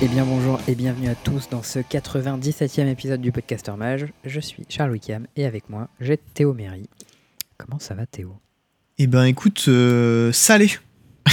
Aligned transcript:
Eh 0.00 0.06
bien 0.06 0.24
bonjour 0.24 0.60
et 0.68 0.76
bienvenue 0.76 1.08
à 1.08 1.16
tous 1.16 1.48
dans 1.48 1.64
ce 1.64 1.80
97e 1.80 2.86
épisode 2.86 3.20
du 3.20 3.32
Podcaster 3.32 3.72
Mage. 3.72 4.06
Je 4.24 4.38
suis 4.38 4.64
Charles 4.68 4.92
Wickham 4.92 5.26
et 5.34 5.44
avec 5.44 5.68
moi 5.68 5.88
j'ai 6.00 6.18
Théo 6.18 6.54
Méry. 6.54 6.88
Comment 7.56 7.80
ça 7.80 7.94
va 7.94 8.06
Théo? 8.06 8.36
Eh 8.98 9.08
ben 9.08 9.24
écoute, 9.24 9.64
euh, 9.68 10.32
salé. 10.32 10.70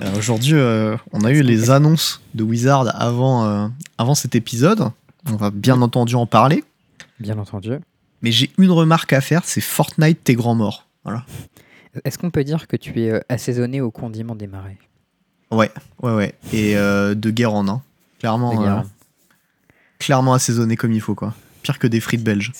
Euh, 0.00 0.16
Aujourd'hui, 0.16 0.54
euh, 0.54 0.96
on 1.12 1.24
a 1.24 1.32
eu 1.32 1.42
les 1.42 1.70
annonces 1.70 2.22
de 2.32 2.44
Wizard 2.44 2.88
avant, 3.02 3.44
euh, 3.46 3.66
avant 3.98 4.14
cet 4.14 4.36
épisode. 4.36 4.92
On 5.28 5.34
va 5.34 5.50
bien 5.50 5.82
entendu 5.82 6.14
en 6.14 6.24
parler. 6.24 6.62
Bien 7.18 7.36
entendu. 7.36 7.72
Mais 8.22 8.30
j'ai 8.30 8.52
une 8.58 8.70
remarque 8.70 9.12
à 9.12 9.20
faire, 9.20 9.42
c'est 9.44 9.60
Fortnite, 9.60 10.22
t'es 10.22 10.34
grand 10.34 10.54
mort. 10.54 10.86
Voilà. 11.02 11.26
Est-ce 12.04 12.16
qu'on 12.16 12.30
peut 12.30 12.44
dire 12.44 12.68
que 12.68 12.76
tu 12.76 13.02
es 13.02 13.20
assaisonné 13.28 13.80
au 13.80 13.90
condiment 13.90 14.36
des 14.36 14.46
marais? 14.46 14.78
Ouais, 15.50 15.70
ouais, 16.02 16.14
ouais. 16.14 16.34
Et 16.52 16.76
euh, 16.76 17.14
de 17.14 17.30
Guérande, 17.30 17.70
hein. 17.70 17.82
Clairement, 18.18 18.52
De 18.54 18.58
Guérande. 18.62 18.84
euh, 18.84 19.74
clairement 19.98 20.34
assaisonné 20.34 20.76
comme 20.76 20.92
il 20.92 21.00
faut, 21.00 21.14
quoi. 21.14 21.34
Pire 21.62 21.78
que 21.78 21.86
des 21.86 22.00
frites 22.00 22.22
belges. 22.24 22.52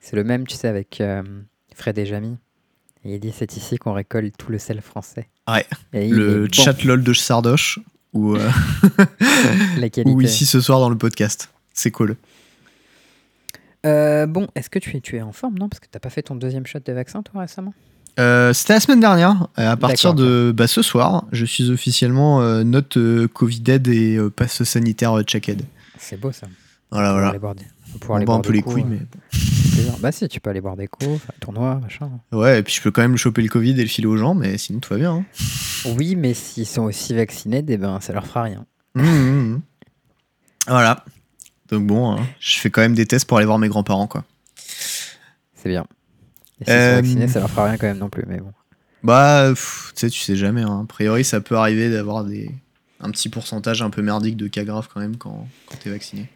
C'est 0.00 0.16
le 0.16 0.24
même, 0.24 0.46
tu 0.46 0.56
sais, 0.56 0.68
avec 0.68 1.00
euh, 1.00 1.22
Fred 1.74 1.98
et 1.98 2.06
Jamy. 2.06 2.36
Et 3.04 3.14
il 3.14 3.20
dit 3.20 3.32
c'est 3.36 3.56
ici 3.56 3.78
qu'on 3.78 3.92
récolte 3.92 4.36
tout 4.36 4.50
le 4.52 4.58
sel 4.58 4.80
français. 4.80 5.28
Ouais, 5.48 5.66
Et 5.92 6.08
Le 6.08 6.46
bon, 6.46 6.52
chat 6.52 6.82
lol 6.84 7.02
de 7.02 7.12
Sardoche 7.12 7.80
ou, 8.12 8.36
ici 10.20 10.46
ce 10.46 10.60
soir 10.60 10.78
dans 10.80 10.90
le 10.90 10.96
podcast. 10.98 11.48
C'est 11.72 11.90
cool. 11.90 12.16
Bon, 13.84 14.46
est-ce 14.54 14.70
que 14.70 14.78
tu 14.78 14.96
es, 14.96 15.00
tu 15.00 15.16
es 15.16 15.22
en 15.22 15.32
forme, 15.32 15.58
non? 15.58 15.68
Parce 15.68 15.80
que 15.80 15.86
t'as 15.90 15.98
pas 15.98 16.10
fait 16.10 16.22
ton 16.22 16.36
deuxième 16.36 16.66
shot 16.66 16.78
de 16.84 16.92
vaccin, 16.92 17.22
toi, 17.22 17.40
récemment? 17.40 17.74
Euh, 18.18 18.52
C'était 18.52 18.74
la 18.74 18.80
semaine 18.80 19.00
dernière. 19.00 19.48
Euh, 19.58 19.70
À 19.70 19.76
partir 19.76 20.14
de 20.14 20.52
bah, 20.54 20.66
ce 20.66 20.82
soir, 20.82 21.24
je 21.32 21.44
suis 21.44 21.70
officiellement 21.70 22.42
euh, 22.42 22.62
note 22.62 22.96
euh, 22.96 23.26
Covid-aid 23.28 23.88
et 23.88 24.18
passe 24.34 24.62
sanitaire 24.64 25.22
check-aid. 25.22 25.62
C'est 25.98 26.20
beau, 26.20 26.32
ça. 26.32 26.46
Voilà, 26.90 27.12
voilà. 27.12 27.38
boire 27.38 27.54
pour 28.00 28.10
On 28.10 28.16
aller 28.16 28.24
bat 28.26 28.32
un 28.32 28.36
boire 28.36 28.42
peu 28.42 28.52
les 28.52 28.62
couilles, 28.62 28.84
mais. 28.84 29.00
Bah 30.00 30.12
si, 30.12 30.26
tu 30.28 30.40
peux 30.40 30.50
aller 30.50 30.60
boire 30.60 30.76
des 30.76 30.86
coups, 30.88 31.20
faire 31.20 31.30
un 31.30 31.40
tournoi, 31.40 31.80
machin. 31.82 32.10
Ouais, 32.32 32.58
et 32.58 32.62
puis 32.62 32.74
je 32.74 32.82
peux 32.82 32.90
quand 32.90 33.02
même 33.02 33.16
choper 33.16 33.42
le 33.42 33.48
Covid 33.48 33.70
et 33.72 33.82
le 33.82 33.88
filer 33.88 34.06
aux 34.06 34.16
gens, 34.16 34.34
mais 34.34 34.58
sinon 34.58 34.80
tout 34.80 34.92
va 34.92 34.98
bien. 34.98 35.12
hein. 35.12 35.24
Oui, 35.96 36.14
mais 36.16 36.34
s'ils 36.34 36.66
sont 36.66 36.82
aussi 36.82 37.14
vaccinés, 37.14 37.64
eh 37.66 37.76
ben, 37.76 38.00
ça 38.00 38.12
leur 38.12 38.26
fera 38.26 38.42
rien. 38.42 38.66
Mmh, 38.94 39.02
mmh, 39.02 39.52
mmh. 39.54 39.62
Voilà. 40.68 41.04
Donc 41.70 41.86
bon, 41.86 42.12
hein, 42.12 42.26
je 42.40 42.58
fais 42.58 42.70
quand 42.70 42.82
même 42.82 42.94
des 42.94 43.06
tests 43.06 43.26
pour 43.26 43.38
aller 43.38 43.46
voir 43.46 43.58
mes 43.58 43.68
grands-parents, 43.68 44.06
quoi. 44.06 44.24
C'est 44.56 45.68
bien. 45.68 45.86
Et 46.62 46.70
s'ils 46.70 46.72
Euh, 46.74 46.90
sont 46.96 47.02
vaccinés, 47.02 47.28
ça 47.28 47.40
leur 47.40 47.50
fera 47.50 47.64
rien 47.66 47.76
quand 47.76 47.86
même 47.86 47.98
non 47.98 48.08
plus, 48.08 48.24
mais 48.26 48.38
bon. 48.38 48.52
Bah, 49.02 49.46
pff, 49.50 49.92
tu 49.94 50.00
sais, 50.00 50.10
tu 50.10 50.20
sais 50.20 50.36
jamais. 50.36 50.62
hein. 50.62 50.82
A 50.84 50.86
priori, 50.86 51.24
ça 51.24 51.40
peut 51.40 51.56
arriver 51.56 51.90
d'avoir 51.90 52.24
des... 52.24 52.50
un 53.00 53.10
petit 53.10 53.28
pourcentage 53.28 53.82
un 53.82 53.90
peu 53.90 54.00
merdique 54.02 54.36
de 54.36 54.46
cas 54.48 54.64
graves 54.64 54.88
quand 54.92 55.00
même 55.00 55.16
quand, 55.16 55.46
quand 55.66 55.76
t'es 55.82 55.90
vacciné. 55.90 56.28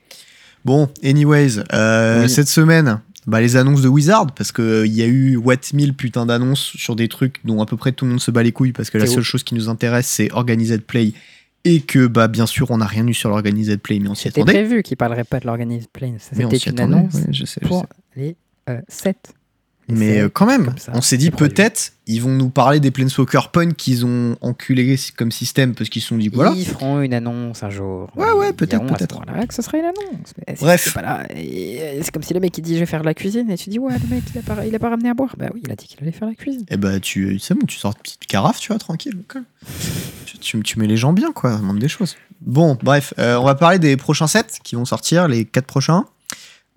Bon, 0.64 0.88
anyways, 1.04 1.60
euh, 1.72 2.22
Oui. 2.24 2.28
cette 2.28 2.48
semaine, 2.48 3.00
bah, 3.28 3.40
les 3.40 3.54
annonces 3.56 3.82
de 3.82 3.88
Wizard, 3.88 4.26
parce 4.34 4.50
qu'il 4.50 4.86
y 4.92 5.02
a 5.02 5.06
eu 5.06 5.36
what 5.36 5.54
1000 5.72 5.94
putain 5.94 6.26
d'annonces 6.26 6.72
sur 6.76 6.96
des 6.96 7.06
trucs 7.08 7.40
dont 7.44 7.62
à 7.62 7.66
peu 7.66 7.76
près 7.76 7.92
tout 7.92 8.04
le 8.04 8.10
monde 8.12 8.20
se 8.20 8.32
bat 8.32 8.42
les 8.42 8.50
couilles, 8.52 8.72
parce 8.72 8.90
que 8.90 8.98
la 8.98 9.06
seule 9.06 9.22
chose 9.22 9.44
qui 9.44 9.54
nous 9.54 9.68
intéresse, 9.68 10.08
c'est 10.08 10.32
Organized 10.32 10.82
Play, 10.82 11.12
et 11.64 11.80
que, 11.82 12.06
bah, 12.08 12.26
bien 12.26 12.46
sûr, 12.46 12.70
on 12.72 12.78
n'a 12.78 12.86
rien 12.86 13.06
eu 13.06 13.14
sur 13.14 13.28
l'Organized 13.28 13.80
Play, 13.80 14.00
mais 14.00 14.08
on 14.08 14.14
s'y 14.16 14.24
C'était 14.24 14.40
attendait. 14.40 14.52
prévu 14.64 14.82
qu'ils 14.82 14.96
parleraient 14.96 15.24
pas 15.24 15.38
de 15.40 15.46
Mais 16.36 16.44
on 16.44 16.50
C'était 16.50 16.70
une 16.70 16.80
attendait, 16.80 16.96
annonce 16.98 17.14
ouais, 17.14 17.26
je 17.30 17.44
sais, 17.44 17.60
je 17.62 17.68
pour 17.68 17.86
sais. 18.16 18.20
les 18.20 18.36
7. 18.88 19.34
Mais 19.88 20.18
euh, 20.18 20.28
quand 20.28 20.46
même, 20.46 20.74
ça, 20.78 20.90
on 20.94 21.00
s'est 21.00 21.16
dit 21.16 21.30
peut-être 21.30 21.92
ils 22.08 22.20
vont 22.20 22.30
nous 22.30 22.50
parler 22.50 22.80
des 22.80 22.90
Planeswalker 22.90 23.50
Point 23.52 23.70
qu'ils 23.72 24.04
ont 24.04 24.36
enculé 24.40 24.96
comme 25.16 25.30
système 25.30 25.74
parce 25.74 25.90
qu'ils 25.90 26.02
se 26.02 26.08
sont 26.08 26.16
dit 26.16 26.28
voilà. 26.28 26.52
Ils 26.56 26.66
feront 26.66 27.00
une 27.00 27.14
annonce 27.14 27.62
un 27.62 27.70
jour. 27.70 28.10
Ouais, 28.16 28.30
ouais, 28.32 28.52
peut-être, 28.52 28.84
peut-être. 28.86 29.20
que 29.46 29.54
ce 29.54 29.62
sera 29.62 29.78
une 29.78 29.84
annonce. 29.84 30.32
Mais 30.46 30.54
Bref. 30.60 30.92
c'est 30.94 31.00
euh, 31.00 32.00
c'est 32.02 32.10
comme 32.12 32.22
si 32.24 32.34
le 32.34 32.40
mec 32.40 32.56
il 32.58 32.62
dit 32.62 32.74
je 32.74 32.80
vais 32.80 32.86
faire 32.86 33.00
de 33.00 33.06
la 33.06 33.14
cuisine 33.14 33.50
et 33.50 33.56
tu 33.56 33.70
dis 33.70 33.78
ouais 33.78 33.92
le 33.92 34.14
mec 34.14 34.24
il 34.34 34.38
a 34.38 34.42
pas, 34.42 34.66
il 34.66 34.74
a 34.74 34.78
pas 34.78 34.90
ramené 34.90 35.08
à 35.08 35.14
boire. 35.14 35.34
Bah 35.38 35.46
oui 35.54 35.60
il 35.64 35.70
a 35.70 35.76
dit 35.76 35.86
qu'il 35.86 35.98
allait 36.02 36.12
faire 36.12 36.28
la 36.28 36.34
cuisine. 36.34 36.64
Et 36.70 36.76
bah 36.76 36.98
tu 37.00 37.38
c'est 37.38 37.54
bon, 37.54 37.66
tu 37.66 37.76
sors 37.78 37.92
une 37.96 38.02
petite 38.02 38.26
carafe, 38.26 38.58
tu 38.60 38.68
vois, 38.68 38.78
tranquille. 38.78 39.16
tu, 40.26 40.38
tu- 40.38 40.60
tu 40.62 40.78
mets 40.78 40.86
les 40.86 40.96
gens 40.96 41.12
bien 41.12 41.32
quoi, 41.32 41.56
demande 41.56 41.78
des 41.78 41.88
choses. 41.88 42.16
Bon, 42.40 42.76
bref, 42.82 43.14
euh, 43.18 43.36
on 43.36 43.44
va 43.44 43.54
parler 43.54 43.78
des 43.78 43.96
prochains 43.96 44.26
sets 44.26 44.44
qui 44.62 44.74
vont 44.76 44.84
sortir, 44.84 45.26
les 45.28 45.44
quatre 45.44 45.66
prochains. 45.66 46.04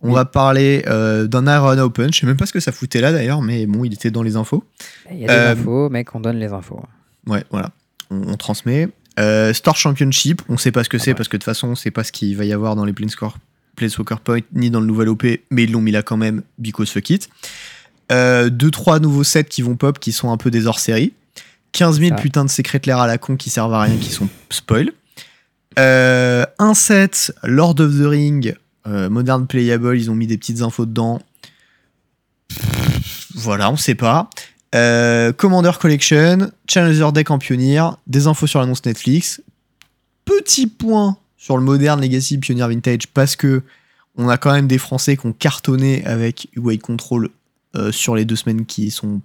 On 0.01 0.09
Oui. 0.09 0.13
va 0.15 0.25
parler 0.25 0.83
euh, 0.87 1.27
d'un 1.27 1.45
Iron 1.53 1.77
Open, 1.79 2.13
je 2.13 2.19
sais 2.19 2.25
même 2.25 2.37
pas 2.37 2.45
ce 2.45 2.53
que 2.53 2.59
ça 2.59 2.71
foutait 2.71 3.01
là 3.01 3.11
d'ailleurs, 3.11 3.41
mais 3.41 3.65
bon, 3.65 3.83
il 3.83 3.93
était 3.93 4.11
dans 4.11 4.23
les 4.23 4.35
infos. 4.37 4.63
Il 5.11 5.19
y 5.19 5.25
a 5.25 5.27
des 5.27 5.33
Euh, 5.33 5.51
infos, 5.53 5.89
mec 5.89 6.15
on 6.15 6.19
donne 6.21 6.37
les 6.39 6.53
infos. 6.53 6.81
Ouais, 7.27 7.43
voilà, 7.51 7.71
on, 8.09 8.29
on 8.29 8.35
transmet. 8.38 8.88
Euh, 9.19 9.53
Store 9.53 9.75
Championship, 9.75 10.41
on 10.47 10.57
sait 10.57 10.71
pas 10.71 10.83
ce 10.85 10.89
que 10.89 10.97
c'est 10.97 11.11
ouais. 11.11 11.15
parce 11.15 11.27
que 11.27 11.35
de 11.35 11.41
toute 11.41 11.45
façon, 11.45 11.67
on 11.67 11.75
sait 11.75 11.91
pas 11.91 12.03
ce 12.05 12.11
qu'il 12.13 12.35
va 12.38 12.45
y 12.45 12.53
avoir 12.53 12.75
dans 12.77 12.85
les 12.85 12.93
Planeswalker, 12.93 13.35
Planeswalker 13.75 14.15
Point 14.23 14.39
ni 14.53 14.69
dans 14.71 14.79
le 14.79 14.85
nouvel 14.85 15.09
OP, 15.09 15.23
mais 15.51 15.63
ils 15.63 15.71
l'ont 15.71 15.81
mis 15.81 15.91
là 15.91 16.01
quand 16.03 16.15
même, 16.17 16.43
because 16.57 16.89
fuck 16.91 17.09
it. 17.09 17.27
Euh, 18.11 18.49
deux, 18.49 18.71
trois 18.71 18.99
nouveaux 18.99 19.23
sets 19.25 19.43
qui 19.43 19.61
vont 19.61 19.75
pop 19.75 19.99
qui 19.99 20.11
sont 20.13 20.31
un 20.31 20.38
peu 20.38 20.49
des 20.49 20.65
hors-série. 20.65 21.13
15 21.73 21.99
000 21.99 22.15
Ça. 22.15 22.21
putains 22.21 22.45
de 22.45 22.49
secrétaires 22.49 22.97
à 22.99 23.05
la 23.07 23.17
con 23.19 23.35
qui 23.35 23.49
servent 23.49 23.73
à 23.73 23.81
rien, 23.81 23.95
qui 23.97 24.09
sont 24.09 24.27
spoil. 24.49 24.91
Euh, 25.77 26.45
un 26.57 26.73
set 26.73 27.31
Lord 27.43 27.75
of 27.79 27.91
the 27.99 28.05
Ring, 28.07 28.47
euh, 28.47 28.53
Modern 28.89 29.45
Playable, 29.47 29.97
ils 29.97 30.09
ont 30.09 30.16
mis 30.16 30.27
des 30.27 30.38
petites 30.38 30.61
infos 30.61 30.85
dedans. 30.85 31.19
Voilà, 33.35 33.72
on 33.72 33.77
sait 33.77 33.95
pas. 33.95 34.29
Euh, 34.75 35.33
Commander 35.33 35.72
Collection, 35.79 36.51
Challenger 36.67 37.11
Deck 37.13 37.31
en 37.31 37.39
Pioneer, 37.39 37.97
des 38.07 38.27
infos 38.27 38.47
sur 38.47 38.59
l'annonce 38.59 38.85
Netflix. 38.85 39.41
Petit 40.25 40.67
point 40.67 41.17
sur 41.38 41.57
le 41.57 41.63
Modern 41.63 42.00
Legacy 42.00 42.38
Pioneer 42.38 42.67
Vintage 42.67 43.07
parce 43.07 43.35
que 43.35 43.63
on 44.16 44.27
a 44.27 44.38
quand 44.38 44.51
même 44.51 44.67
des 44.67 44.77
Français 44.77 45.17
qui 45.17 45.25
ont 45.25 45.33
cartonné 45.33 46.06
avec 46.06 46.50
Way 46.57 46.77
Control 46.77 47.29
euh, 47.75 47.91
sur 47.91 48.16
les 48.16 48.25
deux 48.25 48.35
semaines 48.35 48.66
qui 48.66 48.91
sont 48.91 49.21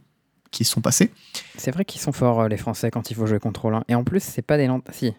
qui 0.51 0.65
sont 0.65 0.81
passées. 0.81 1.11
C'est 1.57 1.73
vrai 1.73 1.85
qu'ils 1.85 2.01
sont 2.01 2.13
forts 2.13 2.43
euh, 2.43 2.49
les 2.49 2.57
Français 2.57 2.91
quand 2.91 3.11
il 3.11 3.15
faut 3.15 3.27
jouer 3.27 3.41
contrôle 3.41 3.75
1. 3.75 3.85
Et 3.89 3.95
en 3.95 4.05
plus 4.05 4.23
c'est 4.23 4.43
pas 4.43 4.57
des 4.57 4.69
Nantais. 4.69 4.93
Si, 4.93 5.13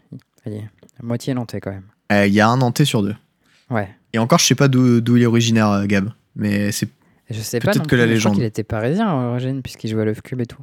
la 0.46 0.62
moitié 1.04 1.34
Nantais 1.34 1.60
quand 1.60 1.72
même. 1.72 1.88
Euh, 2.12 2.26
Il 2.26 2.34
y 2.34 2.40
a 2.40 2.48
un 2.48 2.58
Nantais 2.58 2.86
sur 2.86 3.04
deux. 3.04 3.16
Ouais. 3.70 3.90
Et 4.16 4.18
encore, 4.18 4.40
je 4.40 4.46
sais 4.46 4.56
pas 4.56 4.68
d'où 4.70 5.02
il 5.18 5.22
est 5.24 5.26
originaire, 5.26 5.70
euh, 5.70 5.86
Gab. 5.86 6.10
Mais 6.38 6.72
c'est 6.72 6.88
Je 7.30 7.42
sais 7.42 7.60
pas. 7.60 7.72
Peut-être 7.74 7.88
que 7.88 7.96
la 7.96 8.04
mais 8.04 8.12
je 8.12 8.14
légende. 8.16 8.36
qu'il 8.36 8.44
était 8.44 8.64
parisien 8.64 9.08
à 9.08 9.24
l'origine 9.24 9.62
puisqu'il 9.62 9.90
jouait 9.90 10.04
à 10.04 10.06
Love 10.06 10.22
Cube 10.22 10.40
et 10.42 10.46
tout. 10.46 10.62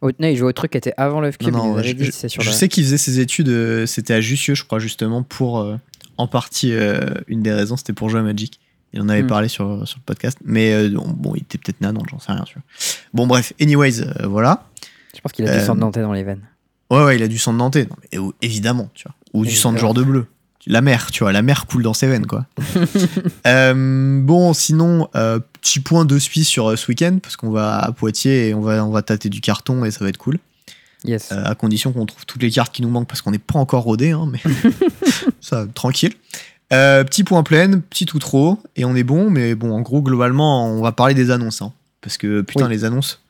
Oh, 0.00 0.10
non, 0.18 0.28
il 0.28 0.36
jouait 0.36 0.48
au 0.48 0.52
truc 0.52 0.72
qui 0.72 0.78
était 0.78 0.94
avant 0.96 1.20
Love 1.20 1.38
Cube. 1.38 1.52
Non, 1.52 1.74
non, 1.76 1.82
je, 1.82 1.92
dit, 1.92 2.06
je- 2.06 2.40
je 2.40 2.50
sais 2.50 2.68
qu'il 2.68 2.82
faisait 2.82 2.98
ses 2.98 3.20
études, 3.20 3.48
euh, 3.48 3.86
c'était 3.86 4.14
à 4.14 4.20
Jussieu, 4.20 4.54
je 4.56 4.64
crois, 4.64 4.78
justement, 4.80 5.22
pour. 5.22 5.60
euh, 5.60 5.76
en 6.18 6.26
partie, 6.26 6.72
euh, 6.74 6.98
une 7.28 7.42
des 7.42 7.52
raisons, 7.52 7.76
c'était 7.76 7.92
pour 7.94 8.08
jouer 8.10 8.20
à 8.20 8.22
Magic. 8.22 8.60
Il 8.92 9.00
en 9.00 9.08
avait 9.08 9.22
Hmm. 9.22 9.26
parlé 9.28 9.48
sur, 9.48 9.86
sur 9.88 9.98
le 9.98 10.04
podcast. 10.04 10.36
Mais 10.44 10.88
bon, 10.90 11.34
il 11.36 11.42
était 11.42 11.56
peut-être 11.56 11.80
Nantes, 11.92 12.06
j'en 12.10 12.18
sais 12.18 12.32
rien, 12.32 12.44
vois. 12.54 12.62
Bon, 13.14 13.26
bref, 13.26 13.52
anyways, 13.60 14.04
voilà. 14.24 14.68
Je 15.14 15.20
pense 15.20 15.32
qu'il 15.32 15.46
a 15.48 15.56
du 15.58 15.64
sang 15.64 15.74
de 15.74 15.80
Nantais 15.80 16.02
dans 16.02 16.12
les 16.12 16.22
veines. 16.24 16.42
Ouais, 16.90 17.02
ouais, 17.04 17.16
il 17.16 17.22
a 17.22 17.28
du 17.28 17.38
sang 17.38 17.52
de 17.54 17.58
Nantais. 17.58 17.86
Non, 17.86 17.96
mais, 18.12 18.18
évidemment, 18.42 18.90
tu 18.92 19.04
vois. 19.08 19.14
Ou 19.32 19.46
du 19.46 19.52
sang 19.52 19.72
de 19.72 19.78
genre 19.78 19.94
de 19.94 20.02
bleu. 20.02 20.26
La 20.66 20.80
mer, 20.80 21.10
tu 21.10 21.24
vois, 21.24 21.32
la 21.32 21.42
mer 21.42 21.66
coule 21.66 21.82
dans 21.82 21.94
ses 21.94 22.06
veines, 22.06 22.26
quoi. 22.26 22.46
Euh, 23.46 24.20
bon, 24.22 24.52
sinon, 24.52 25.08
euh, 25.16 25.40
petit 25.60 25.80
point 25.80 26.04
de 26.04 26.18
spi 26.18 26.44
sur 26.44 26.70
euh, 26.70 26.76
ce 26.76 26.86
week-end, 26.88 27.18
parce 27.20 27.34
qu'on 27.36 27.50
va 27.50 27.78
à 27.80 27.92
Poitiers 27.92 28.48
et 28.48 28.54
on 28.54 28.60
va, 28.60 28.84
on 28.84 28.90
va 28.90 29.02
tâter 29.02 29.28
du 29.28 29.40
carton 29.40 29.84
et 29.84 29.90
ça 29.90 30.04
va 30.04 30.08
être 30.10 30.18
cool. 30.18 30.38
Yes. 31.04 31.32
À 31.32 31.56
condition 31.56 31.92
qu'on 31.92 32.06
trouve 32.06 32.24
toutes 32.26 32.42
les 32.42 32.50
cartes 32.50 32.72
qui 32.72 32.80
nous 32.82 32.88
manquent 32.88 33.08
parce 33.08 33.22
qu'on 33.22 33.32
n'est 33.32 33.38
pas 33.38 33.58
encore 33.58 33.82
rodé, 33.82 34.12
hein, 34.12 34.28
mais 34.30 34.40
ça, 35.40 35.66
tranquille. 35.74 36.12
Petit 36.70 37.24
point 37.24 37.42
plein, 37.42 37.80
petit 37.80 38.06
ou 38.14 38.18
trop, 38.20 38.58
et 38.76 38.84
on 38.84 38.94
est 38.94 39.02
bon, 39.02 39.28
mais 39.28 39.54
bon, 39.56 39.72
en 39.72 39.80
gros, 39.80 40.00
globalement, 40.00 40.66
on 40.68 40.80
va 40.80 40.92
parler 40.92 41.12
des 41.14 41.30
annonces, 41.32 41.60
hein, 41.60 41.72
parce 42.00 42.16
que 42.16 42.40
putain, 42.42 42.66
Oui. 42.66 42.70
les 42.70 42.84
annonces. 42.84 43.20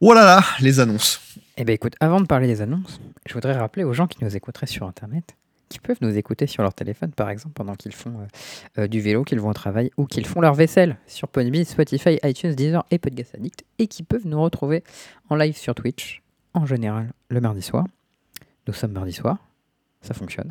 Oh 0.00 0.12
là 0.12 0.24
là, 0.26 0.44
les 0.60 0.78
annonces. 0.78 1.20
Eh 1.56 1.64
bien, 1.64 1.74
écoute, 1.74 1.94
avant 2.00 2.20
de 2.20 2.26
parler 2.26 2.46
des 2.46 2.60
annonces, 2.60 3.00
je 3.26 3.32
voudrais 3.32 3.54
rappeler 3.58 3.82
aux 3.82 3.94
gens 3.94 4.06
qui 4.06 4.22
nous 4.22 4.36
écouteraient 4.36 4.66
sur 4.66 4.86
Internet, 4.86 5.34
qui 5.68 5.78
peuvent 5.78 5.98
nous 6.00 6.16
écouter 6.16 6.46
sur 6.46 6.62
leur 6.62 6.74
téléphone, 6.74 7.10
par 7.10 7.30
exemple, 7.30 7.54
pendant 7.54 7.74
qu'ils 7.74 7.92
font 7.92 8.20
euh, 8.20 8.82
euh, 8.82 8.86
du 8.86 9.00
vélo, 9.00 9.24
qu'ils 9.24 9.40
vont 9.40 9.50
au 9.50 9.54
travail 9.54 9.90
ou 9.96 10.06
qu'ils 10.06 10.26
font 10.26 10.40
leur 10.40 10.54
vaisselle 10.54 10.96
sur 11.06 11.28
Podbean, 11.28 11.64
Spotify, 11.64 12.18
iTunes, 12.22 12.54
Deezer 12.54 12.84
et 12.90 12.98
Podcast 12.98 13.34
Addict, 13.34 13.64
et 13.78 13.86
qui 13.86 14.02
peuvent 14.02 14.26
nous 14.26 14.40
retrouver 14.40 14.84
en 15.28 15.36
live 15.36 15.56
sur 15.56 15.74
Twitch, 15.74 16.22
en 16.54 16.66
général 16.66 17.12
le 17.28 17.40
mardi 17.40 17.62
soir. 17.62 17.86
Nous 18.66 18.74
sommes 18.74 18.92
mardi 18.92 19.12
soir, 19.12 19.38
ça 20.02 20.14
fonctionne. 20.14 20.50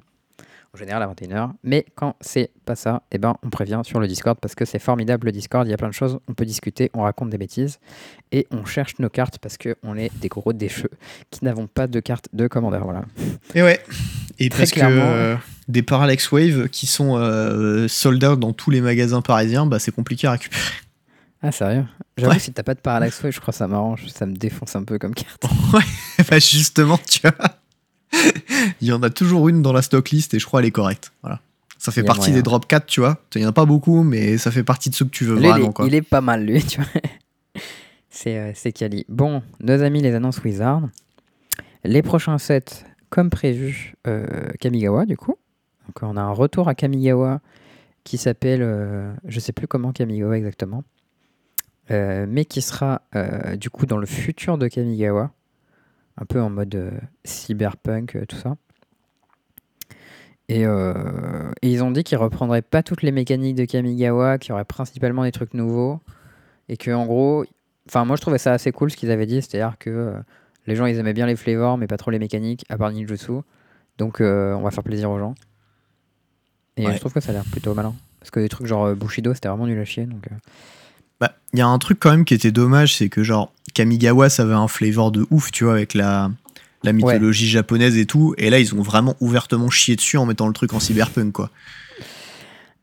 En 0.75 0.77
général 0.77 1.01
à 1.03 1.07
21h, 1.07 1.51
mais 1.63 1.85
quand 1.95 2.17
c'est 2.19 2.51
pas 2.65 2.75
ça, 2.75 3.01
eh 3.13 3.17
ben, 3.17 3.37
on 3.43 3.49
prévient 3.49 3.79
sur 3.85 4.01
le 4.01 4.07
Discord 4.07 4.37
parce 4.41 4.55
que 4.55 4.65
c'est 4.65 4.77
formidable 4.77 5.27
le 5.27 5.31
Discord, 5.31 5.65
il 5.65 5.71
y 5.71 5.73
a 5.73 5.77
plein 5.77 5.87
de 5.87 5.93
choses, 5.93 6.19
on 6.27 6.33
peut 6.33 6.43
discuter, 6.43 6.91
on 6.93 7.03
raconte 7.03 7.29
des 7.29 7.37
bêtises 7.37 7.79
et 8.33 8.45
on 8.51 8.65
cherche 8.65 8.99
nos 8.99 9.07
cartes 9.07 9.37
parce 9.39 9.57
qu'on 9.57 9.95
est 9.95 10.11
des 10.19 10.27
gros 10.27 10.51
décheux 10.51 10.89
qui 11.31 11.45
n'avons 11.45 11.67
pas 11.67 11.87
de 11.87 12.01
carte 12.01 12.27
de 12.33 12.47
commandeur. 12.49 12.83
Voilà. 12.83 13.05
Et 13.53 13.63
ouais. 13.63 13.79
Et 14.37 14.49
Très 14.49 14.63
parce 14.63 14.71
clairement. 14.73 14.95
que 15.01 15.05
euh, 15.07 15.35
des 15.69 15.81
Parallax 15.81 16.29
Wave 16.33 16.67
qui 16.67 16.87
sont 16.87 17.15
euh, 17.15 17.87
sold 17.87 18.21
out 18.25 18.37
dans 18.41 18.51
tous 18.51 18.69
les 18.69 18.81
magasins 18.81 19.21
parisiens, 19.21 19.65
bah, 19.65 19.79
c'est 19.79 19.95
compliqué 19.95 20.27
à 20.27 20.31
récupérer. 20.31 20.61
Ah, 21.41 21.53
sérieux? 21.53 21.85
J'avoue, 22.17 22.33
Ouais. 22.33 22.39
si 22.39 22.51
t'as 22.51 22.63
pas 22.63 22.73
de 22.73 22.81
Parallax 22.81 23.23
Wave, 23.23 23.31
je 23.31 23.39
crois 23.39 23.53
que 23.53 23.57
ça 23.57 23.67
m'arrange. 23.67 24.07
Ça 24.07 24.25
me 24.25 24.35
défonce 24.35 24.75
un 24.75 24.83
peu 24.83 24.99
comme 24.99 25.13
carte. 25.15 25.45
ouais, 25.73 25.81
bah, 26.29 26.39
justement, 26.39 26.97
tu 27.09 27.21
vois. 27.21 27.33
Il 28.81 28.87
y 28.87 28.91
en 28.91 29.03
a 29.03 29.09
toujours 29.09 29.49
une 29.49 29.61
dans 29.61 29.73
la 29.73 29.81
stock 29.81 30.09
list 30.09 30.33
et 30.33 30.39
je 30.39 30.45
crois 30.45 30.61
elle 30.61 30.67
est 30.67 30.71
correcte. 30.71 31.11
Voilà. 31.21 31.39
Ça 31.77 31.91
fait 31.91 32.03
partie 32.03 32.29
moyen. 32.29 32.35
des 32.35 32.41
drop 32.41 32.67
4, 32.67 32.85
tu 32.85 33.01
vois. 33.01 33.17
Il 33.35 33.41
y 33.41 33.45
en 33.45 33.49
a 33.49 33.53
pas 33.53 33.65
beaucoup, 33.65 34.03
mais 34.03 34.37
ça 34.37 34.49
fait 34.49 34.63
partie 34.63 34.89
de 34.89 34.95
ceux 34.95 35.05
que 35.05 35.11
tu 35.11 35.25
veux 35.25 35.35
Lui, 35.35 35.43
il, 35.43 35.49
vraiment, 35.49 35.69
est, 35.69 35.73
quoi. 35.73 35.85
il 35.85 35.93
est 35.93 36.01
pas 36.01 36.21
mal, 36.21 36.45
lui, 36.45 36.63
tu 36.65 36.81
vois. 36.81 36.89
C'est 38.09 38.39
euh, 38.39 38.51
c'est 38.55 38.71
Kali. 38.71 39.05
Bon, 39.09 39.43
nos 39.59 39.81
amis 39.83 40.01
les 40.01 40.15
annonces 40.15 40.41
Wizard. 40.43 40.81
Les 41.83 42.01
prochains 42.01 42.39
sets, 42.39 42.85
comme 43.09 43.29
prévu, 43.29 43.93
euh, 44.07 44.25
Kamigawa, 44.59 45.05
du 45.05 45.17
coup. 45.17 45.35
Donc, 45.87 46.01
on 46.01 46.17
a 46.17 46.21
un 46.21 46.31
retour 46.31 46.67
à 46.67 46.75
Kamigawa 46.75 47.41
qui 48.03 48.17
s'appelle, 48.17 48.61
euh, 48.63 49.13
je 49.25 49.39
sais 49.39 49.51
plus 49.51 49.67
comment 49.67 49.91
Kamigawa 49.91 50.37
exactement, 50.37 50.83
euh, 51.91 52.25
mais 52.27 52.45
qui 52.45 52.61
sera 52.61 53.03
du 53.57 53.69
coup 53.69 53.85
dans 53.85 53.97
le 53.97 54.07
futur 54.07 54.57
de 54.57 54.67
Kamigawa, 54.67 55.31
un 56.17 56.25
peu 56.25 56.41
en 56.41 56.49
mode 56.49 56.75
euh, 56.75 56.91
cyberpunk, 57.23 58.15
euh, 58.15 58.25
tout 58.25 58.37
ça. 58.37 58.55
Et, 60.47 60.65
euh, 60.65 61.51
et 61.61 61.71
ils 61.71 61.83
ont 61.83 61.89
dit 61.91 62.03
qu'ils 62.03 62.17
reprendraient 62.19 62.61
pas 62.61 62.83
toutes 62.83 63.01
les 63.01 63.11
mécaniques 63.11 63.55
de 63.55 63.65
Kamigawa, 63.65 64.37
qu'il 64.37 64.49
y 64.49 64.53
aurait 64.53 64.65
principalement 64.65 65.23
des 65.23 65.31
trucs 65.31 65.53
nouveaux, 65.55 65.99
et 66.69 66.77
que 66.77 66.91
en 66.91 67.05
gros, 67.05 67.45
enfin 67.87 68.05
moi 68.05 68.15
je 68.15 68.21
trouvais 68.21 68.37
ça 68.37 68.53
assez 68.53 68.71
cool 68.71 68.91
ce 68.91 68.97
qu'ils 68.97 69.09
avaient 69.11 69.25
dit, 69.25 69.41
c'est-à-dire 69.41 69.77
que 69.79 69.89
euh, 69.89 70.13
les 70.67 70.75
gens 70.75 70.85
ils 70.85 70.97
aimaient 70.99 71.13
bien 71.13 71.25
les 71.25 71.35
flavors, 71.35 71.77
mais 71.79 71.87
pas 71.87 71.97
trop 71.97 72.11
les 72.11 72.19
mécaniques, 72.19 72.63
à 72.69 72.77
part 72.77 72.91
Ninjutsu. 72.91 73.41
Donc 73.97 74.21
euh, 74.21 74.53
on 74.53 74.61
va 74.61 74.69
faire 74.71 74.83
plaisir 74.83 75.09
aux 75.09 75.17
gens. 75.19 75.33
Et 76.77 76.85
Ouais. 76.85 76.93
je 76.93 76.99
trouve 76.99 77.13
que 77.13 77.21
ça 77.21 77.31
a 77.31 77.33
l'air 77.33 77.45
plutôt 77.45 77.73
malin. 77.73 77.95
Parce 78.19 78.29
que 78.31 78.39
des 78.39 78.49
trucs 78.49 78.67
genre 78.67 78.95
Bushido, 78.95 79.33
c'était 79.33 79.47
vraiment 79.47 79.65
nul 79.67 79.79
à 79.79 79.85
chier. 79.85 80.05
Donc, 80.05 80.27
Bah, 81.19 81.35
il 81.53 81.59
y 81.59 81.61
a 81.61 81.67
un 81.67 81.77
truc 81.79 81.99
quand 81.99 82.11
même 82.11 82.25
qui 82.25 82.33
était 82.33 82.51
dommage, 82.51 82.95
c'est 82.95 83.09
que 83.09 83.23
genre 83.23 83.53
Kamigawa, 83.73 84.29
ça 84.29 84.43
avait 84.43 84.53
un 84.53 84.67
flavor 84.67 85.11
de 85.11 85.25
ouf, 85.31 85.51
tu 85.51 85.63
vois, 85.63 85.73
avec 85.73 85.93
la, 85.93 86.31
la 86.83 86.93
mythologie 86.93 87.47
japonaise 87.47 87.97
et 87.97 88.05
tout. 88.05 88.35
Et 88.37 88.49
là, 88.49 88.59
ils 88.59 88.73
ont 88.75 88.81
vraiment 88.81 89.15
ouvertement 89.19 89.69
chié 89.69 89.95
dessus 89.95 90.17
en 90.17 90.25
mettant 90.25 90.47
le 90.47 90.53
truc 90.53 90.73
en 90.73 90.79
cyberpunk, 90.79 91.31
quoi. 91.33 91.49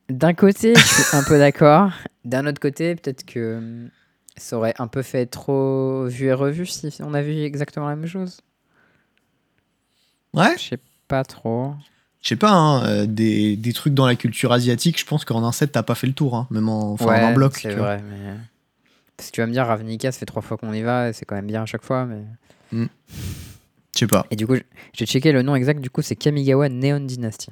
D'un 0.09 0.35
côté, 0.35 0.75
je 0.75 0.81
suis 0.81 1.17
un 1.17 1.23
peu 1.23 1.39
d'accord. 1.39 1.93
D'un 2.25 2.47
autre 2.47 2.61
côté, 2.61 2.95
peut-être 2.95 3.25
que 3.25 3.59
hum, 3.59 3.89
ça 4.37 4.57
aurait 4.57 4.75
un 4.79 4.87
peu 4.87 5.03
fait 5.03 5.27
trop 5.27 6.07
vu 6.07 6.27
et 6.27 6.33
revu 6.33 6.67
si 6.67 6.93
on 7.01 7.15
avait 7.15 7.33
vu 7.33 7.43
exactement 7.43 7.89
la 7.89 7.97
même 7.97 8.09
chose. 8.09 8.41
Ouais, 10.35 10.55
Je 10.57 10.63
sais 10.63 10.79
pas 11.09 11.25
trop. 11.25 11.75
Je 12.23 12.29
sais 12.29 12.37
pas, 12.37 12.53
hein, 12.53 12.85
euh, 12.87 13.07
des, 13.07 13.57
des 13.57 13.73
trucs 13.73 13.95
dans 13.95 14.07
la 14.07 14.15
culture 14.17 14.53
asiatique, 14.53 14.99
je 14.99 15.05
pense 15.05 15.25
qu'en 15.25 15.45
un 15.45 15.53
set, 15.53 15.73
t'as 15.73 15.83
pas 15.83 15.95
fait 15.95 16.07
le 16.07 16.13
tour, 16.13 16.37
hein, 16.37 16.47
même 16.51 16.69
en, 16.69 16.93
enfin, 16.93 17.07
en 17.07 17.27
un 17.29 17.33
bloc. 17.35 17.57
c'est 17.57 17.75
vois. 17.75 17.97
vrai. 17.97 18.03
Mais... 18.09 18.35
Parce 19.17 19.31
que 19.31 19.35
tu 19.35 19.41
vas 19.41 19.47
me 19.47 19.53
dire, 19.53 19.67
Ravnica, 19.67 20.11
ça 20.13 20.19
fait 20.19 20.27
trois 20.27 20.43
fois 20.43 20.57
qu'on 20.57 20.73
y 20.73 20.83
va, 20.83 21.09
et 21.09 21.13
c'est 21.13 21.25
quand 21.25 21.35
même 21.35 21.47
bien 21.47 21.63
à 21.63 21.67
chaque 21.67 21.85
fois. 21.85 22.07
Mais... 22.07 22.23
Je 22.73 23.99
sais 23.99 24.07
pas. 24.07 24.27
Et 24.31 24.37
du 24.37 24.47
coup, 24.47 24.55
j'ai 24.95 25.05
checké 25.07 25.33
le 25.33 25.43
nom 25.43 25.55
exact, 25.55 25.81
du 25.81 25.91
coup, 25.91 26.01
c'est 26.01 26.17
Kamigawa 26.17 26.69
Neon 26.69 27.01
Dynasty. 27.01 27.51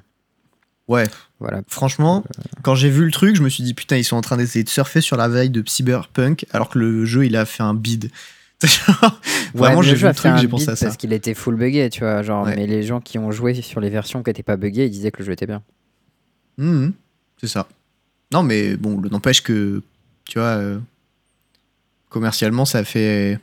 Ouais, 0.88 1.04
Voilà. 1.38 1.62
franchement, 1.68 2.24
quand 2.62 2.74
j'ai 2.74 2.90
vu 2.90 3.04
le 3.04 3.12
truc, 3.12 3.36
je 3.36 3.42
me 3.42 3.48
suis 3.48 3.62
dit, 3.62 3.74
putain, 3.74 3.96
ils 3.96 4.04
sont 4.04 4.16
en 4.16 4.22
train 4.22 4.36
d'essayer 4.36 4.64
de 4.64 4.68
surfer 4.68 5.00
sur 5.00 5.16
la 5.16 5.28
veille 5.28 5.50
de 5.50 5.62
cyberpunk, 5.64 6.46
alors 6.52 6.68
que 6.68 6.80
le 6.80 7.04
jeu, 7.04 7.26
il 7.26 7.36
a 7.36 7.44
fait 7.44 7.62
un 7.62 7.74
bid. 7.74 8.10
Vraiment, 9.54 9.78
Ouais, 9.80 9.84
j'ai 9.86 9.94
vu 9.94 10.06
le 10.06 10.14
truc, 10.14 10.32
un 10.32 10.36
j'ai 10.36 10.48
pensé 10.48 10.64
bid 10.64 10.70
à 10.70 10.76
ça. 10.76 10.86
Parce 10.86 10.96
qu'il 10.96 11.12
était 11.12 11.34
full 11.34 11.56
buggé, 11.56 11.88
tu 11.90 12.00
vois. 12.00 12.22
Genre, 12.22 12.44
Ouais. 12.46 12.56
Mais 12.56 12.66
les 12.66 12.82
gens 12.82 13.00
qui 13.00 13.18
ont 13.18 13.30
joué 13.30 13.54
sur 13.54 13.80
les 13.80 13.90
versions 13.90 14.22
qui 14.22 14.30
n'étaient 14.30 14.42
pas 14.42 14.56
buggées, 14.56 14.86
ils 14.86 14.90
disaient 14.90 15.10
que 15.10 15.18
le 15.20 15.24
jeu 15.24 15.32
était 15.32 15.46
bien. 15.46 15.62
Mhm, 16.58 16.92
c'est 17.40 17.46
ça. 17.48 17.66
Non, 18.32 18.42
mais 18.42 18.76
bon, 18.76 19.00
le- 19.00 19.08
n'empêche 19.08 19.42
que, 19.42 19.82
tu 20.24 20.38
vois, 20.38 20.48
euh, 20.48 20.78
commercialement, 22.08 22.64
ça 22.64 22.84
fait. 22.84 23.38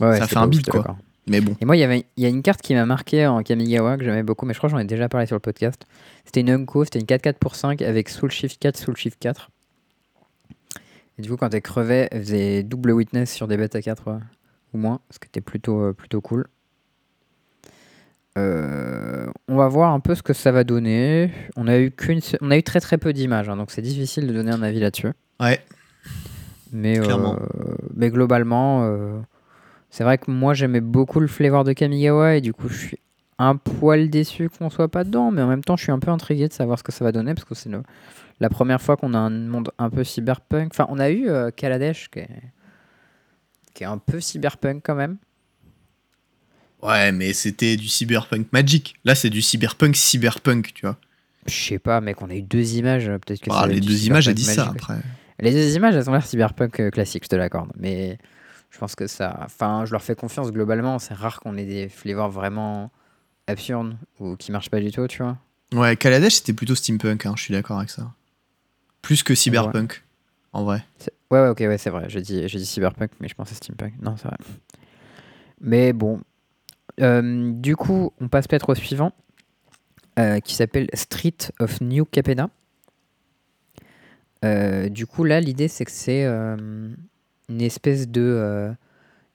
Ouais, 0.00 0.18
Ça 0.18 0.26
fait 0.26 0.36
un 0.36 0.46
bid, 0.46 0.66
quoi. 0.68 0.96
Mais 1.26 1.40
bon. 1.40 1.56
Et 1.60 1.64
moi, 1.64 1.76
il 1.76 1.80
y 1.80 1.82
avait, 1.84 2.04
il 2.16 2.22
y 2.22 2.26
a 2.26 2.28
une 2.28 2.42
carte 2.42 2.60
qui 2.60 2.74
m'a 2.74 2.84
marqué 2.84 3.26
en 3.26 3.42
Kamigawa 3.42 3.96
que 3.96 4.04
j'aimais 4.04 4.22
beaucoup, 4.22 4.44
mais 4.44 4.52
je 4.52 4.58
crois 4.58 4.68
que 4.68 4.72
j'en 4.76 4.78
ai 4.80 4.84
déjà 4.84 5.08
parlé 5.08 5.26
sur 5.26 5.36
le 5.36 5.40
podcast. 5.40 5.86
C'était 6.26 6.40
une 6.40 6.50
Unco, 6.50 6.84
c'était 6.84 6.98
une 6.98 7.06
4-4 7.06 7.38
pour 7.38 7.56
5 7.56 7.80
avec 7.80 8.10
Soul 8.10 8.30
Shift 8.30 8.60
4, 8.60 8.76
Soul 8.76 8.96
Shift 8.96 9.18
4. 9.20 9.50
Et 11.18 11.22
du 11.22 11.30
coup, 11.30 11.36
quand 11.36 11.52
elle 11.54 11.62
crevait, 11.62 12.08
elle 12.10 12.22
faisait 12.22 12.62
double 12.62 12.92
witness 12.92 13.32
sur 13.32 13.46
des 13.46 13.56
bêtes 13.56 13.76
à 13.76 13.82
4 13.82 14.10
ouais, 14.12 14.18
ou 14.72 14.78
moins, 14.78 15.00
ce 15.10 15.18
qui 15.18 15.26
était 15.28 15.40
plutôt, 15.40 15.80
euh, 15.80 15.92
plutôt 15.92 16.20
cool. 16.20 16.46
Euh, 18.36 19.26
on 19.46 19.56
va 19.56 19.68
voir 19.68 19.92
un 19.92 20.00
peu 20.00 20.14
ce 20.16 20.22
que 20.22 20.32
ça 20.32 20.50
va 20.50 20.64
donner. 20.64 21.30
On 21.56 21.68
a 21.68 21.78
eu, 21.78 21.90
qu'une, 21.92 22.20
on 22.40 22.50
a 22.50 22.56
eu 22.58 22.62
très 22.64 22.80
très 22.80 22.98
peu 22.98 23.12
d'images, 23.12 23.48
hein, 23.48 23.56
donc 23.56 23.70
c'est 23.70 23.82
difficile 23.82 24.26
de 24.26 24.32
donner 24.32 24.50
un 24.50 24.62
avis 24.62 24.80
là-dessus. 24.80 25.12
Ouais. 25.40 25.60
Mais, 26.72 26.98
euh, 26.98 27.36
mais 27.94 28.10
globalement, 28.10 28.82
euh, 28.84 29.20
c'est 29.90 30.02
vrai 30.02 30.18
que 30.18 30.28
moi 30.32 30.54
j'aimais 30.54 30.80
beaucoup 30.80 31.20
le 31.20 31.28
flavor 31.28 31.62
de 31.62 31.72
Kamigawa 31.72 32.34
et 32.34 32.40
du 32.40 32.52
coup 32.52 32.68
je 32.68 32.74
suis 32.76 32.98
un 33.38 33.54
poil 33.54 34.10
déçu 34.10 34.48
qu'on 34.48 34.70
soit 34.70 34.88
pas 34.88 35.04
dedans, 35.04 35.30
mais 35.30 35.42
en 35.42 35.46
même 35.46 35.62
temps 35.62 35.76
je 35.76 35.84
suis 35.84 35.92
un 35.92 36.00
peu 36.00 36.10
intrigué 36.10 36.48
de 36.48 36.52
savoir 36.52 36.76
ce 36.80 36.82
que 36.82 36.90
ça 36.90 37.04
va 37.04 37.12
donner 37.12 37.34
parce 37.34 37.44
que 37.44 37.54
c'est 37.54 37.68
le- 37.68 37.82
la 38.40 38.48
première 38.48 38.80
fois 38.82 38.96
qu'on 38.96 39.14
a 39.14 39.18
un 39.18 39.30
monde 39.30 39.70
un 39.78 39.90
peu 39.90 40.04
cyberpunk. 40.04 40.72
Enfin, 40.72 40.86
on 40.88 40.98
a 40.98 41.10
eu 41.10 41.28
euh, 41.28 41.50
Kaladesh 41.50 42.08
qui 42.10 42.20
est, 42.20 42.28
qui 43.74 43.82
est 43.84 43.86
un 43.86 43.98
peu 43.98 44.20
cyberpunk 44.20 44.82
quand 44.84 44.94
même. 44.94 45.16
Ouais, 46.82 47.12
mais 47.12 47.32
c'était 47.32 47.76
du 47.76 47.88
cyberpunk 47.88 48.52
magic. 48.52 48.96
Là, 49.04 49.14
c'est 49.14 49.30
du 49.30 49.40
cyberpunk 49.40 49.96
cyberpunk, 49.96 50.72
tu 50.74 50.84
vois. 50.86 50.98
Je 51.46 51.54
sais 51.54 51.78
pas, 51.78 52.00
mec, 52.00 52.20
on 52.22 52.28
a 52.30 52.34
eu 52.34 52.42
deux 52.42 52.74
images, 52.74 53.08
euh, 53.08 53.18
peut-être 53.18 53.40
que 53.40 53.50
Ah, 53.50 53.62
va 53.62 53.66
les 53.68 53.80
deux 53.80 54.06
images, 54.06 54.28
elle 54.28 54.36
cyberpunk 54.36 54.36
dit 54.36 54.44
ça 54.44 54.64
magique. 54.66 54.82
après. 54.82 55.08
Les 55.40 55.52
deux 55.52 55.76
images, 55.76 55.94
elles 55.94 56.08
ont 56.08 56.12
l'air 56.12 56.26
cyberpunk 56.26 56.80
euh, 56.80 56.90
classique, 56.90 57.24
je 57.24 57.28
te 57.28 57.36
l'accorde. 57.36 57.70
Mais 57.76 58.18
je 58.70 58.78
pense 58.78 58.94
que 58.94 59.06
ça. 59.06 59.40
Enfin, 59.44 59.84
je 59.86 59.92
leur 59.92 60.02
fais 60.02 60.14
confiance 60.14 60.50
globalement. 60.52 60.98
C'est 60.98 61.14
rare 61.14 61.40
qu'on 61.40 61.56
ait 61.56 61.64
des 61.64 61.88
flavors 61.88 62.30
vraiment 62.30 62.90
absurdes 63.46 63.96
ou 64.20 64.36
qui 64.36 64.52
marchent 64.52 64.70
pas 64.70 64.80
du 64.80 64.90
tout, 64.90 65.06
tu 65.06 65.22
vois. 65.22 65.38
Ouais, 65.74 65.96
Kaladesh, 65.96 66.34
c'était 66.36 66.52
plutôt 66.52 66.74
steampunk, 66.74 67.26
hein, 67.26 67.34
je 67.36 67.42
suis 67.42 67.52
d'accord 67.52 67.78
avec 67.78 67.90
ça. 67.90 68.12
Plus 69.04 69.22
que 69.22 69.34
cyberpunk, 69.34 70.02
en 70.54 70.64
vrai. 70.64 70.82
Ouais, 71.30 71.42
ouais, 71.42 71.48
ok, 71.48 71.58
ouais, 71.60 71.76
c'est 71.76 71.90
vrai. 71.90 72.06
J'ai 72.08 72.22
dit, 72.22 72.40
dit 72.46 72.64
cyberpunk, 72.64 73.10
mais 73.20 73.28
je 73.28 73.34
pensais 73.34 73.54
steampunk. 73.54 73.92
Non, 74.00 74.16
c'est 74.16 74.28
vrai. 74.28 74.38
Mais 75.60 75.92
bon. 75.92 76.22
Euh, 77.02 77.52
du 77.52 77.76
coup, 77.76 78.12
on 78.18 78.28
passe 78.28 78.48
peut-être 78.48 78.70
au 78.70 78.74
suivant, 78.74 79.12
euh, 80.18 80.40
qui 80.40 80.54
s'appelle 80.54 80.88
Street 80.94 81.36
of 81.60 81.82
New 81.82 82.06
Capena. 82.06 82.48
Euh, 84.42 84.88
du 84.88 85.06
coup, 85.06 85.24
là, 85.24 85.38
l'idée, 85.38 85.68
c'est 85.68 85.84
que 85.84 85.90
c'est 85.90 86.24
une 86.24 86.96
espèce 87.60 88.08
de 88.08 88.74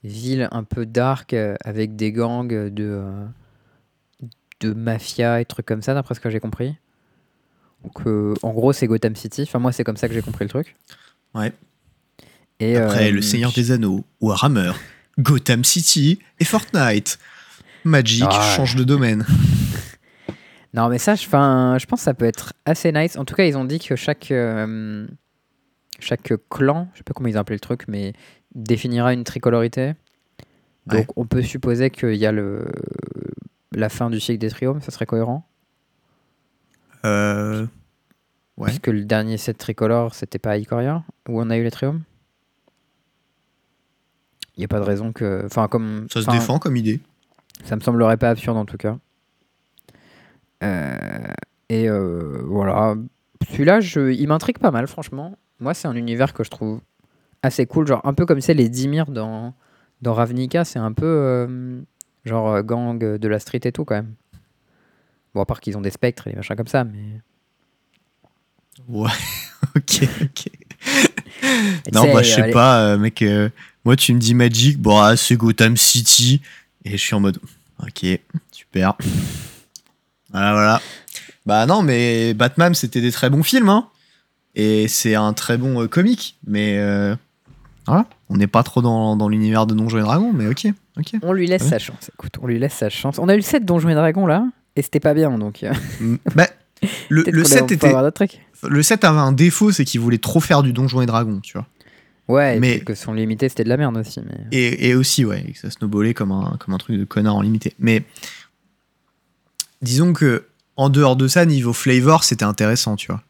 ville 0.03 0.47
un 0.49 0.63
peu 0.63 0.88
dark 0.88 1.35
avec 1.63 1.95
des 1.95 2.11
gangs 2.11 2.47
de, 2.47 3.03
de 4.61 4.73
mafia 4.73 5.41
et 5.41 5.45
trucs 5.45 5.67
comme 5.67 5.83
ça, 5.83 5.93
d'après 5.93 6.15
ce 6.15 6.19
que 6.19 6.31
j'ai 6.31 6.39
compris. 6.39 6.75
Donc, 7.83 8.05
euh, 8.07 8.33
en 8.43 8.51
gros, 8.51 8.74
c'est 8.74 8.88
Gotham 8.88 9.15
City. 9.15 9.43
Enfin, 9.43 9.59
moi, 9.59 9.71
c'est 9.71 9.83
comme 9.83 9.98
ça 9.98 10.07
que 10.07 10.13
j'ai 10.13 10.21
compris 10.21 10.45
le 10.45 10.50
truc. 10.50 10.75
Ouais. 11.33 11.53
Et, 12.59 12.75
Après, 12.77 13.09
euh, 13.09 13.12
Le 13.13 13.21
Seigneur 13.21 13.51
des 13.53 13.71
Anneaux, 13.71 14.03
Warhammer, 14.19 14.74
Gotham 15.17 15.63
City 15.63 16.19
et 16.39 16.45
Fortnite. 16.45 17.17
Magic 17.86 18.25
Ah, 18.29 18.53
change 18.55 18.75
de 18.75 18.83
domaine. 18.83 19.25
Non, 20.75 20.88
mais 20.88 21.00
ça, 21.00 21.15
je, 21.15 21.25
'fin, 21.27 21.77
je 21.79 21.88
pense 21.88 22.01
que 22.01 22.03
ça 22.03 22.13
peut 22.13 22.25
être 22.25 22.53
assez 22.63 22.91
nice. 22.91 23.17
En 23.17 23.25
tout 23.25 23.33
cas, 23.33 23.45
ils 23.45 23.57
ont 23.57 23.65
dit 23.65 23.79
que 23.79 23.95
chaque, 23.95 24.29
euh, 24.29 25.07
chaque 26.00 26.31
clan, 26.48 26.88
je 26.93 27.00
sais 27.00 27.03
pas 27.03 27.13
comment 27.15 27.27
ils 27.27 27.38
ont 27.38 27.39
appelé 27.39 27.55
le 27.55 27.59
truc, 27.59 27.86
mais 27.88 28.13
définira 28.53 29.13
une 29.13 29.24
tricolorité. 29.24 29.93
Donc, 30.86 31.00
Ouais. 31.00 31.07
on 31.15 31.25
peut 31.25 31.41
supposer 31.41 31.89
qu'il 31.89 32.13
y 32.13 32.25
a 32.27 32.31
le, 32.31 32.67
la 33.71 33.89
fin 33.89 34.12
du 34.12 34.19
cycle 34.19 34.38
des 34.38 34.50
triomphes, 34.51 34.83
ça 34.83 34.91
serait 34.91 35.07
cohérent. 35.07 35.48
Euh, 37.05 37.65
Ouais. 38.59 38.67
Puisque 38.67 38.87
le 38.87 39.05
dernier 39.05 39.37
set 39.37 39.57
tricolore, 39.57 40.13
c'était 40.13 40.37
pas 40.37 40.51
à 40.51 40.57
Ikoria, 40.57 41.03
où 41.29 41.41
on 41.41 41.49
a 41.49 41.57
eu 41.57 41.63
les 41.63 41.71
triomphes. 41.71 42.01
Il 44.57 44.59
n'y 44.59 44.65
a 44.65 44.67
pas 44.67 44.79
de 44.79 44.83
raison 44.83 45.13
que. 45.13 45.43
Enfin, 45.45 45.69
comme. 45.69 46.07
ça 46.11 46.21
se 46.21 46.27
enfin, 46.27 46.37
défend 46.37 46.59
comme 46.59 46.75
idée. 46.75 46.99
Ça 47.63 47.77
me 47.77 47.81
semblerait 47.81 48.17
pas 48.17 48.29
absurde 48.29 48.57
en 48.57 48.65
tout 48.65 48.75
cas. 48.75 48.97
Euh, 50.61 50.97
et 51.69 51.89
euh, 51.89 52.41
voilà. 52.43 52.95
Celui-là, 53.49 53.79
je, 53.79 54.11
il 54.11 54.27
m'intrigue 54.27 54.57
pas 54.59 54.71
mal, 54.71 54.87
franchement. 54.87 55.37
Moi, 55.61 55.73
c'est 55.73 55.87
un 55.87 55.95
univers 55.95 56.33
que 56.33 56.43
je 56.43 56.49
trouve 56.49 56.81
assez 57.41 57.65
cool. 57.65 57.87
Genre, 57.87 58.01
un 58.03 58.13
peu 58.13 58.25
comme 58.25 58.41
c'est 58.41 58.53
les 58.53 58.67
Dimir 58.67 59.05
dans, 59.09 59.53
dans 60.01 60.13
Ravnica. 60.13 60.65
C'est 60.65 60.79
un 60.79 60.91
peu 60.91 61.05
euh, 61.05 61.79
genre 62.25 62.61
gang 62.63 62.99
de 62.99 63.27
la 63.29 63.39
street 63.39 63.61
et 63.63 63.71
tout, 63.71 63.85
quand 63.85 63.95
même. 63.95 64.15
Bon, 65.33 65.41
à 65.41 65.45
part 65.45 65.59
qu'ils 65.59 65.77
ont 65.77 65.81
des 65.81 65.91
spectres 65.91 66.27
et 66.27 66.31
des 66.31 66.36
machins 66.38 66.55
comme 66.55 66.67
ça, 66.67 66.83
mais. 66.83 67.21
Ouais, 68.88 69.09
ok, 69.75 70.07
ok. 70.24 70.50
Non, 71.93 72.12
bah, 72.13 72.24
je 72.24 72.33
sais 72.33 72.50
euh, 72.50 72.53
pas, 72.53 72.81
euh, 72.81 72.98
mec. 72.98 73.21
euh, 73.21 73.50
moi, 73.86 73.95
tu 73.95 74.13
me 74.13 74.19
dis 74.19 74.33
Magic, 74.33 74.79
bon, 74.79 74.98
ah, 75.00 75.15
c'est 75.17 75.36
Gotham 75.36 75.77
City. 75.77 76.41
Et 76.86 76.91
je 76.91 76.98
suis 76.98 77.13
en 77.15 77.19
mode, 77.19 77.39
ok, 77.81 78.05
super. 78.51 78.95
Voilà, 80.31 80.51
voilà. 80.53 80.81
Bah, 81.45 81.65
non, 81.65 81.81
mais 81.81 82.33
Batman, 82.33 82.74
c'était 82.74 83.01
des 83.01 83.12
très 83.12 83.29
bons 83.29 83.43
films, 83.43 83.69
hein. 83.69 83.88
Et 84.55 84.88
c'est 84.88 85.15
un 85.15 85.33
très 85.33 85.57
bon 85.57 85.81
euh, 85.83 85.88
comique. 85.88 86.38
Mais 86.48 86.77
voilà, 87.86 88.05
on 88.29 88.38
n'est 88.38 88.48
pas 88.48 88.63
trop 88.63 88.81
dans, 88.81 89.15
dans 89.15 89.27
l'univers 89.29 89.65
de 89.65 89.74
Donjons 89.74 89.98
et 90.00 90.01
Dragons, 90.01 90.31
mais 90.33 90.48
ok, 90.48 90.67
Ok. 90.98 91.13
On 91.21 91.31
lui 91.33 91.48
laisse 91.48 91.63
Ouais. 91.63 91.69
sa 91.69 91.79
chance. 91.79 92.12
Écoute, 92.13 92.33
on 92.41 92.48
lui 92.48 92.59
laisse 92.59 92.74
sa 92.74 92.89
chance. 92.89 93.19
On 93.19 93.29
a 93.29 93.33
eu 93.33 93.38
le 93.38 93.41
7 93.41 93.63
Donjons 93.65 93.89
et 93.89 93.93
Dragons 93.95 94.25
là, 94.27 94.45
et 94.75 94.81
c'était 94.81 94.99
pas 94.99 95.13
bien 95.13 95.38
donc. 95.38 95.63
euh, 95.63 95.73
Mm. 95.99 96.15
bah, 96.35 96.47
le, 97.09 97.23
le 97.23 97.43
qu'on 97.43 97.47
7 97.49 97.67
peut 97.67 97.73
était, 97.73 97.93
le 98.69 98.83
7 98.83 99.03
avait 99.03 99.19
un 99.19 99.31
défaut, 99.33 99.71
c'est 99.71 99.83
qu'il 99.85 99.99
voulait 99.99 100.17
trop 100.17 100.39
faire 100.39 100.63
du 100.63 100.71
donjon 100.73 101.01
et 101.01 101.05
dragon, 101.05 101.39
tu 101.41 101.53
vois. 101.53 101.67
Ouais, 102.29 102.59
Mais- 102.59 102.79
que 102.81 102.93
son 102.95 103.13
limité 103.13 103.49
c'était 103.49 103.63
de 103.63 103.69
la 103.69 103.77
merde 103.77 103.97
aussi. 103.97 104.21
Mais... 104.23 104.38
Et, 104.51 104.89
et 104.89 104.95
aussi, 104.95 105.25
ouais, 105.25 105.43
et 105.47 105.51
que 105.53 105.57
ça 105.59 105.69
snowballait 105.71 106.13
comme 106.13 106.31
un, 106.31 106.55
comme 106.59 106.73
un 106.73 106.77
truc 106.77 106.97
de 106.97 107.03
connard 107.03 107.35
en 107.35 107.41
limité. 107.41 107.73
Mais 107.79 108.03
disons 109.81 110.13
que 110.13 110.45
en 110.77 110.89
dehors 110.89 111.15
de 111.15 111.27
ça, 111.27 111.45
niveau 111.45 111.73
flavor, 111.73 112.23
c'était 112.23 112.45
intéressant, 112.45 112.95
tu 112.95 113.07
vois. 113.11 113.21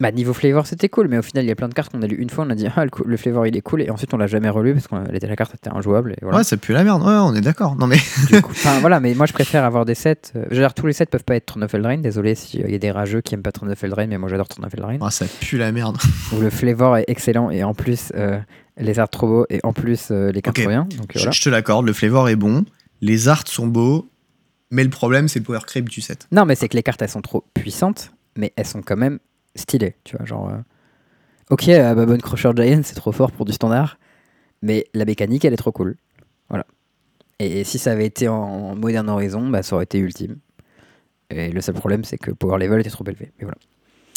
Bah, 0.00 0.10
niveau 0.10 0.32
flavor, 0.34 0.66
c'était 0.66 0.88
cool, 0.88 1.06
mais 1.06 1.18
au 1.18 1.22
final, 1.22 1.44
il 1.44 1.48
y 1.48 1.52
a 1.52 1.54
plein 1.54 1.68
de 1.68 1.72
cartes 1.74 1.92
qu'on 1.92 2.02
a 2.02 2.06
lu 2.08 2.16
une 2.16 2.28
fois, 2.28 2.44
on 2.44 2.50
a 2.50 2.56
dit, 2.56 2.66
ah, 2.74 2.84
le, 2.84 2.90
le 3.06 3.16
flavor 3.16 3.46
il 3.46 3.56
est 3.56 3.60
cool, 3.60 3.80
et 3.80 3.90
ensuite 3.90 4.12
on 4.12 4.16
l'a 4.16 4.26
jamais 4.26 4.48
relu 4.48 4.74
parce 4.74 4.88
que 4.88 4.94
la 5.26 5.36
carte 5.36 5.54
était 5.54 5.70
injouable. 5.70 6.12
Et 6.12 6.16
voilà. 6.22 6.38
Ouais, 6.38 6.44
ça 6.44 6.56
pue 6.56 6.72
la 6.72 6.82
merde. 6.82 7.00
Ouais, 7.02 7.12
on 7.14 7.32
est 7.34 7.40
d'accord. 7.40 7.76
Non 7.76 7.86
mais 7.86 7.98
Du 8.28 8.42
coup, 8.42 8.50
enfin, 8.52 8.80
voilà, 8.80 8.98
mais 8.98 9.14
moi 9.14 9.26
je 9.26 9.32
préfère 9.32 9.62
avoir 9.64 9.84
des 9.84 9.94
sets. 9.94 10.32
euh, 10.34 10.44
veux 10.50 10.56
dire, 10.56 10.74
tous 10.74 10.86
les 10.88 10.92
sets 10.92 11.06
peuvent 11.06 11.22
pas 11.24 11.36
être 11.36 11.56
Eldraine, 11.72 12.02
désolé 12.02 12.34
s'il 12.34 12.68
y 12.68 12.74
a 12.74 12.78
des 12.78 12.90
rageux 12.90 13.20
qui 13.20 13.34
aiment 13.34 13.42
pas 13.42 13.52
Eldraine, 13.82 14.10
mais 14.10 14.18
moi 14.18 14.28
j'adore 14.28 14.48
Eldraine. 14.72 14.98
Ah, 15.00 15.10
ça 15.12 15.26
pue 15.40 15.58
la 15.58 15.70
merde. 15.70 15.96
Où 16.32 16.40
le 16.40 16.50
flavor 16.50 16.96
est 16.96 17.04
excellent, 17.06 17.50
et 17.50 17.62
en 17.62 17.72
plus, 17.74 18.10
euh, 18.16 18.38
les 18.76 18.98
arts 18.98 19.08
trop 19.10 19.28
beaux, 19.28 19.46
et 19.48 19.60
en 19.62 19.72
plus, 19.72 20.08
euh, 20.10 20.32
les 20.32 20.42
cartes 20.42 20.58
Ok. 20.58 20.64
trop 20.64 20.70
bien. 20.70 20.88
Donc 20.98 21.12
je 21.14 21.40
te 21.42 21.48
l'accorde, 21.48 21.86
le 21.86 21.92
flavor 21.92 22.28
est 22.28 22.36
bon, 22.36 22.64
les 23.00 23.28
arts 23.28 23.46
sont 23.46 23.68
beaux, 23.68 24.08
mais 24.72 24.82
le 24.82 24.90
problème 24.90 25.28
c'est 25.28 25.38
le 25.38 25.44
power 25.44 25.60
creep 25.64 25.88
du 25.88 26.00
set. 26.00 26.26
Non, 26.32 26.44
mais 26.46 26.56
c'est 26.56 26.68
que 26.68 26.76
les 26.76 26.82
cartes 26.82 27.00
elles 27.00 27.08
sont 27.08 27.22
trop 27.22 27.44
puissantes, 27.54 28.10
mais 28.36 28.52
elles 28.56 28.66
sont 28.66 28.82
quand 28.82 28.96
même 28.96 29.20
stylées, 29.54 29.96
tu 30.04 30.16
vois. 30.16 30.26
Genre, 30.26 30.48
euh, 30.48 30.58
ok, 31.50 31.68
euh, 31.68 31.94
Babon 31.94 32.18
Crusher 32.18 32.50
Giant 32.56 32.80
c'est 32.82 32.94
trop 32.94 33.12
fort 33.12 33.32
pour 33.32 33.44
du 33.44 33.52
standard, 33.52 33.98
mais 34.62 34.86
la 34.94 35.04
mécanique 35.04 35.44
elle 35.44 35.52
est 35.52 35.58
trop 35.58 35.72
cool. 35.72 35.96
Voilà. 36.48 36.66
Et, 37.38 37.64
si 37.64 37.78
ça 37.78 37.92
avait 37.92 38.06
été 38.06 38.28
en 38.28 38.74
Modern 38.76 39.08
Horizon, 39.08 39.48
bah, 39.48 39.62
ça 39.62 39.74
aurait 39.76 39.84
été 39.84 39.98
ultime. 39.98 40.36
Et 41.30 41.50
le 41.50 41.60
seul 41.60 41.74
problème 41.74 42.04
c'est 42.04 42.18
que 42.18 42.30
le 42.30 42.36
power 42.36 42.58
level 42.58 42.80
était 42.80 42.90
trop 42.90 43.04
élevé. 43.06 43.32
Mais 43.38 43.44
voilà. 43.44 43.58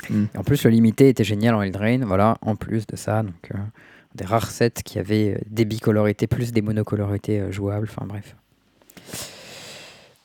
Mm. 0.10 0.25
Et 0.34 0.38
en 0.38 0.44
plus, 0.44 0.63
le 0.63 0.70
limité 0.70 1.10
était 1.10 1.24
génial 1.24 1.56
en 1.56 1.62
Eldraine, 1.62 2.06
voilà, 2.06 2.38
en 2.41 2.56
plus 2.56 2.86
de 2.88 2.96
ça, 2.96 3.24
donc 3.24 3.51
euh, 3.53 3.58
des 4.15 4.25
rares 4.25 4.51
sets 4.51 4.84
qui 4.84 5.00
avaient 5.00 5.36
euh, 5.36 5.39
des 5.50 5.65
bicolorités 5.65 6.27
plus 6.27 6.51
des 6.51 6.62
monocolorités 6.62 7.51
jouables, 7.51 7.88
enfin 7.89 8.06
bref. 8.06 8.36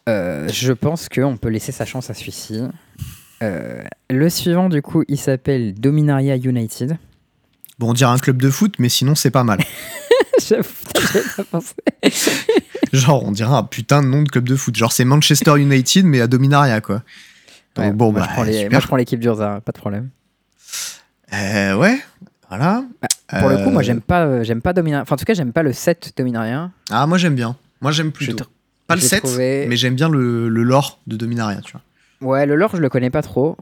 Je 0.07 0.73
pense 0.73 1.09
qu'on 1.09 1.37
peut 1.37 1.49
laisser 1.49 1.73
sa 1.73 1.85
chance 1.85 2.11
à 2.11 2.15
celui-ci. 2.15 2.63
Euh, 3.43 3.83
le 4.11 4.31
suivant, 4.31 4.69
du 4.69 4.81
coup, 4.83 5.05
il 5.09 5.19
s'appelle 5.19 5.75
Dominaria 5.75 6.37
United. 6.37 6.97
Bon, 7.79 7.91
on 7.91 7.93
dirait 7.95 8.11
un 8.13 8.19
club 8.19 8.41
de 8.41 8.51
foot, 8.51 8.75
mais 8.79 8.89
sinon 8.89 9.15
c'est 9.15 9.31
pas 9.31 9.45
mal. 9.45 9.59
J'avoue, 10.47 10.69
pas 11.37 11.45
pensé. 11.45 11.75
Genre, 12.93 13.25
on 13.25 13.33
dirait 13.33 13.53
un 13.55 13.63
putain 13.65 14.03
de 14.03 14.07
nom 14.09 14.23
de 14.23 14.29
club 14.29 14.49
de 14.49 14.55
foot. 14.57 14.75
Genre, 14.77 14.93
c'est 14.93 15.05
Manchester 15.05 15.57
United, 15.59 16.05
mais 16.05 16.21
à 16.21 16.27
Dominaria, 16.27 16.81
quoi. 16.81 17.03
Donc, 17.75 17.85
Ouais, 17.87 17.93
bon, 17.93 18.13
moi, 18.13 18.21
bah, 18.21 18.27
je 18.29 18.33
prends 18.35 18.43
les- 18.45 18.69
moi, 18.69 18.81
je 18.81 18.87
prends 18.87 18.97
l'équipe 18.97 19.19
d'Urza, 19.21 19.61
pas 19.65 19.73
de 19.73 19.79
problème. 19.79 20.11
Euh, 21.33 21.75
ouais, 21.77 21.99
voilà. 22.49 22.85
Pour 23.29 23.49
le 23.49 23.57
coup, 23.65 23.71
moi, 23.71 23.81
Euh, 23.81 23.85
j'aime 23.85 24.01
pas, 24.03 24.25
euh, 24.27 24.45
j'aime 24.45 24.61
pas 24.61 24.73
Dominaria. 24.75 25.03
Enfin, 25.03 25.15
en 25.15 25.19
tout 25.19 25.25
cas, 25.25 25.33
j'aime 25.35 25.53
pas 25.53 25.63
le 25.63 25.73
set 25.73 26.13
Dominaria. 26.17 26.71
Ah, 26.91 27.07
moi 27.07 27.17
j'aime 27.17 27.35
bien. 27.35 27.57
Moi 27.81 27.91
j'aime 27.93 28.13
plutôt. 28.13 28.45
Pas 28.87 28.95
le 28.95 29.01
j'ai 29.01 29.09
7, 29.09 29.23
trouvé- 29.25 29.67
mais 29.69 29.77
j'aime 29.77 29.95
bien 29.95 30.09
le, 30.11 30.49
le 30.51 30.63
lore 30.63 31.01
de 31.07 31.17
Dominaria, 31.17 31.61
tu 31.63 31.73
vois. 31.73 31.81
Ouais, 32.23 32.47
le 32.47 32.55
lore, 32.55 32.77
je 32.77 32.81
le 32.81 32.89
connais 32.89 33.11
pas 33.11 33.23
trop. 33.23 33.57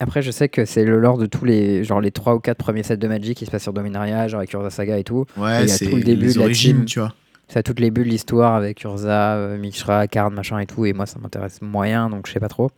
Après, 0.00 0.22
je 0.22 0.30
sais 0.30 0.48
que 0.48 0.64
c'est 0.64 0.84
le 0.84 0.98
lore 0.98 1.18
de 1.18 1.26
tous 1.26 1.44
les, 1.44 1.84
genre 1.84 2.00
les 2.00 2.10
3 2.10 2.34
ou 2.34 2.40
4 2.40 2.56
premiers 2.56 2.82
sets 2.82 2.96
de 2.96 3.06
Magic 3.06 3.36
qui 3.36 3.46
se 3.46 3.50
passent 3.50 3.62
sur 3.62 3.72
Dominaria, 3.72 4.26
genre 4.26 4.40
avec 4.40 4.52
Urza 4.52 4.70
Saga 4.70 4.98
et 4.98 5.04
tout. 5.04 5.26
Ouais, 5.36 5.68
c'est 5.68 5.86
tout 5.86 5.96
le 5.96 6.02
début 6.02 6.26
les 6.26 6.34
de 6.34 6.40
la 6.40 6.50
team. 6.50 6.84
tu 6.86 6.98
vois. 6.98 7.14
Ça 7.48 7.62
toutes 7.62 7.80
les 7.80 7.90
bulles 7.90 8.06
de 8.06 8.10
l'histoire 8.10 8.54
avec 8.54 8.82
Urza, 8.82 9.34
euh, 9.34 9.58
Mishra, 9.58 10.08
Karn, 10.08 10.32
machin 10.34 10.58
et 10.58 10.66
tout. 10.66 10.86
Et 10.86 10.92
moi, 10.92 11.06
ça 11.06 11.18
m'intéresse 11.20 11.60
moyen, 11.60 12.08
donc 12.08 12.26
je 12.26 12.32
sais 12.32 12.40
pas 12.40 12.48
trop. 12.48 12.70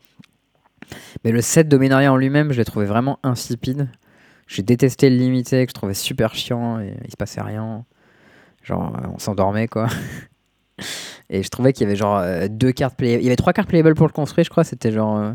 Mais 1.24 1.32
le 1.32 1.40
set 1.40 1.68
Dominaria 1.68 2.12
en 2.12 2.16
lui-même, 2.16 2.52
je 2.52 2.58
l'ai 2.58 2.64
trouvé 2.64 2.84
vraiment 2.84 3.18
insipide. 3.22 3.88
J'ai 4.46 4.62
détesté 4.62 5.08
le 5.08 5.16
limité, 5.16 5.64
que 5.64 5.70
je 5.70 5.74
trouvais 5.74 5.94
super 5.94 6.34
chiant 6.34 6.80
et 6.80 6.94
il 7.04 7.10
se 7.10 7.16
passait 7.16 7.40
rien. 7.40 7.84
Genre, 8.62 8.96
euh, 8.96 9.08
on 9.14 9.18
s'endormait 9.18 9.68
quoi. 9.68 9.86
et 11.36 11.42
je 11.42 11.48
trouvais 11.48 11.72
qu'il 11.72 11.84
y 11.84 11.86
avait 11.88 11.96
genre 11.96 12.18
euh, 12.18 12.46
deux 12.48 12.70
cartes 12.70 12.96
playables. 12.96 13.22
Il 13.22 13.24
y 13.24 13.28
avait 13.28 13.36
trois 13.36 13.52
cartes 13.52 13.68
playables 13.68 13.94
pour 13.94 14.06
le 14.06 14.12
construire, 14.12 14.44
je 14.44 14.50
crois. 14.50 14.62
C'était 14.62 14.92
genre 14.92 15.18
euh, 15.18 15.32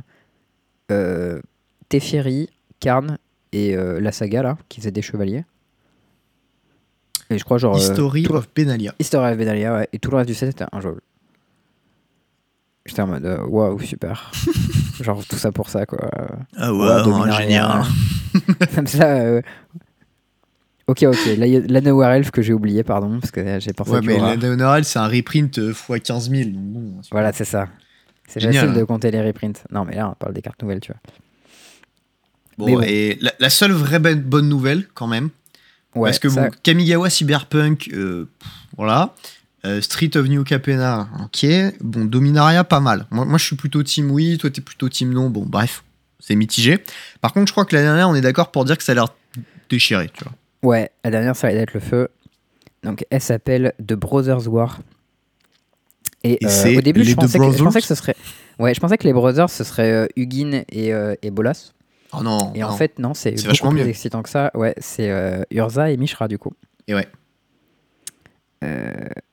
euh, 0.91 1.41
Teferi, 1.89 2.49
Karn 2.79 3.17
et 3.51 3.75
euh, 3.75 3.99
la 3.99 4.11
saga 4.13 4.41
là, 4.43 4.57
qui 4.69 4.79
faisait 4.79 4.91
des 4.91 5.01
chevaliers. 5.01 5.43
Et 7.29 7.37
je 7.37 7.43
crois 7.43 7.57
genre. 7.57 7.77
History 7.77 8.23
tout- 8.23 8.33
of 8.33 8.47
Benalia. 8.55 8.93
History 8.97 9.31
of 9.33 9.37
Benalia, 9.37 9.73
ouais. 9.75 9.89
Et 9.91 9.99
tout 9.99 10.09
le 10.11 10.17
reste 10.17 10.29
du 10.29 10.35
set 10.35 10.49
était 10.49 10.65
injouable. 10.71 11.01
J'étais 12.85 13.01
en 13.01 13.07
mode 13.07 13.39
waouh, 13.47 13.79
super. 13.81 14.31
Genre 15.01 15.23
tout 15.25 15.35
ça 15.35 15.51
pour 15.51 15.69
ça, 15.69 15.85
quoi. 15.85 16.09
Ah 16.57 16.73
Ouais, 16.73 17.03
Dominaria. 17.03 17.83
Comme 18.75 18.87
ça. 18.87 19.41
Ok, 20.89 21.03
ok. 21.03 21.25
Là, 21.37 21.45
il 21.45 21.53
y 21.53 21.57
a 21.57 21.59
l'anneau 21.59 21.97
War 21.97 22.11
Elf 22.13 22.31
que 22.31 22.41
j'ai 22.41 22.53
oublié, 22.53 22.83
pardon, 22.83 23.19
parce 23.19 23.31
que 23.31 23.59
j'ai 23.59 23.73
pensé 23.73 23.91
Ouais, 23.91 24.01
mais 24.01 24.17
rare. 24.17 24.29
la 24.31 24.37
Dominaria, 24.37 24.83
c'est 24.83 24.97
un 24.99 25.07
reprint 25.07 25.57
x 25.57 25.85
15 26.03 26.29
000. 26.29 26.49
donc 26.49 26.53
bon, 26.63 26.93
c'est- 27.03 27.09
Voilà, 27.11 27.31
c'est 27.33 27.45
ça. 27.45 27.67
C'est 28.27 28.39
facile 28.41 28.73
de 28.73 28.83
compter 28.83 29.11
les 29.11 29.21
reprints. 29.21 29.63
Non, 29.71 29.85
mais 29.85 29.95
là, 29.95 30.09
on 30.09 30.13
parle 30.15 30.33
des 30.33 30.41
cartes 30.41 30.61
nouvelles, 30.61 30.79
tu 30.79 30.91
vois. 30.91 31.01
Bon, 32.57 32.81
et 32.81 33.17
la, 33.21 33.31
la 33.39 33.49
seule 33.49 33.71
vraie 33.71 33.99
bonne- 33.99 34.21
bonne 34.21 34.49
nouvelle, 34.49 34.87
quand 34.93 35.07
même, 35.07 35.29
Ouais, 35.95 36.09
parce 36.09 36.19
que 36.19 36.29
ça- 36.29 36.49
bon, 36.49 36.55
Kamigawa 36.63 37.09
Cyberpunk, 37.09 37.89
euh, 37.93 38.27
voilà. 38.77 39.13
Euh, 39.65 39.81
Street 39.81 40.11
of 40.15 40.27
New 40.27 40.43
Capenna, 40.43 41.09
ok. 41.23 41.45
Bon, 41.81 42.05
Dominaria, 42.05 42.63
pas 42.63 42.79
mal. 42.79 43.05
Moi, 43.11 43.25
moi, 43.25 43.37
je 43.37 43.45
suis 43.45 43.55
plutôt 43.55 43.83
team 43.83 44.09
oui, 44.11 44.37
toi, 44.37 44.49
t'es 44.49 44.61
plutôt 44.61 44.87
team 44.89 45.11
non. 45.11 45.29
Bon, 45.29 45.43
bref, 45.45 45.83
c'est 46.19 46.35
mitigé. 46.35 46.79
Par 47.21 47.33
contre, 47.33 47.47
je 47.47 47.51
crois 47.53 47.65
que 47.65 47.75
la 47.75 47.81
dernière, 47.81 48.09
on 48.09 48.15
est 48.15 48.21
d'accord 48.21 48.51
pour 48.51 48.63
dire 48.65 48.77
que 48.77 48.83
ça 48.83 48.93
a 48.93 48.95
l'air 48.95 49.07
déchiré, 49.69 50.09
tu 50.13 50.23
vois. 50.23 50.33
Ouais, 50.63 50.91
la 51.03 51.11
dernière, 51.11 51.35
ça 51.35 51.47
va 51.47 51.53
être 51.53 51.73
le 51.73 51.79
feu. 51.79 52.09
Donc, 52.83 53.05
elle 53.09 53.21
s'appelle 53.21 53.73
The 53.85 53.93
Brothers 53.93 54.47
War. 54.47 54.79
Et, 56.23 56.43
Et 56.43 56.47
euh, 56.47 56.77
au 56.77 56.81
début, 56.81 57.03
je 57.03 57.15
pensais, 57.15 57.39
que, 57.39 57.51
je 57.51 57.63
pensais 57.63 57.81
que 57.81 57.87
ce 57.87 57.95
serait. 57.95 58.15
Ouais, 58.57 58.73
je 58.73 58.79
pensais 58.79 58.97
que 58.97 59.05
les 59.05 59.13
Brothers, 59.13 59.49
ce 59.49 59.63
serait 59.63 59.91
euh, 59.91 60.07
Hugin 60.17 60.63
et, 60.69 60.93
euh, 60.93 61.15
et 61.21 61.31
Bolas. 61.31 61.71
Oh 62.11 62.23
non. 62.23 62.51
Et 62.55 62.63
en 62.63 62.71
non. 62.71 62.75
fait, 62.75 62.99
non, 62.99 63.13
c'est 63.13 63.39
vachement 63.45 63.69
plus 63.69 63.79
mieux. 63.81 63.87
excitant 63.87 64.21
que 64.21 64.29
ça. 64.29 64.51
Ouais, 64.53 64.73
c'est 64.79 65.09
euh, 65.09 65.43
Urza 65.51 65.91
et 65.91 65.97
Mishra, 65.97 66.27
du 66.27 66.37
coup. 66.37 66.51
Et 66.87 66.95
ouais. 66.95 67.07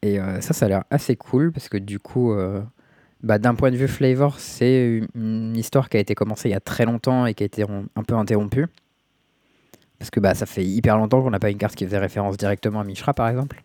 Et 0.02 0.18
ça, 0.40 0.54
ça 0.54 0.66
a 0.66 0.68
l'air 0.68 0.84
assez 0.90 1.16
cool 1.16 1.50
parce 1.50 1.68
que 1.68 1.78
du 1.78 1.98
coup, 1.98 2.32
bah, 3.24 3.38
d'un 3.38 3.56
point 3.56 3.72
de 3.72 3.76
vue 3.76 3.88
flavor, 3.88 4.38
c'est 4.38 5.02
une, 5.16 5.56
histoire 5.56 5.88
qui 5.88 5.96
a 5.96 6.00
été 6.00 6.14
commencée 6.14 6.48
il 6.48 6.52
y 6.52 6.56
a 6.56 6.60
très 6.60 6.84
longtemps 6.84 7.26
et 7.26 7.34
qui 7.34 7.42
a 7.42 7.46
été 7.46 7.64
un 7.64 8.02
peu 8.04 8.14
interrompue. 8.14 8.66
Parce 9.98 10.10
que 10.10 10.20
bah, 10.20 10.34
ça 10.34 10.46
fait 10.46 10.64
hyper 10.64 10.96
longtemps 10.98 11.22
qu'on 11.22 11.30
n'a 11.30 11.38
pas 11.38 11.50
une 11.50 11.58
carte 11.58 11.74
qui 11.74 11.84
faisait 11.84 11.98
référence 11.98 12.36
directement 12.36 12.80
à 12.80 12.84
Mishra, 12.84 13.14
par 13.14 13.28
exemple. 13.28 13.62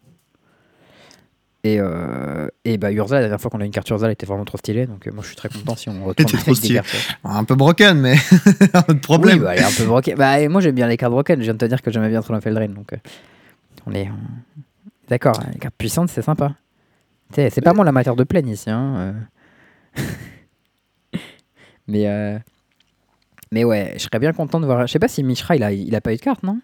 Et, 1.63 1.77
euh, 1.79 2.47
et 2.65 2.77
bah, 2.77 2.91
Urza, 2.91 3.15
la 3.15 3.21
dernière 3.21 3.39
fois 3.39 3.51
qu'on 3.51 3.61
a 3.61 3.65
une 3.65 3.71
carte 3.71 3.87
Urza, 3.89 4.07
elle 4.07 4.13
était 4.13 4.25
vraiment 4.25 4.45
trop 4.45 4.57
stylée. 4.57 4.87
Donc 4.87 5.05
euh, 5.05 5.11
moi, 5.11 5.21
je 5.21 5.27
suis 5.27 5.35
très 5.35 5.49
content 5.49 5.75
si 5.75 5.89
on 5.89 6.05
retourne 6.05 6.33
avec 6.33 6.61
des 6.61 6.73
cartes. 6.73 7.17
Un 7.23 7.43
peu 7.43 7.55
broken, 7.55 7.99
mais 7.99 8.15
un 8.73 8.79
autre 8.79 9.01
problème. 9.01 9.37
Oui, 9.37 9.43
bah, 9.43 9.55
elle 9.55 9.61
est 9.61 9.65
un 9.65 9.77
peu 9.77 9.85
broken. 9.85 10.15
Bah, 10.15 10.39
et 10.39 10.47
moi, 10.47 10.61
j'aime 10.61 10.75
bien 10.75 10.87
les 10.87 10.97
cartes 10.97 11.11
broken. 11.11 11.37
Je 11.39 11.43
viens 11.43 11.53
de 11.53 11.59
te 11.59 11.65
dire 11.65 11.81
que 11.81 11.91
j'aimais 11.91 12.09
bien 12.09 12.21
Eldraine. 12.21 12.73
Donc, 12.73 12.93
euh, 12.93 12.97
on 13.85 13.93
est. 13.93 14.09
D'accord, 15.07 15.35
les 15.51 15.59
cartes 15.59 15.75
puissantes, 15.77 16.09
c'est 16.09 16.21
sympa. 16.21 16.55
C'est 17.33 17.61
pas 17.61 17.73
moi 17.73 17.85
la 17.85 17.91
matière 17.91 18.15
de 18.15 18.23
plaine 18.23 18.47
ici. 18.47 18.69
Hein, 18.69 19.15
euh. 19.97 20.01
mais, 21.87 22.07
euh, 22.07 22.39
mais 23.51 23.63
ouais, 23.63 23.93
je 23.95 23.99
serais 24.03 24.19
bien 24.19 24.33
content 24.33 24.59
de 24.59 24.65
voir. 24.65 24.85
Je 24.87 24.91
sais 24.91 24.99
pas 24.99 25.07
si 25.07 25.23
Mishra, 25.23 25.55
il 25.55 25.63
a, 25.63 25.71
il 25.71 25.93
a 25.95 26.01
pas 26.01 26.13
eu 26.13 26.17
de 26.17 26.21
carte, 26.21 26.43
non? 26.43 26.59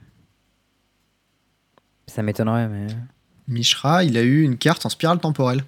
Ça 2.08 2.24
m'étonnerait, 2.24 2.68
mais. 2.68 2.88
Mishra, 3.48 4.04
il 4.04 4.18
a 4.18 4.22
eu 4.22 4.44
une 4.44 4.58
carte 4.58 4.86
en 4.86 4.90
spirale 4.90 5.20
temporelle. 5.20 5.64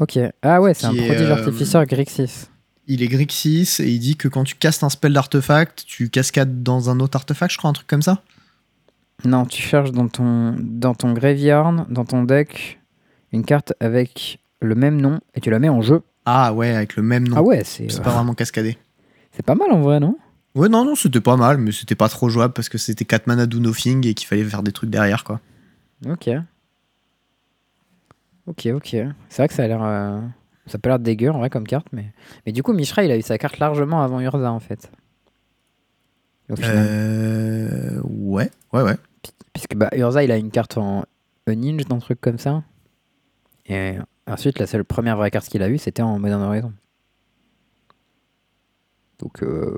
Ok. 0.00 0.18
Ah 0.42 0.60
ouais, 0.60 0.74
c'est 0.74 0.86
un 0.86 0.94
prodige 0.94 1.22
euh, 1.22 1.32
artificeur 1.34 1.84
Grixis. 1.86 2.46
Il 2.86 3.02
est 3.02 3.08
Grixis 3.08 3.80
et 3.80 3.88
il 3.88 3.98
dit 3.98 4.16
que 4.16 4.28
quand 4.28 4.44
tu 4.44 4.54
castes 4.54 4.82
un 4.82 4.88
spell 4.88 5.12
d'artefact, 5.12 5.84
tu 5.86 6.08
cascades 6.08 6.62
dans 6.62 6.88
un 6.88 7.00
autre 7.00 7.16
artefact, 7.16 7.52
je 7.52 7.58
crois, 7.58 7.70
un 7.70 7.74
truc 7.74 7.86
comme 7.86 8.02
ça? 8.02 8.22
Non, 9.24 9.44
tu 9.44 9.60
cherches 9.60 9.90
dans 9.90 10.08
ton, 10.08 10.54
dans 10.58 10.94
ton 10.94 11.12
graveyard, 11.12 11.86
dans 11.88 12.04
ton 12.04 12.22
deck, 12.22 12.80
une 13.32 13.44
carte 13.44 13.74
avec 13.80 14.38
le 14.60 14.74
même 14.76 15.00
nom 15.00 15.20
et 15.34 15.40
tu 15.40 15.50
la 15.50 15.58
mets 15.58 15.68
en 15.68 15.82
jeu. 15.82 16.02
Ah 16.24 16.52
ouais, 16.52 16.70
avec 16.74 16.96
le 16.96 17.02
même 17.02 17.26
nom. 17.26 17.36
Ah 17.36 17.42
ouais, 17.42 17.64
c'est 17.64 17.90
C'est 17.90 18.00
euh, 18.00 18.04
pas 18.04 18.10
vraiment 18.10 18.34
cascadé. 18.34 18.78
C'est 19.38 19.46
pas 19.46 19.54
mal 19.54 19.70
en 19.70 19.80
vrai, 19.80 20.00
non? 20.00 20.18
Ouais, 20.56 20.68
non, 20.68 20.84
non, 20.84 20.96
c'était 20.96 21.20
pas 21.20 21.36
mal, 21.36 21.58
mais 21.58 21.70
c'était 21.70 21.94
pas 21.94 22.08
trop 22.08 22.28
jouable 22.28 22.52
parce 22.52 22.68
que 22.68 22.76
c'était 22.78 23.04
4 23.04 23.28
mana 23.28 23.46
do 23.46 23.60
nothing 23.60 24.04
et 24.06 24.14
qu'il 24.14 24.26
fallait 24.26 24.42
faire 24.44 24.64
des 24.64 24.72
trucs 24.72 24.90
derrière, 24.90 25.22
quoi. 25.22 25.40
Ok. 26.06 26.28
Ok, 28.48 28.66
ok. 28.74 28.88
C'est 29.28 29.36
vrai 29.36 29.46
que 29.48 29.54
ça 29.54 29.62
a 29.64 29.68
l'air. 29.68 29.82
euh, 29.84 30.20
Ça 30.66 30.78
pas 30.78 30.88
l'air 30.88 30.98
dégueu 30.98 31.30
en 31.30 31.38
vrai 31.38 31.50
comme 31.50 31.66
carte, 31.66 31.86
mais. 31.92 32.12
Mais 32.44 32.52
du 32.52 32.62
coup, 32.64 32.72
Mishra, 32.72 33.04
il 33.04 33.10
a 33.12 33.16
eu 33.16 33.22
sa 33.22 33.38
carte 33.38 33.58
largement 33.58 34.02
avant 34.02 34.20
Urza 34.20 34.50
en 34.50 34.58
fait. 34.60 34.90
Euh. 36.50 38.00
Ouais, 38.04 38.50
ouais, 38.72 38.82
ouais. 38.82 38.96
Puisque 39.52 39.74
bah, 39.76 39.90
Urza, 39.96 40.24
il 40.24 40.32
a 40.32 40.36
une 40.36 40.50
carte 40.50 40.78
en 40.78 41.04
Unhinged, 41.46 41.92
un 41.92 41.98
truc 41.98 42.20
comme 42.20 42.38
ça. 42.38 42.62
Et 43.66 43.96
ensuite, 44.26 44.58
la 44.58 44.66
seule 44.66 44.84
première 44.84 45.16
vraie 45.16 45.30
carte 45.30 45.48
qu'il 45.48 45.62
a 45.62 45.68
eue, 45.68 45.78
c'était 45.78 46.02
en 46.02 46.18
Modern 46.18 46.42
Horizon. 46.42 46.72
Donc, 49.18 49.42
euh, 49.42 49.76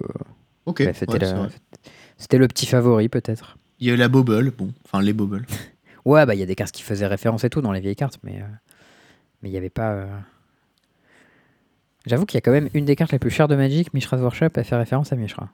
Ok. 0.67 0.81
ouais, 0.81 0.93
c'était 0.93 1.13
ouais, 1.13 2.39
le 2.39 2.49
petit 2.49 2.67
favori, 2.67 3.09
peut-être. 3.09 3.57
Il 3.79 3.87
y 3.87 3.91
a 3.91 3.95
eu 3.95 3.97
la 3.97 4.09
Bobble, 4.09 4.51
bon, 4.51 4.73
enfin 4.85 5.01
les 5.03 5.13
Bobbles. 5.13 5.47
Ouais, 6.07 6.25
bah 6.25 6.35
il 6.35 6.41
y 6.41 6.43
a 6.43 6.47
des 6.47 6.55
cartes 6.55 6.73
qui 6.73 6.83
faisaient 6.83 7.07
référence 7.07 7.45
et 7.45 7.51
tout 7.51 7.61
dans 7.61 7.73
les 7.73 7.81
vieilles 7.81 7.95
cartes, 7.95 8.19
mais 8.23 8.41
euh, 8.41 8.47
mais 9.43 9.51
il 9.51 9.53
n'y 9.53 9.59
avait 9.59 9.69
pas. 9.69 9.93
euh, 9.93 10.07
J'avoue 12.07 12.25
qu'il 12.25 12.37
y 12.37 12.39
a 12.39 12.41
quand 12.41 12.53
même 12.53 12.71
une 12.73 12.87
des 12.87 12.97
cartes 12.97 13.13
les 13.13 13.19
plus 13.19 13.29
chères 13.31 13.49
de 13.49 13.55
Magic, 13.55 13.93
Mishra's 13.93 14.21
Workshop, 14.23 14.49
elle 14.55 14.65
fait 14.65 14.77
référence 14.77 15.13
à 15.13 15.17
Mishra. 15.17 15.51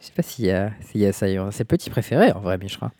Je 0.00 0.06
sais 0.06 0.12
pas 0.12 0.22
s'il 0.22 0.46
y 0.46 0.50
a, 0.50 0.72
s'il 0.80 1.00
y 1.00 1.06
a 1.06 1.12
ça. 1.12 1.26
C'est 1.52 1.60
le 1.60 1.64
petit 1.66 1.88
préféré 1.88 2.32
en 2.32 2.40
vrai, 2.40 2.58
Mishra. 2.58 2.90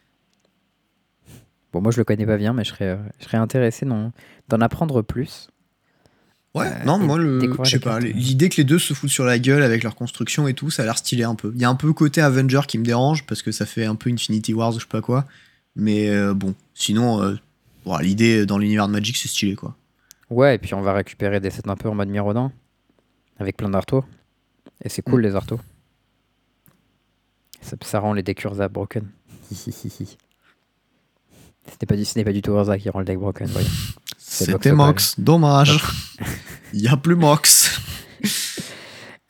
Bon, 1.73 1.81
moi 1.81 1.90
je 1.90 1.99
le 1.99 2.04
connais 2.04 2.25
pas 2.25 2.37
bien, 2.37 2.52
mais 2.52 2.62
je 2.62 2.71
serais, 2.71 2.99
je 3.19 3.25
serais 3.25 3.38
intéressé 3.38 3.85
d'en 3.85 4.12
d'en 4.49 4.61
apprendre 4.61 5.02
plus. 5.02 5.49
Ouais, 6.54 6.66
Euh, 6.66 6.85
non, 6.85 6.99
moi, 6.99 7.16
le, 7.18 7.38
je 7.64 7.71
sais 7.71 7.78
pas, 7.78 7.99
l'idée 7.99 8.49
que 8.50 8.56
les 8.56 8.64
deux 8.64 8.78
se 8.78 8.92
foutent 8.92 9.09
sur 9.11 9.25
la 9.25 9.38
gueule 9.38 9.62
avec 9.62 9.82
leur 9.82 9.94
construction 9.94 10.47
et 10.49 10.52
tout, 10.54 10.71
ça 10.71 10.82
a 10.82 10.85
l'air 10.85 10.99
stylé 10.99 11.25
un 11.25 11.35
peu. 11.35 11.50
Il 11.54 11.61
y 11.61 11.64
a 11.64 11.68
un 11.71 11.75
peu 11.75 11.92
côté 11.94 12.21
Avenger 12.21 12.61
qui 12.68 12.76
me 12.78 12.85
dérange 12.85 13.25
parce 13.25 13.40
que 13.42 13.52
ça 13.52 13.64
fait 13.64 13.87
un 13.87 13.94
peu 13.94 14.11
Infinity 14.11 14.52
Wars 14.52 14.71
ou 14.71 14.75
je 14.75 14.80
sais 14.80 14.87
pas 14.88 15.00
quoi. 15.00 15.25
Mais 15.76 16.11
euh, 16.11 16.35
bon, 16.35 16.54
sinon, 16.75 17.23
euh, 17.23 17.37
bon, 17.87 17.97
l'idée 17.99 18.44
dans 18.44 18.59
l'univers 18.59 18.87
de 18.87 18.92
Magic, 18.92 19.16
c'est 19.16 19.28
stylé 19.28 19.54
quoi. 19.54 19.75
Ouais, 20.28 20.56
et 20.56 20.59
puis 20.59 20.75
on 20.75 20.82
va 20.82 20.92
récupérer 20.92 21.40
des 21.40 21.50
sets 21.50 21.68
un 21.68 21.76
peu 21.76 21.88
en 21.88 21.94
mode 21.94 22.09
Mirodin, 22.11 22.52
avec 23.38 23.56
plein 23.56 23.71
d'artos. 23.71 24.04
Et 24.85 24.88
c'est 24.90 25.02
cool 25.02 25.23
les 25.23 25.35
artos. 25.35 25.61
Ça, 27.62 27.76
ça 27.82 27.99
rend 28.00 28.12
les 28.12 28.23
decks 28.23 28.42
Urza 28.44 28.68
broken. 28.68 29.06
N'est 31.80 31.87
pas, 31.87 31.97
du- 31.97 32.04
ce 32.04 32.18
n'est 32.18 32.25
pas 32.25 32.32
du 32.32 32.42
tout 32.42 32.52
Urza 32.52 32.76
qui 32.78 32.90
rend 32.90 32.99
le 32.99 33.04
deck 33.04 33.18
broken. 33.18 33.47
voyons. 33.47 33.68
C'était. 34.32 34.72
Mox, 34.72 35.20
dommage. 35.20 35.78
Il 36.72 36.80
y 36.80 36.88
a 36.88 36.96
plus 36.96 37.16
Mox. 37.16 37.78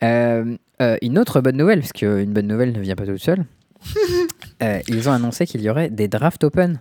Euh, 0.05 0.57
euh, 0.81 0.97
une 1.03 1.19
autre 1.19 1.41
bonne 1.41 1.57
nouvelle, 1.57 1.81
parce 1.81 1.93
qu'une 1.93 2.33
bonne 2.33 2.47
nouvelle 2.47 2.73
ne 2.73 2.81
vient 2.81 2.95
pas 2.95 3.07
toute 3.07 3.19
seule. 3.19 3.45
Euh, 4.63 4.79
ils 4.87 5.09
ont 5.09 5.13
annoncé 5.13 5.45
qu'il 5.45 5.61
y 5.61 5.69
aurait 5.69 5.91
des 5.91 6.07
draft 6.07 6.45
open 6.45 6.79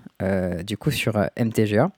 du 0.63 0.77
coup 0.77 0.91
sur 0.91 1.17
MTGA. 1.35 1.89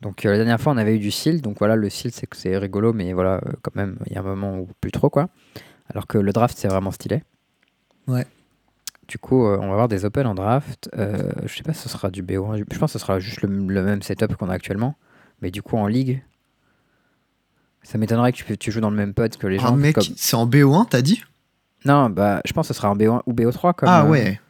Donc 0.00 0.24
la 0.24 0.38
dernière 0.38 0.58
fois 0.58 0.72
on 0.72 0.78
avait 0.78 0.96
eu 0.96 0.98
du 0.98 1.10
seal, 1.10 1.42
donc 1.42 1.58
voilà 1.58 1.76
le 1.76 1.90
seal 1.90 2.12
c'est 2.12 2.26
que 2.26 2.34
c'est 2.34 2.56
rigolo, 2.56 2.94
mais 2.94 3.12
voilà 3.12 3.42
quand 3.60 3.76
même 3.76 3.98
il 4.06 4.14
y 4.14 4.16
a 4.16 4.20
un 4.20 4.22
moment 4.22 4.56
où 4.56 4.68
plus 4.80 4.92
trop 4.92 5.10
quoi. 5.10 5.28
Alors 5.90 6.06
que 6.06 6.16
le 6.16 6.32
draft 6.32 6.56
c'est 6.56 6.68
vraiment 6.68 6.92
stylé. 6.92 7.22
Ouais. 8.06 8.26
Du 9.06 9.18
coup 9.18 9.46
euh, 9.46 9.58
on 9.60 9.66
va 9.66 9.72
avoir 9.72 9.88
des 9.88 10.06
open 10.06 10.26
en 10.26 10.34
draft. 10.34 10.88
Euh, 10.96 11.30
je 11.44 11.54
sais 11.54 11.62
pas 11.62 11.74
si 11.74 11.82
ce 11.82 11.90
sera 11.90 12.10
du 12.10 12.22
BO1, 12.22 12.64
je 12.72 12.78
pense 12.78 12.94
que 12.94 12.98
ce 12.98 13.04
sera 13.04 13.20
juste 13.20 13.42
le, 13.42 13.48
le 13.48 13.82
même 13.82 14.00
setup 14.00 14.34
qu'on 14.36 14.48
a 14.48 14.54
actuellement, 14.54 14.94
mais 15.40 15.50
du 15.50 15.62
coup 15.62 15.76
en 15.76 15.86
ligue. 15.86 16.22
Ça 17.82 17.98
m'étonnerait 17.98 18.32
que 18.32 18.38
tu, 18.38 18.58
tu 18.58 18.72
joues 18.72 18.80
dans 18.80 18.90
le 18.90 18.96
même 18.96 19.14
pod 19.14 19.36
que 19.36 19.46
les 19.46 19.58
Ah, 19.58 19.68
gens. 19.68 19.76
mec, 19.76 19.94
comme- 19.94 20.04
c'est 20.16 20.34
en 20.36 20.46
BO1, 20.46 20.86
t'as 20.88 21.02
dit? 21.02 21.22
Non, 21.84 22.10
bah, 22.10 22.40
je 22.44 22.52
pense 22.52 22.66
que 22.68 22.74
ce 22.74 22.78
sera 22.78 22.90
en 22.90 22.96
BO1 22.96 23.22
ou 23.26 23.32
BO3 23.32 23.74
comme, 23.74 23.88
Ah 23.88 24.04
euh, 24.04 24.08
ouais. 24.08 24.40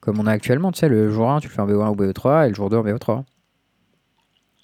comme 0.00 0.20
on 0.20 0.26
a 0.26 0.32
actuellement. 0.32 0.70
Tu 0.70 0.78
sais, 0.78 0.88
le 0.88 1.10
jour 1.10 1.28
1, 1.30 1.40
tu 1.40 1.48
le 1.48 1.52
fais 1.54 1.60
en 1.60 1.66
BO1 1.66 1.90
ou 1.90 1.96
BO3 1.96 2.46
et 2.46 2.48
le 2.50 2.54
jour 2.54 2.70
2 2.70 2.76
en 2.76 2.84
BO3. 2.84 3.24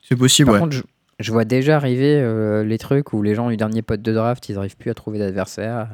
C'est 0.03 0.15
possible, 0.17 0.47
Par 0.47 0.55
ouais. 0.55 0.61
contre, 0.61 0.77
je, 0.77 0.83
je 1.19 1.33
vois 1.33 1.45
déjà 1.45 1.75
arriver 1.77 2.21
euh, 2.21 2.63
les 2.63 2.79
trucs 2.79 3.13
où 3.13 3.23
les 3.23 3.35
gens 3.35 3.49
du 3.51 3.57
dernier 3.57 3.83
pote 3.83 4.03
de 4.03 4.13
draft, 4.13 4.49
ils 4.49 4.55
n'arrivent 4.55 4.77
plus 4.77 4.91
à 4.91 4.95
trouver 4.95 5.19
d'adversaire. 5.19 5.89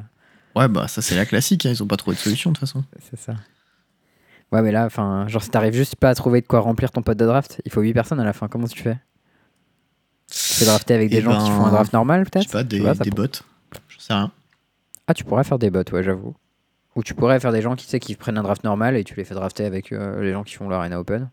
Ouais, 0.55 0.69
bah 0.69 0.89
ça 0.89 1.03
c'est 1.03 1.15
la 1.15 1.27
classique, 1.27 1.67
hein, 1.67 1.71
ils 1.71 1.83
ont 1.83 1.87
pas 1.87 1.99
trouvé 1.99 2.17
de 2.17 2.21
solution 2.21 2.51
de 2.51 2.57
toute 2.57 2.67
façon. 2.67 2.83
C'est 3.11 3.19
ça. 3.19 3.35
Ouais, 4.53 4.63
mais 4.63 4.73
là, 4.73 4.87
enfin, 4.87 5.27
genre, 5.29 5.43
si 5.43 5.51
t'arrives 5.51 5.75
juste 5.75 5.97
pas 5.97 6.09
à 6.11 6.15
trouver 6.15 6.41
de 6.41 6.47
quoi 6.47 6.61
remplir 6.61 6.91
ton 6.93 7.03
pote 7.03 7.19
de 7.19 7.27
draft, 7.27 7.61
il 7.65 7.73
faut 7.73 7.81
8 7.83 7.93
personnes 7.95 8.21
à 8.21 8.25
la 8.25 8.33
fin. 8.33 8.49
Comment 8.49 8.67
tu 8.69 8.83
fais? 8.83 8.97
Tu 10.31 10.39
fais 10.39 10.65
drafter 10.65 10.95
avec 10.95 11.11
des 11.11 11.19
Eh 11.19 11.23
gens 11.23 11.39
qui 11.39 11.49
ben, 11.51 11.57
font 11.57 11.67
un 11.67 11.71
draft 11.71 11.93
normal, 11.93 12.25
Je 12.25 12.31
peut-être 12.31 12.47
sais 12.49 12.53
pas, 12.53 12.65
des, 12.65 12.77
Tu 12.77 12.83
vois, 12.83 12.95
ça 12.95 13.05
des 13.05 13.11
pour- 13.11 13.21
bots. 13.27 13.33
J'en 13.89 14.01
sais 14.01 14.13
rien. 14.15 14.33
Ah, 15.07 15.15
tu 15.15 15.25
pourrais 15.25 15.45
faire 15.45 15.59
des 15.59 15.71
bots, 15.71 15.83
ouais, 15.93 16.03
j'avoue. 16.03 16.35
Ou 16.97 17.03
tu 17.03 17.15
pourrais 17.15 17.39
faire 17.41 17.53
des 17.53 17.63
gens 17.63 17.77
qui, 17.77 17.85
tu 17.85 17.91
sais, 17.91 18.01
qui 18.01 18.15
prennent 18.17 18.39
un 18.39 18.43
draft 18.43 18.65
normal 18.65 18.97
et 18.97 19.05
tu 19.05 19.15
les 19.15 19.25
fais 19.25 19.35
drafter 19.35 19.65
avec 19.65 19.93
euh, 19.93 20.21
les 20.23 20.33
gens 20.33 20.43
qui 20.45 20.55
font 20.55 20.69
l'arena 20.69 20.99
open. 20.99 21.29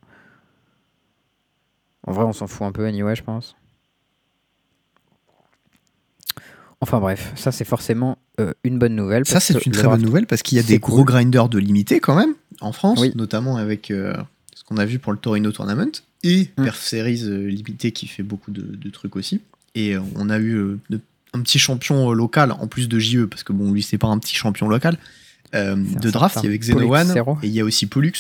En 2.06 2.12
vrai, 2.12 2.26
on 2.26 2.34
s'en 2.34 2.48
fout 2.48 2.68
un 2.68 2.72
peu 2.72 2.86
anyway, 2.86 3.16
je 3.16 3.24
pense. 3.24 3.56
Enfin 6.82 7.00
bref, 7.00 7.32
ça 7.36 7.54
c'est 7.54 7.64
forcément 7.64 8.18
euh, 8.42 8.52
une 8.66 8.78
bonne 8.78 8.94
nouvelle. 8.96 9.26
Ça, 9.26 9.40
c'est 9.40 9.66
une 9.66 9.72
très 9.72 9.88
bonne 9.88 10.02
nouvelle 10.02 10.28
parce 10.28 10.42
qu'il 10.42 10.58
y 10.58 10.60
a 10.60 10.64
des 10.64 10.80
gros 10.80 10.98
cool. 10.98 11.06
grinders 11.06 11.48
de 11.48 11.58
limité 11.58 12.02
quand 12.02 12.16
même 12.16 12.34
en 12.60 12.74
France, 12.74 13.00
Oui. 13.00 13.14
notamment 13.16 13.56
avec 13.56 13.90
euh, 13.90 14.14
ce 14.54 14.64
qu'on 14.66 14.76
a 14.78 14.84
vu 14.86 15.00
pour 15.00 15.14
le 15.14 15.18
Torino 15.18 15.52
Tournament 15.54 15.92
et 16.24 16.50
Mm. 16.58 16.64
Perf 16.66 16.82
Series 16.82 17.24
euh, 17.26 17.48
limité 17.50 17.92
qui 17.92 18.08
fait 18.08 18.24
beaucoup 18.24 18.52
de, 18.52 18.62
de 18.62 18.90
trucs 18.90 19.16
aussi. 19.16 19.42
Et 19.76 19.96
euh, 19.96 20.02
on 20.16 20.30
a 20.30 20.38
eu 20.40 20.54
euh, 20.56 20.80
de- 20.90 21.00
un 21.34 21.42
petit 21.42 21.60
champion 21.60 22.12
local 22.14 22.52
en 22.52 22.68
plus 22.68 22.88
de 22.88 23.00
JE 23.00 23.26
parce 23.26 23.44
que 23.44 23.54
bon, 23.54 23.72
lui, 23.72 23.82
c'est 23.84 23.98
pas 23.98 24.08
un 24.08 24.20
petit 24.20 24.36
champion 24.36 24.68
local. 24.70 24.98
euh, 25.56 25.76
de 25.76 26.10
draft, 26.10 26.38
il 26.42 26.46
y 26.46 26.48
avait 26.48 26.58
Xenowan 26.60 27.12
et 27.44 27.48
il 27.48 27.52
y 27.54 27.60
a 27.60 27.64
aussi 27.66 27.86
Pollux. 27.88 28.14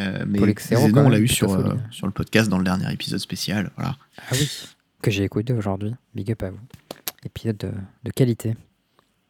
Euh, 0.00 0.24
mais 0.26 0.38
quand 0.40 1.04
on 1.04 1.08
l'a 1.08 1.18
eu 1.20 1.28
sur, 1.28 1.52
euh, 1.52 1.74
sur 1.90 2.06
le 2.06 2.12
podcast 2.12 2.48
dans 2.50 2.58
le 2.58 2.64
dernier 2.64 2.92
épisode 2.92 3.20
spécial. 3.20 3.70
Voilà. 3.76 3.96
Ah 4.18 4.32
oui, 4.32 4.50
que 5.02 5.10
j'ai 5.10 5.22
écouté 5.22 5.52
aujourd'hui. 5.52 5.92
Big 6.14 6.32
up 6.32 6.42
à 6.42 6.50
vous. 6.50 6.58
Épisode 7.24 7.56
de, 7.58 7.70
de 8.04 8.10
qualité. 8.10 8.54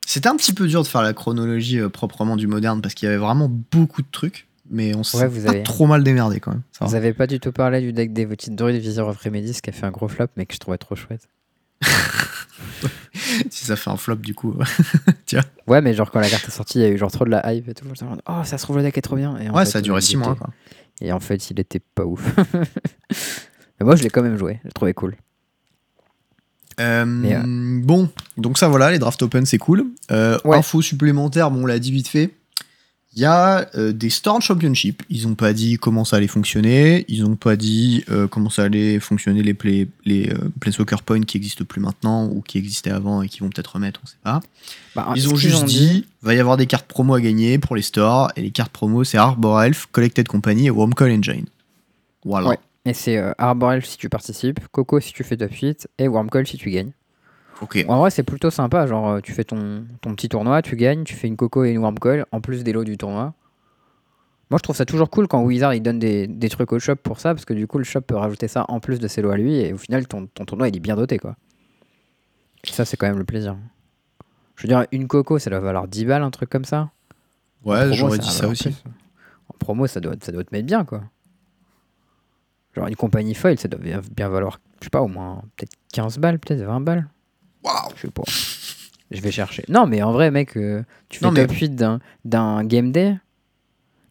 C'était 0.06 0.28
un 0.28 0.37
petit 0.37 0.52
peu 0.52 0.66
dur 0.66 0.82
de 0.82 0.88
faire 0.88 1.02
la 1.02 1.12
chronologie 1.12 1.80
proprement 1.92 2.37
du 2.37 2.46
moderne 2.46 2.80
parce 2.82 2.94
qu'il 2.94 3.06
y 3.06 3.08
avait 3.08 3.18
vraiment 3.20 3.48
beaucoup 3.72 4.02
de 4.02 4.06
trucs, 4.10 4.46
mais 4.70 4.94
on 4.94 5.03
s'est 5.03 5.18
Ouais, 5.18 5.27
vous 5.29 5.42
pas 5.44 5.50
avez- 5.50 5.62
trop 5.62 5.87
mal 5.87 6.03
démerdé 6.05 6.40
quand 6.40 6.50
même. 6.53 6.62
Ça. 6.72 6.85
Vous 6.85 6.94
avez 6.94 7.12
pas 7.12 7.27
du 7.27 7.40
tout 7.40 7.53
parlé 7.53 7.81
du 7.81 7.92
deck 7.92 8.12
des 8.12 8.27
petites 8.27 8.55
druides 8.55 8.81
Visor 8.81 9.09
of 9.09 9.18
Remedies 9.18 9.61
qui 9.62 9.70
a 9.70 9.72
fait 9.72 9.87
un 9.87 9.90
gros 9.90 10.09
flop, 10.09 10.27
mais 10.37 10.46
que 10.46 10.55
je 10.55 10.59
trouvais 10.59 10.79
trop 10.79 10.94
chouette. 10.96 11.29
si 13.50 13.64
ça 13.66 13.77
fait 13.77 13.90
un 13.90 13.96
flop 13.96 14.16
du 14.16 14.35
coup. 14.35 14.55
Ouais, 15.66 15.81
mais 15.81 15.94
genre 15.94 16.11
quand 16.11 16.20
la 16.20 16.29
carte 16.29 16.46
est 16.46 16.50
sortie, 16.53 16.79
il 16.79 16.83
y 16.83 16.85
a 16.85 16.88
eu 16.88 16.98
genre 16.98 17.11
trop 17.11 17.24
de 17.24 17.31
la 17.31 17.53
hype 17.53 17.68
et 17.68 17.74
tout. 17.74 17.85
Mode, 17.87 18.20
Oh, 18.29 18.42
ça 18.44 18.57
se 18.59 18.62
trouve 18.62 18.77
le 18.77 18.83
deck 18.85 18.96
est 18.98 19.00
trop 19.03 19.16
bien. 19.16 19.37
Et 19.38 19.48
en 19.48 19.55
ouais, 19.55 19.64
fait, 19.64 19.70
ça 19.72 19.79
a 19.79 19.81
duré 19.83 19.98
il 19.98 20.03
6 20.03 20.16
mois. 20.16 20.37
Quoi. 20.37 20.50
Et 21.00 21.11
en 21.12 21.18
fait, 21.20 21.50
il 21.50 21.59
était 21.59 21.81
pas 21.81 22.05
ouf. 22.05 22.22
mais 23.81 23.85
moi, 23.87 23.96
je 23.96 24.03
l'ai 24.05 24.11
quand 24.11 24.22
même 24.22 24.37
joué. 24.38 24.61
J'ai 24.64 24.70
trouvé 24.70 24.94
cool. 24.94 25.16
Euh, 26.81 27.05
Mais, 27.05 27.37
Bon, 27.83 28.09
donc 28.37 28.59
ça 28.59 28.68
voilà, 28.68 28.90
les 28.92 28.98
draft 28.98 29.20
open 29.22 29.44
c'est 29.46 29.59
cool. 29.59 29.87
Euh, 30.12 30.38
Ouais. 30.44 30.57
Info 30.59 30.83
supplémentaire, 30.83 31.50
bon 31.50 31.62
on 31.62 31.66
l'a 31.66 31.79
dit 31.79 31.90
vite 31.90 32.09
fait. 32.09 32.31
Il 33.16 33.22
y 33.22 33.24
a 33.24 33.68
euh, 33.77 33.92
des 33.92 34.11
Storm 34.11 34.42
Championship. 34.42 35.03
Ils 35.09 35.29
ont 35.29 35.35
pas 35.35 35.53
dit 35.53 35.77
comment 35.77 36.05
ça 36.05 36.16
allait 36.16 36.27
fonctionner. 36.27 37.05
Ils 37.09 37.24
ont 37.24 37.37
pas 37.37 37.55
dit 37.55 38.05
euh, 38.11 38.27
comment 38.27 38.50
ça 38.50 38.64
allait 38.64 38.98
fonctionner 38.98 39.42
les 39.42 39.55
play, 39.55 39.87
les 40.05 40.31
euh, 40.31 40.50
Planeswalker 40.61 41.03
Points 41.05 41.20
qui 41.20 41.37
existent 41.37 41.64
plus 41.64 41.81
maintenant 41.81 42.27
ou 42.27 42.40
qui 42.40 42.59
existaient 42.59 42.90
avant 42.90 43.22
et 43.22 43.29
qui 43.29 43.40
vont 43.40 43.50
peut-être 43.50 43.74
remettre, 43.74 44.00
on 44.03 44.07
sait 44.07 44.16
pas. 44.22 44.40
Bah, 44.96 45.12
Ils 45.14 45.29
ont 45.29 45.37
juste 45.37 45.64
dit, 45.64 46.07
va 46.22 46.35
y 46.35 46.40
avoir 46.40 46.57
des 46.57 46.66
cartes 46.66 46.87
promo 46.87 47.14
à 47.14 47.20
gagner 47.20 47.59
pour 47.59 47.77
les 47.77 47.83
stores 47.83 48.33
et 48.35 48.42
les 48.42 48.50
cartes 48.50 48.72
promo 48.72 49.05
c'est 49.05 49.18
Arbor 49.18 49.62
Elf, 49.62 49.87
Collected 49.92 50.27
Company 50.27 50.66
et 50.66 50.70
Wormcoil 50.70 51.12
Engine. 51.12 51.46
Voilà. 52.24 52.48
Ouais. 52.48 52.59
Et 52.87 52.92
c'est 52.92 53.16
euh, 53.16 53.33
Arbor 53.38 53.72
Elf 53.72 53.87
si 53.87 53.96
tu 53.96 54.09
participes, 54.09 54.61
Coco 54.70 55.00
si 55.00 55.12
tu 55.12 55.24
fais 55.24 55.37
top 55.37 55.53
8 55.53 55.88
et 55.98 56.09
Wormcoil 56.09 56.46
si 56.46 56.59
tu 56.59 56.70
gagnes. 56.70 56.92
Ok. 57.60 57.84
En 57.88 57.98
vrai, 57.98 58.10
c'est 58.10 58.22
plutôt 58.22 58.50
sympa. 58.50 58.86
Genre, 58.86 59.08
euh, 59.08 59.20
tu 59.20 59.32
fais 59.32 59.44
ton, 59.44 59.84
ton 60.00 60.14
petit 60.14 60.28
tournoi, 60.28 60.62
tu 60.62 60.76
gagnes, 60.76 61.04
tu 61.04 61.14
fais 61.14 61.28
une 61.28 61.36
Coco 61.36 61.64
et 61.64 61.70
une 61.70 61.78
Wormcoil 61.78 62.26
en 62.32 62.40
plus 62.40 62.64
des 62.64 62.72
lots 62.72 62.84
du 62.84 62.96
tournoi. 62.96 63.34
Moi, 64.50 64.58
je 64.58 64.62
trouve 64.62 64.76
ça 64.76 64.84
toujours 64.84 65.10
cool 65.10 65.26
quand 65.26 65.42
Wizard 65.42 65.74
il 65.74 65.80
donne 65.80 65.98
des, 65.98 66.26
des 66.26 66.48
trucs 66.48 66.72
au 66.72 66.78
shop 66.78 66.96
pour 66.96 67.18
ça, 67.18 67.34
parce 67.34 67.44
que 67.44 67.54
du 67.54 67.66
coup, 67.66 67.78
le 67.78 67.84
shop 67.84 68.02
peut 68.02 68.16
rajouter 68.16 68.46
ça 68.48 68.66
en 68.68 68.78
plus 68.78 68.98
de 68.98 69.08
ses 69.08 69.22
lots 69.22 69.30
à 69.30 69.36
lui, 69.36 69.56
et 69.56 69.72
au 69.72 69.78
final, 69.78 70.06
ton, 70.06 70.26
ton 70.26 70.44
tournoi 70.44 70.68
il 70.68 70.76
est 70.76 70.80
bien 70.80 70.96
doté 70.96 71.18
quoi. 71.18 71.36
Et 72.64 72.70
ça, 72.70 72.84
c'est 72.84 72.96
quand 72.96 73.06
même 73.06 73.18
le 73.18 73.24
plaisir. 73.24 73.56
Je 74.56 74.62
veux 74.62 74.68
dire, 74.68 74.86
une 74.92 75.08
Coco, 75.08 75.38
ça 75.38 75.50
doit 75.50 75.60
valoir 75.60 75.88
10 75.88 76.04
balles, 76.04 76.22
un 76.22 76.30
truc 76.30 76.50
comme 76.50 76.64
ça. 76.64 76.90
Ouais, 77.64 77.92
j'aurais 77.92 78.18
dit 78.18 78.30
ça 78.30 78.46
aussi. 78.46 78.64
plus. 78.64 78.84
En 79.48 79.54
promo, 79.58 79.86
ça 79.86 80.00
doit, 80.00 80.14
ça 80.20 80.32
doit 80.32 80.44
te 80.44 80.54
mettre 80.54 80.66
bien, 80.66 80.84
quoi. 80.84 81.02
Genre, 82.74 82.86
une 82.86 82.96
compagnie 82.96 83.34
foil, 83.34 83.58
ça 83.58 83.68
doit 83.68 83.80
bien, 83.80 84.00
bien 84.14 84.28
valoir, 84.28 84.60
je 84.80 84.84
sais 84.84 84.90
pas, 84.90 85.00
au 85.00 85.08
moins 85.08 85.42
peut-être 85.56 85.72
15 85.92 86.18
balles, 86.18 86.38
peut-être 86.38 86.62
20 86.62 86.80
balles. 86.80 87.08
Waouh. 87.64 87.90
Je 87.96 88.03
sais 88.03 88.11
pas. 88.11 88.22
Je 89.11 89.20
vais 89.20 89.31
chercher. 89.31 89.64
Non, 89.68 89.87
mais 89.87 90.03
en 90.03 90.12
vrai, 90.12 90.31
mec, 90.31 90.57
euh, 90.57 90.83
tu 91.09 91.18
fais 91.20 91.27
Non, 91.27 91.33
mais- 91.33 91.46
top 91.46 91.57
8 91.57 91.74
d'un, 92.24 92.64
game 92.64 92.92
day. 92.92 93.16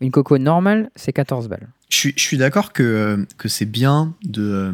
Une 0.02 0.12
coco 0.12 0.38
normale, 0.38 0.90
c'est 0.96 1.14
14 1.14 1.48
balles. 1.48 1.68
Je 1.90 1.96
suis, 1.98 2.14
je 2.18 2.22
suis 2.24 2.38
d'accord 2.38 2.74
que, 2.74 2.84
euh, 2.84 3.26
que 3.38 3.48
c'est 3.48 3.66
bien 3.66 4.14
de. 4.24 4.42
euh, 4.44 4.72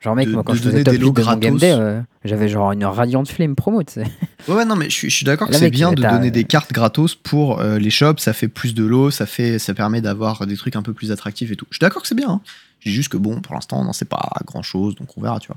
Genre, 0.00 0.14
mec, 0.14 0.28
De- 0.28 0.32
moi, 0.34 0.42
quand 0.44 0.52
de 0.52 0.58
je 0.58 0.62
faisais 0.62 0.84
top 0.84 0.92
des 0.92 0.98
8 0.98 1.04
lots 1.06 1.12
de 1.12 1.22
mon 1.22 1.36
game 1.38 1.56
gratos. 1.56 1.60
day, 1.78 2.02
j'avais 2.26 2.48
genre 2.48 2.72
une 2.72 2.84
Radiant 2.84 3.24
Flame 3.24 3.54
promo, 3.56 3.82
tu 3.82 3.94
sais. 3.94 4.04
Ouais, 4.48 4.54
ouais, 4.56 4.64
non, 4.66 4.76
mais 4.76 4.90
je 4.90 4.94
suis, 4.94 5.08
je 5.10 5.16
suis 5.16 5.24
d'accord 5.24 5.48
que 5.48 5.54
c'est 5.54 5.70
bien 5.70 5.92
de 5.92 6.02
donner 6.02 6.30
des 6.30 6.44
cartes 6.44 6.72
gratos 6.74 7.14
pour 7.14 7.62
les 7.62 7.88
shops. 7.90 8.18
Ça 8.18 8.34
fait 8.34 8.48
plus 8.48 8.74
de 8.74 8.84
lots, 8.84 9.10
ça, 9.10 9.24
fait, 9.24 9.58
ça 9.58 9.72
permet 9.72 10.02
d'avoir 10.02 10.46
des 10.46 10.56
trucs 10.58 10.76
un 10.76 10.82
peu 10.82 10.92
plus 10.92 11.10
attractifs 11.10 11.50
et 11.50 11.56
tout. 11.56 11.66
Je 11.70 11.76
suis 11.76 11.80
d'accord 11.80 12.02
que 12.02 12.08
c'est 12.08 12.14
bien. 12.14 12.28
Hein. 12.28 12.40
Je 12.80 12.90
dis 12.90 12.94
juste 12.94 13.08
que 13.08 13.16
bon, 13.16 13.40
pour 13.40 13.54
l'instant, 13.54 13.80
on 13.80 13.84
n'en 13.84 13.94
sait 13.94 14.04
pas 14.04 14.28
grand 14.44 14.62
chose, 14.62 14.94
donc 14.96 15.08
on 15.16 15.22
verra, 15.22 15.40
tu 15.40 15.46
vois. 15.46 15.56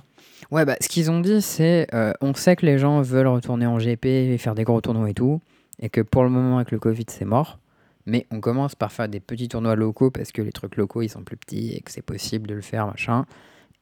Ouais, 0.52 0.66
bah, 0.66 0.76
ce 0.80 0.88
qu'ils 0.88 1.12
ont 1.12 1.20
dit, 1.20 1.42
c'est 1.42 1.88
euh, 1.94 2.14
on 2.22 2.34
sait 2.34 2.56
que 2.56 2.66
les 2.66 2.78
gens 2.78 3.02
veulent 3.02 3.28
retourner 3.28 3.66
en 3.66 3.78
GP 3.78 4.06
et 4.06 4.38
faire 4.38 4.56
des 4.56 4.64
gros 4.64 4.80
tournois 4.82 5.10
et 5.10 5.14
tout, 5.14 5.42
et 5.80 5.90
que 5.90 6.02
pour 6.02 6.24
le 6.24 6.30
moment, 6.30 6.58
avec 6.58 6.72
le 6.72 6.80
Covid, 6.80 7.06
c'est 7.08 7.26
mort. 7.26 7.60
Mais 8.06 8.26
on 8.32 8.40
commence 8.40 8.74
par 8.74 8.94
faire 8.94 9.10
des 9.10 9.20
petits 9.20 9.50
tournois 9.50 9.76
locaux 9.76 10.12
parce 10.12 10.32
que 10.32 10.42
les 10.42 10.54
trucs 10.54 10.78
locaux, 10.78 11.02
ils 11.02 11.10
sont 11.10 11.24
plus 11.24 11.36
petits 11.36 11.74
et 11.74 11.82
que 11.82 11.92
c'est 11.92 12.02
possible 12.02 12.48
de 12.48 12.56
le 12.56 12.62
faire, 12.62 12.88
machin. 12.88 13.26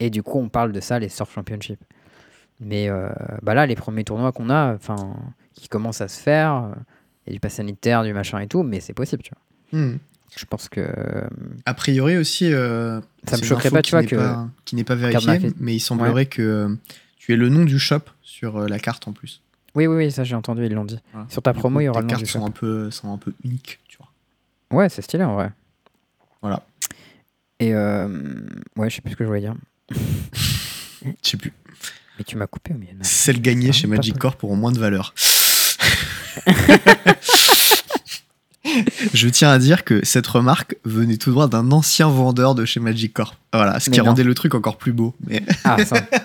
Et 0.00 0.10
du 0.10 0.24
coup, 0.24 0.40
on 0.40 0.48
parle 0.48 0.72
de 0.72 0.80
ça, 0.80 0.98
les 0.98 1.08
Surf 1.08 1.32
Championship. 1.32 1.78
Mais 2.58 2.88
euh, 2.88 3.08
bah 3.42 3.54
là, 3.54 3.66
les 3.66 3.76
premiers 3.76 4.02
tournois 4.02 4.32
qu'on 4.32 4.50
a, 4.50 4.74
enfin, 4.74 5.16
qui 5.54 5.68
commencent 5.68 6.00
à 6.00 6.08
se 6.08 6.20
faire, 6.20 6.54
euh, 6.54 6.74
il 7.26 7.30
y 7.30 7.32
a 7.32 7.32
du 7.34 7.40
pass 7.40 7.54
sanitaire, 7.54 8.02
du 8.02 8.12
machin 8.12 8.40
et 8.40 8.48
tout, 8.48 8.64
mais 8.64 8.80
c'est 8.80 8.94
possible, 8.94 9.22
tu 9.22 9.30
vois. 9.32 9.80
Hmm. 9.80 9.98
Je 10.34 10.44
pense 10.44 10.68
que. 10.68 10.80
euh, 10.80 11.28
A 11.66 11.74
priori 11.74 12.16
aussi, 12.16 12.52
euh, 12.52 13.00
Ça 13.28 13.36
me 13.36 13.42
choquerait 13.42 13.70
pas, 13.70 13.82
tu 13.82 13.90
vois, 13.92 14.02
que- 14.04 14.16
pas- 14.16 14.48
qui 14.64 14.76
n'est 14.76 14.84
pas 14.84 14.96
Mafia- 14.96 15.52
mais 15.58 15.74
il 15.74 15.80
semblerait 15.80 16.26
que 16.26 16.42
euh, 16.42 16.74
tu 17.18 17.32
aies 17.32 17.36
le 17.36 17.48
nom 17.48 17.64
du 17.64 17.78
shop 17.78 18.00
sur 18.22 18.60
la 18.68 18.78
carte 18.78 19.06
en 19.08 19.12
plus. 19.12 19.42
Oui, 19.74 19.86
oui, 19.86 19.96
oui, 19.96 20.10
ça 20.10 20.24
j'ai 20.24 20.34
entendu, 20.34 20.64
ils 20.66 20.72
l'ont 20.72 20.84
dit. 20.86 20.98
Voilà. 21.12 21.26
Sur 21.30 21.42
ta 21.42 21.52
Du 21.52 21.58
promo, 21.58 21.76
coup, 21.76 21.80
il 21.82 21.84
y 21.84 21.88
aura 21.88 22.00
le 22.00 22.06
nom 22.06 22.10
cartes 22.10 22.22
du 22.24 22.30
sont 22.30 22.44
un 22.46 22.50
peu, 22.50 22.90
sont 22.90 23.12
un 23.12 23.18
peu 23.18 23.32
uniques, 23.44 23.78
tu 23.88 23.98
vois. 23.98 24.08
Ouais, 24.78 24.88
c'est 24.88 25.02
stylé 25.02 25.22
en 25.24 25.34
vrai. 25.34 25.50
Voilà. 26.42 26.66
Et 27.60 27.74
euh, 27.74 28.08
ouais, 28.76 28.88
je 28.90 28.96
sais 28.96 29.02
plus 29.02 29.12
ce 29.12 29.16
que 29.16 29.24
je 29.24 29.28
voulais 29.28 29.40
dire. 29.40 29.54
Je 31.22 31.30
sais 31.30 31.36
plus. 31.36 31.52
Mais 32.18 32.24
tu 32.24 32.36
m'as 32.36 32.46
coupé 32.48 32.72
au 32.74 32.76
milieu 32.78 32.94
Celle 33.02 33.40
gagnée 33.40 33.66
c'est 33.68 33.72
chez 33.82 33.86
Magic. 33.86 34.18
Corp 34.18 34.38
pour 34.40 34.56
moins 34.56 34.72
de 34.72 34.78
valeur. 34.78 35.14
Je 39.14 39.28
tiens 39.28 39.50
à 39.50 39.58
dire 39.58 39.84
que 39.84 40.04
cette 40.04 40.26
remarque 40.26 40.76
venait 40.84 41.16
tout 41.16 41.30
droit 41.30 41.48
d'un 41.48 41.70
ancien 41.72 42.08
vendeur 42.08 42.54
de 42.54 42.64
chez 42.64 42.80
Magic 42.80 43.12
Corp. 43.12 43.36
Voilà, 43.52 43.80
ce 43.80 43.90
Mais 43.90 43.94
qui 43.96 44.00
non. 44.00 44.06
rendait 44.06 44.24
le 44.24 44.34
truc 44.34 44.54
encore 44.54 44.76
plus 44.78 44.92
beau. 44.92 45.14
Mais 45.26 45.42
Ah, 45.64 45.76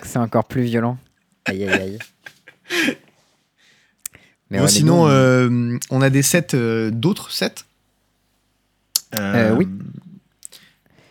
c'est 0.04 0.18
encore 0.20 0.46
plus 0.46 0.64
violent. 0.64 0.98
Aïe, 1.46 1.64
aïe, 1.64 1.82
aïe. 1.82 2.00
Mais 4.50 4.58
Bon, 4.58 4.58
ouais, 4.58 4.62
mais 4.64 4.68
sinon, 4.68 5.08
euh, 5.08 5.78
on 5.90 6.02
a 6.02 6.10
des 6.10 6.22
sets, 6.22 6.54
euh, 6.56 6.92
d'autres 6.92 7.32
sets. 7.32 7.56
Euh, 9.16 9.56
oui. 9.56 9.68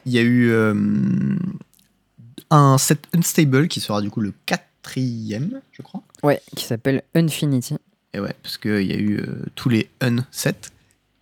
Il 0.07 0.13
y 0.13 0.19
a 0.19 0.23
eu 0.23 0.53
un 2.51 2.79
set 2.79 3.01
Unstable 3.15 3.69
qui 3.69 3.81
sera 3.81 4.01
du 4.03 4.11
coup 4.11 4.21
le 4.21 4.33
quatrième, 4.47 5.61
je 5.73 5.83
crois. 5.83 6.03
Ouais, 6.23 6.41
qui 6.57 6.65
s'appelle 6.65 7.03
Infinity. 7.15 7.77
Et 8.13 8.21
ouais, 8.21 8.35
parce 8.43 8.59
qu'il 8.59 8.83
y 8.83 8.93
a 8.93 8.99
eu 8.99 9.23
tous 9.55 9.69
les 9.69 9.89
Un 10.01 10.17
sets. 10.31 10.71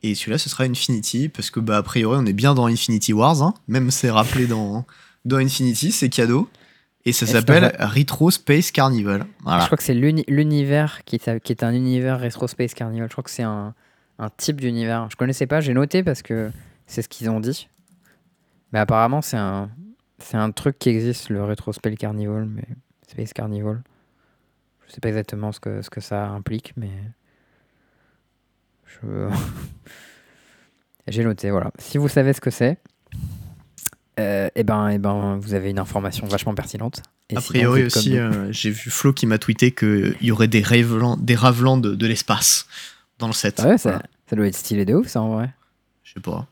Et 0.02 0.14
celui-là, 0.14 0.38
ce 0.38 0.48
sera 0.48 0.64
Infinity, 0.64 1.28
parce 1.28 1.50
que, 1.50 1.58
bah, 1.60 1.76
a 1.78 1.82
priori, 1.82 2.16
on 2.20 2.26
est 2.26 2.32
bien 2.32 2.54
dans 2.54 2.66
Infinity 2.66 3.12
Wars. 3.12 3.42
hein. 3.42 3.54
Même 3.66 3.90
c'est 3.90 4.10
rappelé 4.10 4.46
dans, 4.46 4.86
dans 5.24 5.38
Infinity, 5.38 5.90
c'est 5.92 6.08
cadeau. 6.08 6.48
Et 7.04 7.12
ça 7.12 7.26
s'appelle 7.32 7.74
Retro 7.80 8.30
Space 8.30 8.70
Carnival. 8.70 9.24
Je 9.60 9.66
crois 9.66 9.76
que 9.78 9.82
c'est 9.82 9.94
l'uni- 9.94 10.24
l'univers 10.28 11.04
qui, 11.04 11.16
est- 11.16 11.40
qui 11.40 11.52
est 11.52 11.62
un 11.64 11.72
univers 11.72 12.20
Retro 12.20 12.46
Space 12.48 12.74
Carnival. 12.74 13.08
Je 13.08 13.12
crois 13.14 13.24
que 13.24 13.30
c'est 13.30 13.42
un, 13.44 13.74
un 14.18 14.28
type 14.36 14.60
d'univers. 14.60 15.08
Je 15.10 15.16
connaissais 15.16 15.46
pas, 15.46 15.60
j'ai 15.60 15.74
noté 15.74 16.02
parce 16.02 16.22
que 16.22 16.50
c'est 16.86 17.02
ce 17.02 17.08
qu'ils 17.08 17.30
ont 17.30 17.40
dit. 17.40 17.68
Mais 18.72 18.78
apparemment, 18.80 19.22
c'est 19.22 19.36
un, 19.38 19.70
c'est 20.18 20.36
un 20.36 20.50
truc 20.50 20.78
qui 20.78 20.90
existe, 20.90 21.30
le 21.30 21.42
Retro 21.44 21.72
Space 21.72 21.94
Carnival, 21.96 22.44
mais 22.46 22.64
Space 23.08 23.32
Carnival. 23.32 23.82
Je 24.86 24.92
sais 24.92 25.00
pas 25.00 25.08
exactement 25.08 25.50
ce 25.52 25.60
que, 25.60 25.82
ce 25.82 25.90
que 25.90 26.00
ça 26.00 26.28
implique, 26.28 26.72
mais. 26.76 26.90
J'ai 31.08 31.24
noté, 31.24 31.50
voilà. 31.50 31.70
Si 31.78 31.96
vous 31.98 32.08
savez 32.08 32.32
ce 32.34 32.40
que 32.40 32.50
c'est, 32.50 32.78
euh, 34.20 34.48
eh 34.54 34.62
ben, 34.62 34.88
eh 34.90 34.98
ben, 34.98 35.38
vous 35.40 35.54
avez 35.54 35.70
une 35.70 35.78
information 35.78 36.26
vachement 36.26 36.54
pertinente. 36.54 37.00
Et 37.30 37.36
A 37.36 37.40
priori 37.40 37.80
comme 37.82 37.86
aussi, 37.86 38.18
euh, 38.18 38.50
j'ai 38.52 38.70
vu 38.70 38.90
Flo 38.90 39.12
qui 39.12 39.26
m'a 39.26 39.38
tweeté 39.38 39.72
qu'il 39.72 40.16
y 40.20 40.30
aurait 40.30 40.48
des 40.48 40.62
Ravelands, 40.62 41.16
des 41.16 41.34
de, 41.36 41.94
de 41.94 42.06
l'espace 42.06 42.66
dans 43.18 43.26
le 43.26 43.32
set. 43.32 43.60
Ah 43.62 43.68
ouais, 43.68 43.78
ça, 43.78 43.90
Voilà. 43.90 44.04
ça 44.28 44.36
doit 44.36 44.46
être 44.46 44.56
stylé 44.56 44.84
de 44.84 44.94
ouf, 44.94 45.06
ça 45.08 45.20
en 45.22 45.34
vrai. 45.34 45.50
Je 46.02 46.14
sais 46.14 46.20
pas. 46.20 46.46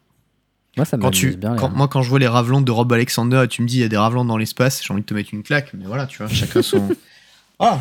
Moi, 0.77 0.85
ça 0.85 0.97
Quand 0.99 1.05
m'amuse 1.05 1.19
tu, 1.19 1.37
bien. 1.37 1.55
les 1.55 1.59
quand- 1.59 1.69
gars. 1.69 1.75
moi, 1.75 1.89
quand 1.89 2.03
je 2.03 2.09
vois 2.11 2.19
les 2.19 2.29
Ravelands 2.29 2.61
de 2.61 2.71
Rob 2.71 2.93
Alexander 2.93 3.43
et 3.45 3.49
tu 3.49 3.63
me 3.63 3.67
dis 3.67 3.79
il 3.79 3.81
y 3.81 3.85
a 3.85 3.89
des 3.89 3.97
Ravelands 3.97 4.27
dans 4.27 4.37
l'espace, 4.37 4.83
j'ai 4.85 4.93
envie 4.93 5.01
de 5.03 5.07
te 5.07 5.15
mettre 5.15 5.31
une 5.33 5.43
claque. 5.43 5.73
Mais 5.75 5.87
voilà, 5.87 6.07
tu 6.07 6.19
vois, 6.19 6.29
chacun 6.29 6.63
son. 6.63 6.89
Ah 7.59 7.81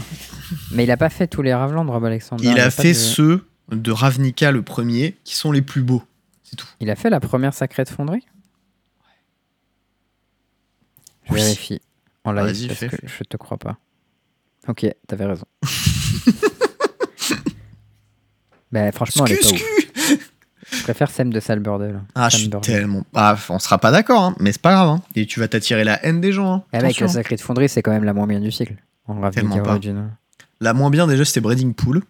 Mais 0.71 0.85
il 0.85 0.91
a 0.91 0.95
pas 0.95 1.09
fait 1.09 1.27
tous 1.27 1.41
les 1.41 1.53
Ravelands 1.53 1.83
de 1.83 1.91
Rob 1.91 2.05
Alexander. 2.05 2.47
Il 2.47 2.57
a 2.61 2.71
fait 2.71 2.89
de- 2.89 2.93
ceux 2.93 3.45
de 3.71 3.91
Ravnica 3.91 4.51
le 4.51 4.61
premier 4.61 5.17
qui 5.23 5.35
sont 5.35 5.51
les 5.51 5.61
plus 5.61 5.81
beaux. 5.81 6.03
C'est 6.43 6.55
tout. 6.55 6.67
Il 6.79 6.89
a 6.89 6.95
fait 6.95 7.09
la 7.09 7.19
première 7.19 7.53
sacrée 7.53 7.83
de 7.83 7.89
fonderie 7.89 8.25
Je 11.25 11.33
Oui. 11.33 11.39
vérifie 11.41 11.81
en 12.23 12.31
live 12.31 12.45
Vas-y, 12.45 12.67
parce 12.67 12.79
fais, 12.79 12.89
que 12.89 12.95
fais. 12.97 13.07
je 13.19 13.23
te 13.23 13.37
crois 13.37 13.57
pas. 13.57 13.77
Ok, 14.67 14.85
t'avais 15.07 15.25
raison. 15.25 15.45
bah 18.71 18.91
franchement, 18.91 19.25
elle 19.25 19.33
est 19.33 19.41
pas 19.41 19.49
ouf. 19.49 19.63
Je 20.71 20.81
préfère 20.83 21.09
Sam 21.11 21.31
de 21.31 21.39
Salburdel. 21.39 22.01
Ah, 22.15 22.29
je 22.29 22.33
Sam 22.33 22.39
suis 22.41 22.49
Burdel. 22.49 22.75
tellement. 22.75 23.05
Ah, 23.13 23.37
on 23.49 23.59
sera 23.59 23.77
pas 23.77 23.91
d'accord, 23.91 24.23
hein, 24.23 24.35
mais 24.39 24.51
c'est 24.51 24.61
pas 24.61 24.73
grave. 24.73 24.89
hein. 24.89 25.01
Et 25.15 25.25
tu 25.25 25.39
vas 25.39 25.47
t'attirer 25.47 25.83
la 25.83 26.03
haine 26.05 26.21
des 26.21 26.31
gens. 26.31 26.53
hein. 26.53 26.63
Eh 26.73 26.79
mec, 26.79 26.99
la 26.99 27.07
sacrée 27.07 27.35
de 27.35 27.41
fonderie, 27.41 27.69
c'est 27.69 27.81
quand 27.81 27.91
même 27.91 28.03
la 28.03 28.13
moins 28.13 28.27
bien 28.27 28.39
du 28.39 28.51
cycle. 28.51 28.75
Tellement 29.07 29.21
Ravnica. 29.55 29.61
Original. 29.71 30.11
La 30.59 30.73
moins 30.73 30.89
bien, 30.89 31.05
déjà, 31.07 31.23
c'était 31.25 31.41
Breeding 31.41 31.73
Pool. 31.73 32.01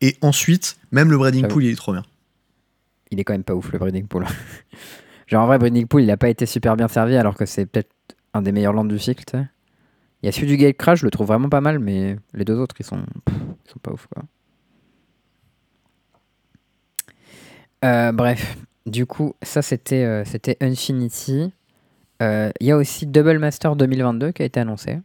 Et 0.00 0.16
ensuite, 0.20 0.78
même 0.90 1.10
le 1.10 1.18
Breeding 1.18 1.42
J'avoue. 1.42 1.54
Pool, 1.54 1.64
il 1.64 1.72
est 1.72 1.76
trop 1.76 1.92
bien. 1.92 2.04
Il 3.10 3.20
est 3.20 3.24
quand 3.24 3.34
même 3.34 3.44
pas 3.44 3.54
ouf 3.54 3.72
le 3.72 3.78
Breeding 3.78 4.06
Pool. 4.06 4.26
Genre 5.26 5.42
en 5.42 5.46
vrai, 5.46 5.58
Breeding 5.58 5.86
Pool, 5.86 6.02
il 6.02 6.10
a 6.10 6.16
pas 6.16 6.28
été 6.28 6.46
super 6.46 6.76
bien 6.76 6.88
servi 6.88 7.16
alors 7.16 7.34
que 7.34 7.46
c'est 7.46 7.66
peut-être 7.66 7.90
un 8.34 8.42
des 8.42 8.52
meilleurs 8.52 8.72
lands 8.72 8.84
du 8.84 8.98
cycle. 8.98 9.24
Il 10.22 10.26
y 10.26 10.28
a 10.28 10.32
celui 10.32 10.46
du 10.46 10.56
Gate 10.56 10.76
Crash, 10.76 11.00
je 11.00 11.04
le 11.04 11.10
trouve 11.10 11.26
vraiment 11.26 11.48
pas 11.48 11.60
mal, 11.60 11.78
mais 11.78 12.16
les 12.34 12.44
deux 12.44 12.56
autres, 12.58 12.74
ils 12.78 12.86
sont, 12.86 13.04
pff, 13.24 13.34
ils 13.64 13.70
sont 13.70 13.78
pas 13.80 13.92
ouf 13.92 14.06
quoi. 14.12 14.24
Euh, 17.84 18.12
bref, 18.12 18.56
du 18.86 19.06
coup, 19.06 19.34
ça 19.42 19.62
c'était 19.62 20.04
euh, 20.04 20.24
c'était 20.24 20.56
Infinity. 20.60 21.52
Euh, 22.22 22.50
Il 22.60 22.66
y 22.66 22.70
a 22.70 22.76
aussi 22.76 23.06
Double 23.06 23.38
Master 23.38 23.76
2022 23.76 24.32
qui 24.32 24.42
a 24.42 24.44
été 24.46 24.60
annoncé. 24.60 24.98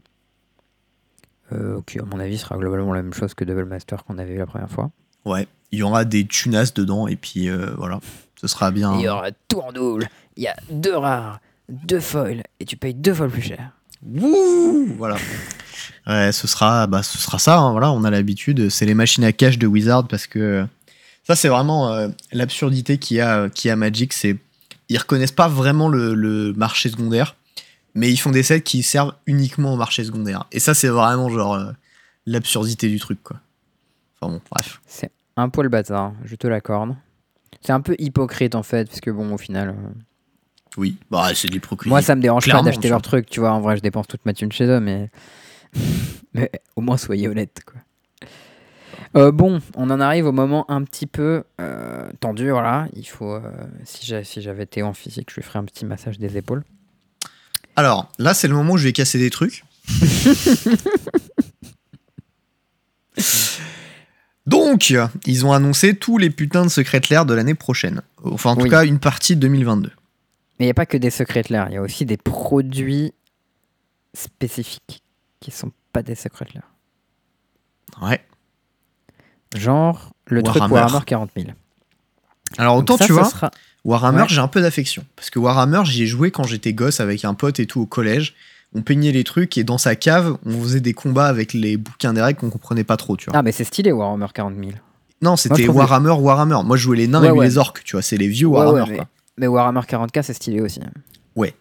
Euh, 1.54 1.82
qui, 1.86 2.00
à 2.00 2.04
mon 2.04 2.20
avis, 2.20 2.38
sera 2.38 2.58
globalement 2.58 2.94
la 2.94 3.02
même 3.02 3.14
chose 3.14 3.34
que 3.34 3.44
Double 3.44 3.66
Master 3.66 4.04
qu'on 4.06 4.18
avait 4.18 4.34
eu 4.34 4.38
la 4.38 4.46
première 4.46 4.70
fois. 4.70 4.92
Ouais. 5.26 5.48
Il 5.72 5.80
y 5.80 5.84
aura 5.84 6.04
des 6.06 6.26
tunas 6.26 6.72
dedans, 6.76 7.08
et 7.08 7.16
puis 7.16 7.50
euh, 7.50 7.72
voilà. 7.78 8.00
Ce 8.40 8.48
sera 8.48 8.72
bien. 8.72 8.96
Il 8.98 9.02
y 9.02 9.10
aura 9.10 9.32
tout 9.48 9.60
en 9.60 9.72
double. 9.72 10.08
Il 10.38 10.44
y 10.44 10.48
a 10.48 10.56
deux 10.70 10.96
rares, 10.96 11.40
deux 11.70 12.00
foils, 12.00 12.44
et 12.60 12.66
tu 12.66 12.76
payes 12.78 12.94
deux 12.94 13.14
fois 13.14 13.28
plus 13.28 13.42
cher. 13.42 13.72
Wouh 14.06 14.88
Voilà. 14.98 15.16
Ouais, 16.08 16.32
ce 16.32 16.48
sera, 16.48 16.88
bah, 16.88 17.04
ce 17.04 17.18
sera 17.18 17.38
ça. 17.40 17.58
hein, 17.60 17.72
voilà, 17.72 17.92
on 17.92 18.04
a 18.04 18.10
l'habitude. 18.10 18.70
C'est 18.70 18.86
les 18.86 18.94
machines 18.96 19.24
à 19.24 19.32
cash 19.32 19.58
de 19.58 19.68
Wizard 19.68 20.08
parce 20.08 20.26
que 20.28 20.66
ça, 21.24 21.36
c'est 21.36 21.48
vraiment 21.50 21.92
euh, 21.94 22.08
l'absurdité 22.32 22.98
qu'il 22.98 23.18
y 23.18 23.22
a, 23.22 23.50
qu'il 23.50 23.68
y 23.68 23.70
a 23.70 23.74
à 23.74 23.78
Magic. 23.78 24.12
C'est 24.14 24.38
ils 24.90 24.98
reconnaissent 24.98 25.32
pas 25.32 25.48
vraiment 25.48 25.88
le, 25.88 26.14
le 26.16 26.52
marché 26.54 26.90
secondaire, 26.90 27.36
mais 27.94 28.12
ils 28.12 28.18
font 28.18 28.32
des 28.32 28.44
sets 28.44 28.62
qui 28.62 28.84
servent 28.84 29.14
uniquement 29.26 29.74
au 29.74 29.78
marché 29.78 30.04
secondaire. 30.04 30.46
Et 30.52 30.60
ça, 30.60 30.74
c'est 30.74 30.88
vraiment 30.88 31.30
genre 31.30 31.54
euh, 31.56 31.72
l'absurdité 32.26 32.88
du 32.90 33.00
truc, 33.00 33.22
quoi. 33.24 33.38
Enfin 34.22 34.34
bon, 34.34 34.42
bref. 34.52 34.82
C'est 34.86 35.12
un 35.38 35.50
poil 35.50 35.70
bâtard, 35.70 36.14
je 36.26 36.36
te 36.36 36.48
l'accorde. 36.48 36.96
C'est 37.62 37.74
un 37.74 37.82
peu 37.82 37.96
hypocrite 38.00 38.56
en 38.56 38.64
fait, 38.64 38.88
parce 38.88 39.02
que 39.02 39.12
bon, 39.12 39.34
au 39.34 39.38
final, 39.38 39.70
euh, 39.70 39.74
Oui, 40.78 40.98
bah, 41.10 41.30
c'est 41.36 41.48
de 41.48 41.54
l'hypocrisie. 41.54 41.90
moi 41.90 42.02
ça 42.02 42.16
me 42.16 42.22
dérange 42.22 42.46
pas 42.50 42.62
d'acheter 42.64 42.90
vois. 42.90 43.00
trucs, 43.02 43.30
tu 43.30 43.40
vois. 43.40 43.52
En 43.52 43.62
vrai, 43.62 43.78
je 43.78 43.82
dépense 43.82 44.08
toute 44.08 44.26
ma 44.26 44.34
thune 44.34 44.52
chez 44.52 44.66
eux, 44.66 44.80
mais, 44.80 45.10
mais 46.34 46.52
au 46.76 46.82
moins 46.82 46.98
soyez 46.98 47.28
honnêtes, 47.28 47.62
quoi. 47.66 47.82
Euh, 49.18 49.32
bon, 49.34 49.60
on 49.76 49.90
en 49.90 50.00
arrive 50.00 50.26
au 50.26 50.32
moment 50.32 50.70
un 50.72 50.84
petit 50.84 51.06
peu 51.06 51.44
tendu, 52.22 52.50
voilà. 52.52 52.88
Il 52.94 53.04
faut, 53.06 53.40
si 53.84 54.06
j'a- 54.06 54.24
si 54.24 54.42
j'avais 54.42 54.66
Théo 54.66 54.86
en 54.86 54.94
physique, 54.94 55.30
je 55.32 55.36
lui 55.36 55.44
ferais 55.44 55.60
un 55.60 55.66
petit 55.66 55.86
massage 55.86 56.18
des 56.18 56.38
épaules. 56.38 56.64
Alors, 57.82 58.12
là, 58.20 58.36
c'est 58.36 58.48
le 58.48 58.54
moment 58.54 58.74
où 58.74 58.78
je 58.78 58.84
vais 58.84 58.94
casser 58.94 59.18
des 59.18 59.32
trucs. 59.32 59.64
Donc, 64.46 64.94
ils 65.26 65.46
ont 65.48 65.52
annoncé 65.54 65.96
tous 65.96 66.20
les 66.20 66.30
putains 66.30 66.64
de 66.64 66.70
secrets 66.70 67.02
l'air 67.10 67.26
de 67.26 67.34
l'année 67.34 67.56
prochaine. 67.56 68.04
Enfin, 68.24 68.52
en 68.52 68.56
tout 68.56 68.64
Oui. 68.64 68.70
cas, 68.70 68.86
une 68.86 69.00
partie 69.00 69.36
de 69.36 69.42
2022. 69.42 69.90
Mais 70.60 70.66
il 70.66 70.68
n'y 70.68 70.72
a 70.72 70.76
pas 70.76 70.86
que 70.86 70.98
des 70.98 71.10
secrets 71.10 71.42
l'air, 71.50 71.68
il 71.70 71.74
y 71.74 71.78
a 71.78 71.82
aussi 71.82 72.06
des 72.06 72.18
produits 72.18 73.14
spécifiques 74.14 75.02
qui 75.40 75.50
sont 75.50 75.72
pas 75.92 76.04
des 76.04 76.14
secrets 76.14 76.48
l'air. 76.54 76.70
Ouais. 78.02 78.24
Genre 79.56 80.12
le 80.28 80.44
truc 80.44 80.58
Warhammer. 80.62 80.76
Warhammer 80.82 81.06
40 81.06 81.32
000. 81.36 81.48
Alors, 82.58 82.78
autant, 82.78 82.98
ça, 82.98 83.06
tu 83.06 83.14
vois, 83.14 83.26
sera- 83.26 83.52
Warhammer, 83.86 84.22
Ouais. 84.24 84.28
j'ai 84.30 84.40
un 84.40 84.48
peu 84.48 84.62
d'affection. 84.62 85.04
Parce 85.16 85.30
que 85.30 85.40
Warhammer, 85.40 85.82
j'y 85.86 86.04
ai 86.04 86.08
joué 86.08 86.32
quand 86.32 86.44
j'étais 86.44 86.74
gosse 86.74 87.00
avec 87.00 87.26
un 87.26 87.34
pote 87.34 87.60
et 87.60 87.66
tout 87.66 87.82
au 87.82 87.86
collège. 87.86 88.36
On 88.74 88.82
peignait 88.84 89.12
les 89.12 89.24
trucs 89.24 89.58
et 89.58 89.64
dans 89.64 89.78
sa 89.78 89.96
cave, 89.96 90.38
on 90.46 90.62
faisait 90.62 90.80
des 90.80 90.94
combats 90.94 91.28
avec 91.28 91.54
les 91.54 91.76
bouquins 91.78 92.14
des 92.14 92.22
règles 92.22 92.40
qu'on 92.40 92.50
comprenait 92.50 92.84
pas 92.86 92.96
trop, 92.98 93.18
tu 93.18 93.26
vois. 93.30 93.38
Ah, 93.38 93.42
mais 93.44 93.52
c'est 93.52 93.64
stylé 93.66 93.92
Warhammer 93.92 94.28
40 94.34 94.56
000. 94.58 94.72
non, 95.22 95.36
c'était 95.36 95.68
Warhammer, 95.68 96.12
Warhammer. 96.12 96.60
Moi, 96.64 96.78
je 96.78 96.84
jouais 96.84 96.98
les 96.98 97.08
nains 97.08 97.22
Ouais, 97.22 97.28
et 97.28 97.32
ouais. 97.32 97.46
les 97.46 97.58
orques, 97.58 97.84
tu 97.84 97.96
vois. 97.96 98.02
C'est 98.02 98.18
les 98.18 98.28
vieux 98.28 98.48
Warhammer, 98.48 98.86
mais, 98.90 98.96
quoi. 98.98 99.08
mais 99.38 99.48
Warhammer 99.48 99.82
40k, 99.82 100.22
c'est 100.24 100.34
stylé 100.34 100.62
aussi. 100.62 100.80
Ouais. 101.36 101.54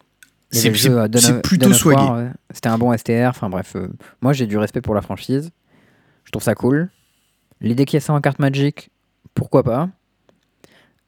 C'est 0.53 0.69
euh, 0.89 1.07
c'est 1.15 1.41
plutôt 1.41 1.69
ouais. 1.69 2.29
C'était 2.53 2.67
un 2.69 2.77
bon 2.77 2.91
STR. 2.95 3.27
Enfin 3.29 3.49
bref, 3.49 3.73
euh, 3.77 3.87
moi 4.21 4.33
j'ai 4.33 4.47
du 4.47 4.57
respect 4.57 4.81
pour 4.81 4.93
la 4.93 5.01
franchise. 5.01 5.49
Je 6.25 6.31
trouve 6.31 6.43
ça 6.43 6.55
cool. 6.55 6.89
L'idée 7.61 7.85
qu'il 7.85 7.95
y 7.95 7.99
ait 7.99 8.01
ça 8.01 8.11
en 8.11 8.19
carte 8.19 8.39
Magic, 8.39 8.89
pourquoi 9.33 9.63
pas. 9.63 9.87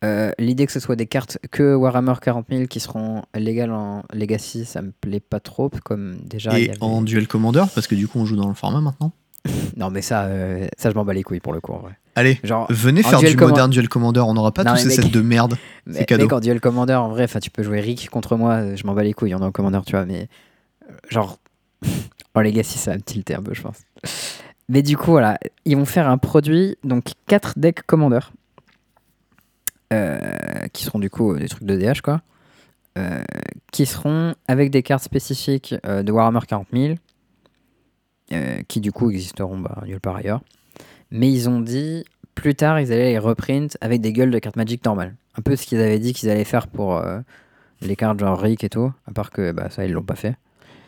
Euh, 0.04 0.32
L'idée 0.38 0.66
que 0.66 0.72
ce 0.72 0.80
soit 0.80 0.96
des 0.96 1.06
cartes 1.08 1.38
que 1.52 1.76
Warhammer 1.76 2.14
40 2.22 2.48
000 2.50 2.68
qui 2.68 2.80
seront 2.80 3.22
légales 3.36 3.72
en 3.72 4.04
Legacy, 4.14 4.66
ça 4.66 4.82
me 4.82 4.92
plaît 4.92 5.20
pas 5.22 5.40
trop. 5.40 5.70
Comme 5.84 6.18
déjà. 6.24 6.60
Et 6.60 6.70
avait- 6.70 6.78
en 6.82 7.02
duel 7.02 7.28
commander, 7.28 7.64
parce 7.74 7.88
que 7.88 7.96
du 7.96 8.08
coup 8.08 8.20
on 8.20 8.26
joue 8.26 8.36
dans 8.36 8.48
le 8.50 8.54
format 8.56 8.82
maintenant. 8.82 9.12
Non, 9.76 9.90
mais 9.90 10.02
ça, 10.02 10.24
euh, 10.26 10.68
ça 10.78 10.90
je 10.92 10.96
m'en 10.96 11.04
bats 11.04 11.14
les 11.14 11.24
couilles 11.24 11.40
pour 11.40 11.52
le 11.54 11.60
coup. 11.60 11.74
en 11.74 11.80
vrai. 11.80 11.98
Allez, 12.16 12.40
Genre, 12.44 12.68
venez 12.70 13.04
en 13.04 13.10
faire 13.10 13.20
duel 13.20 13.36
du 13.36 13.44
moderne 13.44 13.72
duel 13.72 13.90
commander, 13.90 14.20
on 14.20 14.34
n'aura 14.36 14.52
pas 14.52 14.64
Non, 14.64 14.72
tous 14.74 14.78
ces 14.78 14.90
sets 14.92 15.10
de 15.10 15.22
merde. 15.22 15.56
mais, 15.88 16.06
cadeau. 16.06 16.24
mec, 16.26 16.34
en 16.34 16.40
duel 16.40 16.60
commander, 16.62 16.94
en 16.94 17.10
vrai, 17.10 17.24
enfin, 17.24 17.40
tu 17.40 17.50
peux 17.50 17.64
jouer 17.64 17.80
Rick 17.82 18.10
contre 18.12 18.36
moi, 18.38 18.76
je 18.76 18.86
m'en 18.86 18.94
bats 18.94 19.04
les 19.04 19.14
couilles 19.14 19.34
en 19.34 19.40
duel 19.40 19.52
commander, 19.52 19.80
tu 19.86 19.94
vois, 19.94 20.06
mais 20.06 20.28
euh, 20.90 20.94
genre, 21.10 21.40
en 22.36 22.42
Legacy, 22.42 22.78
ça 22.78 22.92
va 22.92 22.98
me 22.98 23.02
tilter 23.02 23.34
un 23.36 23.42
peu, 23.42 23.54
je 23.56 23.64
pense. 23.64 23.78
Mais 24.70 24.82
du 24.84 24.96
coup, 24.96 25.12
voilà, 25.12 25.40
ils 25.66 25.76
vont 25.76 25.86
faire 25.86 26.08
un 26.08 26.18
produit, 26.20 26.78
donc 26.84 27.06
4 27.28 27.54
decks 27.58 27.82
commander, 27.86 28.18
euh, 28.18 28.20
qui 30.74 30.84
seront 30.84 31.00
du 31.00 31.10
coup 31.10 31.34
euh, 31.34 31.40
des 31.40 31.48
trucs 31.50 31.64
de 31.66 31.76
DH, 31.78 32.02
quoi, 32.02 32.22
euh, 32.98 33.22
qui 33.72 33.86
seront 33.86 34.34
avec 34.48 34.70
des 34.72 34.84
cartes 34.84 35.04
spécifiques 35.04 35.76
euh, 35.86 36.04
de 36.04 36.12
Warhammer 36.12 36.42
40 36.48 36.68
000, 36.74 36.96
euh, 38.32 38.62
qui 38.68 38.80
du 38.82 38.92
coup 38.92 39.10
existeront 39.12 39.58
bah, 39.60 39.82
nulle 39.86 40.00
part 40.00 40.16
ailleurs. 40.16 40.42
Mais 41.12 41.32
ils 41.32 41.50
ont 41.50 41.60
dit 41.60 42.06
plus 42.36 42.56
tard, 42.56 42.80
ils 42.80 42.92
allaient 42.92 43.12
les 43.12 43.20
reprint 43.20 43.78
avec 43.82 44.02
des 44.02 44.12
gueules 44.14 44.32
de 44.32 44.40
cartes 44.40 44.56
Magic 44.56 44.84
normales. 44.86 45.16
Un 45.38 45.42
peu 45.42 45.56
ce 45.56 45.66
qu'ils 45.66 45.80
avaient 45.80 46.00
dit 46.00 46.14
qu'ils 46.14 46.30
allaient 46.30 46.44
faire 46.44 46.68
pour 46.68 46.98
euh, 46.98 47.20
les 47.82 47.96
cartes 47.96 48.20
genre 48.20 48.40
Rick 48.40 48.64
et 48.64 48.70
tout, 48.70 48.92
à 49.08 49.12
part 49.12 49.30
que 49.32 49.52
bah, 49.52 49.70
ça, 49.70 49.86
ils 49.86 49.92
l'ont 49.92 50.02
pas 50.04 50.16
fait. 50.16 50.36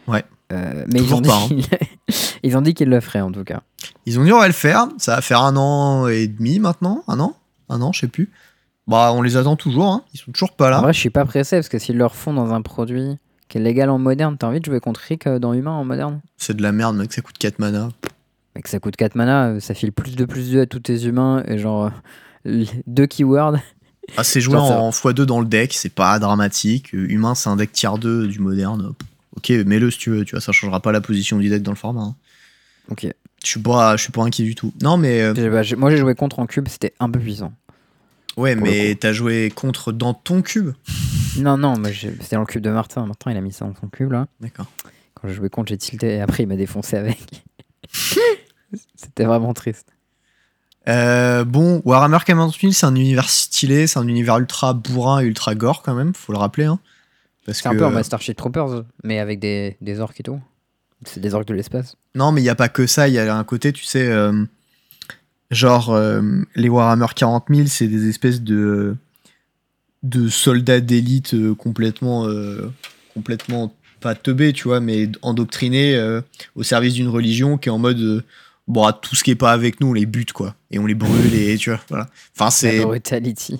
Ouais. 0.07 0.23
Euh, 0.53 0.85
mais 0.91 0.99
ils 1.01 1.13
ont, 1.13 1.21
dit 1.21 1.29
pas, 1.29 1.37
hein. 1.37 1.47
qu'ils- 1.47 1.65
ils 2.43 2.57
ont 2.57 2.61
dit 2.61 2.73
qu'ils 2.75 2.89
le 2.89 2.99
feraient 2.99 3.21
en 3.21 3.31
tout 3.31 3.43
cas. 3.43 3.61
Ils 4.05 4.19
ont 4.19 4.23
dit 4.23 4.31
on 4.31 4.39
va 4.39 4.47
le 4.47 4.53
faire, 4.53 4.87
ça 4.99 5.15
va 5.15 5.21
faire 5.21 5.41
un 5.41 5.55
an 5.57 6.07
et 6.07 6.27
demi 6.27 6.59
maintenant, 6.59 7.03
un 7.07 7.19
an? 7.19 7.35
Un 7.69 7.81
an, 7.81 7.91
je 7.91 8.01
sais 8.01 8.07
plus. 8.07 8.29
Bah 8.87 9.11
on 9.13 9.21
les 9.21 9.35
attend 9.37 9.55
toujours, 9.55 9.87
hein. 9.91 10.03
ils 10.13 10.19
sont 10.19 10.31
toujours 10.31 10.51
pas 10.55 10.67
En 10.67 10.71
là. 10.71 10.81
vrai, 10.81 10.93
je 10.93 10.99
suis 10.99 11.09
pas 11.09 11.25
pressé 11.25 11.55
parce 11.57 11.69
que 11.69 11.79
s'ils 11.79 11.97
le 11.97 12.05
refont 12.05 12.33
dans 12.33 12.53
un 12.53 12.61
produit 12.61 13.17
qui 13.49 13.57
est 13.57 13.61
légal 13.61 13.89
en 13.89 13.97
moderne, 13.97 14.37
t'as 14.37 14.47
envie 14.47 14.59
de 14.59 14.65
jouer 14.65 14.79
contre 14.79 14.99
Rick 15.07 15.25
euh, 15.27 15.39
dans 15.39 15.53
Humain 15.53 15.71
en 15.71 15.83
moderne? 15.85 16.21
C'est 16.37 16.55
de 16.55 16.61
la 16.61 16.71
merde 16.71 16.95
mec, 16.95 17.11
ça 17.13 17.21
coûte 17.21 17.37
4 17.37 17.57
mana. 17.59 17.89
Que 18.61 18.69
ça 18.69 18.79
coûte 18.79 18.95
4 18.95 19.15
mana, 19.15 19.47
euh, 19.49 19.59
ça 19.59 19.73
file 19.73 19.91
plus 19.91 20.15
de 20.15 20.25
plus 20.25 20.51
2 20.51 20.61
à 20.61 20.65
tous 20.65 20.79
tes 20.79 21.03
humains 21.05 21.43
et 21.47 21.57
genre 21.57 21.91
euh, 22.45 22.63
deux 22.87 23.05
keywords. 23.07 23.57
Ah, 24.17 24.23
c'est 24.23 24.39
joué 24.39 24.53
Genre, 24.53 24.67
ça- 24.67 24.79
en 24.79 24.91
x2 24.91 25.23
dans 25.25 25.39
le 25.39 25.47
deck, 25.47 25.73
c'est 25.73 25.89
pas 25.93 26.19
dramatique. 26.19 26.93
Euh, 26.93 27.07
Humain 27.09 27.33
c'est 27.35 27.49
un 27.49 27.55
deck 27.55 27.71
tier 27.71 27.89
2 27.99 28.27
du 28.27 28.39
moderne. 28.39 28.93
Ok, 29.35 29.49
mets-le 29.49 29.89
si 29.91 29.97
tu 29.97 30.11
veux, 30.11 30.23
tu 30.25 30.31
vois, 30.35 30.41
ça 30.41 30.51
changera 30.51 30.79
pas 30.79 30.91
la 30.91 31.01
position 31.01 31.37
du 31.39 31.49
deck 31.49 31.63
dans 31.63 31.71
le 31.71 31.77
format. 31.77 32.01
hein. 32.01 32.15
Ok. 32.91 33.07
Je 33.43 33.47
suis 33.49 33.59
pas, 33.59 33.97
je 33.97 34.03
suis 34.03 34.11
pas 34.11 34.21
inquiet 34.23 34.43
du 34.43 34.55
tout. 34.55 34.71
Non 34.81 34.97
mais 34.97 35.21
euh, 35.21 35.33
bah, 35.51 35.61
moi 35.77 35.89
j'ai 35.89 35.97
joué 35.97 36.13
contre 36.15 36.39
en 36.39 36.45
cube, 36.45 36.67
c'était 36.67 36.93
un 36.99 37.09
peu 37.09 37.19
puissant. 37.19 37.51
Ouais, 38.37 38.55
mais 38.55 38.95
t'as 38.95 39.13
joué 39.13 39.51
contre 39.53 39.91
dans 39.91 40.13
ton 40.13 40.41
cube. 40.41 40.71
Non, 41.37 41.57
non, 41.57 41.75
c'était 41.83 42.35
dans 42.35 42.41
le 42.41 42.45
cube 42.45 42.61
de 42.61 42.69
Martin. 42.69 43.05
Martin 43.05 43.31
il 43.31 43.37
a 43.37 43.41
mis 43.41 43.51
ça 43.51 43.65
dans 43.65 43.75
son 43.75 43.87
cube 43.87 44.11
là. 44.11 44.27
D'accord. 44.39 44.67
Quand 45.13 45.27
j'ai 45.27 45.33
joué 45.33 45.49
contre, 45.49 45.69
j'ai 45.69 45.77
tilté 45.77 46.15
et 46.15 46.21
après 46.21 46.43
il 46.43 46.47
m'a 46.47 46.55
défoncé 46.55 46.97
avec. 46.97 47.43
c'était 48.95 49.25
vraiment 49.25 49.53
triste. 49.53 49.87
Euh, 50.87 51.43
bon, 51.43 51.81
Warhammer 51.83 52.19
40 52.25 52.59
000, 52.59 52.71
c'est 52.71 52.85
un 52.85 52.95
univers 52.95 53.29
stylé, 53.29 53.87
c'est 53.87 53.97
un 53.97 54.07
univers 54.07 54.37
ultra 54.37 54.73
bourrin 54.73 55.21
et 55.21 55.25
ultra 55.25 55.55
gore 55.55 55.81
quand 55.81 55.95
même, 55.95 56.13
faut 56.13 56.31
le 56.31 56.37
rappeler. 56.37 56.65
Hein. 56.65 56.79
C'est 57.47 57.67
un 57.67 57.75
peu 57.75 57.85
en 57.85 58.03
Starship 58.03 58.37
Troopers, 58.37 58.83
mais 59.03 59.19
avec 59.19 59.39
des, 59.39 59.77
des 59.81 59.99
orques 59.99 60.19
et 60.19 60.23
tout. 60.23 60.39
C'est 61.05 61.19
des 61.19 61.33
orques 61.33 61.47
de 61.47 61.53
l'espace. 61.53 61.95
Non, 62.15 62.31
mais 62.31 62.41
il 62.41 62.43
n'y 62.43 62.49
a 62.49 62.55
pas 62.55 62.69
que 62.69 62.87
ça. 62.87 63.07
Il 63.07 63.13
y 63.13 63.19
a 63.19 63.35
un 63.35 63.43
côté, 63.43 63.71
tu 63.71 63.83
sais, 63.83 64.07
euh, 64.07 64.45
genre, 65.55 65.91
euh, 65.93 66.21
les 66.55 66.69
Warhammer 66.69 67.07
40 67.15 67.45
000, 67.49 67.67
c'est 67.67 67.87
des 67.87 68.07
espèces 68.09 68.41
de, 68.41 68.95
de 70.03 70.27
soldats 70.29 70.79
d'élite 70.81 71.33
euh, 71.33 71.55
complètement, 71.55 72.27
euh, 72.27 72.71
complètement, 73.13 73.73
pas 74.01 74.13
teubés, 74.13 74.53
tu 74.53 74.65
vois, 74.67 74.79
mais 74.79 75.09
endoctrinés 75.23 75.95
euh, 75.95 76.21
au 76.55 76.63
service 76.63 76.93
d'une 76.93 77.07
religion 77.07 77.57
qui 77.57 77.69
est 77.69 77.71
en 77.71 77.79
mode, 77.79 78.23
bon, 78.67 78.83
à 78.85 78.93
tout 78.93 79.15
ce 79.15 79.23
qui 79.23 79.31
est 79.31 79.35
pas 79.35 79.51
avec 79.51 79.81
nous, 79.81 79.87
on 79.87 79.93
les 79.93 80.05
bute, 80.05 80.31
quoi. 80.31 80.55
Et 80.69 80.77
on 80.77 80.85
les 80.85 80.93
brûle, 80.95 81.33
et 81.33 81.57
tu 81.57 81.71
vois, 81.71 81.79
voilà. 81.89 82.07
Enfin, 82.37 82.51
c'est. 82.51 82.81
Brutality. 82.81 83.59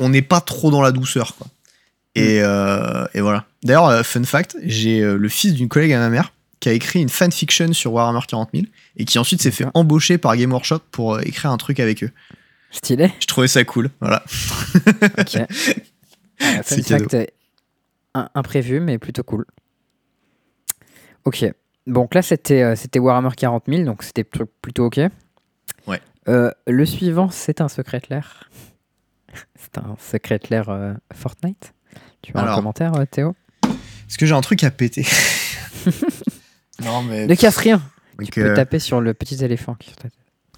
on- 0.00 0.08
n'est 0.08 0.22
pas 0.22 0.40
trop 0.40 0.70
dans 0.70 0.82
la 0.82 0.90
douceur 0.92 1.36
quoi. 1.36 1.46
Et, 2.16 2.40
euh, 2.42 3.04
et 3.14 3.20
voilà. 3.20 3.44
D'ailleurs, 3.64 4.04
fun 4.06 4.22
fact, 4.24 4.56
j'ai 4.62 5.00
le 5.00 5.28
fils 5.28 5.52
d'une 5.54 5.68
collègue 5.68 5.92
à 5.92 5.98
ma 5.98 6.10
mère 6.10 6.32
qui 6.64 6.70
a 6.70 6.72
écrit 6.72 7.02
une 7.02 7.10
fanfiction 7.10 7.74
sur 7.74 7.92
Warhammer 7.92 8.20
40 8.26 8.48
000 8.54 8.64
et 8.96 9.04
qui 9.04 9.18
ensuite 9.18 9.42
s'est 9.42 9.50
fait 9.50 9.66
embaucher 9.74 10.16
par 10.16 10.34
Game 10.34 10.50
Workshop 10.50 10.78
pour 10.92 11.14
euh, 11.16 11.20
écrire 11.20 11.50
un 11.50 11.58
truc 11.58 11.78
avec 11.78 12.02
eux. 12.02 12.10
Stylé. 12.70 13.12
Je 13.20 13.26
trouvais 13.26 13.48
ça 13.48 13.62
cool. 13.64 13.90
Voilà. 14.00 14.24
Ok. 15.18 15.36
Euh, 15.36 16.62
fun 16.62 16.82
fact, 16.82 17.16
imprévu, 18.34 18.80
mais 18.80 18.96
plutôt 18.96 19.22
cool. 19.22 19.44
Ok. 21.26 21.44
Donc 21.86 22.14
là, 22.14 22.22
c'était 22.22 22.62
euh, 22.62 22.76
c'était 22.76 22.98
Warhammer 22.98 23.34
40 23.36 23.64
000, 23.68 23.82
donc 23.84 24.02
c'était 24.02 24.24
pl- 24.24 24.46
plutôt 24.62 24.86
ok. 24.86 25.00
Ouais. 25.86 26.00
Euh, 26.28 26.50
le 26.66 26.86
suivant, 26.86 27.28
c'est 27.28 27.60
un 27.60 27.68
secret 27.68 28.00
lair. 28.08 28.48
c'est 29.54 29.76
un 29.76 29.96
secret 30.00 30.40
lair 30.48 30.70
euh, 30.70 30.94
Fortnite. 31.12 31.74
Tu 32.22 32.32
as 32.34 32.40
un 32.40 32.54
commentaire, 32.54 32.92
Théo? 33.10 33.36
Est-ce 33.64 34.16
que 34.16 34.24
j'ai 34.24 34.34
un 34.34 34.40
truc 34.40 34.64
à 34.64 34.70
péter 34.70 35.06
Non, 36.82 37.02
mais. 37.02 37.26
Ne 37.26 37.34
casse 37.34 37.56
rien. 37.56 37.82
Donc, 38.18 38.30
Tu 38.30 38.40
peux 38.40 38.50
euh, 38.50 38.56
taper 38.56 38.78
sur 38.78 39.00
le 39.00 39.12
petit 39.14 39.42
éléphant 39.44 39.74
qui. 39.74 39.90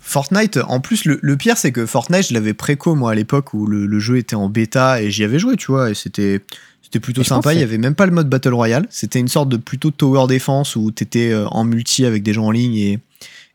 Fortnite, 0.00 0.58
en 0.68 0.78
plus, 0.80 1.04
le, 1.04 1.18
le 1.20 1.36
pire, 1.36 1.56
c'est 1.56 1.72
que 1.72 1.84
Fortnite, 1.84 2.28
je 2.28 2.34
l'avais 2.34 2.54
préco, 2.54 2.94
moi, 2.94 3.10
à 3.10 3.14
l'époque 3.14 3.54
où 3.54 3.66
le, 3.66 3.86
le 3.86 3.98
jeu 3.98 4.18
était 4.18 4.36
en 4.36 4.48
bêta 4.48 5.02
et 5.02 5.10
j'y 5.10 5.24
avais 5.24 5.38
joué, 5.38 5.56
tu 5.56 5.66
vois, 5.72 5.90
et 5.90 5.94
c'était. 5.94 6.40
C'était 6.82 7.00
plutôt 7.00 7.22
Et 7.22 7.24
sympa, 7.24 7.52
il 7.52 7.56
y 7.56 7.58
c'est- 7.58 7.64
avait 7.64 7.78
même 7.78 7.96
pas 7.96 8.06
le 8.06 8.12
mode 8.12 8.28
Battle 8.28 8.54
Royale, 8.54 8.86
c'était 8.90 9.18
une 9.18 9.26
sorte 9.26 9.48
de 9.48 9.56
plutôt 9.56 9.90
tower 9.90 10.28
defense 10.28 10.76
où 10.76 10.92
t'étais 10.92 11.32
euh, 11.32 11.48
en 11.48 11.64
multi 11.64 12.06
avec 12.06 12.22
des 12.22 12.32
gens 12.32 12.44
en 12.44 12.50
ligne 12.52 12.76
et, 12.76 13.00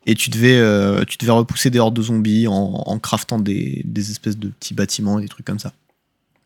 et 0.04 0.14
tu, 0.14 0.28
devais, 0.28 0.58
euh, 0.58 1.02
tu 1.06 1.16
devais 1.16 1.32
repousser 1.32 1.70
des 1.70 1.78
hordes 1.78 1.94
de 1.96 2.02
zombies 2.02 2.46
en, 2.46 2.52
en 2.52 2.98
craftant 2.98 3.38
des, 3.38 3.80
des 3.86 4.10
espèces 4.10 4.36
de 4.36 4.48
petits 4.48 4.74
bâtiments 4.74 5.18
et 5.18 5.22
des 5.22 5.28
trucs 5.28 5.46
comme 5.46 5.58
ça. 5.58 5.72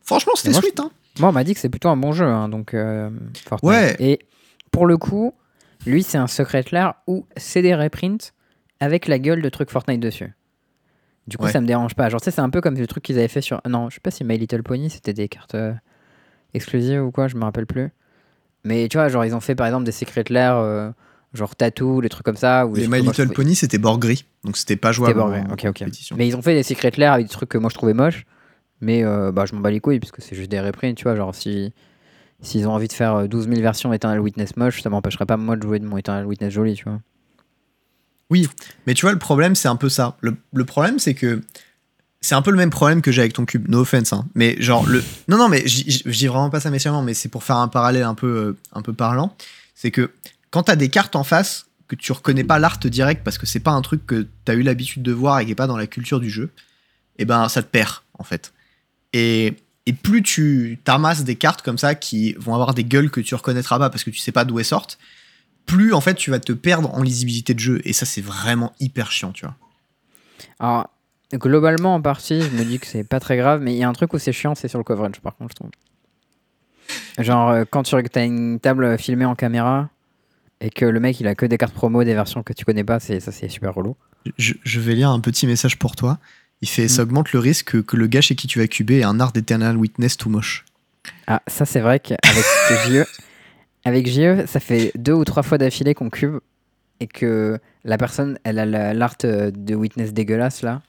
Franchement, 0.05 0.31
c'était 0.37 0.53
sweet, 0.53 0.79
hein 0.79 0.89
Moi, 1.19 1.27
on 1.27 1.33
m'a 1.33 1.43
dit 1.43 1.53
que 1.53 1.59
c'est 1.59 1.67
plutôt 1.67 1.89
un 1.89 1.97
bon 1.97 2.13
jeu, 2.13 2.23
hein, 2.25 2.47
donc 2.47 2.73
euh, 2.73 3.09
Fortnite. 3.49 3.69
Ouais. 3.69 3.95
Et 3.99 4.19
pour 4.71 4.85
le 4.85 4.95
coup, 4.97 5.33
lui, 5.85 6.03
c'est 6.03 6.17
un 6.17 6.27
secret 6.27 6.65
lair 6.71 6.93
où 7.07 7.25
c'est 7.37 7.61
des 7.61 7.75
reprints 7.75 8.33
avec 8.79 9.07
la 9.07 9.19
gueule 9.19 9.41
de 9.41 9.49
trucs 9.49 9.69
Fortnite 9.71 9.99
dessus. 10.01 10.33
Du 11.27 11.37
coup, 11.37 11.45
Ouais. 11.45 11.51
ça 11.51 11.59
me 11.61 11.67
dérange 11.67 11.93
pas. 11.95 12.07
Genre, 12.09 12.21
tu 12.21 12.25
sais, 12.25 12.31
c'est 12.31 12.41
un 12.41 12.49
peu 12.49 12.61
comme 12.61 12.75
le 12.75 12.87
truc 12.87 13.03
qu'ils 13.03 13.17
avaient 13.17 13.27
fait 13.27 13.41
sur. 13.41 13.61
Non, 13.67 13.89
je 13.89 13.95
sais 13.95 13.99
pas 14.01 14.11
si 14.11 14.23
My 14.23 14.37
Little 14.37 14.63
Pony, 14.63 14.89
c'était 14.89 15.13
des 15.13 15.27
cartes 15.27 15.55
euh, 15.55 15.73
exclusives 16.53 17.03
ou 17.03 17.11
quoi, 17.11 17.27
je 17.27 17.35
me 17.35 17.43
rappelle 17.43 17.65
plus. 17.65 17.89
Mais 18.63 18.87
tu 18.87 18.97
vois, 18.97 19.07
genre, 19.09 19.25
ils 19.25 19.35
ont 19.35 19.39
fait 19.39 19.55
par 19.55 19.67
exemple 19.67 19.83
des 19.85 19.91
secret 19.91 20.23
lairs, 20.29 20.55
euh, 20.57 20.89
genre 21.33 21.55
Tattoo, 21.55 22.01
des 22.01 22.09
trucs 22.09 22.25
comme 22.25 22.37
ça. 22.37 22.65
Ou 22.65 22.75
Les 22.75 22.87
My 22.87 22.99
Little 23.01 23.11
trouvais- 23.13 23.33
Pony, 23.33 23.55
c'était 23.55 23.77
bord 23.77 23.97
gris, 23.99 24.25
donc 24.43 24.57
c'était 24.57 24.75
pas 24.77 24.91
jouable 24.91 25.15
bord 25.15 25.27
en. 25.27 25.55
Mais 26.17 26.27
ils 26.27 26.35
ont 26.35 26.41
fait 26.41 26.53
des 26.53 26.63
secret 26.63 26.91
lairs 26.97 27.13
avec 27.13 27.27
des 27.27 27.31
trucs 27.33 27.49
que 27.49 27.57
moi 27.57 27.69
je 27.69 27.75
trouvais 27.75 27.93
moches. 27.93 28.25
Mais 28.79 29.03
euh, 29.03 29.31
bah, 29.31 29.45
je 29.45 29.53
m'en 29.55 29.61
bats 29.61 29.71
les 29.71 29.79
couilles 29.79 29.99
puisque 29.99 30.21
c'est 30.21 30.35
juste 30.35 30.51
des 30.51 30.59
reprints, 30.61 30.95
tu 30.95 31.03
vois. 31.03 31.15
Genre, 31.15 31.33
si 31.33 31.73
s'ils 32.41 32.67
ont 32.67 32.71
envie 32.71 32.87
de 32.87 32.93
faire 32.93 33.15
euh, 33.15 33.27
12 33.27 33.47
000 33.49 33.61
versions 33.61 33.93
Eternal 33.93 34.19
Witness 34.19 34.57
moche, 34.57 34.81
ça 34.81 34.89
m'empêcherait 34.89 35.25
pas 35.25 35.37
moi 35.37 35.55
de 35.55 35.63
jouer 35.63 35.79
de 35.79 35.85
mon 35.85 35.97
Eternal 35.97 36.25
Witness 36.25 36.53
joli, 36.53 36.75
tu 36.75 36.83
vois. 36.85 36.99
Mais 38.85 38.93
tu 38.93 39.05
vois, 39.05 39.11
le 39.11 39.19
problème, 39.19 39.55
c'est 39.55 39.67
un 39.67 39.75
peu 39.75 39.89
ça. 39.89 40.17
Le, 40.21 40.65
problème, 40.65 40.99
c'est 40.99 41.13
que 41.13 41.41
c'est 42.21 42.35
un 42.35 42.41
peu 42.41 42.51
le 42.51 42.57
même 42.57 42.69
problème 42.69 43.01
que 43.01 43.11
j'ai 43.11 43.21
avec 43.21 43.33
ton 43.33 43.45
cube. 43.45 43.69
No 43.69 43.79
offense, 43.79 44.11
hein. 44.13 44.25
Mais 44.35 44.61
genre, 44.61 44.85
le. 44.87 45.03
Non, 45.27 45.37
non, 45.37 45.47
mais 45.47 45.65
je 45.67 46.09
dis 46.09 46.27
vraiment 46.27 46.49
pas 46.49 46.59
ça 46.59 46.69
méchamment, 46.69 47.01
mais 47.01 47.13
c'est 47.13 47.29
pour 47.29 47.43
faire 47.43 47.57
un 47.57 47.67
parallèle 47.67 48.03
un 48.03 48.15
peu, 48.15 48.27
euh, 48.27 48.57
un 48.73 48.81
peu 48.81 48.93
parlant. 48.93 49.33
C'est 49.75 49.91
que 49.91 50.11
quand 50.51 50.63
t'as 50.63 50.75
des 50.75 50.89
cartes 50.89 51.15
en 51.15 51.23
face, 51.23 51.67
que 51.87 51.95
tu 51.95 52.11
reconnais 52.11 52.43
pas 52.43 52.59
l'art 52.59 52.79
direct 52.79 53.23
parce 53.23 53.37
que 53.37 53.45
c'est 53.45 53.61
pas 53.61 53.71
un 53.71 53.81
truc 53.81 54.05
que 54.05 54.27
t'as 54.43 54.55
eu 54.55 54.61
l'habitude 54.61 55.03
de 55.03 55.13
voir 55.13 55.39
et 55.39 55.45
qui 55.45 55.51
est 55.51 55.55
pas 55.55 55.67
dans 55.67 55.77
la 55.77 55.87
culture 55.87 56.19
du 56.19 56.29
jeu, 56.29 56.49
et 57.17 57.23
ben 57.23 57.47
ça 57.47 57.63
te 57.63 57.67
perd, 57.67 58.01
en 58.17 58.23
fait. 58.23 58.53
Et. 59.13 59.55
Et 59.87 59.93
plus 59.93 60.21
tu 60.21 60.79
t'amasses 60.83 61.23
des 61.23 61.37
cartes 61.37 61.61
comme 61.61 61.77
ça 61.77 61.95
qui 61.95 62.33
vont 62.33 62.53
avoir 62.53 62.73
des 62.73 62.83
gueules 62.83 63.09
que 63.09 63.21
tu 63.21 63.33
reconnaîtras 63.33 63.79
pas 63.79 63.89
parce 63.89 64.03
que 64.03 64.09
tu 64.09 64.19
sais 64.19 64.33
pas 64.33 64.43
d'où 64.43 64.59
elles 64.59 64.65
sortent, 64.65 64.99
plus 65.65 65.93
en 65.93 66.01
fait 66.01 66.13
tu 66.13 66.29
vas 66.29 66.39
te 66.39 66.51
perdre 66.51 66.93
en 66.93 67.01
lisibilité 67.01 67.53
de 67.53 67.59
jeu. 67.59 67.81
Et 67.85 67.93
ça, 67.93 68.05
c'est 68.05 68.21
vraiment 68.21 68.73
hyper 68.81 69.11
chiant, 69.11 69.31
tu 69.31 69.45
vois. 69.45 69.55
Alors, 70.59 70.89
globalement, 71.33 71.95
en 71.95 72.01
partie, 72.01 72.41
je 72.41 72.49
me 72.49 72.65
dis 72.65 72.79
que 72.79 72.85
c'est 72.85 73.05
pas 73.05 73.21
très 73.21 73.37
grave, 73.37 73.61
mais 73.61 73.73
il 73.73 73.77
y 73.77 73.83
a 73.83 73.87
un 73.87 73.93
truc 73.93 74.13
où 74.13 74.19
c'est 74.19 74.33
chiant, 74.33 74.55
c'est 74.55 74.67
sur 74.67 74.77
le 74.77 74.83
coverage, 74.83 75.21
par 75.21 75.35
contre, 75.37 75.51
je 75.51 75.55
trouve. 75.55 75.71
Genre, 77.17 77.49
euh, 77.49 77.63
quand 77.69 77.83
tu 77.83 77.95
as 77.95 78.23
une 78.23 78.59
table 78.59 78.97
filmée 78.97 79.25
en 79.25 79.35
caméra 79.35 79.89
et 80.59 80.69
que 80.69 80.83
le 80.83 80.99
mec 80.99 81.19
il 81.21 81.27
a 81.27 81.35
que 81.35 81.45
des 81.45 81.57
cartes 81.57 81.73
promo, 81.73 82.03
des 82.03 82.13
versions 82.13 82.43
que 82.43 82.51
tu 82.51 82.65
connais 82.65 82.83
pas, 82.83 82.99
c'est 82.99 83.19
ça 83.19 83.31
c'est 83.31 83.47
super 83.47 83.73
relou. 83.73 83.95
Je, 84.37 84.53
je 84.63 84.79
vais 84.79 84.95
lire 84.95 85.09
un 85.09 85.19
petit 85.21 85.47
message 85.47 85.79
pour 85.79 85.95
toi. 85.95 86.19
Il 86.61 86.67
fait 86.69 86.85
Mm. 86.85 86.89
ça 86.89 87.03
augmente 87.03 87.31
le 87.33 87.39
risque 87.39 87.81
que, 87.83 87.95
le 87.95 88.07
gars 88.07 88.21
chez 88.21 88.35
qui 88.35 88.47
tu 88.47 88.59
vas 88.59 88.67
cuber 88.67 88.99
ait 88.99 89.03
un 89.03 89.19
art 89.19 89.31
d'Eternal 89.31 89.77
Witness 89.77 90.17
tout 90.17 90.29
moche. 90.29 90.65
Ah, 91.27 91.41
ça 91.47 91.65
c'est 91.65 91.79
vrai 91.79 91.99
qu'avec 91.99 92.45
JE, 92.89 93.03
avec 93.85 94.07
JE, 94.07 94.45
ça 94.47 94.59
fait 94.59 94.91
deux 94.95 95.13
ou 95.13 95.23
trois 95.23 95.43
fois 95.43 95.57
d'affilée 95.57 95.93
qu'on 95.93 96.09
cube 96.09 96.39
et 96.99 97.07
que 97.07 97.59
la 97.83 97.97
personne, 97.97 98.39
elle 98.43 98.59
a 98.59 98.65
la- 98.65 98.93
l'art 98.93 99.15
euh, 99.23 99.51
de 99.51 99.75
Witness 99.75 100.13
dégueulasse 100.13 100.61
là, 100.63 100.81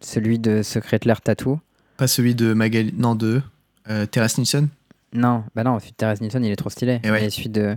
celui 0.00 0.38
de 0.38 0.62
Secret 0.62 1.00
Lair 1.04 1.20
Tattoo. 1.22 1.58
Pas 1.96 2.06
celui 2.06 2.34
de 2.34 2.52
Magali. 2.52 2.92
Non, 2.96 3.14
de 3.14 3.40
euh, 3.88 4.04
Terrace 4.06 4.36
Nilsson? 4.38 4.68
Non, 5.14 5.44
bah 5.54 5.62
non, 5.64 5.78
celui 5.78 5.92
de 5.92 5.96
Thérèse 5.96 6.20
Nilsson, 6.20 6.42
il 6.42 6.50
est 6.50 6.56
trop 6.56 6.70
stylé. 6.70 7.00
Et 7.04 7.10
ouais. 7.10 7.24
Et 7.24 7.30
celui 7.30 7.48
de. 7.48 7.76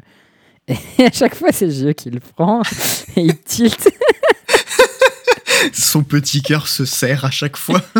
Et 0.67 1.05
à 1.05 1.11
chaque 1.11 1.35
fois, 1.35 1.51
c'est 1.53 1.69
Gio 1.71 1.93
qui 1.93 2.09
le 2.09 2.19
prend 2.19 2.61
et 3.15 3.21
il 3.21 3.37
tilt. 3.39 3.87
Son 5.73 6.03
petit 6.03 6.41
cœur 6.41 6.67
se 6.67 6.85
serre 6.85 7.25
à 7.25 7.31
chaque 7.31 7.57
fois. 7.57 7.81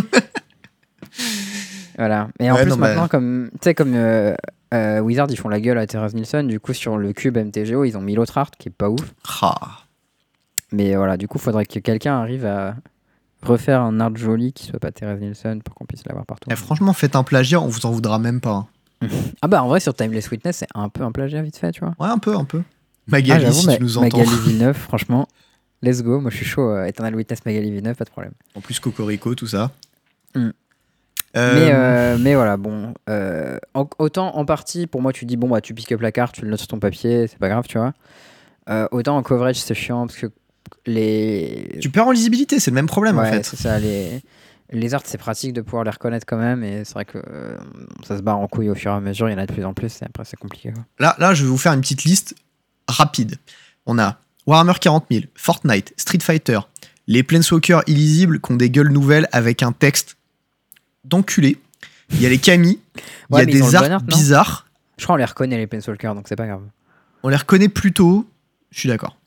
Voilà. 1.98 2.28
Et 2.40 2.52
en 2.52 2.56
Ouais, 2.56 2.62
plus, 2.62 2.70
non, 2.70 2.78
bah- 2.78 2.90
maintenant, 2.90 3.08
comme, 3.08 3.50
tu 3.54 3.58
sais, 3.64 3.74
comme 3.74 3.94
euh, 3.96 4.36
euh, 4.74 5.00
Wizard, 5.00 5.28
ils 5.32 5.38
font 5.38 5.50
la 5.50 5.60
gueule 5.60 5.80
à 5.80 5.88
Thérèse 5.88 6.14
Nilsson, 6.14 6.44
du 6.44 6.60
coup, 6.60 6.74
sur 6.74 6.98
le 6.98 7.12
cube 7.14 7.38
MTGO, 7.38 7.86
ils 7.86 7.98
ont 7.98 8.02
mis 8.02 8.14
l'autre 8.16 8.38
art 8.38 8.52
qui 8.52 8.70
est 8.70 8.72
pas 8.72 8.90
ouf. 8.90 9.02
Ah. 9.42 9.80
Mais 10.72 10.96
voilà, 10.96 11.18
du 11.18 11.28
coup, 11.28 11.40
faudrait 11.40 11.66
que 11.66 11.80
quelqu'un 11.80 12.20
arrive 12.20 12.46
à 12.46 12.76
refaire 13.42 13.82
un 13.82 14.00
art 14.00 14.16
joli 14.16 14.54
qui 14.54 14.66
soit 14.66 14.80
pas 14.80 14.92
Thérèse 14.92 15.20
Nilsson 15.20 15.60
pour 15.66 15.74
qu'on 15.74 15.86
puisse 15.86 16.06
l'avoir 16.06 16.26
partout. 16.28 16.50
Eh, 16.52 16.56
franchement, 16.56 16.94
faites 16.94 17.16
un 17.16 17.24
plagiat, 17.24 17.60
on 17.62 17.68
vous 17.68 17.86
en 17.88 17.92
voudra 17.92 18.20
même 18.20 18.42
pas. 18.42 18.52
hein. 18.52 18.68
Ah 19.42 19.48
bah, 19.48 19.64
en 19.64 19.68
vrai, 19.68 19.80
sur 19.80 19.96
Timeless 19.96 20.30
Witness, 20.30 20.58
c'est 20.58 20.68
un 20.76 20.90
peu 20.90 21.02
un 21.04 21.12
plagiat 21.12 21.42
vite 21.42 21.58
fait, 21.58 21.72
tu 21.72 21.80
vois. 21.80 21.96
Ouais, 22.00 22.10
un 22.12 22.18
peu, 22.20 22.36
un 22.36 22.46
peu. 22.46 22.60
Ah, 22.62 22.72
Magali, 23.08 23.42
j'avoue, 23.42 23.54
si 23.60 23.68
tu 23.78 23.82
nous 23.82 23.98
entends. 23.98 24.18
Magali 24.20 24.38
Villeneuve, 24.46 24.78
franchement, 24.78 25.28
let's 25.82 26.02
go. 26.04 26.20
Moi, 26.20 26.32
je 26.32 26.38
suis 26.38 26.46
chaud. 26.46 26.70
euh, 26.70 26.86
Eternal 26.86 27.16
Witness, 27.16 27.46
Magali 27.46 27.72
Villeneuve, 27.72 27.96
pas 27.96 28.06
de 28.06 28.10
problème. 28.10 28.34
En 28.56 28.62
plus, 28.62 28.80
Cocorico, 28.80 29.36
tout 29.36 29.48
ça. 29.48 29.72
Hmm. 30.36 30.50
Euh, 31.36 31.54
Mais, 31.56 31.72
euh, 31.74 32.18
mais 32.20 32.36
voilà, 32.36 32.58
bon. 32.58 32.94
euh, 33.10 33.58
en- 33.74 33.90
autant 34.00 34.36
en 34.36 34.46
partie, 34.46 34.88
pour 34.88 35.02
moi, 35.02 35.12
tu 35.14 35.26
dis, 35.26 35.38
bon, 35.38 35.50
bah, 35.50 35.62
tu 35.62 35.74
pick 35.74 35.92
up 35.92 36.02
la 36.02 36.12
carte, 36.12 36.36
tu 36.36 36.42
le 36.42 36.50
notes 36.50 36.60
sur 36.60 36.68
ton 36.70 36.80
papier, 36.80 37.28
c'est 37.28 37.38
pas 37.38 37.50
grave, 37.50 37.66
tu 37.68 37.78
vois. 37.78 37.94
Autant 38.92 39.18
en 39.18 39.24
coverage, 39.24 39.56
c'est 39.58 39.74
chiant 39.76 40.08
parce 40.08 40.18
que 40.20 40.28
les. 40.86 41.78
Tu 41.82 41.90
perds 41.90 42.08
en 42.08 42.12
lisibilité, 42.12 42.60
c'est 42.60 42.72
le 42.72 42.76
même 42.76 42.88
problème 42.88 43.18
en 43.18 43.22
Ouais, 43.22 43.32
fait. 43.32 43.44
c'est 43.44 43.56
ça. 43.56 43.80
Les, 43.80 44.22
les 44.72 44.94
arts, 44.94 45.04
c'est 45.06 45.18
pratique 45.18 45.54
de 45.54 45.62
pouvoir 45.62 45.84
les 45.86 45.90
reconnaître 45.92 46.26
quand 46.26 46.38
même. 46.38 46.64
Et 46.64 46.84
c'est 46.84 46.94
vrai 46.94 47.06
que 47.06 47.18
euh, 47.30 47.56
ça 48.06 48.18
se 48.18 48.22
barre 48.22 48.40
en 48.40 48.48
couille 48.48 48.70
au 48.70 48.76
fur 48.76 48.92
et 48.92 48.96
à 48.96 49.00
mesure. 49.00 49.30
Il 49.30 49.32
y 49.32 49.36
en 49.36 49.38
a 49.38 49.46
de 49.46 49.54
plus 49.54 49.64
en 49.64 49.74
plus. 49.74 50.02
Et 50.02 50.06
après, 50.06 50.26
c'est 50.26 50.36
compliqué. 50.38 50.72
quoi. 50.74 50.84
Là, 51.00 51.16
là, 51.20 51.34
je 51.34 51.44
vais 51.44 51.50
vous 51.50 51.58
faire 51.58 51.72
une 51.74 51.80
petite 51.82 52.04
liste 52.04 52.36
rapide. 52.90 53.36
On 53.86 53.98
a 54.00 54.18
Warhammer 54.48 54.74
40 54.80 55.06
000, 55.12 55.26
Fortnite, 55.36 55.94
Street 55.98 56.20
Fighter, 56.22 56.60
les 57.08 57.22
Planeswalkers 57.24 57.82
illisibles 57.88 58.40
qui 58.42 58.52
ont 58.52 58.56
des 58.56 58.70
gueules 58.70 58.92
nouvelles 58.92 59.28
avec 59.32 59.62
un 59.62 59.72
texte 59.74 60.18
d'enculé. 61.04 61.58
Il 62.12 62.22
y 62.22 62.26
a 62.26 62.30
les 62.30 62.38
Kami, 62.38 62.80
il 62.96 63.02
Ouais, 63.36 63.42
y 63.42 63.44
a 63.44 63.46
des 63.46 63.76
arts 63.76 64.02
bizarres. 64.04 64.66
Je 64.98 65.04
crois 65.04 65.16
qu'on 65.16 65.18
les 65.20 65.26
reconnaît, 65.26 65.58
les 65.58 65.68
Planeswalkers, 65.68 66.16
donc 66.16 66.28
c'est 66.28 66.36
pas 66.38 66.48
grave. 66.48 66.62
On 67.24 67.30
les 67.30 67.36
reconnaît 67.36 67.70
plutôt. 67.70 68.28
Je 68.72 68.80
suis 68.80 68.90
d'accord. 68.90 69.18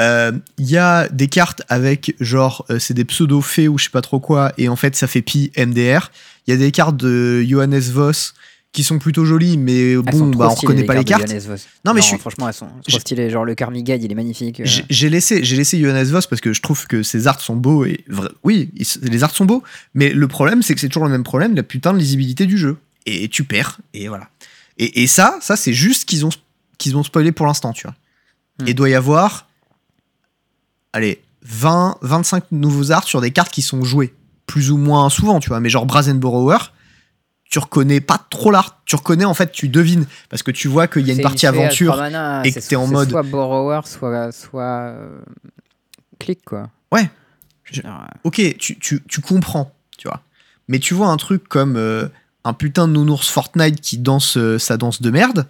Euh, 0.00 0.32
Il 0.58 0.68
y 0.70 0.78
a 0.78 1.08
des 1.08 1.28
cartes 1.28 1.62
avec 1.68 2.16
genre 2.18 2.64
euh, 2.70 2.78
c'est 2.78 2.94
des 2.94 3.04
pseudo 3.04 3.42
fées 3.42 3.68
ou 3.68 3.76
je 3.78 3.84
sais 3.84 3.90
pas 3.90 4.00
trop 4.00 4.20
quoi 4.20 4.52
et 4.56 4.68
en 4.70 4.76
fait 4.76 4.96
ça 4.96 5.06
fait 5.06 5.20
pi 5.20 5.52
MDR. 5.56 6.10
Il 6.46 6.50
y 6.50 6.54
a 6.54 6.56
des 6.56 6.72
cartes 6.72 6.96
de 6.96 7.42
Johannes 7.42 7.78
Voss 7.78 8.32
qui 8.72 8.84
sont 8.84 8.98
plutôt 8.98 9.24
jolies 9.26 9.58
mais 9.58 9.96
bon 9.96 10.28
bah 10.30 10.48
on 10.50 10.54
reconnaît 10.54 10.84
pas 10.84 10.94
les 10.94 11.04
cartes. 11.04 11.30
Non, 11.84 11.92
mais 11.92 12.00
je 12.00 12.06
suis- 12.06 12.18
Franchement, 12.18 12.48
elles 12.48 12.54
sont 12.54 12.68
trop 12.88 12.98
stylées. 12.98 13.28
Genre, 13.28 13.44
le 13.44 13.54
Carmigade, 13.54 14.02
il 14.02 14.10
est 14.10 14.14
magnifique. 14.14 14.60
euh. 14.60 14.64
J'ai 14.88 15.10
laissé, 15.10 15.44
j'ai 15.44 15.56
laissé 15.56 15.78
Johannes 15.78 16.06
Voss 16.06 16.26
parce 16.26 16.40
que 16.40 16.52
je 16.54 16.62
trouve 16.62 16.86
que 16.86 17.02
ses 17.02 17.26
arts 17.26 17.40
sont 17.42 17.56
beaux 17.56 17.84
et 17.84 18.04
oui, 18.44 18.70
ils- 18.76 18.86
les 19.10 19.22
arts 19.22 19.34
sont 19.34 19.44
beaux, 19.44 19.62
mais 19.94 20.10
le 20.10 20.26
problème 20.28 20.62
c'est 20.62 20.74
que 20.74 20.80
c'est 20.80 20.88
toujours 20.88 21.04
le 21.04 21.10
même 21.12 21.22
problème, 21.24 21.54
la 21.54 21.62
putain 21.62 21.92
de 21.92 21.98
lisibilité 21.98 22.46
du 22.46 22.56
jeu. 22.56 22.78
Et 23.04 23.28
tu 23.28 23.44
perds 23.44 23.78
et 23.94 24.08
voilà. 24.08 24.28
Et, 24.78 25.02
et 25.02 25.06
ça, 25.06 25.38
ça 25.42 25.56
c'est 25.56 25.74
juste 25.74 26.06
qu'ils 26.08 26.24
ont 26.24 26.30
qu'ils 26.78 26.96
ont 26.96 27.02
spoilé 27.02 27.30
pour 27.32 27.46
l'instant, 27.46 27.72
tu 27.72 27.82
vois. 27.82 27.94
Hmm. 28.60 28.68
Et 28.68 28.74
doit 28.74 28.88
y 28.88 28.94
avoir, 28.94 29.48
allez, 30.92 31.22
20, 31.42 31.96
25 32.02 32.44
nouveaux 32.52 32.90
arts 32.90 33.04
sur 33.06 33.20
des 33.20 33.30
cartes 33.32 33.52
qui 33.52 33.62
sont 33.62 33.84
jouées 33.84 34.14
plus 34.46 34.70
ou 34.70 34.76
moins 34.76 35.10
souvent, 35.10 35.40
tu 35.40 35.48
vois. 35.48 35.60
Mais 35.60 35.68
genre 35.68 35.86
Brazen 35.86 36.18
Borrower, 36.18 36.58
tu 37.52 37.58
reconnais 37.58 38.00
pas 38.00 38.18
trop 38.30 38.50
l'art. 38.50 38.80
Tu 38.86 38.96
reconnais 38.96 39.26
en 39.26 39.34
fait, 39.34 39.52
tu 39.52 39.68
devines 39.68 40.06
parce 40.30 40.42
que 40.42 40.50
tu 40.50 40.68
vois 40.68 40.88
qu'il 40.88 41.06
y 41.06 41.10
a 41.10 41.14
une 41.14 41.20
partie 41.20 41.46
aventure. 41.46 41.98
manas, 41.98 42.44
et 42.44 42.52
que 42.52 42.58
t'es 42.58 42.76
en 42.76 42.86
mode- 42.86 43.10
Soit 43.10 43.22
borrower, 43.24 43.80
soit. 43.84 44.32
soit 44.32 44.62
euh, 44.62 45.20
click, 46.18 46.42
quoi. 46.46 46.70
Ouais. 46.90 47.10
Je 47.64 47.82
ok, 48.24 48.56
tu, 48.56 48.78
tu, 48.78 49.02
tu 49.06 49.20
comprends, 49.20 49.70
tu 49.98 50.08
vois. 50.08 50.22
Mais 50.68 50.78
tu 50.78 50.94
vois 50.94 51.08
un 51.08 51.18
truc 51.18 51.46
comme 51.46 51.76
euh, 51.76 52.08
un 52.44 52.54
putain 52.54 52.88
de 52.88 52.94
nounours 52.94 53.28
Fortnite 53.28 53.82
qui 53.82 53.98
danse 53.98 54.38
euh, 54.38 54.58
sa 54.58 54.78
danse 54.78 55.02
de 55.02 55.10
merde. 55.10 55.46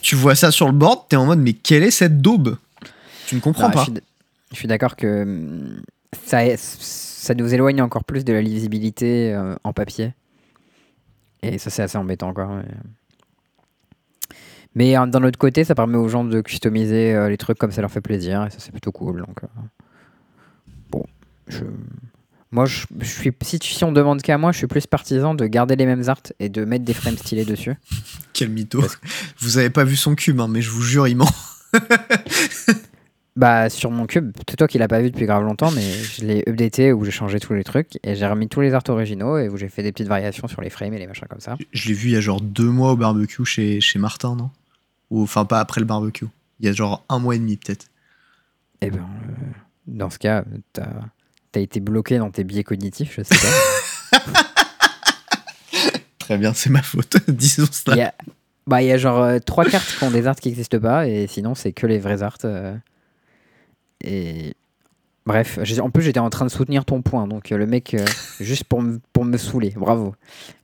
tu 0.00 0.14
vois 0.14 0.36
ça 0.36 0.52
sur 0.52 0.66
le 0.66 0.74
board, 0.74 1.08
t'es 1.08 1.16
en 1.16 1.26
mode, 1.26 1.40
mais 1.40 1.54
quelle 1.54 1.82
est 1.82 1.90
cette 1.90 2.22
daube? 2.22 2.56
Tu 3.26 3.34
ne 3.34 3.40
comprends 3.40 3.66
non, 3.66 3.74
pas. 3.74 3.86
Je 4.52 4.56
suis 4.56 4.68
d'accord 4.68 4.94
que 4.94 5.24
hum, 5.24 5.82
ça, 6.24 6.38
ça 6.56 7.34
nous 7.34 7.52
éloigne 7.52 7.82
encore 7.82 8.04
plus 8.04 8.24
de 8.24 8.32
la 8.32 8.42
lisibilité 8.42 9.36
en 9.64 9.72
papier. 9.72 10.12
Et 11.52 11.58
ça, 11.58 11.70
c'est 11.70 11.82
assez 11.82 11.98
embêtant, 11.98 12.32
quoi. 12.34 12.46
Mais, 12.48 12.64
mais, 14.74 14.98
euh, 14.98 15.06
d'un 15.06 15.22
autre 15.22 15.38
côté, 15.38 15.64
ça 15.64 15.74
permet 15.74 15.96
aux 15.96 16.08
gens 16.08 16.24
de 16.24 16.40
customiser 16.40 17.14
euh, 17.14 17.28
les 17.28 17.36
trucs 17.36 17.58
comme 17.58 17.70
ça 17.72 17.80
leur 17.80 17.90
fait 17.90 18.00
plaisir. 18.00 18.44
Et 18.46 18.50
ça, 18.50 18.56
c'est 18.58 18.72
plutôt 18.72 18.92
cool. 18.92 19.20
Donc, 19.20 19.42
euh, 19.44 19.46
bon, 20.90 21.04
je. 21.48 21.64
Moi, 22.50 22.66
je, 22.66 22.86
je 23.00 23.04
suis, 23.06 23.32
si, 23.42 23.58
tu- 23.58 23.72
si 23.72 23.82
on 23.82 23.90
demande 23.90 24.22
qu'à 24.22 24.38
moi, 24.38 24.52
je 24.52 24.58
suis 24.58 24.68
plus 24.68 24.86
partisan 24.86 25.34
de 25.34 25.44
garder 25.46 25.74
les 25.74 25.86
mêmes 25.86 26.08
arts 26.08 26.22
et 26.38 26.48
de 26.48 26.64
mettre 26.64 26.84
des 26.84 26.94
frames 26.94 27.16
stylés 27.18 27.44
dessus. 27.44 27.74
Quel 28.32 28.48
mytho. 28.50 28.80
Vous 29.40 29.58
avez 29.58 29.70
pas 29.70 29.82
vu 29.82 29.96
son 29.96 30.14
cube, 30.14 30.38
hein, 30.40 30.46
mais 30.48 30.62
je 30.62 30.70
vous 30.70 30.82
jure, 30.82 31.08
il 31.08 31.16
ment. 31.16 31.28
Bah, 33.36 33.68
sur 33.68 33.90
mon 33.90 34.06
cube, 34.06 34.30
c'est 34.48 34.54
toi 34.56 34.68
qui 34.68 34.78
l'as 34.78 34.86
pas 34.86 35.00
vu 35.00 35.10
depuis 35.10 35.26
grave 35.26 35.42
longtemps, 35.42 35.72
mais 35.72 35.82
je 35.82 36.24
l'ai 36.24 36.44
updaté 36.48 36.92
où 36.92 37.04
j'ai 37.04 37.10
changé 37.10 37.40
tous 37.40 37.52
les 37.52 37.64
trucs 37.64 37.98
et 38.04 38.14
j'ai 38.14 38.26
remis 38.28 38.48
tous 38.48 38.60
les 38.60 38.74
arts 38.74 38.84
originaux 38.88 39.38
et 39.38 39.48
où 39.48 39.56
j'ai 39.56 39.68
fait 39.68 39.82
des 39.82 39.90
petites 39.90 40.06
variations 40.06 40.46
sur 40.46 40.60
les 40.60 40.70
frames 40.70 40.94
et 40.94 40.98
les 41.00 41.08
machins 41.08 41.26
comme 41.28 41.40
ça. 41.40 41.56
Je 41.72 41.88
l'ai 41.88 41.94
vu 41.94 42.10
il 42.10 42.12
y 42.12 42.16
a 42.16 42.20
genre 42.20 42.40
deux 42.40 42.68
mois 42.70 42.92
au 42.92 42.96
barbecue 42.96 43.44
chez, 43.44 43.80
chez 43.80 43.98
Martin, 43.98 44.36
non? 44.36 44.50
Ou 45.10 45.22
enfin, 45.24 45.44
pas 45.46 45.58
après 45.58 45.80
le 45.80 45.86
barbecue. 45.86 46.26
Il 46.60 46.66
y 46.66 46.68
a 46.68 46.72
genre 46.72 47.04
un 47.08 47.18
mois 47.18 47.34
et 47.34 47.38
demi, 47.40 47.56
peut-être. 47.56 47.86
Et 48.80 48.90
ben, 48.90 48.98
euh, 49.00 49.32
dans 49.88 50.10
ce 50.10 50.18
cas, 50.20 50.44
t'as 50.72 50.86
as 51.56 51.58
été 51.58 51.80
bloqué 51.80 52.18
dans 52.18 52.30
tes 52.30 52.44
biais 52.44 52.62
cognitifs, 52.64 53.14
je 53.16 53.22
sais 53.24 53.34
pas. 54.12 54.18
Très 56.20 56.38
bien, 56.38 56.54
c'est 56.54 56.70
ma 56.70 56.82
faute. 56.82 57.16
Disons 57.28 57.64
Il 57.66 57.72
ça. 57.74 57.96
y 57.96 58.00
a, 58.02 58.14
bah, 58.66 58.80
il 58.82 58.86
y 58.86 58.92
a 58.92 58.96
genre 58.98 59.22
euh, 59.22 59.38
trois 59.40 59.64
cartes 59.64 59.96
qui 59.98 60.04
ont 60.04 60.10
des 60.10 60.26
arts 60.26 60.36
qui 60.36 60.48
n'existent 60.48 60.78
pas 60.78 61.06
et 61.08 61.26
sinon, 61.26 61.54
c'est 61.54 61.72
que 61.72 61.86
les 61.86 61.98
vrais 61.98 62.22
arts. 62.22 62.38
euh, 62.44 62.74
et. 64.02 64.54
Bref, 65.26 65.58
en 65.80 65.88
plus 65.88 66.02
j'étais 66.02 66.20
en 66.20 66.28
train 66.28 66.44
de 66.44 66.50
soutenir 66.50 66.84
ton 66.84 67.00
point, 67.00 67.26
donc 67.26 67.50
euh, 67.50 67.56
le 67.56 67.66
mec, 67.66 67.94
euh, 67.94 68.04
juste 68.40 68.64
pour, 68.64 68.82
me- 68.82 69.00
pour 69.14 69.24
me 69.24 69.38
saouler, 69.38 69.72
bravo. 69.74 70.14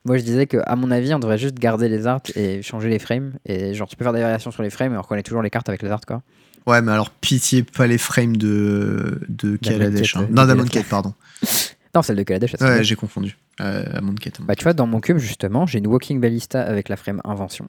Moi 0.04 0.18
je 0.18 0.22
disais 0.22 0.46
que 0.46 0.58
à 0.66 0.76
mon 0.76 0.90
avis 0.90 1.14
on 1.14 1.18
devrait 1.18 1.38
juste 1.38 1.54
garder 1.54 1.88
les 1.88 2.06
arts 2.06 2.20
et 2.36 2.60
changer 2.60 2.90
les 2.90 2.98
frames, 2.98 3.32
et 3.46 3.72
genre 3.72 3.88
tu 3.88 3.96
peux 3.96 4.04
faire 4.04 4.12
des 4.12 4.20
variations 4.20 4.50
sur 4.50 4.62
les 4.62 4.68
frames 4.68 4.92
et 4.92 4.98
on 4.98 5.00
reconnaît 5.00 5.22
toujours 5.22 5.40
les 5.40 5.48
cartes 5.48 5.70
avec 5.70 5.80
les 5.82 5.88
arts 5.88 6.04
quoi. 6.06 6.20
Ouais, 6.66 6.82
mais 6.82 6.92
alors 6.92 7.08
pitié, 7.08 7.62
pas 7.62 7.86
les 7.86 7.96
frames 7.96 8.36
de, 8.36 9.22
de 9.30 9.56
Kaladesh. 9.56 10.16
Hein. 10.16 10.24
euh, 10.30 10.34
Non, 10.34 10.42
de 10.42 10.48
d'Amon 10.48 10.64
pardon. 10.90 11.14
Non, 11.94 12.02
celle 12.02 12.16
de 12.16 12.22
Kaladesh, 12.22 12.54
Ouais, 12.60 12.84
j'ai 12.84 12.96
confondu. 12.96 13.38
Euh, 13.62 13.82
Amon. 13.94 14.14
Bah 14.40 14.54
tu 14.56 14.64
vois, 14.64 14.74
dans 14.74 14.86
mon 14.86 15.00
cube 15.00 15.16
justement, 15.16 15.64
j'ai 15.66 15.78
une 15.78 15.86
Walking 15.86 16.20
Ballista 16.20 16.60
avec 16.62 16.90
la 16.90 16.96
frame 16.96 17.22
Invention 17.24 17.66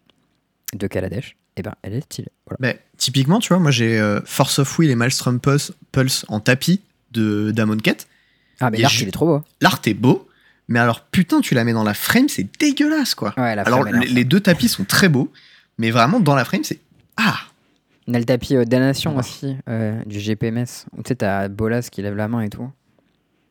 de 0.73 0.87
Kaladesh, 0.87 1.35
et 1.57 1.61
ben 1.61 1.73
elle 1.81 1.93
est 1.93 2.01
stylée. 2.01 2.29
Voilà. 2.45 2.57
Mais 2.59 2.79
typiquement, 2.97 3.39
tu 3.39 3.49
vois, 3.49 3.59
moi 3.59 3.71
j'ai 3.71 3.99
euh, 3.99 4.21
Force 4.25 4.59
of 4.59 4.77
Will 4.79 4.89
et 4.89 4.95
Maelstrom 4.95 5.39
Pulse, 5.39 5.73
Pulse 5.91 6.25
en 6.29 6.39
tapis 6.39 6.81
de 7.11 7.51
d'Amon 7.51 7.77
Quête. 7.77 8.07
Ah 8.59 8.69
mais 8.69 8.77
l'art 8.77 8.91
je- 8.91 9.03
il 9.03 9.07
est 9.07 9.11
trop 9.11 9.25
beau. 9.25 9.43
L'art 9.59 9.81
est 9.85 9.93
beau, 9.93 10.27
mais 10.67 10.79
alors 10.79 11.01
putain, 11.05 11.41
tu 11.41 11.53
la 11.55 11.63
mets 11.63 11.73
dans 11.73 11.83
la 11.83 11.93
frame, 11.93 12.29
c'est 12.29 12.47
dégueulasse 12.59 13.15
quoi. 13.15 13.33
Ouais, 13.37 13.55
la 13.55 13.63
alors 13.63 13.83
les, 13.83 14.07
les 14.07 14.23
deux 14.23 14.39
tapis 14.39 14.69
sont 14.69 14.85
très 14.85 15.09
beaux, 15.09 15.31
mais 15.77 15.91
vraiment 15.91 16.19
dans 16.19 16.35
la 16.35 16.45
frame, 16.45 16.63
c'est. 16.63 16.79
Ah 17.17 17.37
On 18.07 18.13
a 18.13 18.19
le 18.19 18.25
tapis 18.25 18.55
euh, 18.55 18.63
Damnation 18.65 19.13
Ah. 19.17 19.19
aussi, 19.19 19.57
euh, 19.67 20.01
du 20.05 20.19
GPMS, 20.19 20.65
tu 20.65 21.01
sais, 21.07 21.15
t'as 21.15 21.47
Bolas 21.49 21.89
qui 21.91 22.01
lève 22.01 22.15
la 22.15 22.27
main 22.27 22.41
et 22.41 22.49
tout, 22.49 22.69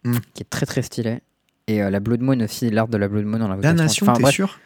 Hmm. 0.05 0.17
qui 0.35 0.43
est 0.43 0.49
très 0.49 0.65
très 0.65 0.81
stylé. 0.83 1.19
Et 1.67 1.83
euh, 1.83 1.91
la 1.91 2.01
Blood 2.01 2.21
Moon 2.23 2.41
aussi, 2.41 2.71
l'art 2.71 2.89
de 2.89 2.97
la 2.97 3.07
Blood 3.07 3.27
Moon 3.27 3.39
dans 3.39 3.47
la. 3.49 3.57
Damnation, 3.57 4.07
Enfin, 4.07 4.15
t'es 4.15 4.23
bref. 4.23 4.35
sûr? 4.35 4.59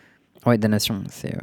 Ouais, 0.47 0.57
Damnation, 0.59 1.03
c'est. 1.11 1.35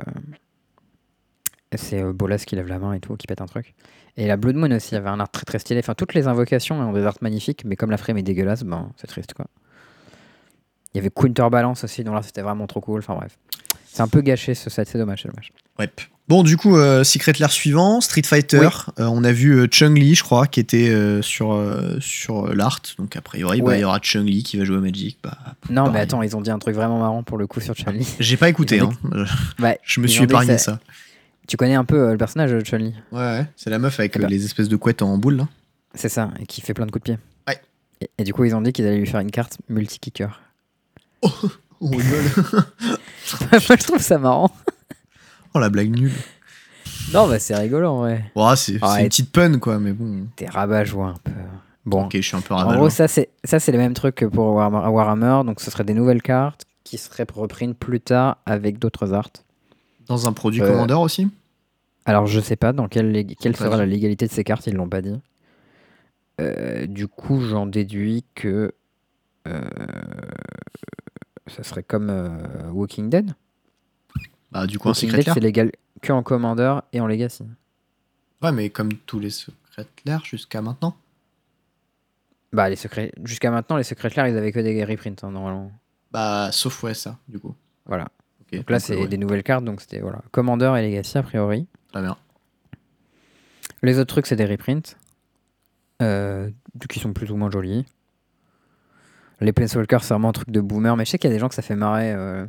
C'est 1.76 2.02
euh, 2.02 2.12
Bolas 2.14 2.40
qui 2.46 2.56
lève 2.56 2.68
la 2.68 2.80
main 2.80 2.94
et 2.94 3.00
tout, 3.00 3.16
qui 3.16 3.28
pète 3.28 3.42
un 3.42 3.46
truc. 3.46 3.74
Et 4.18 4.28
la 4.28 4.36
Blood 4.36 4.56
Moon 4.56 4.72
aussi 4.72 4.96
avait 4.96 5.08
un 5.10 5.20
art 5.20 5.30
très 5.32 5.44
très 5.46 5.58
stylé. 5.60 5.80
Enfin, 5.80 5.94
toutes 5.94 6.14
les 6.14 6.28
invocations 6.28 6.80
ont 6.80 6.92
des 6.92 7.06
arts 7.06 7.16
magnifiques, 7.22 7.64
mais 7.66 7.76
comme 7.78 7.92
la 7.92 7.98
frame 7.98 8.18
est 8.18 8.24
dégueulasse, 8.24 8.64
ben 8.64 8.90
c'est 8.98 9.08
triste 9.08 9.34
quoi. 9.34 9.46
Il 10.94 10.98
y 10.98 11.00
avait 11.00 11.10
Counterbalance 11.10 11.86
aussi, 11.86 12.04
dont 12.04 12.14
là 12.14 12.22
c'était 12.22 12.42
vraiment 12.42 12.68
trop 12.68 12.82
cool. 12.82 13.00
Enfin 13.00 13.16
bref. 13.16 13.38
C'est 13.88 14.02
un 14.02 14.08
peu 14.08 14.22
gâché 14.22 14.54
ce 14.54 14.70
set, 14.70 14.88
c'est 14.90 14.98
dommage, 14.98 15.22
c'est 15.24 15.30
dommage. 15.30 15.52
Ouais. 15.80 15.90
Bon, 16.28 16.44
du 16.44 16.56
coup, 16.56 16.78
euh, 16.78 17.04
Secret 17.04 17.34
Lair 17.40 17.52
suivant, 17.52 18.00
Street 18.00 18.22
Fighter. 18.24 18.60
Oui. 18.60 18.94
Euh, 19.04 19.08
on 19.08 19.24
a 19.26 19.34
vu 19.34 19.52
euh, 19.58 19.68
Chun-Li, 19.68 20.16
je 20.16 20.24
crois, 20.24 20.48
qui 20.48 20.62
était 20.62 20.94
sur, 21.22 21.58
sur 22.00 22.54
l'art. 22.54 22.80
Donc, 22.98 23.16
a 23.18 23.22
priori, 23.22 23.60
bah, 23.62 23.68
Ouais. 23.68 23.78
il 23.80 23.82
y 23.82 23.84
aura 23.84 24.00
Chun-Li 24.00 24.44
qui 24.44 24.58
va 24.58 24.64
jouer 24.64 24.78
au 24.78 24.82
Magic. 24.82 25.18
Bah, 25.24 25.38
Non, 25.70 25.90
mais 25.92 26.00
attends, 26.00 26.22
ils 26.22 26.36
ont 26.38 26.42
dit 26.42 26.52
un 26.52 26.60
truc 26.60 26.76
vraiment 26.76 27.00
marrant 27.00 27.24
pour 27.24 27.38
le 27.38 27.48
coup 27.48 27.60
sur 27.60 27.74
Chun-Li. 27.76 28.08
J'ai 28.20 28.38
pas 28.38 28.48
écouté, 28.48 28.80
hein. 28.80 28.92
Je 29.84 30.00
me 30.00 30.08
suis 30.08 30.24
épargné 30.24 30.58
ça- 30.58 30.74
ça. 30.74 30.80
Tu 31.52 31.58
connais 31.58 31.76
un 31.76 31.84
peu 31.84 32.00
euh, 32.08 32.12
le 32.14 32.18
personnage 32.18 32.50
de 32.52 32.62
Chun-Li 32.62 32.94
Ouais, 33.12 33.20
ouais. 33.20 33.46
C'est 33.58 33.70
la 33.70 33.78
meuf 33.78 34.00
avec 34.00 34.14
Eh 34.16 34.20
euh, 34.20 34.22
ben. 34.22 34.30
les 34.30 34.46
espèces 34.46 34.70
de 34.70 34.78
couettes 34.78 35.02
en 35.02 35.18
boule, 35.18 35.36
là. 35.36 35.48
C'est 35.94 36.08
ça, 36.08 36.32
et 36.40 36.46
qui 36.46 36.62
fait 36.62 36.74
plein 36.74 36.86
de 36.86 36.92
coups 36.92 37.04
de 37.04 37.12
pied. 37.16 37.20
Ouais. 37.46 37.60
Et, 38.00 38.10
et 38.20 38.24
du 38.24 38.34
coup, 38.34 38.46
ils 38.46 38.56
ont 38.56 38.62
dit 38.62 38.72
qu'ils 38.72 38.88
allaient 38.88 38.96
lui 39.00 39.06
faire 39.06 39.20
une 39.20 39.32
carte 39.32 39.58
multi-kicker. 39.68 40.40
On 41.82 41.90
rigole. 41.90 42.24
Moi, 43.52 43.60
je 43.60 43.84
trouve 43.86 44.00
ça 44.02 44.18
marrant. 44.18 44.50
Oh 45.54 45.60
la 45.60 45.70
blague 45.70 45.90
nulle. 45.94 46.14
Non, 47.14 47.28
bah 47.28 47.38
c'est 47.38 47.58
rigolo 47.58 47.90
en 47.90 47.98
vrai. 47.98 48.32
Ouais, 48.34 48.56
c'est 48.56 48.76
une 48.76 48.80
petite 49.10 49.34
pun 49.34 49.60
quoi, 49.60 49.78
mais 49.78 49.92
bon. 49.92 50.28
T'es 50.38 50.46
rabat-joie 50.46 51.08
un 51.08 51.18
peu. 51.22 51.32
Bon, 51.86 52.06
Ok, 52.06 52.12
je 52.16 52.22
suis 52.22 52.38
un 52.38 52.42
peu 52.42 52.54
en 52.54 52.58
rabat. 52.60 52.78
gros, 52.78 52.90
ça 52.90 53.10
c'est 53.10 53.28
ça 53.44 53.60
c'est 53.60 53.74
le 53.74 53.78
même 53.78 53.94
truc 53.94 54.16
que 54.16 54.26
pour 54.26 54.54
Warhammer, 54.54 54.88
Warhammer, 54.88 55.42
donc 55.46 55.60
ce 55.60 55.70
serait 55.70 55.84
des 55.84 55.96
nouvelles 55.96 56.22
cartes 56.22 56.64
qui 56.86 56.98
seraient 56.98 57.28
reprises 57.30 57.74
plus 57.78 58.00
tard 58.00 58.38
avec 58.46 58.80
d'autres 58.80 59.12
arts. 59.14 59.32
Dans 60.08 60.28
un 60.30 60.32
produit 60.34 60.62
Euh, 60.62 60.68
Commander 60.72 60.94
aussi? 60.94 61.28
Alors 62.06 62.26
je 62.28 62.40
sais 62.40 62.56
pas 62.56 62.74
dans 62.74 62.88
quelle, 62.88 63.12
lég- 63.12 63.36
quelle 63.40 63.56
sera 63.56 63.78
la 63.78 63.86
légalité 63.86 64.26
de 64.28 64.32
ces 64.32 64.44
cartes, 64.44 64.68
ils 64.68 64.74
l'ont 64.74 64.90
pas 64.90 65.02
dit. 65.02 65.20
Euh, 66.40 66.88
du 66.88 67.08
coup, 67.08 67.42
j'en 67.42 67.66
déduis 67.68 68.26
que 68.34 68.74
euh, 69.48 69.62
ça 71.48 71.64
serait 71.64 71.84
comme 71.84 72.10
euh, 72.10 72.70
Walking 72.72 73.10
Dead. 73.10 73.34
Bah, 74.52 74.66
du 74.68 74.80
coup, 74.80 74.90
un 74.90 74.92
Walking 74.92 75.10
secret 75.10 75.18
Dead, 75.20 75.26
lair. 75.28 75.34
c'est 75.36 75.40
légal 75.40 75.72
que 76.02 76.12
en 76.12 76.24
Commander 76.24 76.80
et 76.94 77.00
en 77.00 77.08
Legacy. 77.08 77.44
Ouais, 78.42 78.52
mais 78.52 78.70
comme 78.70 78.94
tous 78.94 79.20
les 79.20 79.30
secrets 79.30 79.86
lair 80.06 80.26
jusqu'à 80.26 80.62
maintenant. 80.62 80.96
Bah 82.54 82.70
les 82.70 82.76
secrets 82.76 83.14
jusqu'à 83.24 83.50
maintenant 83.50 83.78
les 83.78 83.84
secrets 83.84 84.10
clairs 84.10 84.28
ils 84.28 84.36
avaient 84.36 84.52
que 84.52 84.60
des 84.60 84.84
reprints 84.84 85.24
hein, 85.24 85.32
normalement. 85.32 85.72
Bah, 86.12 86.50
sauf 86.52 86.84
ouais, 86.84 86.94
ça, 86.94 87.18
du 87.30 87.40
coup. 87.40 87.56
Voilà. 87.86 88.10
Donc 88.52 88.70
là 88.70 88.80
c'est 88.82 88.98
ouais, 88.98 89.08
des 89.08 89.18
nouvelles 89.18 89.44
cartes 89.44 89.64
donc 89.64 89.80
c'était 89.80 90.02
voilà 90.02 90.22
Commander 90.32 90.74
et 90.78 90.82
Legacy 90.82 91.18
a 91.18 91.24
priori. 91.24 91.68
Très 91.92 92.02
bien. 92.02 92.18
Les 93.84 93.98
autres 93.98 94.14
trucs 94.14 94.28
c'est 94.28 94.36
des 94.36 94.46
reprints 94.46 94.96
euh, 96.02 96.50
qui 96.90 97.00
sont 97.00 97.14
plus 97.14 97.32
ou 97.32 97.36
moins 97.36 97.50
jolis. 97.52 97.86
Les 99.40 99.52
Planeswalkers 99.54 100.04
c'est 100.04 100.14
vraiment 100.14 100.30
un 100.30 100.34
truc 100.34 100.52
de 100.52 100.62
boomer 100.62 100.96
mais 100.96 101.06
je 101.06 101.12
sais 101.12 101.18
qu'il 101.18 101.30
y 101.30 101.34
a 101.34 101.36
des 101.36 101.40
gens 101.40 101.50
que 101.50 101.56
ça 101.56 101.62
fait 101.62 101.76
marrer. 101.76 102.12
euh, 102.14 102.46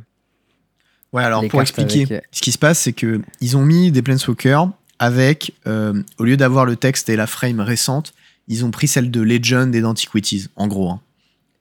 Ouais, 1.11 1.23
alors 1.23 1.47
pour 1.47 1.61
expliquer, 1.61 2.03
avec, 2.05 2.11
euh, 2.11 2.21
ce 2.31 2.41
qui 2.41 2.51
se 2.51 2.57
passe, 2.57 2.79
c'est 2.79 2.93
que 2.93 3.21
ils 3.39 3.55
ont 3.55 3.63
mis 3.63 3.91
des 3.91 4.01
Planeswalkers 4.01 4.69
avec, 4.97 5.53
euh, 5.67 6.01
au 6.17 6.23
lieu 6.23 6.37
d'avoir 6.37 6.65
le 6.65 6.75
texte 6.75 7.07
et 7.09 7.15
la 7.15 7.27
frame 7.27 7.59
récente, 7.59 8.13
ils 8.47 8.65
ont 8.65 8.71
pris 8.71 8.87
celle 8.87 9.11
de 9.11 9.21
Legend 9.21 9.73
et 9.75 9.81
d'Antiquities, 9.81 10.47
en 10.55 10.67
gros. 10.67 10.89
hein. 10.89 11.01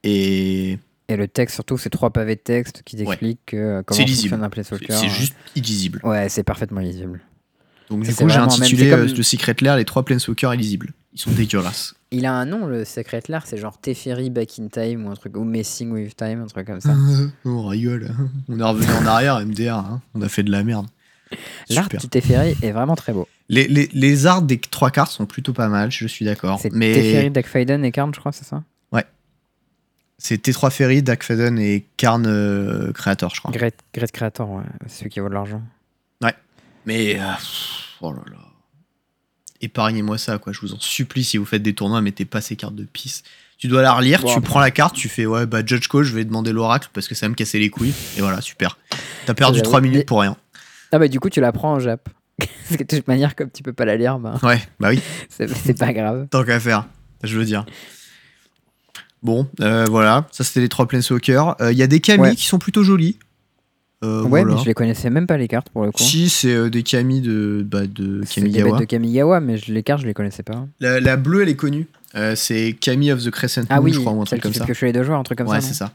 Et 0.05 0.79
Et 1.09 1.17
le 1.17 1.29
texte 1.29 1.55
surtout 1.55 1.77
c'est 1.77 1.91
trois 1.91 2.11
pavés 2.11 2.37
de 2.37 2.41
texte 2.41 2.83
qui 2.85 2.97
t'expliquent 2.97 3.53
euh, 3.55 3.83
comment 3.85 4.01
fonctionne 4.07 4.43
un 4.43 4.49
Planeswalker. 4.51 4.93
c'est 4.95 5.09
juste 5.11 5.35
illisible. 5.55 6.01
Ouais 6.03 6.29
c'est 6.31 6.45
parfaitement 6.45 6.81
lisible. 6.81 7.21
Donc 7.91 8.03
du 8.05 8.15
coup, 8.15 8.29
j'ai 8.29 8.35
vraiment 8.39 8.47
même- 8.53 8.63
intitulé 8.63 8.85
c'est 8.85 8.91
comme- 8.91 9.09
euh, 9.09 9.13
de 9.13 9.23
Secret 9.23 9.57
Lair 9.61 9.77
les 9.77 9.85
trois 9.85 10.05
Planeswalkers 10.05 10.55
illisibles. 10.55 10.93
Ils 11.15 11.21
sont 11.21 11.31
dégueulasses. 11.31 11.95
Il 12.11 12.27
a 12.27 12.33
un 12.35 12.45
nom 12.47 12.67
le 12.67 12.85
secret 12.85 13.23
clair 13.23 13.43
c'est 13.47 13.57
genre 13.59 13.79
Teferi 13.81 14.29
Back 14.31 14.59
in 14.59 14.69
Time 14.69 15.07
ou 15.07 15.11
un 15.11 15.15
truc 15.15 15.37
ou 15.37 15.45
Messing 15.45 15.91
with 15.91 16.15
Time 16.17 16.43
un 16.43 16.47
truc 16.47 16.67
comme 16.67 16.81
ça. 16.81 16.95
on 17.45 17.67
rigole. 17.67 18.11
On 18.49 18.59
est 18.59 18.63
revenu 18.63 18.91
en 18.93 19.07
arrière, 19.07 19.41
MDR. 19.41 19.77
hein. 19.77 20.03
On 20.15 20.23
a 20.23 20.29
fait 20.29 20.43
de 20.43 20.51
la 20.51 20.63
merde. 20.63 20.87
L'art 21.71 21.89
du 21.89 22.09
Teferi 22.09 22.55
est 22.63 22.73
vraiment 22.73 22.97
très 22.97 23.13
beau. 23.13 23.27
Les, 23.49 23.67
les, 23.67 23.89
les 23.93 24.27
arts 24.27 24.43
des 24.43 24.59
trois 24.59 24.91
cartes 24.91 25.11
sont 25.13 25.27
plutôt 25.27 25.53
pas 25.55 25.69
mal, 25.69 25.91
je 25.91 26.07
suis 26.07 26.25
d'accord. 26.25 26.59
C'est 26.61 26.73
Mais 26.73 26.93
Teferi, 26.95 27.31
Darkfaiden 27.31 27.85
et 27.85 27.93
Karn, 27.93 28.13
je 28.15 28.21
crois, 28.21 28.33
c'est 28.33 28.45
ça? 28.45 28.63
C'est 30.25 30.41
T3 30.47 30.71
Ferry, 30.71 31.03
Dak 31.03 31.25
Faden 31.25 31.59
et 31.59 31.85
Karn 31.97 32.25
euh, 32.29 32.93
Creator, 32.93 33.35
je 33.35 33.41
crois. 33.41 33.51
Great, 33.51 33.75
Great 33.93 34.13
Creator, 34.13 34.49
ouais. 34.49 34.63
C'est 34.87 34.99
celui 35.01 35.11
qui 35.11 35.19
vaut 35.19 35.29
de 35.29 35.35
l'argent. 35.35 35.61
Mais. 36.87 37.19
euh, 37.21 37.25
oh 38.01 38.13
là 38.13 38.23
là. 38.31 38.37
Épargnez-moi 39.61 40.19
ça, 40.19 40.39
quoi. 40.39 40.53
Je 40.53 40.61
vous 40.61 40.73
en 40.75 40.81
supplie, 40.81 41.23
si 41.23 41.39
vous 41.39 41.45
faites 41.45 41.63
des 41.63 41.75
tournois, 41.75 42.01
mettez 42.01 42.25
pas 42.25 42.41
ces 42.41 42.57
cartes 42.57 42.75
de 42.75 42.85
pisse. 42.85 43.23
Tu 43.59 43.69
dois 43.69 43.81
la 43.83 43.93
relire, 43.93 44.25
tu 44.25 44.41
prends 44.41 44.59
la 44.59 44.73
carte, 44.73 44.97
tu 44.97 45.09
fais 45.09 45.25
ouais, 45.25 45.47
bah 45.47 45.61
Judge 45.65 45.87
Call, 45.87 46.03
je 46.03 46.13
vais 46.13 46.25
demander 46.25 46.51
l'oracle 46.53 46.89
parce 46.93 47.07
que 47.07 47.15
ça 47.15 47.27
va 47.27 47.31
me 47.31 47.37
casser 47.37 47.61
les 47.61 47.71
couilles. 47.71 47.95
Et 48.17 48.21
voilà, 48.21 48.41
super. 48.41 48.77
T'as 49.25 49.35
perdu 49.35 49.59
J'avoue. 49.59 49.71
3 49.71 49.81
minutes 49.83 50.07
pour 50.09 50.21
rien. 50.21 50.37
Ah 50.91 50.99
bah 50.99 51.07
du 51.07 51.21
coup, 51.21 51.31
tu 51.31 51.41
la 51.41 51.53
prends 51.53 51.75
en 51.75 51.79
Jap. 51.79 52.09
Parce 52.39 52.77
que 52.77 52.83
de 52.83 52.97
toute 52.97 53.07
manière, 53.07 53.37
comme 53.37 53.51
tu 53.53 53.63
peux 53.63 53.73
pas 53.73 53.85
la 53.85 53.97
lire, 53.97 54.19
bah, 54.19 54.35
Ouais, 54.43 54.61
bah 54.81 54.89
oui, 54.91 55.01
c'est 55.29 55.79
pas 55.79 55.93
grave. 55.93 56.27
tant 56.29 56.43
qu'à 56.43 56.59
faire, 56.59 56.87
je 57.23 57.39
veux 57.39 57.45
dire. 57.45 57.65
Bon, 59.23 59.49
euh, 59.61 59.85
voilà, 59.89 60.27
ça 60.33 60.43
c'était 60.43 60.61
les 60.61 60.69
trois 60.69 60.89
Planeswalkers. 60.89 61.55
Euh, 61.61 61.71
Il 61.71 61.79
y 61.79 61.83
a 61.85 61.87
des 61.87 62.01
Ouais. 62.19 62.35
qui 62.35 62.47
sont 62.47 62.59
plutôt 62.59 62.83
jolis. 62.83 63.17
Euh, 64.05 64.23
ouais, 64.23 64.29
voilà. 64.43 64.55
mais 64.57 64.61
je 64.61 64.67
les 64.67 64.75
connaissais 64.75 65.11
même 65.11 65.27
pas 65.29 65.37
les 65.37 65.47
cartes 65.49 65.71
pour 65.71 65.85
le 65.85 65.93
coup. 65.93 66.03
Si, 66.03 66.29
c'est 66.29 66.53
euh, 66.53 66.71
des 66.71 66.83
Kami 66.83 67.21
de, 67.21 67.65
bah, 67.65 67.87
de 67.87 68.23
C'est 68.27 68.41
des 68.41 68.49
bêtes 68.49 68.57
Kamigawa. 68.57 68.81
de 68.81 68.85
Kamigawa, 68.85 69.41
mais 69.41 69.59
je- 69.59 69.73
les 69.73 69.83
cartes, 69.85 70.03
je 70.03 70.07
les 70.07 70.15
connaissais 70.15 70.43
pas. 70.43 70.67
La, 70.81 70.99
la 71.01 71.17
bleue, 71.17 71.43
elle 71.43 71.49
est 71.49 71.57
connue. 71.57 71.87
Euh, 72.17 72.35
c'est 72.35 72.73
Kami 72.81 73.13
of 73.13 73.23
the 73.25 73.31
Crescent 73.31 73.63
Ah 73.71 73.77
Moon, 73.77 73.85
oui, 73.85 73.93
je 73.93 74.01
crois, 74.01 74.13
ou 74.13 74.21
un 74.21 74.25
truc 74.25 74.43
comme 74.43 74.53
ça. 74.53 74.61
fait 74.61 74.65
piocher 74.67 74.87
les 74.87 74.93
deux 74.93 75.03
joueurs, 75.05 75.19
un 75.19 75.23
truc 75.23 75.39
comme 75.39 75.47
ouais, 75.49 75.61
ça. 75.61 75.73
c'est 75.73 75.85
non 75.85 75.91
ça. 75.91 75.93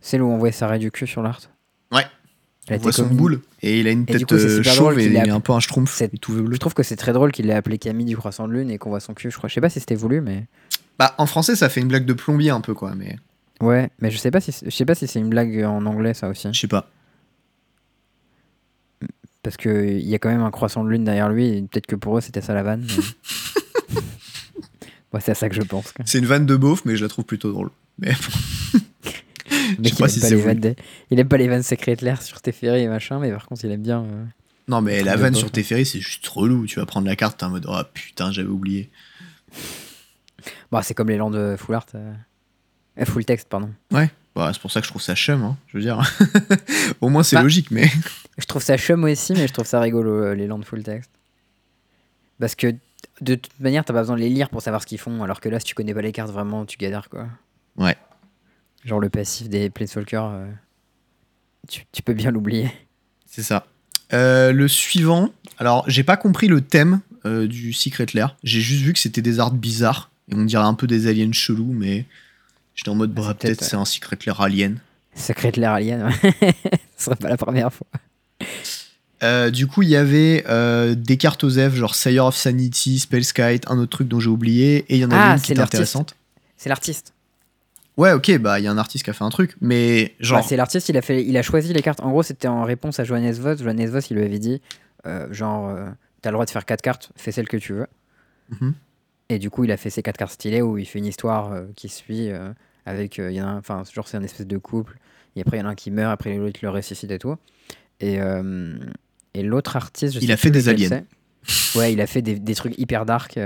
C'est 0.00 0.20
où 0.20 0.26
on 0.26 0.38
voit 0.38 0.52
sa 0.52 0.76
du 0.78 0.90
cul 0.90 1.06
sur 1.06 1.22
l'art. 1.22 1.40
Ouais. 1.92 2.02
Elle 2.66 2.78
On 2.78 2.82
voit 2.82 2.92
son 2.92 3.06
boule 3.06 3.40
et 3.62 3.80
il 3.80 3.86
a 3.86 3.90
une 3.90 4.02
Et 4.02 4.06
tête 4.06 4.24
coup, 4.26 4.38
c'est 4.38 4.62
chauve 4.62 4.98
et 4.98 5.06
il 5.06 5.16
ait 5.16 5.18
est 5.18 5.30
un 5.30 5.40
peu 5.40 5.52
un 5.52 5.60
schtroumpf 5.60 5.94
C'est- 5.94 6.12
et 6.12 6.18
tout 6.18 6.32
bleu. 6.32 6.48
Je 6.54 6.58
trouve 6.58 6.74
que 6.74 6.82
c'est 6.82 6.96
très 6.96 7.12
drôle 7.12 7.30
qu'il 7.30 7.46
l'ait 7.46 7.54
appelé 7.54 7.76
Camille 7.78 8.06
du 8.06 8.16
croissant 8.16 8.48
de 8.48 8.52
lune 8.54 8.70
et 8.70 8.78
qu'on 8.78 8.88
voit 8.90 9.00
son 9.00 9.12
cul, 9.14 9.30
je 9.30 9.36
crois. 9.36 9.48
Je 9.48 9.54
sais 9.54 9.60
pas 9.60 9.68
si 9.68 9.80
c'était 9.80 9.94
voulu, 9.94 10.20
mais. 10.20 10.44
Bah, 10.98 11.14
en 11.18 11.26
français, 11.26 11.56
ça 11.56 11.68
fait 11.68 11.80
une 11.80 11.88
blague 11.88 12.06
de 12.06 12.12
plombier 12.14 12.50
un 12.50 12.60
peu, 12.62 12.72
quoi, 12.74 12.94
mais 12.96 13.16
Ouais, 13.60 13.90
mais 14.00 14.10
je 14.10 14.18
sais 14.18 14.30
pas 14.30 14.40
si 14.40 14.50
c'est- 14.52 14.64
je 14.68 14.74
sais 14.74 14.84
pas 14.84 14.94
si 14.94 15.06
c'est 15.06 15.20
une 15.20 15.28
blague 15.28 15.62
en 15.64 15.84
anglais 15.86 16.12
ça 16.14 16.28
aussi. 16.28 16.48
je 16.52 16.58
sais 16.60 16.66
pas. 16.68 16.88
Parce 19.44 19.56
que 19.56 19.86
il 19.86 20.08
y 20.08 20.14
a 20.14 20.18
quand 20.18 20.30
même 20.30 20.42
un 20.42 20.50
croissant 20.50 20.82
de 20.82 20.88
lune 20.90 21.04
derrière 21.04 21.28
lui, 21.28 21.46
et 21.46 21.62
peut-être 21.62 21.86
que 21.86 21.94
pour 21.94 22.18
eux 22.18 22.20
c'était 22.20 22.40
ça 22.40 22.52
la 22.54 22.62
vanne. 22.64 22.84
mais- 22.88 24.00
c'est 25.20 25.30
à 25.30 25.34
ça 25.36 25.48
que 25.48 25.54
je 25.54 25.62
pense. 25.62 25.92
quoi. 25.92 26.04
C'est 26.08 26.18
une 26.18 26.26
vanne 26.26 26.46
de 26.46 26.56
beauf, 26.56 26.84
mais 26.84 26.96
je 26.96 27.04
la 27.04 27.08
trouve 27.08 27.24
plutôt 27.24 27.52
drôle. 27.52 27.70
Mais 27.98 28.12
Mais 29.78 29.88
sais 29.90 29.94
pas 29.96 30.08
si 30.08 30.18
il, 30.18 30.18
aime 30.18 30.20
pas 30.22 30.28
c'est 30.28 30.30
les 30.30 30.36
voulu. 30.36 30.46
vannes 30.46 30.58
des- 30.60 30.76
il 31.10 31.20
aime 31.20 31.28
pas 31.28 31.36
les 31.36 31.46
vannes 31.48 31.62
secrètes 31.62 32.00
l'air 32.02 32.20
sur 32.22 32.40
Teferi 32.42 32.80
et 32.80 32.88
machin, 32.88 33.20
mais 33.20 33.30
par 33.30 33.46
contre 33.46 33.64
il 33.64 33.70
aime 33.70 33.82
bien. 33.82 34.02
euh, 34.02 34.24
non, 34.66 34.80
mais 34.80 34.94
Truc 34.96 35.06
la 35.06 35.16
de 35.16 35.20
vanne 35.20 35.34
sur 35.34 35.46
hein. 35.46 35.50
Teferi, 35.52 35.84
c'est 35.86 36.00
juste 36.00 36.26
relou. 36.26 36.66
Tu 36.66 36.80
vas 36.80 36.86
prendre 36.86 37.06
la 37.06 37.14
carte, 37.16 37.38
t'es 37.38 37.44
en 37.44 37.50
mode 37.50 37.66
oh 37.68 37.80
putain, 37.92 38.32
j'avais 38.32 38.48
oublié. 38.48 38.90
Bah, 40.72 40.82
c'est 40.82 40.94
comme 40.94 41.08
les 41.10 41.16
lands 41.18 41.30
de 41.30 41.54
full 41.58 41.74
art. 41.74 41.86
euh, 41.94 42.12
euh, 42.98 43.04
full 43.04 43.24
text, 43.24 43.48
pardon. 43.48 43.70
Bah, 44.34 44.50
c'est 44.52 44.60
pour 44.60 44.70
ça 44.72 44.80
que 44.80 44.86
je 44.86 44.90
trouve 44.90 45.02
ça 45.02 45.14
chum, 45.14 45.42
hein, 45.42 45.56
je 45.68 45.78
veux 45.78 45.82
dire. 45.82 46.00
Au 47.00 47.08
moins, 47.08 47.22
c'est 47.22 47.36
Bah. 47.36 47.42
logique, 47.42 47.70
mais. 47.70 47.88
Je 48.38 48.46
trouve 48.46 48.62
ça 48.64 48.76
chum 48.76 49.04
aussi, 49.04 49.32
mais 49.34 49.46
je 49.46 49.52
trouve 49.52 49.64
ça 49.66 49.78
rigolo 49.78 50.10
euh, 50.10 50.34
les 50.34 50.48
lands 50.48 50.60
full 50.62 50.82
text. 50.82 51.08
Parce 52.40 52.56
que 52.56 52.74
de 53.20 53.36
toute 53.36 53.60
manière, 53.60 53.84
t'as 53.84 53.92
pas 53.94 54.00
besoin 54.00 54.16
de 54.16 54.20
les 54.22 54.28
lire 54.28 54.50
pour 54.50 54.60
savoir 54.60 54.82
ce 54.82 54.88
qu'ils 54.88 54.98
font, 54.98 55.22
alors 55.22 55.40
que 55.40 55.48
là, 55.48 55.60
si 55.60 55.66
tu 55.66 55.76
connais 55.76 55.94
pas 55.94 56.02
les 56.02 56.10
cartes, 56.10 56.32
vraiment, 56.32 56.66
tu 56.66 56.76
galères 56.76 57.08
quoi. 57.08 57.28
Ouais. 57.76 57.96
Genre 58.84 58.98
le 58.98 59.08
passif 59.08 59.48
des 59.48 59.70
Planeswalkers, 59.70 60.24
euh, 60.24 60.46
tu, 61.68 61.84
tu 61.92 62.02
peux 62.02 62.12
bien 62.12 62.32
l'oublier. 62.32 62.72
C'est 63.24 63.44
ça. 63.44 63.66
Euh, 64.12 64.50
le 64.52 64.66
suivant, 64.66 65.30
alors 65.58 65.84
j'ai 65.88 66.02
pas 66.02 66.16
compris 66.16 66.48
le 66.48 66.60
thème 66.60 67.00
euh, 67.24 67.46
du 67.46 67.72
Secret 67.72 68.06
Lair. 68.14 68.36
J'ai 68.42 68.60
juste 68.60 68.82
vu 68.82 68.92
que 68.92 68.98
c'était 68.98 69.22
des 69.22 69.38
arts 69.38 69.52
bizarres. 69.52 70.10
Et 70.28 70.34
on 70.34 70.44
dirait 70.44 70.64
un 70.64 70.74
peu 70.74 70.88
des 70.88 71.06
aliens 71.06 71.30
chelous, 71.32 71.72
mais 71.72 72.04
j'étais 72.74 72.88
en 72.90 72.94
mode, 72.94 73.12
Ah, 73.16 73.20
bah, 73.20 73.34
peut-être 73.34 73.62
c'est 73.64 73.76
un 73.76 73.84
Secret 73.84 74.18
Lair 74.26 74.40
alien. 74.40 74.78
Secret 75.14 75.52
Lair 75.56 75.72
Alien, 75.72 76.04
ouais. 76.06 76.54
Ce 76.96 77.04
serait 77.04 77.16
pas 77.16 77.28
la 77.28 77.36
première 77.36 77.72
fois. 77.72 77.86
Euh, 79.22 79.50
du 79.50 79.66
coup, 79.66 79.82
il 79.82 79.88
y 79.88 79.96
avait 79.96 80.44
euh, 80.48 80.94
des 80.94 81.16
cartes 81.16 81.44
aux 81.44 81.50
F, 81.50 81.74
genre 81.74 81.94
Sire 81.94 82.26
of 82.26 82.36
Sanity, 82.36 82.98
Spellskite, 82.98 83.70
un 83.70 83.78
autre 83.78 83.90
truc 83.90 84.08
dont 84.08 84.18
j'ai 84.20 84.28
oublié, 84.28 84.84
et 84.88 84.96
il 84.96 84.98
y 84.98 85.04
en 85.04 85.10
avait 85.10 85.20
Ah, 85.20 85.34
une 85.36 85.40
qui 85.40 85.52
était 85.52 85.60
intéressante. 85.60 86.14
C'est 86.56 86.68
l'artiste. 86.68 87.12
Ouais, 87.96 88.10
ok, 88.12 88.38
bah 88.38 88.58
il 88.58 88.64
y 88.64 88.66
a 88.66 88.72
un 88.72 88.78
artiste 88.78 89.04
qui 89.04 89.10
a 89.10 89.12
fait 89.12 89.22
un 89.22 89.30
truc, 89.30 89.54
mais 89.60 90.14
genre. 90.18 90.40
Bah, 90.40 90.46
c'est 90.48 90.56
l'artiste, 90.56 90.88
il 90.88 90.96
a 90.96 91.02
fait, 91.02 91.24
il 91.24 91.36
a 91.36 91.42
choisi 91.42 91.72
les 91.72 91.80
cartes. 91.80 92.00
En 92.00 92.10
gros, 92.10 92.24
c'était 92.24 92.48
en 92.48 92.64
réponse 92.64 92.98
à 92.98 93.04
Johannes 93.04 93.32
Vos. 93.34 93.56
Johannes 93.56 93.88
Vos, 93.88 94.00
il 94.00 94.16
lui 94.16 94.24
avait 94.24 94.40
dit, 94.40 94.60
euh, 95.06 95.32
genre, 95.32 95.68
euh, 95.68 95.86
t'as 96.20 96.30
le 96.30 96.34
droit 96.34 96.44
de 96.44 96.50
faire 96.50 96.64
quatre 96.64 96.82
cartes, 96.82 97.10
fais 97.14 97.30
celle 97.30 97.46
que 97.46 97.56
tu 97.56 97.72
veux. 97.72 97.86
Mhm. 98.50 98.74
Et 99.30 99.38
du 99.38 99.50
coup, 99.50 99.64
il 99.64 99.72
a 99.72 99.76
fait 99.76 99.90
ces 99.90 100.02
quatre 100.02 100.16
cartes 100.18 100.32
stylées 100.32 100.62
où 100.62 100.76
il 100.78 100.84
fait 100.86 100.98
une 100.98 101.06
histoire 101.06 101.52
euh, 101.52 101.64
qui 101.76 101.88
suit 101.88 102.30
euh, 102.30 102.52
avec, 102.86 103.18
euh, 103.18 103.32
y 103.32 103.40
en 103.40 103.46
a 103.46 103.50
un- 103.50 103.58
enfin, 103.58 103.82
genre 103.92 104.06
c'est 104.06 104.16
un 104.16 104.22
espèce 104.22 104.46
de 104.46 104.58
couple. 104.58 104.98
Et 105.36 105.40
après, 105.40 105.56
il 105.56 105.60
y 105.60 105.62
en 105.62 105.66
a 105.66 105.70
un 105.70 105.74
qui 105.74 105.90
meurt, 105.90 106.12
après 106.12 106.36
l'autre 106.36 106.60
le 106.62 106.68
ressuscite 106.70 107.10
et 107.10 107.18
tout. 107.18 107.34
Et, 108.00 108.20
euh, 108.20 108.74
et 109.32 109.42
l'autre 109.42 109.76
artiste, 109.76 110.14
je 110.14 110.20
Il 110.20 110.26
sais 110.26 110.32
a 110.32 110.36
fait 110.36 110.50
des 110.50 110.68
aliens. 110.68 111.02
Ouais, 111.74 111.92
il 111.92 112.00
a 112.00 112.06
fait 112.06 112.22
des, 112.22 112.38
des 112.38 112.54
trucs 112.54 112.78
hyper 112.78 113.04
dark, 113.04 113.38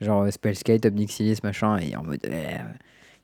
genre 0.00 0.30
Spellskite, 0.32 0.84
Obnixilis, 0.86 1.38
machin, 1.42 1.78
et 1.78 1.96
en 1.96 2.02
mode, 2.04 2.20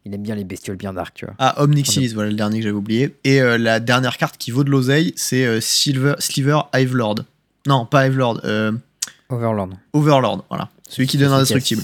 il 0.04 0.14
aime 0.14 0.22
bien 0.22 0.34
les 0.34 0.44
bestioles 0.44 0.76
bien 0.76 0.92
dark, 0.92 1.14
tu 1.14 1.26
vois. 1.26 1.34
Ah, 1.38 1.62
Omnixilis, 1.62 2.14
voilà 2.14 2.30
le 2.30 2.36
dernier 2.36 2.58
que 2.58 2.64
j'avais 2.64 2.76
oublié. 2.76 3.14
Et 3.24 3.40
la 3.40 3.80
dernière 3.80 4.16
carte 4.16 4.36
qui 4.38 4.50
vaut 4.50 4.64
de 4.64 4.70
l'oseille, 4.70 5.12
c'est 5.16 5.60
Silver, 5.60 6.14
Sliver 6.18 6.58
Hivelord. 6.74 7.16
Non, 7.66 7.84
pas 7.86 8.06
Hivelord, 8.06 8.40
euh, 8.44 8.72
Overlord. 9.28 9.70
Overlord, 9.92 10.44
voilà. 10.48 10.68
Celui 10.88 11.06
qui 11.08 11.18
donne 11.18 11.32
indestructible. 11.32 11.82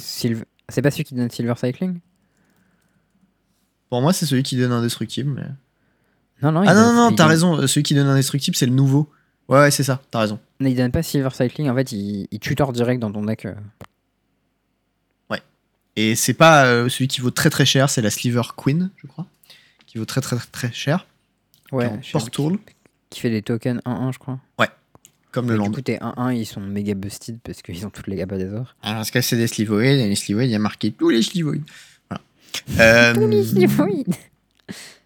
C'est 0.69 0.83
pas 0.83 0.91
celui 0.91 1.05
qui 1.05 1.15
donne 1.15 1.31
Silver 1.31 1.55
Cycling? 1.57 1.99
Pour 3.91 4.01
moi, 4.01 4.13
c'est 4.13 4.27
celui 4.27 4.43
qui 4.43 4.57
donne 4.57 4.73
indestructible. 4.73 5.31
mais- 5.33 5.49
Non, 6.43 6.53
non, 6.53 6.65
Ah 6.67 6.75
non, 6.75 6.93
non, 6.95 7.15
t'as 7.15 7.27
raison. 7.27 7.57
euh, 7.59 7.67
Celui 7.67 7.83
qui 7.83 7.95
donne 7.95 8.07
indestructible, 8.09 8.57
c'est 8.57 8.67
le 8.67 8.73
nouveau. 8.73 9.11
Ouais, 9.49 9.59
ouais, 9.59 9.71
c'est 9.71 9.83
ça, 9.83 10.01
t'as 10.11 10.21
raison. 10.21 10.39
Non, 10.61 10.69
il 10.69 10.75
donne 10.77 10.93
pas 10.93 11.03
Silver 11.03 11.31
Cycling, 11.31 11.69
en 11.69 11.75
fait, 11.75 11.93
il, 11.93 12.27
il 12.31 12.39
tutor 12.41 12.73
direct 12.73 13.01
dans 13.01 13.13
ton 13.13 13.25
deck. 13.25 13.45
euh. 13.47 13.55
Et 15.95 16.15
c'est 16.17 16.33
pas 16.33 16.65
euh, 16.65 16.89
celui 16.89 17.07
qui 17.07 17.21
vaut 17.21 17.31
très 17.31 17.51
très 17.51 17.67
cher, 17.67 17.91
c'est 17.91 18.01
la 18.01 18.09
Sliver 18.09 18.41
Queen, 18.57 18.89
je 18.97 19.07
crois. 19.07 19.27
Qui 19.85 19.99
vaut 19.99 20.07
très 20.07 20.23
très 20.23 20.39
très 20.51 20.73
cher. 20.73 21.07
Ouais, 21.71 21.99
plus 21.99 22.13
Portal, 22.13 22.59
Qui 23.11 23.21
fait 23.21 23.29
des 23.29 23.43
tokens 23.43 23.79
1-1, 23.85 24.11
je 24.11 24.19
crois. 24.19 24.41
Comme 25.33 25.49
le 25.49 25.55
du 25.55 25.59
land. 25.59 25.73
coup, 25.73 25.81
tes 25.81 25.97
1-1, 25.97 26.35
ils 26.37 26.47
sont 26.47 26.61
méga 26.61 26.95
busted 26.95 27.39
parce 27.43 27.63
qu'ils 27.63 27.85
ont 27.87 27.91
toutes 27.91 28.07
les 28.07 28.17
gabas 28.17 28.37
des 28.37 28.53
autres. 28.53 28.77
Alors, 28.83 28.99
parce 28.99 29.11
que 29.11 29.21
c'est 29.21 29.37
des 29.37 29.47
slivoïdes, 29.49 29.99
et 29.99 30.09
les 30.09 30.15
slivoïdes, 30.15 30.51
il 30.51 30.53
y 30.53 30.57
a 30.57 30.61
marqué 30.61 30.93
tous 30.93 31.09
les 31.09 31.23
slivoïdes. 31.23 31.65
Voilà. 32.09 32.23
Euh, 32.79 33.15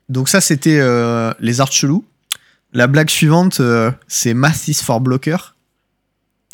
donc 0.08 0.28
ça, 0.28 0.40
c'était 0.40 0.78
euh, 0.78 1.32
les 1.40 1.60
arts 1.60 1.72
chelous. 1.72 2.04
La 2.72 2.86
blague 2.86 3.08
suivante, 3.08 3.60
euh, 3.60 3.90
c'est 4.08 4.34
Mathis 4.34 4.82
for 4.82 5.00
Blocker. 5.00 5.54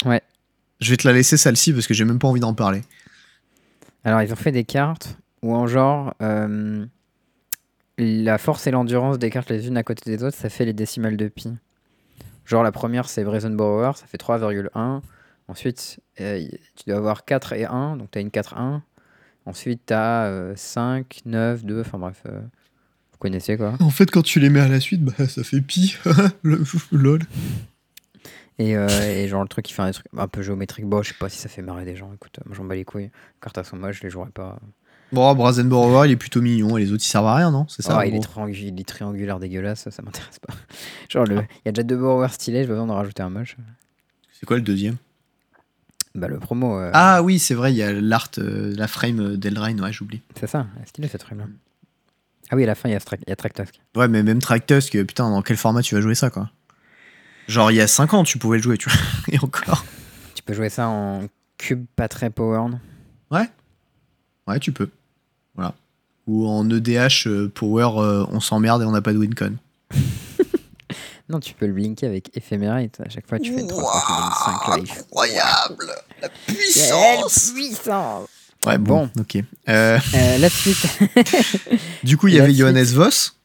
Ouais. 0.05 0.23
Je 0.81 0.91
vais 0.91 0.97
te 0.97 1.07
la 1.07 1.14
laisser 1.14 1.37
celle-ci 1.37 1.73
parce 1.73 1.87
que 1.87 1.95
j'ai 1.95 2.05
même 2.05 2.18
pas 2.18 2.29
envie 2.29 2.41
d'en 2.41 2.55
parler. 2.55 2.83
Alors, 4.05 4.23
ils 4.23 4.33
ont 4.33 4.37
fait 4.37 4.53
des 4.53 4.64
cartes 4.64 5.16
où, 5.43 5.55
en 5.55 5.66
genre, 5.66 6.14
euh, 6.23 6.85
la 7.99 8.39
force 8.39 8.66
et 8.66 8.70
l'endurance 8.70 9.18
des 9.18 9.31
cartes 9.31 9.51
les 9.51 9.66
unes 9.68 9.77
à 9.77 9.83
côté 9.83 10.11
des 10.14 10.23
autres, 10.23 10.37
ça 10.37 10.49
fait 10.49 10.64
les 10.64 10.73
décimales 10.73 11.16
de 11.16 11.29
pi. 11.29 11.51
Genre, 12.45 12.62
la 12.62 12.72
première, 12.72 13.09
c'est 13.09 13.24
Brazen 13.24 13.57
Borrower, 13.57 13.93
ça 13.97 14.07
fait 14.07 14.18
3,1. 14.18 15.01
Ensuite, 15.49 16.01
euh, 16.20 16.40
tu 16.76 16.84
dois 16.88 16.97
avoir 16.99 17.24
4 17.24 17.53
et 17.53 17.64
1, 17.64 17.97
donc 17.97 18.11
tu 18.11 18.18
as 18.18 18.20
une 18.20 18.30
4-1. 18.30 18.82
Ensuite, 19.47 19.82
tu 19.86 19.93
as 19.95 20.53
5, 20.57 21.20
9, 21.24 21.64
2, 21.64 21.80
enfin 21.80 21.99
bref, 21.99 22.22
euh, 22.26 22.40
vous 22.40 23.18
connaissez 23.18 23.57
quoi. 23.57 23.74
En 23.80 23.90
fait, 23.90 24.11
quand 24.11 24.22
tu 24.22 24.38
les 24.40 24.51
mets 24.51 24.61
à 24.61 24.68
la 24.68 24.80
suite, 24.80 25.03
bah, 25.05 25.26
ça 25.28 25.43
fait 25.45 25.61
pi. 25.61 25.97
Le- 26.43 26.62
Lol. 26.93 27.20
Et, 28.59 28.76
euh, 28.76 28.86
et 28.88 29.26
genre, 29.28 29.43
le 29.43 29.49
truc, 29.49 29.68
il 29.70 29.72
fait 29.72 29.82
un 29.82 29.90
truc 29.90 30.07
un 30.16 30.28
peu 30.28 30.43
géométrique. 30.43 30.84
Bon, 30.86 31.03
je 31.03 31.09
sais 31.09 31.18
pas 31.18 31.28
si 31.28 31.38
ça 31.38 31.49
fait 31.49 31.62
marrer 31.62 31.84
des 31.84 31.97
gens. 31.97 32.12
Écoute, 32.14 32.38
euh, 32.38 32.43
moi 32.47 32.55
j'en 32.55 32.64
bats 32.64 32.74
les 32.76 32.84
couilles. 32.84 33.11
Cartes 33.40 33.59
à 33.59 33.64
son 33.64 33.76
moche, 33.76 33.99
je 33.99 34.03
les 34.05 34.11
jouerai 34.11 34.30
pas. 34.30 34.59
Bon, 35.13 35.35
Brazen 35.35 35.69
Borrower, 35.69 36.09
il 36.09 36.13
est 36.13 36.17
plutôt 36.17 36.41
mignon 36.41 36.77
et 36.79 36.81
les 36.81 36.93
autres, 36.93 37.05
ils 37.05 37.09
servent 37.09 37.27
à 37.27 37.35
rien, 37.37 37.51
non? 37.51 37.67
C'est 37.69 37.83
ça 37.83 37.99
en 37.99 38.01
il, 38.01 38.15
est 38.15 38.27
il 38.79 38.85
triangulaire 38.85 39.39
dégueulasse, 39.39 39.89
ça 39.91 40.03
m'intéresse 40.03 40.39
pas. 40.39 40.55
Genre, 41.11 41.25
le- 41.27 41.37
il 41.37 41.67
y 41.67 41.69
a 41.69 41.73
déjà 41.73 41.83
deux 41.83 41.97
borrowers 41.99 42.31
stylés, 42.33 42.63
j'ai 42.63 42.69
besoin 42.69 42.87
d'en 42.87 42.95
rajouter 42.95 43.23
un 43.23 43.29
moche. 43.29 43.57
C'est 44.33 44.47
quoi 44.47 44.57
le 44.57 44.63
deuxième? 44.63 44.97
Bah, 46.15 46.29
le 46.29 46.39
promo, 46.39 46.79
euh, 46.79 46.91
Ah 46.95 47.23
oui, 47.23 47.39
c'est 47.39 47.55
vrai, 47.55 47.73
il 47.73 47.77
y 47.77 47.83
a 47.83 47.93
l'art, 47.93 48.31
euh, 48.39 48.75
la 48.77 48.89
frame 48.89 49.21
euh, 49.21 49.37
d'Eldraine, 49.37 49.81
ouais, 49.81 49.93
j'oublie. 49.93 50.21
c'est 50.39 50.47
ça, 50.47 50.67
stylé 50.87 51.09
cette 51.09 51.23
frame 51.23 51.39
là. 51.39 51.47
Ah 52.51 52.57
oui, 52.57 52.65
à 52.65 52.67
la 52.67 52.75
fin, 52.75 52.89
il 52.89 52.93
y 52.93 52.95
a, 52.95 52.99
Stra- 52.99 53.17
il 53.27 53.29
y 53.31 53.33
a 53.33 53.37
Track-Task. 53.37 53.81
Ouais, 53.97 54.09
mais 54.09 54.23
même 54.23 54.39
Tracktusk, 54.41 54.95
euh, 54.97 55.05
putain, 55.05 55.31
dans 55.31 55.41
quel 55.43 55.57
format 55.57 55.81
tu 55.83 55.95
vas 55.95 56.01
jouer 56.03 56.15
ça, 56.15 56.29
quoi? 56.29 56.51
Genre, 57.49 57.71
il 57.71 57.77
y 57.77 57.81
a 57.81 57.87
5 57.87 58.13
ans, 58.15 58.25
tu 58.25 58.39
pouvais 58.39 58.59
le 58.59 58.63
jouer, 58.63 58.77
tu 58.79 58.89
vois. 58.91 58.99
Et 59.29 59.39
encore. 59.39 59.85
Tu 60.35 60.43
peux 60.43 60.53
jouer 60.53 60.69
ça 60.69 60.89
en 60.89 61.27
cube 61.57 61.87
pas 61.97 62.09
très 62.09 62.29
powered. 62.31 62.79
Ouais, 63.31 64.59
tu 64.61 64.73
peux. 64.73 64.91
Voilà. 65.55 65.75
Ou 66.27 66.47
en 66.47 66.69
EDH 66.69 67.27
euh, 67.27 67.51
Power, 67.53 68.01
euh, 68.01 68.25
on 68.31 68.41
s'emmerde 68.41 68.83
et 68.83 68.85
on 68.85 68.93
n'a 68.93 69.03
pas 69.03 69.13
de 69.13 69.19
wincon. 69.19 69.55
Non, 71.29 71.41
tu 71.41 71.55
peux 71.55 71.67
le 71.67 71.73
blinker 71.73 72.07
avec 72.09 72.37
Ephemerate. 72.37 73.01
À 73.01 73.09
chaque 73.09 73.27
fois, 73.27 73.39
tu 73.39 73.55
fais 73.55 73.67
3 73.67 74.63
5 74.67 74.77
life. 74.77 74.99
Incroyable 74.99 75.87
La 76.21 76.29
Quelle 76.29 76.57
puissance 76.57 77.53
puissance 77.55 78.29
Ouais, 78.67 78.77
bon, 78.77 79.09
ok. 79.19 79.39
Euh, 79.69 79.99
Euh, 80.15 80.39
La 80.39 80.51
suite. 80.51 80.87
du 82.05 82.19
coup, 82.19 82.29
il 82.29 82.35
y 82.35 82.41
avait. 82.41 82.53
Johannes 82.53 82.85
Voss, 82.85 83.37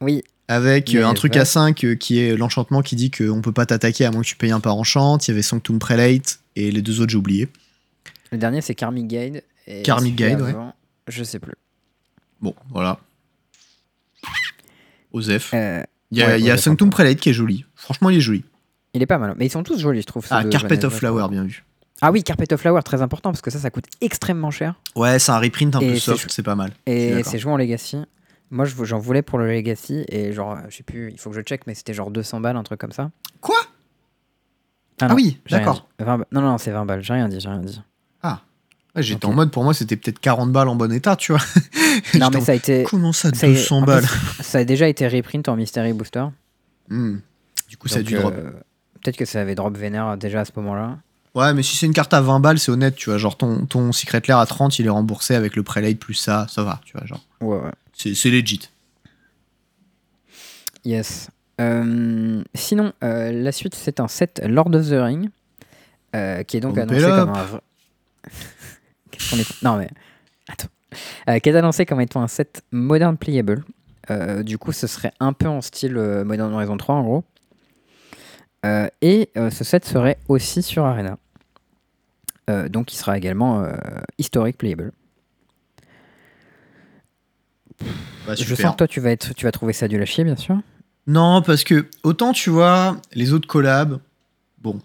oui, 0.00 0.24
avec 0.48 0.94
euh, 0.94 1.06
un 1.06 1.12
truc 1.12 1.36
à 1.36 1.40
Voss. 1.40 1.50
5 1.50 1.84
euh, 1.84 1.94
qui 1.96 2.18
est 2.18 2.34
l'enchantement 2.36 2.80
qui 2.80 2.96
dit 2.96 3.10
qu'on 3.10 3.42
peut 3.42 3.52
pas 3.52 3.66
t'attaquer 3.66 4.06
à 4.06 4.10
moins 4.10 4.22
que 4.22 4.26
tu 4.26 4.36
payes 4.36 4.52
un 4.52 4.60
par 4.60 4.76
enchant. 4.76 5.18
Il 5.18 5.28
y 5.28 5.30
avait 5.32 5.42
Sanctum 5.42 5.78
Prelate 5.78 6.38
et 6.56 6.70
les 6.70 6.80
deux 6.80 7.00
autres, 7.00 7.10
j'ai 7.10 7.18
oublié. 7.18 7.48
le 8.32 8.38
dernier, 8.38 8.62
c'est 8.62 8.74
Karmic 8.74 9.06
Guide. 9.06 9.42
Et 9.66 9.82
Karmic 9.82 10.16
Guide, 10.16 10.40
ouais. 10.40 10.50
avant, 10.50 10.74
Je 11.08 11.22
sais 11.24 11.38
plus. 11.38 11.54
Bon, 12.40 12.54
voilà. 12.70 12.98
Osef. 15.12 15.52
Euh, 15.54 15.82
Il 16.10 16.18
y 16.18 16.22
a, 16.22 16.26
ouais, 16.28 16.40
y 16.40 16.50
a 16.50 16.56
Sanctum 16.56 16.90
Prelate 16.90 17.18
qui 17.18 17.30
est 17.30 17.34
joli. 17.34 17.64
Franchement, 17.74 18.10
il 18.10 18.18
est 18.18 18.20
joli. 18.20 18.44
il 18.94 19.02
est 19.02 19.06
pas 19.06 19.18
mal. 19.18 19.34
Mais 19.36 19.46
ils 19.46 19.50
sont 19.50 19.62
tous 19.62 19.78
jolis, 19.78 20.02
je 20.02 20.06
trouve. 20.06 20.26
Ah, 20.30 20.44
Carpet 20.44 20.84
of. 20.84 20.94
Flower, 20.94 21.26
bien 21.30 21.44
vu. 21.44 21.64
Ah 22.00 22.10
oui, 22.10 22.22
Carpet 22.22 22.52
of 22.52 22.60
Flower, 22.60 22.82
très 22.82 23.02
important 23.02 23.30
parce 23.30 23.40
que 23.40 23.50
ça, 23.50 23.58
ça 23.58 23.70
coûte 23.70 23.86
extrêmement 24.00 24.50
cher. 24.50 24.74
Ouais, 24.96 25.18
c'est 25.18 25.32
un 25.32 25.38
reprint 25.38 25.74
un 25.76 25.80
Et 25.80 25.92
peu 25.92 25.98
soft, 25.98 26.30
c'est 26.30 26.42
pas 26.42 26.54
mal. 26.54 26.72
Et 26.86 27.22
c'est 27.24 27.38
joué 27.38 27.52
en 27.52 27.56
Legacy. 27.56 27.98
Moi, 28.50 28.64
je- 28.66 28.84
j'en 28.84 28.98
voulais 28.98 29.22
pour 29.22 29.38
le 29.38 29.50
Legacy. 29.50 30.04
Et 30.08 30.32
genre, 30.32 30.52
euh, 30.52 30.60
je 30.68 30.76
sais 30.76 30.82
plus, 30.82 31.10
il 31.12 31.18
faut 31.18 31.30
que 31.30 31.36
je 31.36 31.40
check, 31.42 31.66
mais 31.66 31.74
c'était 31.74 31.94
genre 31.94 32.10
200 32.10 32.40
balles, 32.40 32.56
un 32.56 32.62
truc 32.62 32.78
comme 32.80 32.92
ça. 32.92 33.10
Quoi? 33.40 33.56
Ah 35.00 35.08
non, 35.08 35.14
oui, 35.14 35.40
d'accord. 35.50 35.88
dit. 35.98 36.04
20 36.04 36.18
ba- 36.18 36.26
Non, 36.30 36.40
non, 36.40 36.50
non, 36.52 36.58
c'est 36.58 36.70
20 36.70 36.84
balles. 36.84 37.02
J'ai 37.02 37.14
rien 37.14 37.28
dit, 37.28 37.40
j'ai 37.40 37.48
rien 37.48 37.58
dit. 37.60 37.80
Ouais, 38.96 39.02
J'étais 39.02 39.26
en 39.26 39.32
mode, 39.32 39.50
pour 39.50 39.64
moi, 39.64 39.74
c'était 39.74 39.96
peut-être 39.96 40.20
40 40.20 40.52
balles 40.52 40.68
en 40.68 40.76
bon 40.76 40.92
état, 40.92 41.16
tu 41.16 41.32
vois. 41.32 41.40
Non, 42.18 42.28
mais 42.32 42.40
ça 42.40 42.52
a 42.52 42.54
été. 42.56 42.84
Comment 42.84 43.12
ça, 43.12 43.30
ça 43.32 43.46
y 43.46 43.50
est, 43.50 43.54
200 43.54 43.76
en 43.78 43.82
balles? 43.82 44.04
fait, 44.06 44.42
Ça 44.42 44.58
a 44.58 44.64
déjà 44.64 44.88
été 44.88 45.06
reprint 45.08 45.48
en 45.48 45.56
Mystery 45.56 45.92
Booster. 45.92 46.24
Hmm. 46.88 47.18
Du 47.68 47.76
coup, 47.76 47.88
ça 47.88 48.00
a 48.00 48.02
dû 48.02 48.14
drop. 48.16 48.34
euh, 48.36 48.50
Peut-être 49.02 49.16
que 49.16 49.24
ça 49.24 49.40
avait 49.40 49.54
drop 49.54 49.76
vénère 49.76 50.16
déjà 50.16 50.40
à 50.40 50.44
ce 50.44 50.52
moment-là. 50.56 50.98
Ouais, 51.34 51.52
mais 51.54 51.62
si 51.64 51.76
c'est 51.76 51.86
une 51.86 51.92
carte 51.92 52.14
à 52.14 52.20
20 52.20 52.38
balles, 52.40 52.58
c'est 52.58 52.70
honnête, 52.70 52.94
tu 52.96 53.10
vois. 53.10 53.18
Genre, 53.18 53.36
ton, 53.36 53.66
ton 53.66 53.90
Secret 53.92 54.22
Lair 54.28 54.38
à 54.38 54.46
30, 54.46 54.78
il 54.78 54.86
est 54.86 54.90
remboursé 54.90 55.34
avec 55.34 55.56
le 55.56 55.62
Prelate 55.64 55.98
plus 55.98 56.14
ça, 56.14 56.46
ça 56.48 56.62
va, 56.62 56.80
tu 56.84 56.96
vois. 56.96 57.06
Genre, 57.06 57.20
Ouais, 57.40 57.58
ouais. 57.58 57.70
c'est 58.14 58.30
legit. 58.30 58.68
Yes. 60.84 61.28
Euh, 61.60 62.42
sinon, 62.54 62.92
euh, 63.02 63.32
la 63.32 63.52
suite, 63.52 63.74
c'est 63.74 64.00
un 64.00 64.08
set 64.08 64.42
Lord 64.46 64.74
of 64.74 64.88
the 64.88 64.94
Ring, 65.00 65.30
qui 66.46 66.56
est 66.56 66.60
donc 66.60 66.76
annoncé 66.78 67.04
up. 67.04 67.18
comme 67.26 67.30
un. 67.30 67.60
Non, 69.62 69.76
mais. 69.76 69.88
Attends. 70.48 70.68
Euh, 71.28 71.38
qui 71.38 71.48
est 71.48 71.56
annoncé 71.56 71.86
comme 71.86 72.00
étant 72.00 72.22
un 72.22 72.28
set 72.28 72.62
modern 72.70 73.16
playable. 73.16 73.64
Euh, 74.10 74.42
du 74.42 74.58
coup, 74.58 74.72
ce 74.72 74.86
serait 74.86 75.12
un 75.20 75.32
peu 75.32 75.48
en 75.48 75.62
style 75.62 75.96
euh, 75.96 76.24
Modern 76.24 76.52
Horizon 76.52 76.76
3, 76.76 76.94
en 76.94 77.02
gros. 77.02 77.24
Euh, 78.66 78.88
et 79.02 79.30
ce 79.34 79.64
set 79.64 79.84
serait 79.84 80.18
aussi 80.28 80.62
sur 80.62 80.84
Arena. 80.84 81.18
Donc, 82.68 82.92
il 82.92 82.96
sera 82.96 83.16
également 83.16 83.66
historique 84.18 84.58
playable. 84.58 84.92
Bah, 88.26 88.34
Je 88.34 88.54
sens 88.54 88.72
que 88.72 88.76
toi, 88.76 88.88
tu 88.88 89.00
vas, 89.00 89.10
être, 89.10 89.34
tu 89.34 89.44
vas 89.44 89.52
trouver 89.52 89.72
ça 89.72 89.88
du 89.88 90.00
à 90.00 90.04
chier, 90.04 90.24
bien 90.24 90.36
sûr. 90.36 90.58
Non, 91.06 91.42
parce 91.42 91.64
que 91.64 91.86
autant 92.02 92.32
tu 92.32 92.50
vois, 92.50 92.96
les 93.12 93.32
autres 93.32 93.48
collabs, 93.48 93.98
bon, 94.58 94.80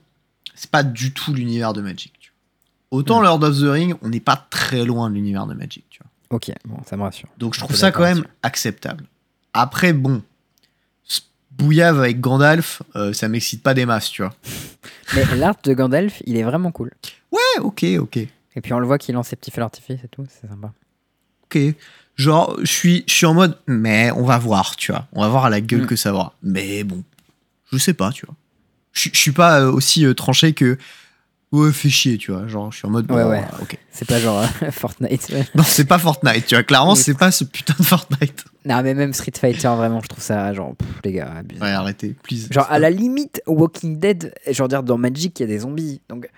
c'est 0.56 0.70
pas 0.72 0.84
du 0.84 1.14
tout 1.14 1.34
l'univers 1.34 1.72
de 1.74 1.82
Magic. 1.82 2.19
Autant 2.92 3.20
Mm. 3.22 3.24
Lord 3.24 3.44
of 3.44 3.58
the 3.60 3.64
Ring, 3.70 3.96
on 4.02 4.10
n'est 4.10 4.20
pas 4.20 4.36
très 4.50 4.84
loin 4.86 5.10
de 5.10 5.16
l'univers 5.16 5.46
de 5.48 5.54
Magic. 5.54 5.86
Tu 5.90 6.00
vois. 6.02 6.38
Ok, 6.38 6.52
bon, 6.66 6.78
ça 6.88 6.98
me 6.98 7.04
rassure. 7.04 7.30
Donc 7.38 7.54
je 7.56 7.60
trouve 7.60 7.76
ça 7.76 7.92
quand 7.92 8.04
même 8.04 8.24
acceptable. 8.44 9.06
Après, 9.54 9.94
bon, 9.94 10.22
bouillave 11.52 12.00
avec 12.00 12.20
Gandalf, 12.22 12.82
euh, 12.96 13.14
ça 13.14 13.28
m'excite 13.28 13.64
pas 13.64 13.74
des 13.74 13.86
masses, 13.86 14.10
tu 14.10 14.22
vois. 14.22 14.34
Mais 15.16 15.26
l'art 15.36 15.56
de 15.64 15.74
Gandalf, 15.74 16.22
il 16.26 16.38
est 16.38 16.44
vraiment 16.44 16.72
cool. 16.72 16.92
Ouais, 17.32 17.40
ok, 17.62 17.86
ok. 18.00 18.18
Et 18.18 18.62
puis 18.62 18.74
on 18.74 18.80
le 18.80 18.86
voit 18.88 18.98
qu'il 18.98 19.16
lance 19.16 19.28
ses 19.30 19.36
petits 19.36 19.52
feux 19.52 19.62
d'artifice 19.62 20.00
et 20.04 20.08
tout, 20.08 20.26
c'est 20.30 20.48
sympa. 20.48 20.72
Ok. 21.46 21.60
Genre, 22.16 22.58
je 22.62 22.66
suis, 22.72 23.04
je 23.08 23.14
suis 23.14 23.26
en 23.26 23.34
mode, 23.34 23.58
mais 23.68 24.12
on 24.12 24.24
va 24.24 24.38
voir, 24.38 24.76
tu 24.76 24.92
vois. 24.92 25.08
On 25.14 25.22
va 25.22 25.30
voir 25.30 25.46
à 25.46 25.50
la 25.50 25.62
gueule 25.62 25.84
Mm. 25.84 25.88
que 25.88 25.96
ça 25.96 26.12
va. 26.12 26.34
Mais 26.44 26.84
bon, 26.84 27.04
je 27.72 27.78
sais 27.78 27.94
pas, 27.94 28.12
tu 28.12 28.26
vois. 28.26 28.36
Je, 28.92 29.10
je 29.14 29.18
suis 29.18 29.32
pas 29.32 29.62
euh, 29.62 29.72
aussi 29.72 30.06
euh, 30.06 30.14
tranché 30.14 30.54
que, 30.54 30.78
ouais, 31.52 31.72
fais 31.72 31.90
chier, 31.90 32.18
tu 32.18 32.32
vois. 32.32 32.48
Genre, 32.48 32.72
je 32.72 32.78
suis 32.78 32.88
en 32.88 32.92
mode, 32.92 33.10
Ouais, 33.12 33.24
bon, 33.24 33.30
ouais. 33.30 33.44
ok. 33.62 33.78
C'est 33.92 34.08
pas 34.08 34.20
genre 34.20 34.40
euh, 34.62 34.72
Fortnite. 34.72 35.32
Non, 35.56 35.64
c'est 35.64 35.86
pas 35.86 36.00
Fortnite, 36.00 36.46
tu 36.46 36.56
vois. 36.56 36.64
Clairement, 36.64 36.96
c'est 36.96 37.18
pas 37.18 37.32
ce 37.32 37.44
putain 37.44 37.76
de 37.78 37.84
Fortnite. 37.84 38.46
non, 38.66 38.82
mais 38.84 38.94
même 38.94 39.14
Street 39.14 39.32
Fighter, 39.40 39.68
vraiment, 39.76 40.02
je 40.02 40.08
trouve 40.08 40.24
ça, 40.24 40.54
genre, 40.54 40.76
pff, 40.76 40.88
les 41.04 41.14
gars, 41.14 41.34
abusé. 41.38 41.62
Ouais, 41.62 41.70
arrêtez, 41.72 42.16
please. 42.24 42.48
Genre, 42.52 42.68
à 42.70 42.80
la 42.80 42.90
limite, 42.90 43.42
Walking 43.48 44.00
Dead, 44.00 44.34
genre, 44.50 44.68
dire, 44.68 44.84
dans 44.84 44.98
Magic, 44.98 45.40
il 45.40 45.44
y 45.44 45.46
a 45.46 45.48
des 45.48 45.60
zombies. 45.60 46.02
Donc, 46.10 46.30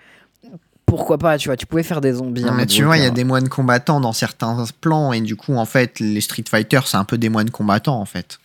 pourquoi 0.86 1.16
pas, 1.18 1.38
tu 1.38 1.48
vois, 1.48 1.56
tu 1.56 1.64
pouvais 1.66 1.82
faire 1.82 2.00
des 2.00 2.12
zombies. 2.14 2.42
Non, 2.42 2.50
en 2.50 2.54
mais 2.54 2.66
tu 2.66 2.82
vois, 2.84 2.98
il 2.98 3.02
y 3.02 3.06
a 3.06 3.10
des 3.10 3.24
moines 3.24 3.48
combattants 3.48 4.00
dans 4.00 4.12
certains 4.12 4.64
plans, 4.80 5.12
et 5.12 5.20
du 5.20 5.36
coup, 5.36 5.54
en 5.54 5.64
fait, 5.64 6.00
les 6.00 6.20
Street 6.20 6.44
Fighter, 6.48 6.80
c'est 6.84 6.96
un 6.98 7.04
peu 7.04 7.16
des 7.18 7.28
moines 7.28 7.50
combattants, 7.50 7.98
en 8.00 8.04
fait. 8.04 8.38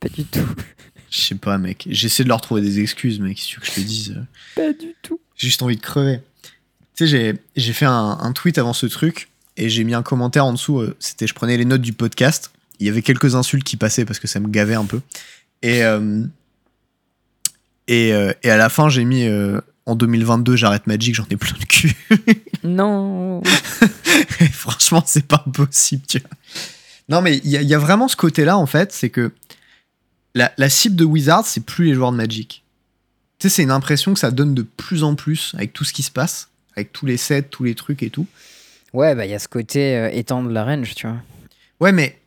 Pas 0.00 0.08
du 0.08 0.24
tout. 0.24 0.46
Je 1.10 1.20
sais 1.20 1.34
pas, 1.34 1.58
mec. 1.58 1.86
J'essaie 1.90 2.24
de 2.24 2.28
leur 2.28 2.40
trouver 2.40 2.60
des 2.62 2.80
excuses, 2.80 3.20
mec, 3.20 3.38
si 3.38 3.48
tu 3.48 3.56
veux 3.56 3.60
que 3.62 3.66
je 3.66 3.74
te 3.74 3.80
dise. 3.80 4.22
Pas 4.54 4.72
du 4.72 4.94
tout. 5.02 5.18
J'ai 5.40 5.48
juste 5.48 5.62
envie 5.62 5.76
de 5.76 5.80
crever. 5.80 6.20
Tu 6.94 7.08
sais, 7.08 7.38
j'ai- 7.56 7.72
fait 7.72 7.86
un, 7.86 8.18
un 8.20 8.32
tweet 8.32 8.58
avant 8.58 8.74
ce 8.74 8.84
truc 8.84 9.30
et 9.56 9.70
j'ai 9.70 9.84
mis 9.84 9.94
un 9.94 10.02
commentaire 10.02 10.44
en 10.44 10.52
dessous. 10.52 10.80
euh, 10.80 10.94
C'était, 11.00 11.26
je 11.26 11.32
prenais 11.32 11.56
les 11.56 11.64
notes 11.64 11.80
du 11.80 11.94
podcast. 11.94 12.50
Il 12.78 12.86
y 12.86 12.90
avait 12.90 13.00
quelques 13.00 13.34
insultes 13.36 13.64
qui 13.64 13.78
passaient 13.78 14.04
parce 14.04 14.18
que 14.18 14.28
ça 14.28 14.38
me 14.38 14.48
gavait 14.48 14.74
un 14.74 14.84
peu. 14.84 15.00
Et, 15.62 15.82
euh, 15.82 16.22
et, 17.88 18.12
euh, 18.12 18.34
et 18.42 18.50
à 18.50 18.58
la 18.58 18.68
fin, 18.68 18.90
j'ai 18.90 19.04
mis 19.04 19.26
en 19.86 19.94
2022, 19.96 20.56
j'arrête 20.56 20.86
Magic, 20.86 21.14
j'en 21.14 21.26
ai 21.30 21.36
plein 21.36 21.56
le 21.58 21.64
cul. 21.66 21.94
Non. 22.62 23.42
Franchement, 24.52 25.02
c'est 25.06 25.26
pas 25.26 25.42
possible, 25.54 26.02
tu 26.06 26.18
vois. 26.18 26.28
Non, 27.08 27.22
mais 27.22 27.38
il 27.38 27.48
y, 27.50 27.56
a- 27.56 27.62
il 27.62 27.68
y 27.68 27.74
a 27.74 27.78
vraiment 27.78 28.06
ce 28.08 28.16
côté-là, 28.16 28.58
en 28.58 28.66
fait, 28.66 28.92
c'est 28.92 29.08
que 29.08 29.32
la, 30.34 30.52
la 30.58 30.68
cible 30.68 30.96
de 30.96 31.04
Wizard, 31.06 31.46
c'est 31.46 31.64
plus 31.64 31.86
les 31.86 31.94
joueurs 31.94 32.12
de 32.12 32.18
Magic. 32.18 32.62
Tu 33.40 33.48
sais, 33.48 33.56
c'est 33.56 33.62
une 33.62 33.70
impression 33.70 34.12
que 34.12 34.20
ça 34.20 34.30
donne 34.30 34.54
de 34.54 34.60
plus 34.60 35.02
en 35.02 35.14
plus 35.14 35.54
avec 35.54 35.72
tout 35.72 35.84
ce 35.84 35.94
qui 35.94 36.02
se 36.02 36.10
passe, 36.10 36.50
avec 36.76 36.92
tous 36.92 37.06
les 37.06 37.16
sets, 37.16 37.44
tous 37.44 37.64
les 37.64 37.74
trucs 37.74 38.02
et 38.02 38.10
tout. 38.10 38.26
Ouais, 38.92 39.14
bah, 39.14 39.24
il 39.24 39.30
y 39.30 39.34
a 39.34 39.38
ce 39.38 39.48
côté 39.48 39.96
euh, 39.96 40.10
étendre 40.12 40.50
la 40.50 40.62
range, 40.62 40.94
tu 40.94 41.06
vois. 41.06 41.16
Ouais, 41.80 41.90
mais. 41.90 42.20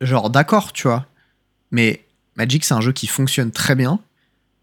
Genre, 0.00 0.30
d'accord, 0.30 0.72
tu 0.72 0.86
vois. 0.86 1.06
Mais 1.72 2.04
Magic, 2.36 2.64
c'est 2.64 2.74
un 2.74 2.80
jeu 2.80 2.92
qui 2.92 3.08
fonctionne 3.08 3.50
très 3.50 3.74
bien. 3.74 3.98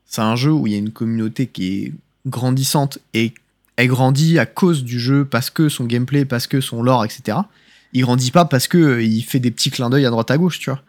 C'est 0.06 0.22
un 0.22 0.38
jeu 0.38 0.54
où 0.54 0.68
il 0.68 0.74
y 0.74 0.76
a 0.76 0.80
une 0.80 0.92
communauté 0.92 1.48
qui 1.48 1.74
est 1.74 1.94
grandissante 2.26 3.00
et 3.14 3.34
elle 3.76 3.90
grandit 3.90 4.40
à 4.40 4.46
cause 4.46 4.86
du 4.86 5.02
jeu, 5.02 5.26
parce 5.26 5.50
que 5.50 5.68
son 5.68 5.84
gameplay, 5.84 6.24
parce 6.24 6.48
que 6.48 6.62
son 6.62 6.82
lore, 6.82 7.04
etc. 7.04 7.40
Il 7.92 8.04
grandit 8.04 8.32
pas 8.32 8.46
parce 8.46 8.70
que 8.70 8.78
euh, 8.78 9.04
il 9.04 9.24
fait 9.24 9.40
des 9.40 9.52
petits 9.52 9.70
clins 9.70 9.90
d'œil 9.90 10.06
à 10.06 10.12
droite 10.12 10.32
à 10.32 10.38
gauche, 10.38 10.60
tu 10.60 10.70
vois. 10.70 10.82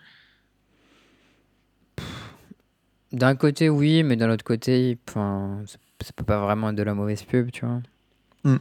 D'un 3.12 3.34
côté, 3.34 3.68
oui, 3.68 4.02
mais 4.02 4.16
d'un 4.16 4.30
autre 4.30 4.44
côté, 4.44 4.98
enfin, 5.08 5.62
ça, 5.66 6.12
peut 6.14 6.24
pas 6.24 6.40
vraiment 6.40 6.70
être 6.70 6.76
de 6.76 6.82
la 6.82 6.94
mauvaise 6.94 7.22
pub, 7.22 7.50
tu 7.50 7.64
vois. 7.66 7.80
Hmm. 8.44 8.58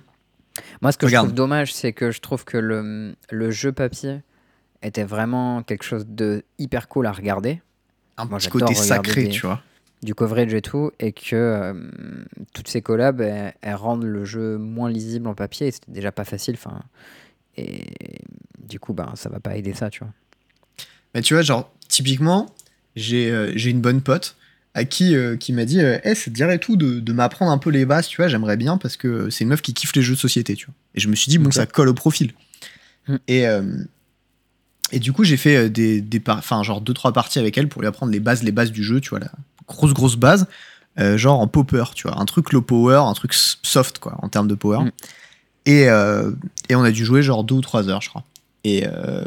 Moi, 0.81 0.91
ce 0.91 0.97
que 0.97 1.05
Regarde. 1.05 1.25
je 1.27 1.29
trouve 1.29 1.35
dommage, 1.35 1.73
c'est 1.73 1.93
que 1.93 2.11
je 2.11 2.19
trouve 2.19 2.43
que 2.45 2.57
le, 2.57 3.15
le 3.29 3.51
jeu 3.51 3.71
papier 3.71 4.21
était 4.81 5.03
vraiment 5.03 5.61
quelque 5.63 5.83
chose 5.83 6.05
de 6.07 6.43
hyper 6.57 6.87
cool 6.87 7.05
à 7.05 7.11
regarder, 7.11 7.61
Un 8.17 8.25
Moi, 8.25 8.39
petit 8.39 8.49
j'adore 8.49 8.69
côté 8.69 8.73
sacré, 8.75 9.23
des- 9.23 9.29
tu 9.29 9.45
vois. 9.45 9.61
du 10.01 10.15
coverage 10.15 10.53
et 10.53 10.61
tout, 10.61 10.91
et 10.99 11.11
que 11.11 11.35
euh, 11.35 11.73
toutes 12.53 12.67
ces 12.69 12.81
collabs, 12.81 13.21
elles, 13.21 13.53
elles 13.61 13.75
rendent 13.75 14.03
le 14.05 14.25
jeu 14.25 14.57
moins 14.57 14.89
lisible 14.89 15.27
en 15.27 15.35
papier, 15.35 15.67
et 15.67 15.71
c'était 15.71 15.91
déjà 15.91 16.11
pas 16.11 16.23
facile, 16.25 16.55
enfin. 16.55 16.81
Et 17.57 17.85
du 18.57 18.79
coup, 18.79 18.93
ben, 18.93 19.11
ça 19.15 19.29
va 19.29 19.39
pas 19.39 19.55
aider 19.57 19.73
ça, 19.73 19.89
tu 19.89 19.99
vois. 19.99 20.13
Mais 21.13 21.21
tu 21.21 21.33
vois, 21.33 21.43
genre, 21.43 21.71
typiquement, 21.87 22.47
j'ai 22.95 23.29
euh, 23.31 23.51
j'ai 23.55 23.69
une 23.69 23.81
bonne 23.81 24.01
pote 24.01 24.35
à 24.73 24.85
qui, 24.85 25.15
euh, 25.15 25.35
qui 25.35 25.53
m'a 25.53 25.65
dit 25.65 25.79
euh, 25.81 25.99
Eh, 26.03 26.15
ça 26.15 26.25
te 26.25 26.29
dirait 26.29 26.59
tout 26.59 26.75
de, 26.75 26.99
de 26.99 27.13
m'apprendre 27.13 27.51
un 27.51 27.57
peu 27.57 27.69
les 27.69 27.85
bases, 27.85 28.07
tu 28.07 28.17
vois, 28.17 28.27
j'aimerais 28.27 28.57
bien 28.57 28.77
parce 28.77 28.97
que 28.97 29.29
c'est 29.29 29.43
une 29.43 29.49
meuf 29.49 29.61
qui 29.61 29.73
kiffe 29.73 29.95
les 29.95 30.01
jeux 30.01 30.15
de 30.15 30.19
société, 30.19 30.55
tu 30.55 30.67
vois. 30.67 30.75
Et 30.95 30.99
je 30.99 31.07
me 31.07 31.15
suis 31.15 31.29
dit, 31.29 31.37
bon, 31.37 31.51
ça 31.51 31.65
colle 31.65 31.89
au 31.89 31.93
profil. 31.93 32.33
Hmm. 33.07 33.17
Et, 33.27 33.47
euh, 33.47 33.63
et 34.91 34.99
du 34.99 35.11
coup, 35.13 35.23
j'ai 35.23 35.37
fait 35.37 35.69
des, 35.69 36.01
des 36.01 36.21
enfin, 36.27 36.63
genre 36.63 36.81
deux, 36.81 36.93
trois 36.93 37.13
parties 37.13 37.39
avec 37.39 37.57
elle 37.57 37.67
pour 37.67 37.81
lui 37.81 37.87
apprendre 37.87 38.11
les 38.11 38.19
bases, 38.19 38.43
les 38.43 38.51
bases 38.51 38.71
du 38.71 38.83
jeu, 38.83 39.01
tu 39.01 39.09
vois, 39.09 39.19
la 39.19 39.31
grosse, 39.67 39.93
grosse 39.93 40.15
base, 40.15 40.47
euh, 40.99 41.17
genre 41.17 41.39
en 41.39 41.47
popper, 41.47 41.85
tu 41.95 42.07
vois, 42.07 42.19
un 42.19 42.25
truc 42.25 42.51
low 42.51 42.61
power, 42.61 43.01
un 43.05 43.13
truc 43.13 43.33
soft, 43.33 43.99
quoi, 43.99 44.17
en 44.21 44.29
termes 44.29 44.47
de 44.47 44.55
power. 44.55 44.85
Hmm. 44.85 44.91
Et, 45.65 45.83
et 45.83 46.75
on 46.75 46.83
a 46.83 46.89
dû 46.89 47.05
jouer 47.05 47.21
genre 47.21 47.43
deux 47.43 47.55
ou 47.55 47.61
trois 47.61 47.89
heures, 47.89 48.01
je 48.01 48.09
crois. 48.09 48.23
Et, 48.63 48.85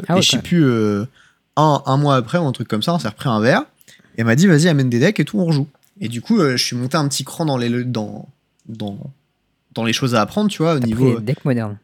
Ah 0.09 0.17
et 0.17 0.21
je 0.21 0.29
sais 0.29 0.41
plus, 0.41 0.65
un, 1.55 1.81
un 1.85 1.97
mois 1.97 2.15
après 2.15 2.37
ou 2.37 2.45
un 2.45 2.51
truc 2.51 2.67
comme 2.67 2.83
ça, 2.83 2.93
on 2.93 2.99
s'est 2.99 3.07
repris 3.07 3.29
un 3.29 3.39
verre. 3.39 3.63
Et 4.15 4.21
elle 4.21 4.25
m'a 4.25 4.35
dit, 4.35 4.47
vas-y, 4.47 4.67
amène 4.67 4.89
des 4.89 4.99
decks 4.99 5.19
et 5.19 5.25
tout, 5.25 5.39
on 5.39 5.45
rejoue. 5.45 5.67
Et 6.01 6.07
du 6.07 6.21
coup, 6.21 6.39
euh, 6.39 6.57
je 6.57 6.63
suis 6.63 6.75
monté 6.75 6.97
un 6.97 7.07
petit 7.07 7.23
cran 7.23 7.45
dans 7.45 7.57
les, 7.57 7.83
dans, 7.83 8.27
dans, 8.67 8.97
dans 9.73 9.83
les 9.83 9.93
choses 9.93 10.15
à 10.15 10.21
apprendre, 10.21 10.49
tu 10.49 10.61
vois, 10.63 10.75
au 10.75 10.79
niveau. 10.79 11.05
pris 11.05 11.15
les 11.19 11.21
decks 11.25 11.45
modernes. 11.45 11.77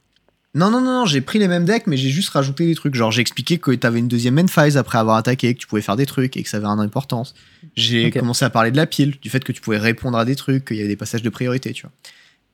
Non, 0.56 0.72
non, 0.72 0.82
non, 0.82 1.02
non, 1.02 1.06
j'ai 1.06 1.22
pris 1.22 1.38
les 1.38 1.48
mêmes 1.48 1.66
decks, 1.66 1.86
mais 1.86 1.96
j'ai 1.96 2.10
juste 2.10 2.30
rajouté 2.30 2.66
des 2.66 2.74
trucs. 2.74 2.96
Genre, 2.96 3.12
j'ai 3.12 3.22
expliqué 3.22 3.60
que 3.60 3.70
t'avais 3.72 4.00
une 4.00 4.08
deuxième 4.08 4.34
main 4.34 4.48
phase 4.48 4.78
après 4.78 4.98
avoir 4.98 5.16
attaqué, 5.18 5.54
que 5.54 5.60
tu 5.60 5.68
pouvais 5.68 5.84
faire 5.84 5.96
des 5.96 6.08
trucs 6.08 6.36
et 6.38 6.44
que 6.44 6.50
ça 6.50 6.58
avait 6.58 6.66
une 6.66 6.80
importance. 6.80 7.36
J'ai 7.76 8.10
commencé 8.10 8.44
à 8.46 8.50
parler 8.50 8.72
de 8.72 8.78
la 8.78 8.88
pile, 8.88 9.16
du 9.22 9.30
fait 9.30 9.44
que 9.44 9.52
tu 9.52 9.62
pouvais 9.62 9.78
répondre 9.78 10.18
à 10.18 10.26
des 10.26 10.36
trucs, 10.36 10.66
qu'il 10.66 10.78
y 10.78 10.80
avait 10.80 10.88
des 10.90 10.96
passages 10.96 11.22
de 11.22 11.30
priorité, 11.30 11.72
tu 11.74 11.84
vois. 11.84 11.92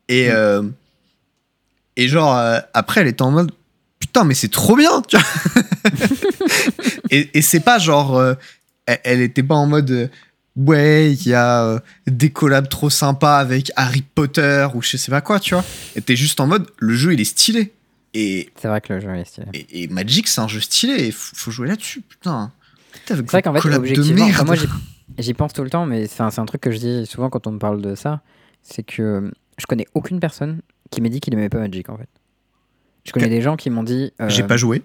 Et, 0.10 0.28
Mm. 0.28 0.32
euh, 0.34 0.64
et 1.96 2.10
genre, 2.10 2.36
euh, 2.36 2.60
après, 2.74 3.00
elle 3.02 3.08
était 3.08 3.22
en 3.22 3.32
mode 3.32 3.52
putain, 4.00 4.26
mais 4.26 4.34
c'est 4.34 4.50
trop 4.52 4.76
bien, 4.76 5.02
tu 5.04 5.16
vois. 5.18 5.26
et 7.12 7.30
et 7.38 7.42
c'est 7.42 7.62
pas 7.62 7.80
genre, 7.80 8.18
euh, 8.18 8.34
elle, 8.86 9.00
elle 9.04 9.22
était 9.22 9.44
pas 9.44 9.56
en 9.56 9.68
mode. 9.68 9.92
euh, 9.92 10.08
Ouais, 10.58 11.12
il 11.12 11.28
y 11.28 11.34
a 11.34 11.66
euh, 11.66 11.80
des 12.08 12.30
collabs 12.32 12.70
trop 12.70 12.90
sympas 12.90 13.40
avec 13.40 13.74
Harry 13.76 14.02
Potter 14.04 14.66
ou 14.74 14.82
je 14.82 14.96
sais 14.96 15.12
pas 15.12 15.20
quoi, 15.20 15.38
tu 15.42 15.54
vois. 15.54 15.66
Elle 15.96 16.02
était 16.02 16.16
juste 16.16 16.40
en 16.40 16.48
mode, 16.48 16.68
le 16.78 16.94
jeu 16.96 17.12
il 17.14 17.20
est 17.20 17.26
stylé. 17.26 17.74
Et, 18.14 18.50
C'est 18.56 18.70
vrai 18.70 18.80
que 18.80 18.94
le 18.94 19.02
jeu 19.02 19.14
est 19.16 19.26
stylé. 19.26 19.48
et, 19.54 19.84
et 19.84 19.88
Magic, 19.90 20.30
c'est 20.30 20.40
un 20.40 20.48
jeu 20.48 20.62
stylé. 20.62 21.08
Et 21.08 21.12
faut, 21.12 21.36
faut 21.36 21.52
jouer 21.52 21.68
là-dessus, 21.68 22.00
putain. 22.00 22.54
C'est 23.06 23.16
vrai 23.30 23.42
qu'en 23.42 23.54
fait, 23.54 23.76
objectivement, 23.76 24.24
enfin, 24.28 24.46
moi 24.46 24.56
j'y- 25.20 25.34
pense 25.34 25.52
tout 25.52 25.64
le 25.64 25.70
temps, 25.70 25.86
mais 25.86 26.08
c'est 26.08 26.24
un, 26.24 26.46
truc 26.46 26.62
que 26.62 26.72
je 26.72 26.78
dis 26.78 27.06
souvent 27.06 27.30
quand 27.30 27.48
on 27.48 27.52
me 27.52 27.60
parle 27.60 27.82
de 27.82 27.94
ça, 27.94 28.22
c'est 28.64 28.84
que 28.84 29.30
je 29.58 29.66
connais 29.66 29.86
aucune 29.94 30.22
personne 30.22 30.62
qui 30.90 31.02
m'a 31.02 31.10
dit 31.10 31.20
qu'il 31.20 31.34
aimait 31.34 31.50
pas 31.50 31.60
Magic 31.60 31.90
en 31.90 31.98
fait. 31.98 32.08
Je 33.06 33.12
connais 33.12 33.28
des 33.28 33.42
gens 33.42 33.58
qui 33.58 33.70
m'ont 33.70 33.84
dit 33.84 34.14
euh, 34.22 34.30
J'ai 34.30 34.44
pas 34.44 34.56
joué. 34.56 34.84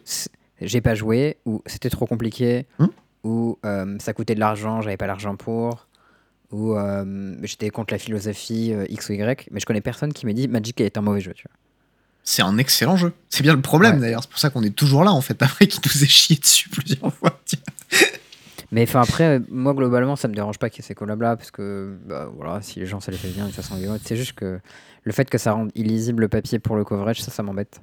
j'ai 0.60 0.80
pas 0.80 0.96
joué, 0.96 1.36
ou 1.46 1.62
c'était 1.66 1.90
trop 1.90 2.06
compliqué, 2.06 2.66
Hmm. 2.80 2.86
Ou 3.24 3.58
euh, 3.64 3.96
ça 3.98 4.12
coûtait 4.12 4.34
de 4.34 4.40
l'argent, 4.40 4.80
j'avais 4.80 4.96
pas 4.96 5.06
l'argent 5.06 5.36
pour, 5.36 5.86
ou 6.50 6.74
euh, 6.74 7.34
j'étais 7.42 7.70
contre 7.70 7.94
la 7.94 7.98
philosophie 7.98 8.72
euh, 8.72 8.86
X 8.88 9.08
ou 9.08 9.12
Y, 9.12 9.48
mais 9.50 9.60
je 9.60 9.66
connais 9.66 9.80
personne 9.80 10.12
qui 10.12 10.26
m'a 10.26 10.32
dit 10.32 10.48
Magic 10.48 10.80
est 10.80 10.96
un 10.96 11.00
mauvais 11.02 11.20
jeu, 11.20 11.32
tu 11.34 11.44
vois. 11.48 11.56
C'est 12.22 12.42
un 12.42 12.58
excellent 12.58 12.96
jeu. 12.96 13.12
C'est 13.30 13.42
bien 13.42 13.54
le 13.54 13.62
problème 13.62 13.94
Ouais. 13.94 14.00
d'ailleurs. 14.00 14.22
C'est 14.22 14.30
pour 14.30 14.38
ça 14.38 14.50
qu'on 14.50 14.62
est 14.62 14.74
toujours 14.76 15.04
là 15.04 15.12
en 15.12 15.20
fait. 15.22 15.42
Après, 15.42 15.66
qui 15.66 15.80
nous 15.84 16.04
est 16.04 16.08
chié 16.08 16.36
dessus 16.36 16.68
plusieurs 16.68 17.12
fois. 17.14 17.40
Mais 18.72 18.82
enfin 18.82 19.00
après, 19.00 19.40
moi 19.48 19.74
globalement, 19.74 20.16
ça 20.16 20.28
me 20.28 20.34
dérange 20.34 20.58
pas 20.58 20.70
qu'il 20.70 20.82
y 20.82 20.84
ait 20.84 20.88
ces 20.88 20.94
collabs 20.94 21.20
là, 21.22 21.36
parce 21.36 21.50
que 21.50 21.96
bah, 22.06 22.30
voilà, 22.36 22.62
si 22.62 22.78
les 22.78 22.86
gens 22.86 23.00
ça 23.00 23.10
les 23.10 23.16
fait 23.18 23.28
bien, 23.28 23.44
de 23.44 23.48
toute 23.50 23.56
façon, 23.56 23.76
c'est 24.04 24.16
juste 24.16 24.34
que 24.34 24.60
le 25.02 25.12
fait 25.12 25.28
que 25.28 25.38
ça 25.38 25.52
rende 25.52 25.72
illisible 25.74 26.20
le 26.22 26.28
papier 26.28 26.58
pour 26.60 26.76
le 26.76 26.84
coverage, 26.84 27.20
ça, 27.20 27.30
ça 27.32 27.42
m'embête. 27.42 27.80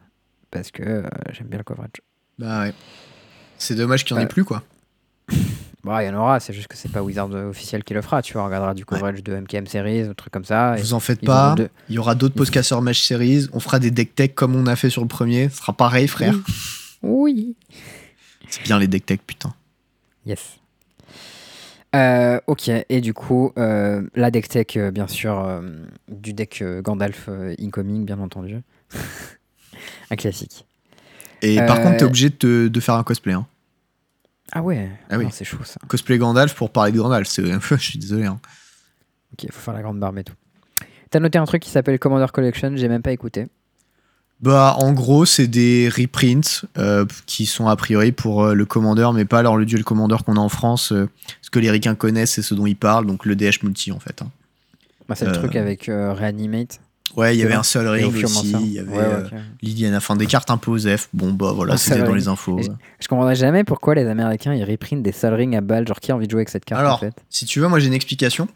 Parce 0.49 0.71
que 0.71 1.03
j'aime 1.31 1.47
bien 1.47 1.57
le 1.57 1.65
coverage. 1.65 2.01
Bah 2.39 2.61
ouais. 2.61 2.73
C'est 3.57 3.75
dommage 3.75 4.05
qu'il 4.05 4.15
n'y 4.15 4.21
en 4.21 4.25
ait 4.25 4.29
plus 4.29 4.45
quoi. 4.45 4.63
Bah, 5.83 6.03
il 6.03 6.07
y 6.07 6.09
en 6.09 6.15
aura, 6.19 6.39
c'est 6.41 6.51
juste 6.53 6.67
que 6.67 6.75
c'est 6.75 6.91
pas 6.91 7.01
Wizard 7.01 7.29
officiel 7.31 7.83
qui 7.83 7.93
le 7.93 8.01
fera. 8.01 8.21
Tu 8.21 8.33
vois, 8.33 8.41
on 8.41 8.45
regardera 8.45 8.73
du 8.73 8.83
coverage 8.83 9.23
de 9.23 9.35
MKM 9.37 9.67
Series, 9.67 10.03
ou 10.09 10.13
trucs 10.13 10.33
comme 10.33 10.43
ça. 10.43 10.75
Vous 10.75 10.93
en 10.93 10.99
faites 10.99 11.23
pas. 11.23 11.55
Il 11.87 11.95
y 11.95 11.97
aura 11.97 12.13
d'autres 12.15 12.35
podcasters 12.35 12.81
Match 12.81 13.01
Series. 13.01 13.47
On 13.53 13.59
fera 13.61 13.79
des 13.79 13.89
deck 13.91 14.13
tech 14.13 14.31
comme 14.35 14.55
on 14.55 14.65
a 14.67 14.75
fait 14.75 14.89
sur 14.89 15.01
le 15.01 15.07
premier. 15.07 15.47
Ce 15.49 15.57
sera 15.57 15.71
pareil, 15.73 16.07
frère. 16.09 16.33
Oui. 17.03 17.55
C'est 18.49 18.63
bien 18.63 18.79
les 18.79 18.87
deck 18.87 19.05
tech, 19.05 19.19
putain. 19.25 19.53
Yes. 20.25 20.57
Euh, 21.95 22.39
ok, 22.47 22.69
et 22.89 22.99
du 23.01 23.13
coup, 23.13 23.53
euh, 23.57 24.03
la 24.13 24.29
deck 24.29 24.49
tech, 24.49 24.67
euh, 24.75 24.91
bien 24.91 25.07
sûr, 25.07 25.61
du 26.09 26.33
deck 26.33 26.61
Gandalf 26.83 27.29
incoming, 27.61 28.03
bien 28.05 28.19
entendu. 28.19 28.57
un 30.11 30.15
classique. 30.15 30.65
Et 31.41 31.57
par 31.57 31.81
contre, 31.81 31.97
t'es 31.97 32.03
obligé 32.03 32.29
de, 32.29 32.35
te- 32.35 32.67
de 32.67 32.79
faire 32.81 32.95
un 32.95 33.03
cosplay. 33.03 33.33
Hein. 33.33 33.45
Ah 34.53 34.61
ouais, 34.61 34.89
Ah 35.09 35.17
oui. 35.17 35.25
C'est 35.31 35.43
chaud 35.45 35.57
ça. 35.63 35.79
Cosplay 35.87 36.17
Gandalf 36.17 36.53
pour 36.55 36.71
parler 36.71 36.91
de 36.91 36.97
Gandalf. 36.97 37.27
C'est... 37.27 37.43
Je 37.69 37.75
suis 37.75 37.99
désolé. 37.99 38.25
Hein. 38.25 38.39
Ok, 39.33 39.43
il 39.43 39.51
faut 39.51 39.59
faire 39.59 39.73
la 39.73 39.81
grande 39.81 39.99
barbe 39.99 40.17
et 40.19 40.23
tout. 40.23 40.33
T'as 41.09 41.19
noté 41.19 41.37
un 41.37 41.45
truc 41.45 41.61
qui 41.61 41.69
s'appelle 41.69 41.99
Commander 41.99 42.25
Collection, 42.33 42.73
j'ai 42.75 42.87
même 42.89 43.01
pas 43.01 43.11
écouté. 43.11 43.47
Bah, 44.41 44.75
en 44.77 44.93
gros, 44.93 45.25
c'est 45.25 45.47
des 45.47 45.89
reprints 45.89 46.65
euh, 46.77 47.05
qui 47.25 47.45
sont 47.45 47.67
a 47.67 47.75
priori 47.75 48.11
pour 48.11 48.43
euh, 48.43 48.53
le 48.53 48.65
Commander, 48.65 49.09
mais 49.13 49.25
pas 49.25 49.39
alors 49.39 49.57
le 49.57 49.65
duel 49.65 49.83
Commander 49.83 50.17
qu'on 50.25 50.35
a 50.35 50.39
en 50.39 50.49
France. 50.49 50.91
euh, 50.91 51.09
ce 51.41 51.49
que 51.49 51.59
les 51.59 51.71
ricains 51.71 51.95
connaissent, 51.95 52.33
c'est 52.33 52.41
ce 52.43 52.53
dont 52.53 52.67
ils 52.67 52.75
parlent, 52.75 53.05
donc 53.07 53.25
le 53.25 53.35
DH 53.35 53.63
multi 53.63 53.91
en 53.91 53.99
fait. 53.99 54.21
hein. 54.21 54.29
Bah, 55.09 55.15
c'est 55.15 55.25
le 55.25 55.31
truc 55.31 55.55
avec 55.55 55.85
Reanimate. 55.87 56.81
Ouais, 57.17 57.35
il 57.35 57.39
y 57.39 57.43
avait 57.43 57.55
un 57.55 57.63
seul 57.63 57.87
ring 57.87 58.13
aussi, 58.23 58.51
il 58.51 58.73
y 58.73 58.79
avait 58.79 58.91
Ouais, 58.91 58.97
ouais, 58.97 59.03
euh. 59.33 59.39
Liliana, 59.63 59.97
enfin 59.97 60.15
des 60.15 60.27
cartes 60.27 60.51
un 60.51 60.57
peu 60.57 60.69
aux 60.69 60.77
F. 60.77 61.09
Bon, 61.13 61.33
bah 61.33 61.51
voilà, 61.51 61.73
Un 61.73 61.77
c'était 61.77 61.97
seul 61.97 62.07
dans 62.07 62.13
les 62.13 62.27
infos. 62.27 62.57
Ouais. 62.57 62.67
Je 62.99 63.07
comprendrais 63.07 63.35
jamais 63.35 63.63
pourquoi 63.63 63.95
les 63.95 64.05
Américains 64.05 64.53
ils 64.53 64.63
reprintent 64.63 65.01
des 65.01 65.11
Sol 65.11 65.33
Ring 65.33 65.55
à 65.55 65.61
balles. 65.61 65.87
Genre, 65.87 65.99
qui 65.99 66.11
a 66.11 66.15
envie 66.15 66.27
de 66.27 66.31
jouer 66.31 66.41
avec 66.41 66.49
cette 66.49 66.65
carte 66.65 66.85
en 66.85 66.97
fait? 66.99 67.15
si 67.31 67.45
tu 67.45 67.59
veux, 67.59 67.67
moi 67.67 67.79
j'ai 67.79 67.87
une 67.87 67.93
explication. 67.93 68.47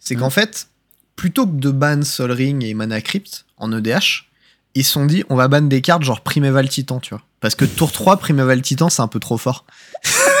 C'est 0.00 0.16
qu'en 0.16 0.28
fait, 0.28 0.68
plutôt 1.16 1.46
que 1.46 1.56
de 1.56 1.70
ban 1.70 2.02
Sol 2.02 2.30
Ring 2.30 2.62
et 2.62 2.74
Mana 2.74 3.00
Crypt 3.00 3.46
en 3.56 3.72
EDH, 3.72 4.26
ils 4.74 4.84
se 4.84 4.92
sont 4.92 5.06
dit 5.06 5.24
on 5.30 5.36
va 5.36 5.48
ban 5.48 5.62
des 5.62 5.80
cartes 5.80 6.02
genre 6.02 6.20
Primeval 6.20 6.68
Titan, 6.68 7.00
tu 7.00 7.14
vois. 7.14 7.22
Parce 7.40 7.54
que 7.54 7.64
tour 7.64 7.90
3, 7.90 8.18
Primeval 8.18 8.60
Titan, 8.60 8.90
c'est 8.90 9.02
un 9.02 9.08
peu 9.08 9.18
trop 9.18 9.38
fort. 9.38 9.64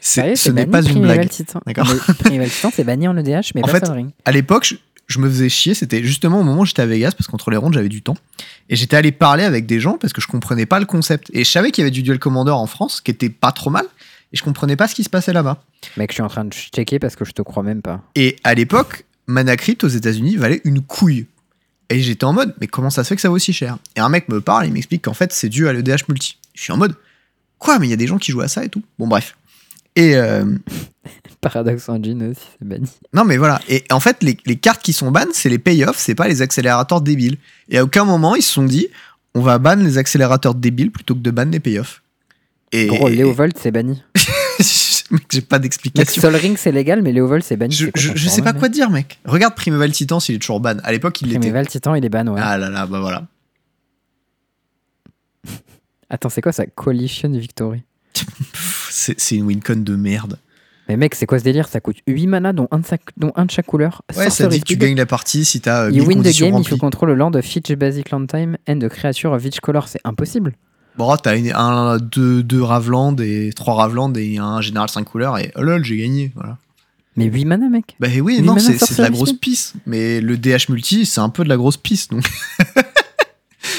Sérieux, 0.00 0.36
ce 0.36 0.50
n'est 0.50 0.66
pas 0.66 0.82
une 0.82 1.02
blague. 1.02 1.28
Titan. 1.28 1.60
D'accord. 1.66 1.92
Primeval 2.20 2.50
Titan, 2.50 2.70
c'est 2.74 2.84
banni 2.84 3.08
en 3.08 3.16
EDH, 3.16 3.52
mais 3.54 3.62
En 3.62 3.66
pas 3.66 3.80
fait, 3.80 3.88
Ring. 3.88 4.10
À 4.24 4.32
l'époque, 4.32 4.64
je, 4.64 4.74
je 5.06 5.18
me 5.18 5.28
faisais 5.28 5.48
chier. 5.48 5.74
C'était 5.74 6.02
justement 6.02 6.40
au 6.40 6.44
moment 6.44 6.62
où 6.62 6.66
j'étais 6.66 6.82
à 6.82 6.86
Vegas, 6.86 7.12
parce 7.16 7.28
qu'entre 7.28 7.50
les 7.50 7.56
rondes, 7.56 7.74
j'avais 7.74 7.88
du 7.88 8.02
temps. 8.02 8.16
Et 8.68 8.76
j'étais 8.76 8.96
allé 8.96 9.12
parler 9.12 9.44
avec 9.44 9.66
des 9.66 9.80
gens 9.80 9.98
parce 9.98 10.12
que 10.12 10.20
je 10.20 10.26
comprenais 10.26 10.66
pas 10.66 10.78
le 10.78 10.86
concept. 10.86 11.28
Et 11.32 11.44
je 11.44 11.50
savais 11.50 11.70
qu'il 11.70 11.82
y 11.82 11.84
avait 11.84 11.90
du 11.90 12.02
Duel 12.02 12.18
Commander 12.18 12.52
en 12.52 12.66
France, 12.66 13.00
qui 13.00 13.10
était 13.10 13.30
pas 13.30 13.52
trop 13.52 13.70
mal. 13.70 13.84
Et 14.32 14.36
je 14.36 14.42
comprenais 14.44 14.76
pas 14.76 14.86
ce 14.86 14.94
qui 14.94 15.02
se 15.02 15.10
passait 15.10 15.32
là-bas. 15.32 15.62
Mec, 15.96 16.10
je 16.10 16.14
suis 16.14 16.22
en 16.22 16.28
train 16.28 16.44
de 16.44 16.52
checker 16.52 16.98
parce 16.98 17.16
que 17.16 17.24
je 17.24 17.32
te 17.32 17.42
crois 17.42 17.62
même 17.62 17.82
pas. 17.82 18.00
Et 18.14 18.36
à 18.44 18.54
l'époque, 18.54 19.04
Mana 19.26 19.56
Crypt 19.56 19.82
aux 19.82 19.88
États-Unis 19.88 20.36
valait 20.36 20.60
une 20.64 20.82
couille. 20.82 21.26
Et 21.88 22.00
j'étais 22.00 22.24
en 22.24 22.32
mode, 22.32 22.54
mais 22.60 22.68
comment 22.68 22.90
ça 22.90 23.02
se 23.02 23.08
fait 23.08 23.16
que 23.16 23.20
ça 23.20 23.28
vaut 23.28 23.34
aussi 23.34 23.52
cher? 23.52 23.78
Et 23.96 24.00
un 24.00 24.08
mec 24.08 24.28
me 24.28 24.40
parle, 24.40 24.66
il 24.66 24.72
m'explique 24.72 25.02
qu'en 25.02 25.14
fait, 25.14 25.32
c'est 25.32 25.48
dû 25.48 25.66
à 25.66 25.72
l'EDH 25.72 26.04
multi. 26.08 26.38
Je 26.54 26.62
suis 26.62 26.72
en 26.72 26.76
mode, 26.76 26.94
quoi 27.58 27.80
Mais 27.80 27.88
il 27.88 27.90
y 27.90 27.92
a 27.92 27.96
des 27.96 28.06
gens 28.06 28.18
qui 28.18 28.30
jouent 28.30 28.42
à 28.42 28.48
ça 28.48 28.64
et 28.64 28.68
tout. 28.68 28.82
Bon, 28.98 29.08
bref. 29.08 29.36
Et 29.96 30.16
euh, 30.16 30.44
Paradox 31.40 31.88
Engine 31.88 32.30
aussi, 32.30 32.46
c'est 32.58 32.66
banni. 32.66 32.90
non, 33.14 33.24
mais 33.24 33.36
voilà. 33.36 33.60
Et 33.68 33.84
en 33.90 34.00
fait, 34.00 34.22
les, 34.22 34.36
les 34.46 34.56
cartes 34.56 34.82
qui 34.82 34.92
sont 34.92 35.10
ban, 35.10 35.26
c'est 35.32 35.48
les 35.48 35.58
payoffs, 35.58 35.98
c'est 35.98 36.14
pas 36.14 36.28
les 36.28 36.42
accélérateurs 36.42 37.00
débiles. 37.00 37.38
Et 37.68 37.78
à 37.78 37.84
aucun 37.84 38.04
moment, 38.04 38.36
ils 38.36 38.42
se 38.42 38.52
sont 38.52 38.64
dit, 38.64 38.88
on 39.34 39.40
va 39.40 39.58
ban 39.58 39.76
les 39.76 39.98
accélérateurs 39.98 40.54
débiles 40.54 40.90
plutôt 40.90 41.14
que 41.14 41.20
de 41.20 41.30
ban 41.30 41.46
les 41.46 41.60
payoffs. 41.60 42.02
Et 42.72 42.86
Gros, 42.86 43.08
Léo 43.08 43.32
Volt, 43.32 43.58
c'est 43.58 43.70
banni. 43.70 44.02
Mec, 45.10 45.24
j'ai 45.28 45.40
pas 45.40 45.58
d'explication. 45.58 46.22
Sol 46.22 46.36
Ring, 46.36 46.56
c'est 46.56 46.70
légal, 46.70 47.02
mais 47.02 47.10
Léo 47.10 47.26
Volt, 47.26 47.42
c'est 47.42 47.56
banni. 47.56 47.74
Je, 47.74 48.28
sais 48.28 48.42
pas 48.42 48.52
quoi 48.52 48.68
dire, 48.68 48.90
mec. 48.90 49.18
Regarde 49.24 49.56
Primeval 49.56 49.90
Titan 49.90 50.20
s'il 50.20 50.36
est 50.36 50.38
toujours 50.38 50.60
ban. 50.60 50.76
À 50.84 50.92
l'époque, 50.92 51.20
il 51.20 51.28
l'était. 51.28 51.40
Primeval 51.40 51.66
Titan, 51.66 51.96
il 51.96 52.04
est 52.04 52.08
ban, 52.08 52.28
ouais. 52.28 52.40
Ah 52.40 52.56
là 52.56 52.70
là, 52.70 52.86
bah 52.86 53.00
voilà. 53.00 53.26
Attends, 56.10 56.28
c'est 56.28 56.42
quoi 56.42 56.52
ça? 56.52 56.64
Coalition 56.66 57.30
Victory 57.30 57.82
C'est 58.90 59.36
une 59.36 59.44
wincon 59.44 59.76
de 59.76 59.96
merde. 59.96 60.38
Mais 60.88 60.96
mec, 60.96 61.14
c'est 61.14 61.26
quoi 61.26 61.38
ce 61.38 61.44
délire? 61.44 61.68
Ça 61.68 61.80
coûte 61.80 61.98
8 62.08 62.26
mana, 62.26 62.52
dont 62.52 62.66
un 62.72 62.80
de, 62.80 62.86
chaque- 62.86 63.10
dont 63.16 63.30
un 63.36 63.44
de 63.44 63.50
chaque 63.50 63.66
couleur. 63.66 64.02
Ouais, 64.16 64.28
ça 64.28 64.48
dit 64.48 64.60
que 64.60 64.64
tu 64.66 64.76
gagnes 64.76 64.96
la 64.96 65.06
partie 65.06 65.44
si 65.44 65.60
t'as 65.60 65.84
euh, 65.84 65.90
You 65.90 66.04
1000 66.04 66.08
win 66.18 66.22
the 66.22 66.36
game 66.36 66.58
if 66.58 66.68
you 66.70 66.76
control 66.78 67.10
a 67.12 67.14
land 67.14 67.32
of 67.34 67.56
each 67.56 67.70
basic 67.76 68.10
land 68.10 68.26
time 68.26 68.56
and 68.68 68.80
a 68.82 68.88
creature 68.88 69.32
of 69.32 69.44
each 69.44 69.60
color. 69.60 69.86
C'est 69.86 70.00
impossible. 70.04 70.52
Bon, 70.98 71.14
t'as 71.16 71.36
une- 71.38 71.52
un, 71.52 71.98
deux, 71.98 72.42
deux 72.42 72.62
Ravland 72.62 73.14
et 73.20 73.50
trois 73.54 73.74
Ravland 73.74 74.12
et 74.16 74.38
un 74.38 74.60
général 74.60 74.88
5 74.88 75.04
couleurs 75.04 75.38
et 75.38 75.52
oh 75.54 75.62
lol, 75.62 75.84
j'ai 75.84 75.96
gagné. 75.96 76.32
Voilà. 76.34 76.58
Mais 77.16 77.26
8 77.26 77.44
mana, 77.44 77.68
mec. 77.68 77.94
Bah 78.00 78.08
oui, 78.20 78.38
Mais 78.40 78.46
non, 78.46 78.58
c'est 78.58 78.72
de 78.96 79.02
la 79.02 79.10
grosse 79.10 79.32
pisse. 79.34 79.74
Mais 79.86 80.20
le 80.20 80.36
DH 80.36 80.68
multi, 80.70 81.06
c'est 81.06 81.20
un 81.20 81.28
peu 81.28 81.44
de 81.44 81.48
la 81.48 81.56
grosse 81.56 81.76
pisse. 81.76 82.08
Donc, 82.08 82.24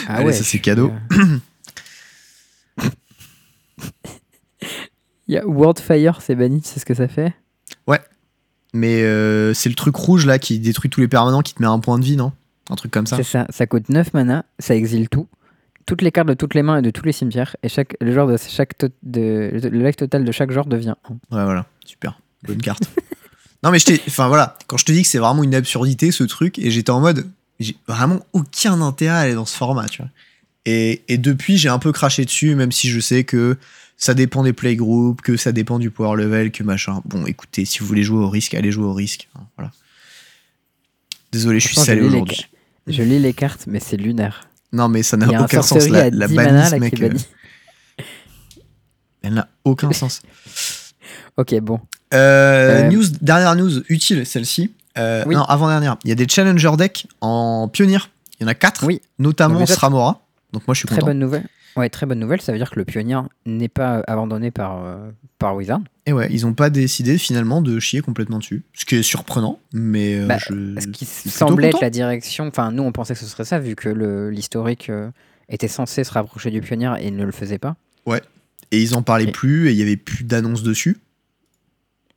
Ah 0.08 0.16
Allez, 0.16 0.26
ouais, 0.28 0.34
ça, 0.34 0.44
c'est 0.46 0.60
cadeau. 0.60 0.92
euh, 1.12 1.26
Il 5.32 5.36
y 5.36 5.38
a 5.38 5.48
Wordfire, 5.48 6.20
c'est 6.22 6.36
banni, 6.36 6.62
sais 6.62 6.82
ce 6.82 6.84
que 6.86 6.94
ça 6.94 7.08
fait? 7.08 7.34
Mais 8.74 9.02
euh, 9.04 9.54
c'est 9.54 9.68
le 9.68 9.76
truc 9.76 9.96
rouge 9.96 10.26
là 10.26 10.40
qui 10.40 10.58
détruit 10.60 10.90
tous 10.90 11.02
les 11.02 11.10
permanents, 11.10 11.42
qui 11.42 11.54
te 11.54 11.62
met 11.62 11.68
un 11.68 11.80
point 11.80 12.00
de 12.00 12.06
vie, 12.06 12.16
non? 12.16 12.32
Un 12.70 12.76
truc 12.76 12.92
comme 12.92 13.06
ça. 13.06 13.18
C'est 13.18 13.24
ça, 13.24 13.46
ça 13.50 13.68
coûte 13.68 13.90
9 13.90 14.14
mana, 14.14 14.46
ça 14.60 14.76
exile 14.76 15.10
tout. 15.10 15.28
Toutes 15.86 16.02
les 16.02 16.12
cartes 16.12 16.30
de 16.30 16.34
toutes 16.34 16.54
les 16.54 16.64
mains 16.64 16.78
et 16.80 16.82
de 16.82 16.90
tous 16.90 17.04
les 17.04 17.12
cimetières. 17.12 17.58
Et 17.64 17.70
chaque, 17.70 17.98
le, 18.00 18.14
genre 18.14 18.28
de 18.28 18.38
chaque 18.38 18.78
to- 18.78 18.88
de, 19.04 19.52
le 19.54 19.86
life 19.86 19.98
total 19.98 20.24
de 20.24 20.32
chaque 20.32 20.52
genre 20.52 20.68
devient 20.68 20.96
1. 21.10 21.14
Ouais, 21.36 21.44
voilà, 21.44 21.66
super. 21.86 22.22
Bonne 22.44 22.62
carte. 22.62 22.84
non, 23.64 23.72
mais 23.72 23.80
je. 23.80 23.94
Enfin 24.08 24.30
voilà, 24.30 24.58
quand 24.68 24.78
je 24.78 24.86
te 24.86 24.94
dis 24.94 25.02
que 25.02 25.08
c'est 25.08 25.18
vraiment 25.20 25.44
une 25.44 25.56
absurdité 25.56 26.12
ce 26.12 26.24
truc, 26.24 26.60
et 26.60 26.72
j'étais 26.72 26.92
en 26.92 27.02
mode. 27.02 27.28
J'ai 27.60 27.76
vraiment 27.88 28.20
aucun 28.32 28.82
intérêt 28.82 29.16
à 29.16 29.20
aller 29.20 29.34
dans 29.36 29.46
ce 29.46 29.56
format, 29.58 29.88
tu 29.88 30.02
vois. 30.02 30.10
Et, 30.66 31.04
et 31.10 31.18
depuis, 31.18 31.58
j'ai 31.58 31.70
un 31.70 31.80
peu 31.80 31.92
craché 31.92 32.24
dessus, 32.26 32.56
même 32.56 32.72
si 32.72 32.90
je 32.90 33.00
sais 33.00 33.24
que 33.24 33.58
ça 34.04 34.16
dépend 34.16 34.42
des 34.42 34.52
playgroups, 34.52 35.22
que 35.22 35.38
ça 35.38 35.52
dépend 35.52 35.78
du 35.78 35.92
power 35.92 36.18
level, 36.18 36.52
que 36.52 36.64
machin. 36.64 37.02
Bon, 37.06 37.24
écoutez, 37.28 37.66
si 37.66 37.78
vous 37.80 37.86
voulez 37.86 38.02
jouer 38.02 38.18
au 38.24 38.30
risque, 38.30 38.56
allez 38.56 38.72
jouer 38.72 38.86
au 38.86 38.94
risque. 38.94 39.30
hein, 39.36 39.42
voilà. 39.56 39.72
Désolé, 41.32 41.60
je 41.60 41.68
suis 41.68 41.76
salé 41.76 42.02
les 42.02 42.08
aujourd'hui. 42.08 42.48
Je 42.88 43.04
lis 43.04 43.20
les 43.20 43.34
cartes, 43.34 43.66
mais 43.68 43.80
c'est 43.80 43.98
lunaire. 43.98 44.50
Non, 44.74 44.88
mais 44.90 45.04
ça 45.04 45.18
n'a 45.18 45.28
aucun 45.44 45.62
sens. 45.62 45.88
La, 45.88 46.10
la 46.10 46.28
10 46.28 46.34
mana 46.34 46.52
banise, 46.52 46.72
là 46.72 46.80
mec, 46.80 47.00
euh, 47.00 47.14
elle 49.22 49.34
n'a 49.36 49.48
aucun 49.64 49.92
sens. 49.94 50.22
Ok, 51.38 51.56
bon. 51.62 51.80
Euh, 52.14 52.84
Euh, 52.84 52.90
news, 52.90 53.06
dernière 53.22 53.56
news 53.56 53.84
utile, 53.88 54.26
celle-ci. 54.26 54.74
Euh, 54.98 55.24
Oui. 55.26 55.34
Non, 55.36 55.44
avant-dernière. 55.44 55.96
Il 56.04 56.10
y 56.10 56.12
a 56.12 56.16
des 56.16 56.28
challenger 56.28 56.72
decks 56.78 57.08
en 57.22 57.70
pionnier. 57.70 58.00
Il 58.40 58.44
y 58.44 58.46
en 58.46 58.48
a 58.50 58.54
quatre, 58.54 58.84
Oui. 58.86 59.02
notamment 59.18 59.66
Sramora. 59.66 60.26
Donc 60.52 60.68
moi, 60.68 60.74
je 60.74 60.80
suis 60.80 60.88
Très 60.88 60.96
content. 60.98 61.08
bonne 61.08 61.20
nouvelle. 61.20 61.48
Ouais, 61.78 61.90
très 61.90 62.06
bonne 62.06 62.20
nouvelle. 62.20 62.42
Ça 62.42 62.52
veut 62.52 62.58
dire 62.58 62.70
que 62.70 62.80
le 62.80 62.86
pionnier 62.86 63.20
n'est 63.46 63.70
pas 63.70 64.04
abandonné 64.08 64.52
par, 64.52 64.84
euh, 64.86 65.10
par 65.40 65.56
Wizard. 65.56 65.80
Et 66.06 66.14
ouais, 66.14 66.28
ils 66.32 66.46
ont 66.46 66.54
pas 66.54 66.70
décidé 66.70 67.18
finalement 67.18 67.62
de 67.62 67.80
chier 67.80 68.02
complètement 68.02 68.40
dessus. 68.40 68.64
Ce 68.74 68.84
qui 68.86 68.96
est 68.96 69.04
surprenant, 69.04 69.60
mais 69.74 70.20
euh, 70.20 70.28
Bah, 70.28 70.38
je. 70.38 70.80
Ce 70.80 70.88
qui 70.88 71.06
semblait 71.06 71.70
être 71.70 71.82
la 71.82 71.90
direction. 71.90 72.48
Enfin, 72.48 72.72
nous, 72.72 72.84
on 72.84 72.92
pensait 72.92 73.14
que 73.14 73.20
ce 73.20 73.26
serait 73.26 73.46
ça, 73.46 73.60
vu 73.60 73.76
que 73.76 73.90
l'historique 74.30 74.90
euh, 74.90 75.10
était 75.50 75.68
censé 75.70 76.04
se 76.04 76.12
rapprocher 76.12 76.52
du 76.52 76.60
pionnier 76.62 76.94
et 77.00 77.10
ne 77.12 77.24
le 77.26 77.32
faisait 77.32 77.60
pas. 77.60 77.76
Et 78.74 78.82
ils 78.82 78.96
en 78.96 79.02
parlaient 79.04 79.26
Et- 79.26 79.32
plus 79.34 79.68
et 79.68 79.72
il 79.72 79.78
y 79.78 79.82
avait 79.82 79.98
plus 79.98 80.24
d'annonces 80.24 80.64
dessus. 80.64 80.96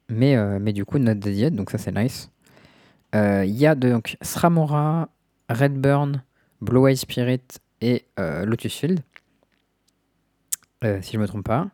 Mais, 0.09 0.37
euh, 0.37 0.59
mais 0.61 0.73
du 0.73 0.85
coup, 0.85 0.99
not 0.99 1.15
dead 1.15 1.35
yet, 1.37 1.51
donc 1.51 1.71
ça, 1.71 1.79
c'est 1.79 1.91
nice. 1.93 2.31
Euh, 3.17 3.45
Il 3.45 3.55
y 3.57 3.67
a 3.67 3.75
donc 3.75 4.17
Sramora, 4.23 5.09
Redburn, 5.49 6.23
Blue 6.61 6.89
Eye 6.89 6.97
Spirit 6.97 7.41
et 7.81 8.05
euh, 8.21 8.45
Lotus 8.45 8.73
Field. 8.75 9.01
Euh, 10.85 10.99
si 11.03 11.13
je 11.13 11.19
me 11.19 11.27
trompe 11.27 11.45
pas. 11.45 11.69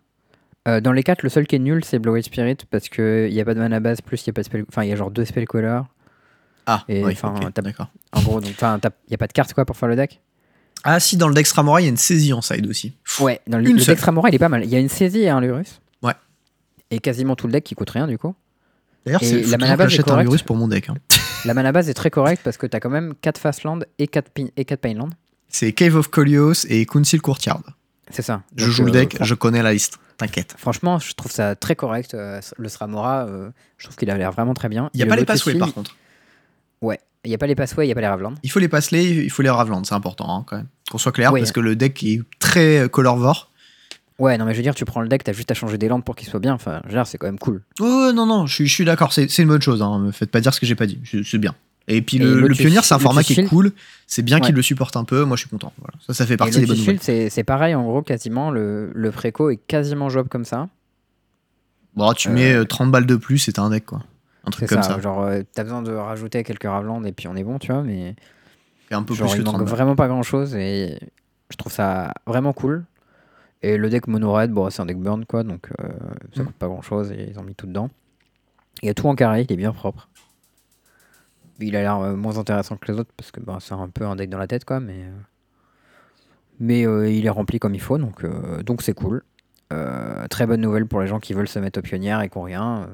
Euh, 0.69 0.81
dans 0.81 0.93
les 0.93 1.03
quatre, 1.03 1.23
le 1.23 1.29
seul 1.31 1.47
qui 1.47 1.57
est 1.57 1.61
nul, 1.61 1.85
c'est 1.85 1.99
Blue 1.99 2.17
Eye 2.17 2.23
Spirit 2.23 2.57
parce 2.71 2.89
qu'il 2.89 3.31
n'y 3.33 3.41
a 3.41 3.45
pas 3.45 3.55
de 3.55 3.59
mana 3.61 3.81
base, 3.81 4.01
plus 4.03 4.23
il 4.23 4.27
y 4.29 4.31
a 4.31 4.33
pas 4.35 4.43
de 4.43 4.47
spell. 4.47 4.65
Enfin, 4.69 4.85
il 4.85 4.91
y 4.91 4.93
a 4.93 4.97
genre 4.97 5.11
deux 5.11 5.25
spell 5.25 5.47
callers. 5.47 5.83
Ah, 6.67 6.85
Et 6.89 7.03
oui, 7.03 7.13
enfin, 7.13 7.35
ok, 7.35 7.53
t'as- 7.53 7.63
d'accord. 7.63 7.89
En 8.13 8.23
gros, 8.23 8.41
il 8.41 8.47
n'y 8.49 8.55
a 9.15 9.19
pas 9.19 9.27
de 9.27 9.33
carte 9.33 9.53
quoi 9.55 9.65
pour 9.65 9.77
faire 9.77 9.89
le 9.89 9.97
deck? 9.97 10.21
Ah, 10.85 11.01
si, 11.01 11.17
dans 11.17 11.29
le 11.29 11.35
deck 11.35 11.47
Sramora, 11.47 11.81
il 11.81 11.85
y 11.85 11.87
a 11.87 11.91
une 11.91 11.97
saisie 11.97 12.33
en 12.33 12.41
side 12.43 12.67
aussi. 12.67 12.95
Ouais, 13.21 13.41
dans 13.47 13.59
le, 13.59 13.65
le 13.65 13.85
deck 13.85 13.99
Sramora, 13.99 14.29
il 14.29 14.35
est 14.35 14.39
pas 14.39 14.49
mal. 14.49 14.65
Il 14.65 14.71
y 14.71 14.77
a 14.77 14.79
une 14.79 14.89
saisie 14.89 15.21
et 15.21 15.29
un 15.31 15.41
Lurus. 15.41 15.81
Ouais. 16.03 16.15
Et 16.91 17.01
quasiment 17.01 17.37
tout 17.37 17.47
le 17.47 17.53
deck 17.53 17.65
qui 17.65 17.75
coûte 17.75 17.91
rien 17.91 18.07
du 18.07 18.19
coup. 18.19 18.35
D'ailleurs, 19.07 19.23
c'est 19.25 19.43
la 19.43 19.57
mana 19.57 19.77
base 19.77 19.95
est 19.95 20.11
un 20.11 20.23
virus 20.23 20.43
pour 20.43 20.57
mon 20.57 20.69
deck. 20.69 20.89
hein. 20.91 20.95
La 21.47 21.55
mana 21.55 21.73
base 21.73 21.89
est 21.89 21.95
très 21.95 22.11
correcte 22.11 22.43
parce 22.45 22.59
que 22.59 22.67
tu 22.67 22.77
as 22.77 22.81
quand 22.81 22.91
même 22.91 23.15
4 23.23 23.39
Fastland 23.39 23.87
et 23.99 24.07
4, 24.09 24.29
pin, 24.31 24.47
et 24.59 24.67
4 24.67 24.79
Painland. 24.81 25.09
C'est 25.49 25.73
Cave 25.73 25.97
of 25.97 26.09
Kolios 26.09 26.67
et 26.69 26.85
Council 26.85 27.21
Courtyard. 27.23 27.63
C'est 28.11 28.23
ça. 28.23 28.43
Je 28.57 28.65
Donc, 28.67 28.75
joue 28.75 28.85
le 28.85 28.91
euh, 28.91 28.93
deck, 28.93 29.19
je 29.21 29.35
connais 29.35 29.63
la 29.63 29.73
liste. 29.73 29.99
T'inquiète. 30.19 30.55
Franchement, 30.59 30.99
je 30.99 31.15
trouve 31.15 31.33
ça 31.33 31.55
très 31.55 31.75
correct. 31.77 32.15
euh, 32.15 32.41
le 32.59 32.69
Sramora, 32.69 33.27
euh, 33.27 33.51
je 33.79 33.85
trouve 33.87 33.97
qu'il 33.97 34.11
a 34.11 34.19
l'air 34.19 34.33
vraiment 34.33 34.55
très 34.55 34.69
bien. 34.69 34.91
Il 34.95 34.99
n'y 34.99 35.03
a 35.03 35.07
pas 35.07 35.15
le 35.15 35.21
les 35.21 35.27
passways 35.27 35.55
par 35.59 35.73
contre. 35.73 35.97
Ouais. 36.83 36.99
Il 37.25 37.29
n'y 37.29 37.35
a 37.35 37.39
pas 37.39 37.47
les 37.47 37.55
passways, 37.55 37.85
il 37.85 37.89
n'y 37.89 37.93
a 37.93 37.95
pas 37.95 38.01
les 38.01 38.07
Ravland. 38.07 38.35
Il 38.43 38.51
faut 38.51 38.59
les 38.61 38.69
passer, 38.69 39.03
il 39.03 39.31
faut 39.31 39.43
les 39.43 39.51
Ravland, 39.51 39.85
c'est 39.85 39.95
important 39.95 40.35
hein, 40.39 40.45
quand 40.47 40.57
même. 40.57 40.69
Qu'on 40.91 40.99
soit 40.99 41.13
clair, 41.13 41.33
Ouais. 41.33 41.41
parce 41.41 41.53
que 41.53 41.61
le 41.61 41.77
deck 41.77 42.03
est 42.03 42.21
très 42.39 42.89
colorvore. 42.91 43.51
Ouais, 44.19 44.37
non, 44.37 44.45
mais 44.45 44.53
je 44.53 44.59
veux 44.59 44.63
dire, 44.63 44.75
tu 44.75 44.85
prends 44.85 45.01
le 45.01 45.09
deck, 45.09 45.25
t'as 45.25 45.33
juste 45.33 45.51
à 45.51 45.55
changer 45.55 45.79
des 45.79 45.89
landes 45.89 46.05
pour 46.05 46.15
qu'il 46.17 46.29
soit 46.29 46.41
bien. 46.41 46.53
Enfin, 46.55 46.83
c'est 47.07 47.17
quand 47.19 47.27
même 47.27 47.39
cool. 47.39 47.63
Oh 47.79 48.11
non, 48.15 48.27
non, 48.27 48.47
je 48.47 48.55
suis, 48.55 48.67
je 48.67 48.73
suis 48.75 48.85
d'accord, 48.85 49.13
c'est 49.15 49.27
une 49.39 49.49
bonne 49.49 49.63
chose. 49.63 49.81
Hein. 49.83 49.99
Me 49.99 50.11
faites 50.13 50.31
pas 50.31 50.41
dire 50.41 50.53
ce 50.53 50.61
que 50.61 50.67
j'ai 50.67 50.75
pas 50.75 50.87
dit, 50.87 51.01
c'est 51.25 51.39
bien. 51.39 51.55
Et 51.89 52.03
puis 52.03 52.19
Et 52.19 52.21
le, 52.21 52.49
Pionnier, 52.49 52.81
c'est 52.83 52.95
un 52.95 52.99
format 52.99 53.23
qui 53.23 53.33
est 53.39 53.47
cool. 53.49 53.73
C'est 54.07 54.23
bien 54.23 54.39
qu'il 54.41 54.55
le 54.55 54.63
supporte 54.63 54.97
un 54.97 55.05
peu. 55.05 55.25
Moi, 55.25 55.37
je 55.37 55.41
suis 55.43 55.51
content. 55.51 55.73
Voilà. 55.79 55.95
Ça, 56.07 56.15
ça 56.15 56.27
fait 56.27 56.35
Et 56.35 56.37
partie 56.37 56.61
des 56.61 56.67
bonnes 56.67 56.77
nouvelles. 56.77 56.99
Field, 57.01 57.03
c'est 57.03 57.31
c'est 57.31 57.45
pareil, 57.45 57.75
en 57.75 57.83
gros, 57.85 58.03
quasiment. 58.03 58.51
Le, 58.51 58.91
le 58.95 59.11
préco 59.11 59.51
est 59.51 59.57
quasiment 59.57 60.09
jouable 60.09 60.29
comme 60.29 60.45
ça. 60.45 60.69
Bon, 61.97 62.13
tu 62.13 62.29
Euh, 62.29 62.33
mets 62.33 62.53
euh, 62.55 62.65
30 62.65 62.91
balles 62.91 63.07
de 63.07 63.17
plus 63.17 63.49
et 63.49 63.53
t'as 63.53 63.63
un 63.63 63.71
deck, 63.71 63.87
quoi. 63.87 64.03
Un 64.45 64.51
truc 64.51 64.69
C'est 64.69 64.75
comme 64.75 64.83
ça, 64.85 64.95
ça. 64.95 65.01
genre, 65.01 65.23
euh, 65.23 65.43
t'as 65.53 65.65
besoin 65.65 65.83
de 65.83 65.93
rajouter 65.93 66.43
quelques 66.45 66.65
Ravland 66.65 67.05
et 67.05 67.13
puis 67.13 67.27
on 67.29 67.35
est 67.37 67.43
bon, 67.45 67.59
tu 67.59 67.73
vois, 67.73 67.83
mais 67.83 68.15
Et 68.91 68.95
un 68.95 69.03
peu 69.03 69.15
genre, 69.15 69.29
plus 69.31 69.39
que 69.41 69.45
30 69.45 69.59
balles. 69.59 69.69
vraiment 69.69 69.97
pas 69.97 70.07
grand 70.09 70.23
chose 70.23 70.55
et 70.55 70.99
je 71.51 71.57
trouve 71.57 71.73
ça 71.73 72.15
vraiment 72.27 72.53
cool. 72.53 72.85
Et 73.63 73.77
le 73.77 73.91
deck 73.91 74.07
mono 74.07 74.33
red, 74.33 74.51
bon, 74.53 74.71
c'est 74.71 74.81
un 74.81 74.87
deck 74.87 74.99
burn 74.99 75.27
quoi, 75.27 75.43
donc 75.43 75.69
euh, 75.83 75.89
ça 76.35 76.43
Mm. 76.43 76.47
coûte 76.47 76.55
pas 76.55 76.69
grand 76.69 76.81
chose 76.83 77.11
et 77.13 77.29
ils 77.31 77.39
ont 77.39 77.43
mis 77.43 77.55
tout 77.55 77.67
dedans. 77.67 77.91
Il 78.83 78.87
y 78.87 78.89
a 78.89 78.95
tout 78.95 79.07
en 79.09 79.15
carré, 79.15 79.45
il 79.47 79.53
est 79.53 79.57
bien 79.57 79.73
propre. 79.73 80.09
Il 81.61 81.77
a 81.77 81.83
l'air 81.83 81.99
euh, 81.99 82.17
moins 82.17 82.39
intéressant 82.39 82.77
que 82.77 82.91
les 82.91 82.99
autres 82.99 83.11
parce 83.17 83.31
que 83.31 83.41
bah, 83.41 83.59
c'est 83.61 83.75
un 83.75 83.89
peu 83.89 84.05
un 84.05 84.17
deck 84.17 84.31
dans 84.31 84.39
la 84.39 84.47
tête 84.47 84.65
quoi, 84.65 84.81
mais 84.81 85.05
euh, 85.05 85.11
mais 86.59 86.87
euh, 86.87 87.11
il 87.11 87.27
est 87.27 87.31
rempli 87.31 87.59
comme 87.59 87.75
il 87.75 87.81
faut 87.81 87.99
donc 87.99 88.25
euh, 88.25 88.63
donc 88.63 88.83
c'est 88.83 88.95
cool. 88.95 89.23
Euh, 89.73 90.27
très 90.29 90.47
bonne 90.47 90.61
nouvelle 90.61 90.87
pour 90.87 91.01
les 91.01 91.07
gens 91.07 91.21
qui 91.21 91.33
veulent 91.33 91.49
se 91.49 91.59
mettre 91.59 91.79
aux 91.79 91.83
pionnières 91.83 92.21
et 92.23 92.29
qui 92.29 92.37
ont 92.39 92.43
rien. 92.43 92.89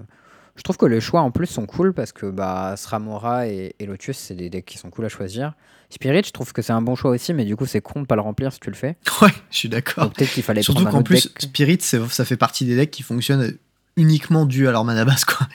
Je 0.57 0.63
trouve 0.63 0.77
que 0.77 0.87
les 0.87 1.01
choix 1.01 1.21
en 1.23 1.31
plus 1.31 1.47
sont 1.47 1.67
cool 1.67 1.93
parce 1.95 2.13
que 2.13 2.27
bah, 2.27 2.75
Sramora 2.77 3.49
et, 3.49 3.75
et 3.79 3.87
Lotus, 3.87 4.17
c'est 4.17 4.35
des 4.35 4.51
decks 4.51 4.65
qui 4.65 4.79
sont 4.79 4.91
cool 4.91 5.07
à 5.07 5.09
choisir. 5.09 5.55
Spirit, 5.91 6.23
je 6.25 6.33
trouve 6.33 6.53
que 6.53 6.63
c'est 6.63 6.73
un 6.73 6.83
bon 6.83 6.97
choix 6.97 7.11
aussi, 7.13 7.33
mais 7.33 7.45
du 7.45 7.57
coup, 7.57 7.67
c'est 7.67 7.81
con 7.81 8.03
de 8.03 8.07
pas 8.07 8.17
le 8.17 8.21
remplir 8.21 8.53
si 8.53 8.61
tu 8.61 8.71
le 8.71 8.77
fais. 8.77 8.97
Ouais, 9.23 9.31
je 9.51 9.57
suis 9.57 9.69
d'accord. 9.69 10.11
Peut-être 10.11 10.33
qu'il 10.33 10.43
fallait 10.43 10.63
Surtout 10.63 10.85
qu'en 10.85 11.03
plus, 11.03 11.27
deck. 11.27 11.43
Spirit, 11.43 11.79
ça 11.81 12.25
fait 12.25 12.37
partie 12.37 12.65
des 12.65 12.77
decks 12.77 12.91
qui 12.91 13.03
fonctionnent 13.03 13.57
uniquement 13.97 14.47
dû 14.47 14.69
à 14.69 14.73
leur 14.73 14.85
mana 14.85 15.05
base, 15.05 15.25
quoi. 15.25 15.47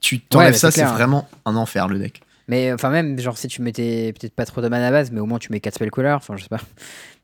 Tu 0.00 0.20
t'enlèves 0.20 0.52
mais 0.52 0.58
ça, 0.58 0.70
c'est 0.70 0.84
vraiment 0.84 1.28
un 1.44 1.56
enfer, 1.56 1.88
le 1.88 1.98
deck. 1.98 2.22
Mais 2.50 2.72
enfin, 2.72 2.90
même, 2.90 3.16
genre, 3.18 3.38
si 3.38 3.46
tu 3.46 3.62
mettais 3.62 4.12
peut-être 4.12 4.34
pas 4.34 4.44
trop 4.44 4.60
de 4.60 4.66
mana 4.68 4.90
base, 4.90 5.12
mais 5.12 5.20
au 5.20 5.26
moins 5.26 5.38
tu 5.38 5.52
mets 5.52 5.60
4 5.60 5.74
spell 5.76 5.90
color, 5.90 6.16
enfin, 6.16 6.36
je 6.36 6.42
sais 6.42 6.48
pas. 6.48 6.60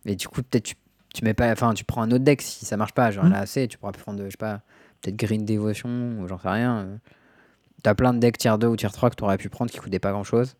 Mais 0.04 0.14
du 0.14 0.28
coup, 0.28 0.40
peut-être 0.42 0.62
tu, 0.64 0.74
tu 1.12 1.24
mets 1.24 1.34
pas. 1.34 1.50
Enfin, 1.50 1.74
tu 1.74 1.84
prends 1.84 2.02
un 2.02 2.10
autre 2.12 2.22
deck 2.24 2.40
si 2.42 2.64
ça 2.64 2.76
marche 2.76 2.92
pas. 2.92 3.10
Genre, 3.10 3.24
Mm. 3.24 3.30
là, 3.32 3.38
assez, 3.40 3.66
tu 3.66 3.76
pourras 3.76 3.90
prendre, 3.92 4.22
je 4.24 4.30
sais 4.30 4.36
pas, 4.36 4.60
peut-être 5.02 5.16
Green 5.16 5.44
Devotion, 5.44 6.18
ou 6.20 6.28
j'en 6.28 6.38
sais 6.38 6.48
rien. 6.48 6.76
euh. 6.78 6.96
T'as 7.82 7.94
plein 7.94 8.14
de 8.14 8.18
decks 8.20 8.38
tier 8.38 8.52
2 8.58 8.66
ou 8.68 8.76
tier 8.76 8.88
3 8.88 9.10
que 9.10 9.16
t'aurais 9.16 9.36
pu 9.36 9.48
prendre 9.48 9.70
qui 9.70 9.78
coûtaient 9.78 9.98
pas 9.98 10.12
grand 10.12 10.24
chose. 10.24 10.54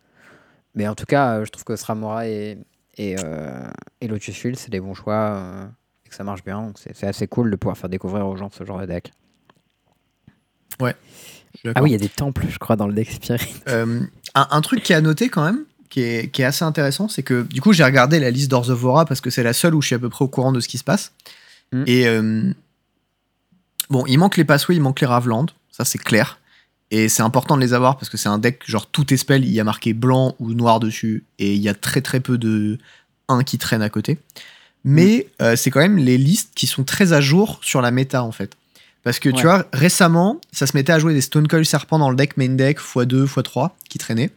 Mais 0.74 0.86
en 0.88 0.94
tout 0.96 1.06
cas, 1.06 1.38
euh, 1.38 1.44
je 1.44 1.50
trouve 1.52 1.64
que 1.64 1.76
Sramora 1.76 2.26
et, 2.28 2.58
et, 2.96 3.16
euh, 3.24 3.68
et 4.00 4.08
Lotus 4.08 4.34
Field, 4.36 4.56
c'est 4.58 4.70
des 4.70 4.80
bons 4.80 4.94
choix 4.94 5.14
euh, 5.36 5.66
et 6.04 6.08
que 6.08 6.14
ça 6.14 6.24
marche 6.24 6.42
bien. 6.44 6.60
Donc, 6.60 6.78
c'est 6.78 6.94
c'est 6.94 7.06
assez 7.06 7.26
cool 7.28 7.50
de 7.50 7.56
pouvoir 7.56 7.78
faire 7.78 7.88
découvrir 7.88 8.26
aux 8.26 8.36
gens 8.36 8.50
ce 8.50 8.64
genre 8.64 8.80
de 8.80 8.86
deck. 8.86 9.12
Suis 11.54 11.70
Ah 11.74 11.82
oui, 11.82 11.90
il 11.90 11.92
y 11.92 11.96
a 11.96 11.98
des 11.98 12.08
temples, 12.10 12.44
je 12.50 12.58
crois, 12.58 12.76
dans 12.76 12.86
le 12.86 12.92
deck 12.92 13.10
Spirit. 13.10 13.62
Euh, 13.68 14.00
un, 14.36 14.46
un 14.50 14.60
truc 14.60 14.82
qui 14.82 14.92
est 14.92 14.96
à 14.96 15.00
noter 15.00 15.28
quand 15.28 15.44
même, 15.44 15.64
qui 15.88 16.02
est, 16.02 16.30
qui 16.30 16.42
est 16.42 16.44
assez 16.44 16.64
intéressant, 16.64 17.08
c'est 17.08 17.22
que 17.22 17.42
du 17.42 17.60
coup 17.60 17.72
j'ai 17.72 17.82
regardé 17.82 18.20
la 18.20 18.30
liste 18.30 18.50
d'Ors 18.50 18.70
of 18.70 18.78
Vora 18.78 19.04
parce 19.06 19.20
que 19.20 19.30
c'est 19.30 19.42
la 19.42 19.52
seule 19.52 19.74
où 19.74 19.82
je 19.82 19.88
suis 19.88 19.96
à 19.96 19.98
peu 19.98 20.08
près 20.08 20.24
au 20.24 20.28
courant 20.28 20.52
de 20.52 20.60
ce 20.60 20.68
qui 20.68 20.78
se 20.78 20.84
passe. 20.84 21.12
Mm. 21.72 21.84
Et 21.86 22.06
euh, 22.06 22.52
bon, 23.90 24.04
il 24.06 24.18
manque 24.18 24.36
les 24.36 24.44
Passways, 24.44 24.76
il 24.76 24.82
manque 24.82 25.00
les 25.00 25.06
Ravland, 25.06 25.46
ça 25.70 25.84
c'est 25.84 25.98
clair. 25.98 26.38
Et 26.92 27.08
c'est 27.08 27.22
important 27.22 27.56
de 27.56 27.62
les 27.62 27.74
avoir 27.74 27.96
parce 27.96 28.08
que 28.08 28.16
c'est 28.16 28.28
un 28.28 28.38
deck, 28.38 28.62
genre 28.66 28.86
tout 28.86 29.12
est 29.12 29.16
spell, 29.16 29.44
il 29.44 29.50
y 29.50 29.58
a 29.58 29.64
marqué 29.64 29.92
blanc 29.92 30.36
ou 30.38 30.52
noir 30.52 30.78
dessus, 30.78 31.24
et 31.38 31.54
il 31.54 31.60
y 31.60 31.68
a 31.68 31.74
très 31.74 32.00
très 32.00 32.20
peu 32.20 32.38
de 32.38 32.78
1 33.28 33.42
qui 33.42 33.58
traîne 33.58 33.82
à 33.82 33.88
côté. 33.88 34.18
Mais 34.84 35.26
euh, 35.42 35.56
c'est 35.56 35.70
quand 35.70 35.80
même 35.80 35.96
les 35.96 36.16
listes 36.16 36.52
qui 36.54 36.68
sont 36.68 36.84
très 36.84 37.12
à 37.12 37.20
jour 37.20 37.58
sur 37.62 37.80
la 37.80 37.90
méta 37.90 38.22
en 38.22 38.30
fait. 38.30 38.56
Parce 39.06 39.20
que 39.20 39.28
tu 39.28 39.42
vois, 39.42 39.66
récemment, 39.72 40.40
ça 40.50 40.66
se 40.66 40.76
mettait 40.76 40.92
à 40.92 40.98
jouer 40.98 41.14
des 41.14 41.20
Stone 41.20 41.46
Coil 41.46 41.64
Serpents 41.64 42.00
dans 42.00 42.10
le 42.10 42.16
deck 42.16 42.36
main 42.36 42.48
deck 42.48 42.78
x2, 42.80 43.26
x3 43.26 43.70
qui 43.88 43.98
traînaient. 43.98 44.30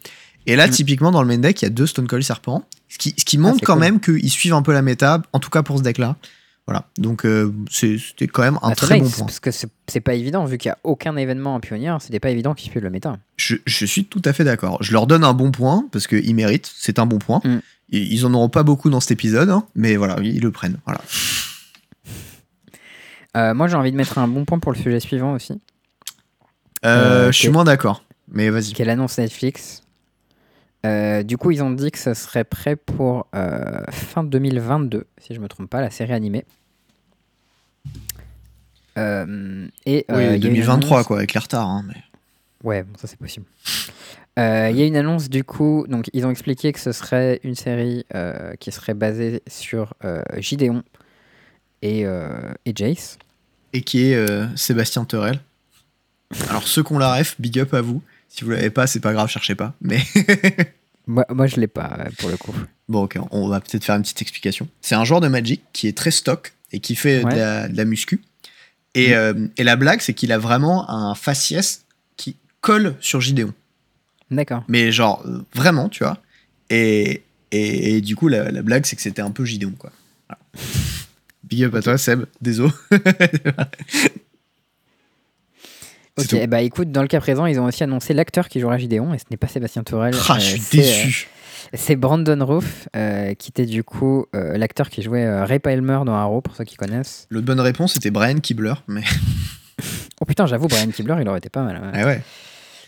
Et 0.45 0.55
là, 0.55 0.67
Mm. 0.67 0.69
typiquement, 0.69 1.09
dans 1.11 1.23
le 1.23 1.27
main 1.27 1.39
deck, 1.39 1.59
il 1.61 1.65
y 1.65 1.67
a 1.67 1.69
deux 1.71 1.87
Stone 1.87 2.07
Coil 2.07 2.23
Serpents. 2.23 2.63
Ce 2.87 2.99
qui, 2.99 3.15
ce 3.17 3.25
qui 3.25 3.39
montre 3.39 3.63
quand 3.65 3.73
cool. 3.73 3.81
même 3.81 3.99
qu'ils 3.99 4.29
suivent 4.29 4.53
un 4.53 4.61
peu 4.61 4.71
la 4.71 4.83
méta, 4.83 5.23
en 5.33 5.39
tout 5.39 5.49
cas 5.49 5.63
pour 5.63 5.79
ce 5.79 5.83
deck-là. 5.83 6.17
Voilà. 6.67 6.85
Donc 6.99 7.25
euh, 7.25 7.51
c'est- 7.71 7.97
c'était 7.97 8.27
quand 8.27 8.43
même 8.43 8.59
un 8.61 8.69
Bah, 8.69 8.75
très 8.75 8.99
bon 8.99 9.09
point. 9.09 9.25
Parce 9.25 9.39
que 9.39 9.49
c'est 9.51 9.99
pas 10.01 10.13
évident, 10.13 10.45
vu 10.45 10.59
qu'il 10.59 10.69
n'y 10.69 10.73
a 10.73 10.77
aucun 10.83 11.15
événement 11.17 11.55
en 11.55 11.59
pionnier, 11.59 11.95
c'était 11.99 12.19
pas 12.19 12.29
évident 12.29 12.53
qu'ils 12.53 12.69
puissent 12.69 12.83
le 12.83 12.91
méta. 12.91 13.17
Je, 13.37 13.55
je 13.65 13.85
suis 13.87 14.05
tout 14.05 14.21
à 14.23 14.33
fait 14.33 14.43
d'accord. 14.43 14.77
Je 14.83 14.91
leur 14.93 15.07
donne 15.07 15.23
un 15.23 15.33
bon 15.33 15.49
point 15.49 15.87
parce 15.91 16.05
qu'ils 16.05 16.35
méritent. 16.35 16.71
C'est 16.77 16.99
un 16.99 17.07
bon 17.07 17.17
point. 17.17 17.41
Mm. 17.43 17.57
Ils 17.91 18.23
en 18.23 18.35
auront 18.35 18.49
pas 18.49 18.61
beaucoup 18.61 18.91
dans 18.91 18.99
cet 18.99 19.09
épisode, 19.09 19.49
hein, 19.49 19.63
mais 19.73 19.95
voilà, 19.95 20.17
ils 20.21 20.41
le 20.41 20.51
prennent. 20.51 20.77
Voilà. 20.85 21.01
Euh, 23.37 23.53
moi, 23.53 23.67
j'ai 23.67 23.75
envie 23.75 23.91
de 23.91 23.97
mettre 23.97 24.17
un 24.17 24.27
bon 24.27 24.45
point 24.45 24.59
pour 24.59 24.71
le 24.71 24.77
sujet 24.77 24.99
suivant 24.99 25.33
aussi, 25.33 25.59
Euh, 26.85 27.27
Euh, 27.27 27.31
je 27.31 27.37
suis 27.37 27.49
moins 27.49 27.63
d'accord, 27.65 28.03
mais 28.31 28.49
vas-y. 28.49 28.73
qui 28.73 28.81
est 28.81 28.85
l'annonce 28.85 29.17
Netflix. 29.17 29.83
Du 30.83 31.37
coup, 31.37 31.51
ils 31.51 31.61
ont 31.61 31.71
dit 31.71 31.91
que 31.91 31.97
ça 31.99 32.15
serait 32.15 32.45
prêt 32.45 32.75
pour 32.75 33.27
fin 33.91 34.23
2022, 34.23 35.05
si 35.19 35.33
je 35.35 35.39
me 35.39 35.47
trompe 35.47 35.69
pas, 35.69 35.81
la 35.81 35.89
série 35.91 36.13
animée. 36.13 36.45
Et 38.97 39.01
Oui, 39.05 40.03
il 40.09 40.09
y 40.09 40.15
a 40.27 40.33
une 40.35 40.39
2023 40.41 40.97
annonce- 40.97 41.07
quoi, 41.07 41.17
avec 41.17 41.33
les 41.33 41.39
retards. 41.39 41.67
hein, 41.69 41.83
mais... 41.87 41.95
Ouais, 42.63 42.83
bon, 42.83 42.97
ça 42.97 43.07
c'est 43.07 43.17
possible. 43.19 43.45
Euh, 44.37 44.69
Il 44.71 44.77
y 44.77 44.81
a 44.81 44.85
une 44.85 44.95
annonce 44.97 45.29
du 45.29 45.43
coup, 45.43 45.85
donc 45.87 46.09
ils 46.13 46.25
ont 46.25 46.29
expliqué 46.31 46.71
que 46.73 46.79
ce 46.79 46.91
serait 46.91 47.39
une 47.43 47.55
série 47.55 48.05
euh, 48.15 48.53
qui 48.59 48.71
serait 48.71 48.93
basée 48.93 49.41
sur 49.47 49.93
euh, 50.03 50.21
Gideon 50.37 50.83
et, 51.81 52.05
euh, 52.05 52.53
et 52.65 52.73
Jace. 52.75 53.17
Et 53.73 53.81
qui 53.81 54.05
est 54.05 54.15
euh, 54.15 54.45
Sébastien 54.55 55.05
Terrel. 55.05 55.39
Alors 56.49 56.67
ceux 56.67 56.83
qui 56.83 56.93
ont 56.93 56.99
la 56.99 57.13
ref, 57.15 57.35
big 57.39 57.59
up 57.59 57.73
à 57.73 57.81
vous. 57.81 58.01
Si 58.27 58.43
vous 58.43 58.51
l'avez 58.51 58.69
pas, 58.69 58.85
c'est 58.87 58.99
pas 58.99 59.13
grave, 59.13 59.29
cherchez 59.29 59.55
pas. 59.55 59.73
Mais 59.81 59.99
Moi, 61.07 61.25
moi 61.29 61.47
je 61.47 61.55
l'ai 61.59 61.67
pas 61.67 61.97
euh, 61.99 62.09
pour 62.19 62.29
le 62.29 62.37
coup. 62.37 62.53
bon, 62.87 63.03
ok, 63.05 63.17
on 63.31 63.47
va 63.47 63.59
peut-être 63.61 63.83
faire 63.83 63.95
une 63.95 64.03
petite 64.03 64.21
explication. 64.21 64.67
C'est 64.81 64.93
un 64.95 65.03
joueur 65.05 65.21
de 65.21 65.27
Magic 65.27 65.63
qui 65.73 65.87
est 65.87 65.97
très 65.97 66.11
stock 66.11 66.53
et 66.71 66.79
qui 66.79 66.95
fait 66.95 67.23
de, 67.23 67.29
la, 67.29 67.67
de 67.67 67.75
la 67.75 67.85
muscu. 67.85 68.21
Et, 68.93 69.09
Mm. 69.09 69.13
euh, 69.13 69.47
et 69.57 69.63
la 69.63 69.75
blague, 69.75 70.01
c'est 70.01 70.13
qu'il 70.13 70.31
a 70.31 70.37
vraiment 70.37 70.89
un 70.89 71.15
faciès 71.15 71.83
qui 72.17 72.35
colle 72.61 72.95
sur 72.99 73.21
Gideon. 73.21 73.53
D'accord. 74.29 74.63
Mais 74.67 74.91
genre, 74.91 75.23
euh, 75.25 75.41
vraiment, 75.55 75.89
tu 75.89 76.03
vois. 76.03 76.19
Et, 76.69 77.23
et, 77.51 77.95
et 77.97 78.01
du 78.01 78.15
coup, 78.15 78.27
la, 78.27 78.51
la 78.51 78.61
blague, 78.61 78.85
c'est 78.85 78.95
que 78.95 79.01
c'était 79.01 79.21
un 79.23 79.31
peu 79.31 79.45
Gideon, 79.45 79.71
quoi. 79.79 79.91
Voilà. 80.27 80.67
Big 81.49 81.63
up 81.63 81.75
à 81.75 81.81
toi, 81.81 81.97
Seb. 81.97 82.25
Désolé. 82.41 82.71
Ok, 86.17 86.27
tout. 86.27 86.37
bah 86.47 86.61
écoute, 86.61 86.91
dans 86.91 87.01
le 87.01 87.07
cas 87.07 87.21
présent, 87.21 87.45
ils 87.45 87.59
ont 87.61 87.65
aussi 87.65 87.81
annoncé 87.83 88.13
l'acteur 88.13 88.49
qui 88.49 88.59
jouera 88.59 88.77
Gideon, 88.77 89.13
et 89.13 89.19
ce 89.19 89.23
n'est 89.31 89.37
pas 89.37 89.47
Sébastien 89.47 89.83
Tourelle. 89.83 90.15
Ah, 90.27 90.33
euh, 90.35 90.39
je 90.39 90.45
suis 90.45 90.59
c'est, 90.59 90.77
déçu. 90.77 91.27
euh, 91.73 91.77
C'est 91.77 91.95
Brandon 91.95 92.45
Roof, 92.45 92.89
euh, 92.95 93.33
qui 93.35 93.49
était 93.51 93.65
du 93.65 93.83
coup 93.85 94.25
l'acteur 94.33 94.89
qui 94.89 95.01
jouait 95.01 95.43
Ray 95.43 95.59
Palmer 95.59 95.99
dans 96.05 96.13
Arrow, 96.15 96.41
pour 96.41 96.55
ceux 96.57 96.65
qui 96.65 96.75
connaissent. 96.75 97.25
L'autre 97.29 97.45
bonne 97.45 97.61
réponse, 97.61 97.93
c'était 97.93 98.11
Brian 98.11 98.39
Kibler. 98.39 98.73
Mais 98.87 99.03
Oh 100.21 100.25
putain, 100.25 100.45
j'avoue, 100.45 100.67
Brian 100.67 100.89
Kibler, 100.89 101.15
il 101.21 101.29
aurait 101.29 101.37
été 101.37 101.49
pas 101.49 101.63
mal. 101.63 101.79
ouais. 101.81 101.99
ouais, 101.99 102.05
ouais. 102.05 102.21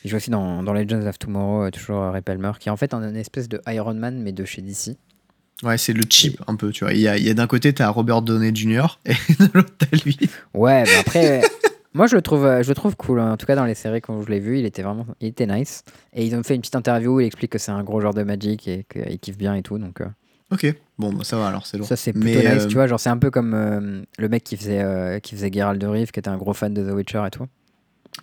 Il 0.04 0.10
joue 0.10 0.18
aussi 0.18 0.32
dans, 0.32 0.64
dans 0.64 0.74
Legends 0.74 1.06
of 1.06 1.18
Tomorrow, 1.20 1.70
toujours 1.70 2.12
Ray 2.12 2.22
Palmer, 2.24 2.52
qui 2.60 2.68
est 2.70 2.72
en 2.72 2.76
fait 2.76 2.94
un, 2.94 3.14
espèce 3.16 3.48
de 3.48 3.62
Iron 3.68 3.94
Man, 3.94 4.20
mais 4.22 4.32
de 4.34 4.44
chez 4.46 4.62
DC. 4.62 4.98
Ouais, 5.64 5.78
c'est 5.78 5.94
le 5.94 6.04
cheap 6.10 6.42
un 6.48 6.56
peu, 6.56 6.72
tu 6.72 6.84
vois. 6.84 6.94
Il 6.94 7.00
y 7.02 7.08
a, 7.08 7.14
a 7.14 7.34
d'un 7.34 7.48
côté, 7.48 7.72
t'as 7.74 7.88
Robert 7.90 8.22
Downey 8.22 8.52
Jr. 8.56 9.00
et 9.06 9.14
de 9.40 9.50
l'autre, 9.54 9.74
t'as 9.78 9.96
lui. 10.04 10.18
Ouais, 10.54 10.84
bah 10.84 10.90
après, 11.02 11.42
moi 11.94 12.08
je 12.08 12.16
le 12.16 12.22
trouve, 12.22 12.46
euh, 12.46 12.64
je 12.64 12.70
le 12.70 12.76
trouve 12.76 12.96
cool. 12.96 13.20
hein. 13.20 13.34
En 13.34 13.38
tout 13.38 13.46
cas, 13.46 13.56
dans 13.56 13.66
les 13.66 13.76
séries, 13.76 14.02
quand 14.02 14.22
je 14.24 14.30
l'ai 14.30 14.40
vu, 14.40 14.58
il 14.60 14.66
était 14.66 14.82
vraiment, 14.82 15.06
il 15.20 15.28
était 15.28 15.46
nice. 15.48 15.84
Et 16.14 16.26
ils 16.26 16.36
ont 16.36 16.42
fait 16.44 16.56
une 16.56 16.62
petite 16.62 16.76
interview 16.76 17.16
où 17.16 17.20
il 17.20 17.26
explique 17.28 17.52
que 17.52 17.60
c'est 17.60 17.72
un 17.72 17.84
gros 17.84 18.02
joueur 18.02 18.14
de 18.14 18.24
Magic 18.24 18.68
et 18.68 18.86
qu'il 18.92 19.20
kiffe 19.20 19.38
bien 19.38 19.54
et 19.56 19.62
tout. 19.62 19.78
Donc 19.78 20.02
euh, 20.02 20.06
Ok, 20.52 20.66
bon, 20.98 21.14
bah, 21.14 21.24
ça 21.24 21.38
va 21.38 21.48
alors, 21.48 21.66
c'est 21.66 21.78
lourd. 21.78 21.88
ça 21.88 21.96
c'est 21.96 22.14
Mais, 22.16 22.34
plutôt 22.34 22.50
nice, 22.56 22.64
euh, 22.64 22.68
tu 22.68 22.74
vois. 22.74 22.88
Genre 22.88 23.00
c'est 23.00 23.10
un 23.10 23.18
peu 23.18 23.30
comme 23.32 23.54
euh, 23.54 24.02
le 24.18 24.30
mec 24.30 24.44
qui 24.44 24.58
faisait, 24.58 24.82
euh, 24.82 25.20
qui 25.20 25.36
faisait 25.36 25.50
Geralt 25.54 25.80
de 25.80 25.88
Rive, 25.88 26.12
qui 26.12 26.20
était 26.20 26.30
un 26.30 26.38
gros 26.38 26.54
fan 26.54 26.74
de 26.74 26.84
The 26.90 26.94
Witcher 26.94 27.24
et 27.28 27.30
tout. 27.30 27.46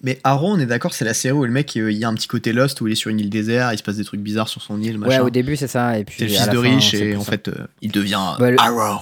Mais 0.03 0.19
Arrow, 0.23 0.49
on 0.53 0.59
est 0.59 0.67
d'accord, 0.67 0.93
c'est 0.95 1.05
la 1.05 1.15
série 1.15 1.37
où 1.37 1.45
le 1.45 1.51
mec, 1.51 1.77
euh, 1.77 1.91
il 1.91 1.99
y 1.99 2.05
a 2.05 2.09
un 2.09 2.15
petit 2.15 2.29
côté 2.29 2.53
Lost, 2.53 2.81
où 2.81 2.87
il 2.87 2.93
est 2.93 2.97
sur 2.97 3.11
une 3.11 3.19
île 3.21 3.31
désert, 3.31 3.73
il 3.73 3.79
se 3.79 3.83
passe 3.83 3.97
des 3.97 4.05
trucs 4.05 4.21
bizarres 4.21 4.49
sur 4.49 4.61
son 4.63 4.81
île, 4.81 4.99
Ouais, 4.99 5.09
machin. 5.09 5.23
au 5.23 5.31
début 5.31 5.57
c'est 5.57 5.67
ça, 5.67 5.99
et 5.99 6.05
puis 6.05 6.17
c'est 6.19 6.25
le 6.27 6.31
fils 6.31 6.49
de 6.51 6.59
riche 6.59 6.95
et 6.95 7.17
en 7.17 7.21
ça. 7.23 7.33
fait, 7.33 7.49
euh, 7.49 7.67
il 7.83 7.91
devient 7.91 8.21
Bah, 8.39 8.51
le- 8.51 8.61
Arrow. 8.61 9.01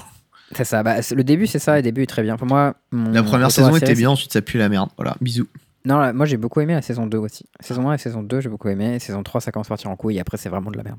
c'est 0.53 0.65
ça. 0.65 0.83
Bah, 0.83 0.97
le 1.15 1.25
début 1.25 1.47
c'est 1.47 1.59
ça, 1.59 1.77
le 1.77 1.83
début 1.83 2.03
est 2.03 2.07
très 2.07 2.23
bien. 2.23 2.37
Pour 2.37 2.47
moi, 2.47 2.75
mon 2.93 3.11
La 3.11 3.23
première 3.23 3.51
saison 3.51 3.75
était 3.77 3.95
bien, 3.95 4.11
ensuite 4.11 4.33
ça 4.33 4.43
pue 4.43 4.59
la 4.59 4.69
merde. 4.69 4.89
Voilà, 4.97 5.17
bisous. 5.21 5.49
Non, 5.85 5.99
là, 5.99 6.13
moi 6.13 6.25
j'ai 6.27 6.37
beaucoup 6.37 6.61
aimé 6.61 6.73
la 6.75 6.83
saison 6.83 7.07
2 7.07 7.19
aussi. 7.19 7.45
Saison 7.61 7.89
1 7.91 7.95
et 7.95 7.99
saison 7.99 8.23
2, 8.23 8.41
j'ai 8.41 8.49
beaucoup 8.49 8.69
aimé. 8.69 8.95
Et 8.95 8.99
saison 8.99 9.23
3, 9.23 9.41
ça 9.41 9.53
commence 9.53 9.67
à 9.67 9.71
partir 9.71 9.91
en 9.91 9.97
couille 9.97 10.17
et 10.17 10.21
après, 10.21 10.37
c'est 10.37 10.49
vraiment 10.49 10.71
de 10.71 10.77
la 10.77 10.83
merde. 10.83 10.99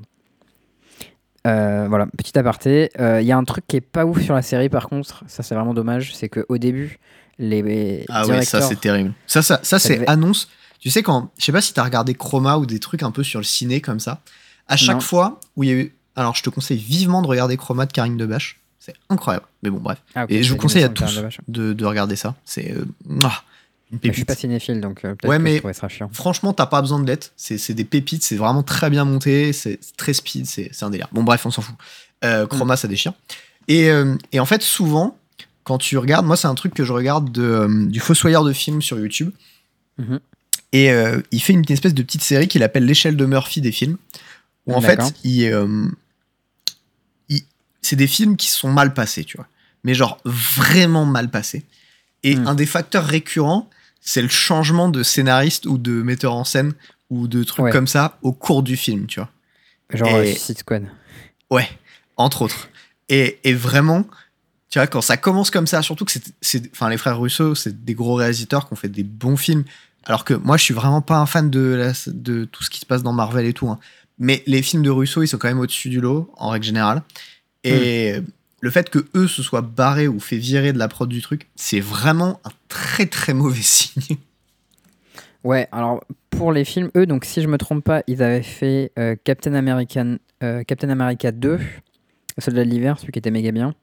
Euh, 1.46 1.86
voilà, 1.88 2.06
petit 2.06 2.38
aparté. 2.38 2.90
Euh, 2.98 3.20
Il 3.20 3.26
y 3.26 3.32
a 3.32 3.36
un 3.36 3.44
truc 3.44 3.64
qui 3.66 3.76
est 3.76 3.80
pas 3.80 4.04
ouf 4.04 4.20
sur 4.22 4.34
la 4.34 4.42
série 4.42 4.68
par 4.68 4.88
contre, 4.88 5.24
ça 5.28 5.42
c'est 5.42 5.54
vraiment 5.54 5.74
dommage, 5.74 6.14
c'est 6.14 6.28
qu'au 6.28 6.58
début, 6.58 6.98
les 7.38 8.04
Ah 8.08 8.26
ouais, 8.26 8.42
ça 8.42 8.60
c'est 8.62 8.80
terrible. 8.80 9.12
Ça, 9.26 9.42
ça, 9.42 9.60
ça 9.62 9.78
c'est 9.78 9.96
devait- 9.96 10.08
annonce. 10.08 10.48
Tu 10.80 10.90
sais, 10.90 11.02
quand. 11.02 11.30
Je 11.38 11.44
sais 11.44 11.52
pas 11.52 11.60
si 11.60 11.72
t'as 11.72 11.82
regardé 11.84 12.14
Chroma 12.14 12.56
ou 12.58 12.66
des 12.66 12.78
trucs 12.78 13.02
un 13.02 13.10
peu 13.10 13.24
sur 13.24 13.40
le 13.40 13.44
ciné 13.44 13.80
comme 13.80 14.00
ça. 14.00 14.20
À 14.68 14.76
chaque 14.76 14.96
Non. 14.96 15.00
fois 15.00 15.40
où 15.56 15.64
il 15.64 15.68
y 15.68 15.72
a 15.72 15.76
eu. 15.76 15.94
Alors, 16.14 16.34
je 16.36 16.42
te 16.42 16.50
conseille 16.50 16.78
vivement 16.78 17.22
de 17.22 17.26
regarder 17.26 17.56
Chroma 17.56 17.86
de 17.86 17.92
Karine 17.92 18.16
Debache. 18.16 18.58
C'est 18.78 18.94
incroyable. 19.10 19.46
Mais 19.62 19.70
bon, 19.70 19.78
bref. 19.78 19.98
Ah, 20.14 20.24
Et 20.28 20.42
je 20.42 20.50
vous 20.52 20.56
conseille 20.58 20.82
à 20.84 20.88
de 20.88 20.94
tous 20.94 21.20
de, 21.48 21.72
de 21.72 21.84
regarder 21.84 22.16
ça. 22.16 22.34
C'est. 22.44 22.72
euh, 22.72 22.84
une 23.90 23.98
Mais 24.02 24.10
Je 24.10 24.14
suis 24.14 24.24
pépite. 24.24 24.26
pas 24.26 24.34
cinéphile 24.34 24.80
donc 24.80 25.04
euh, 25.04 25.14
peut-être 25.14 25.28
Ouais, 25.30 25.38
que 25.38 25.42
mais- 25.42 25.88
chiant. 25.88 26.10
Franchement, 26.12 26.52
t'as 26.52 26.66
pas 26.66 26.80
besoin 26.82 27.00
de 27.00 27.06
l'être. 27.06 27.32
C'est 27.36 27.72
des 27.74 27.84
pépites, 27.84 28.22
c'est 28.22 28.36
vraiment 28.36 28.62
très 28.62 28.90
bien 28.90 29.04
monté, 29.04 29.52
c'est 29.52 29.78
très 29.96 30.12
speed, 30.12 30.46
c'est 30.46 30.68
c'est 30.72 30.84
un 30.84 30.90
délire. 30.90 31.08
Bon, 31.12 31.22
bref, 31.22 31.44
on 31.46 31.50
s'en 31.50 31.62
fout. 31.62 31.74
Euh, 32.24 32.46
Chroma, 32.46 32.76
ça 32.76 32.86
déchire. 32.88 33.12
Et, 33.66 33.90
euh, 33.90 34.14
et 34.32 34.40
en 34.40 34.46
fait, 34.46 34.62
souvent, 34.62 35.17
quand 35.68 35.78
tu 35.78 35.98
regardes, 35.98 36.24
moi, 36.26 36.36
c'est 36.36 36.48
un 36.48 36.54
truc 36.54 36.72
que 36.74 36.82
je 36.84 36.92
regarde 36.92 37.30
de, 37.30 37.42
euh, 37.42 37.86
du 37.86 38.00
Fossoyeur 38.00 38.42
de 38.42 38.52
films 38.54 38.80
sur 38.82 38.98
YouTube. 38.98 39.30
Mhm. 39.98 40.18
Et 40.72 40.90
euh, 40.90 41.20
il 41.30 41.40
fait 41.42 41.52
une 41.52 41.64
espèce 41.70 41.94
de 41.94 42.02
petite 42.02 42.22
série 42.22 42.48
qu'il 42.48 42.62
appelle 42.62 42.84
l'échelle 42.86 43.16
de 43.16 43.26
Murphy 43.26 43.60
des 43.60 43.72
films. 43.72 43.96
Où 44.66 44.74
en 44.74 44.80
fait, 44.80 45.00
il, 45.24 45.44
euh, 45.46 45.86
il- 47.28 47.42
c'est 47.82 47.96
des 47.96 48.06
films 48.06 48.36
qui 48.36 48.48
sont 48.48 48.70
mal 48.70 48.92
passés, 48.94 49.24
tu 49.24 49.36
vois. 49.36 49.46
Mais 49.84 49.94
genre 49.94 50.18
vraiment 50.24 51.06
mal 51.06 51.30
passés. 51.30 51.64
Et 52.22 52.36
Mm. 52.36 52.46
un 52.48 52.54
des 52.54 52.66
facteurs 52.66 53.04
récurrents, 53.04 53.70
c'est 54.00 54.22
le 54.22 54.28
changement 54.28 54.88
de 54.88 55.02
scénariste 55.02 55.66
ou 55.66 55.78
de 55.78 56.02
metteur 56.02 56.34
en 56.34 56.44
scène 56.44 56.72
ou 57.10 57.28
de 57.28 57.42
trucs 57.44 57.64
Ouais. 57.66 57.70
comme 57.70 57.86
ça 57.86 58.18
au 58.22 58.32
cours 58.32 58.62
du 58.62 58.76
film, 58.76 59.06
tu 59.06 59.20
vois. 59.20 59.30
Genre 59.92 60.20
Et- 60.20 60.32
Suicide 60.32 60.58
Squad. 60.58 60.86
Ouais, 61.50 61.68
entre 62.16 62.42
autres. 62.42 62.68
Et, 63.08 63.38
et 63.44 63.54
vraiment, 63.54 64.04
tu 64.70 64.78
vois, 64.78 64.86
quand 64.86 65.00
ça 65.00 65.16
commence 65.16 65.50
comme 65.50 65.66
ça, 65.66 65.82
surtout 65.82 66.04
que 66.04 66.12
c'est, 66.12 66.22
c'est- 66.40 66.70
enfin, 66.72 66.88
les 66.90 66.96
frères 66.98 67.18
Russo, 67.18 67.54
c'est 67.54 67.84
des 67.84 67.94
gros 67.94 68.14
réalisateurs 68.14 68.66
qui 68.66 68.72
ont 68.72 68.76
fait 68.76 68.88
des 68.88 69.02
bons 69.04 69.36
films. 69.36 69.64
Alors 70.04 70.24
que 70.24 70.34
moi, 70.34 70.56
je 70.56 70.62
suis 70.64 70.74
vraiment 70.74 71.00
pas 71.02 71.18
un 71.18 71.26
fan 71.26 71.50
de, 71.50 71.60
la- 71.60 71.92
de 72.12 72.44
tout 72.44 72.62
ce 72.64 72.70
qui 72.70 72.80
se 72.80 72.86
passe 72.86 73.02
dans 73.02 73.12
Marvel 73.12 73.46
et 73.46 73.52
tout. 73.52 73.68
hein. 73.68 73.78
Mais 74.18 74.42
les 74.46 74.62
films 74.62 74.82
de 74.82 74.90
Russo, 74.90 75.22
ils 75.22 75.28
sont 75.28 75.38
quand 75.38 75.48
même 75.48 75.60
au-dessus 75.60 75.88
du 75.90 76.00
lot, 76.00 76.32
en 76.36 76.48
règle 76.50 76.64
générale. 76.66 77.02
Et 77.64 78.14
le 78.60 78.70
fait 78.70 78.90
que 78.90 79.06
eux 79.14 79.28
se 79.28 79.42
soient 79.42 79.60
barrés 79.62 80.08
ou 80.08 80.18
fait 80.20 80.36
virer 80.38 80.72
de 80.72 80.78
la 80.78 80.88
prod 80.88 81.08
du 81.08 81.22
truc, 81.22 81.48
c'est 81.56 81.80
vraiment 81.80 82.40
un 82.44 82.50
très 82.68 83.06
très 83.06 83.32
mauvais 83.34 83.60
signe. 83.62 84.16
Ouais, 85.44 85.68
alors 85.72 86.02
pour 86.30 86.52
les 86.52 86.64
films, 86.64 86.90
eux, 86.96 87.06
donc 87.06 87.24
si 87.24 87.42
je 87.42 87.46
me 87.48 87.58
trompe 87.58 87.84
pas, 87.84 88.02
ils 88.06 88.22
avaient 88.22 88.42
fait 88.42 88.92
euh, 88.98 89.14
Captain, 89.22 89.54
American, 89.54 90.16
euh, 90.42 90.62
Captain 90.64 90.88
America 90.90 91.30
2, 91.32 91.58
Soldat 92.38 92.64
de 92.64 92.70
l'hiver, 92.70 92.98
celui 92.98 93.12
qui 93.12 93.18
était 93.18 93.30
méga 93.30 93.50
bien, 93.52 93.74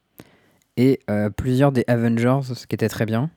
et 0.76 1.00
euh, 1.10 1.30
plusieurs 1.30 1.72
des 1.72 1.84
Avengers, 1.86 2.40
ce 2.54 2.66
qui 2.66 2.74
était 2.74 2.88
très 2.88 3.06
bien. 3.06 3.30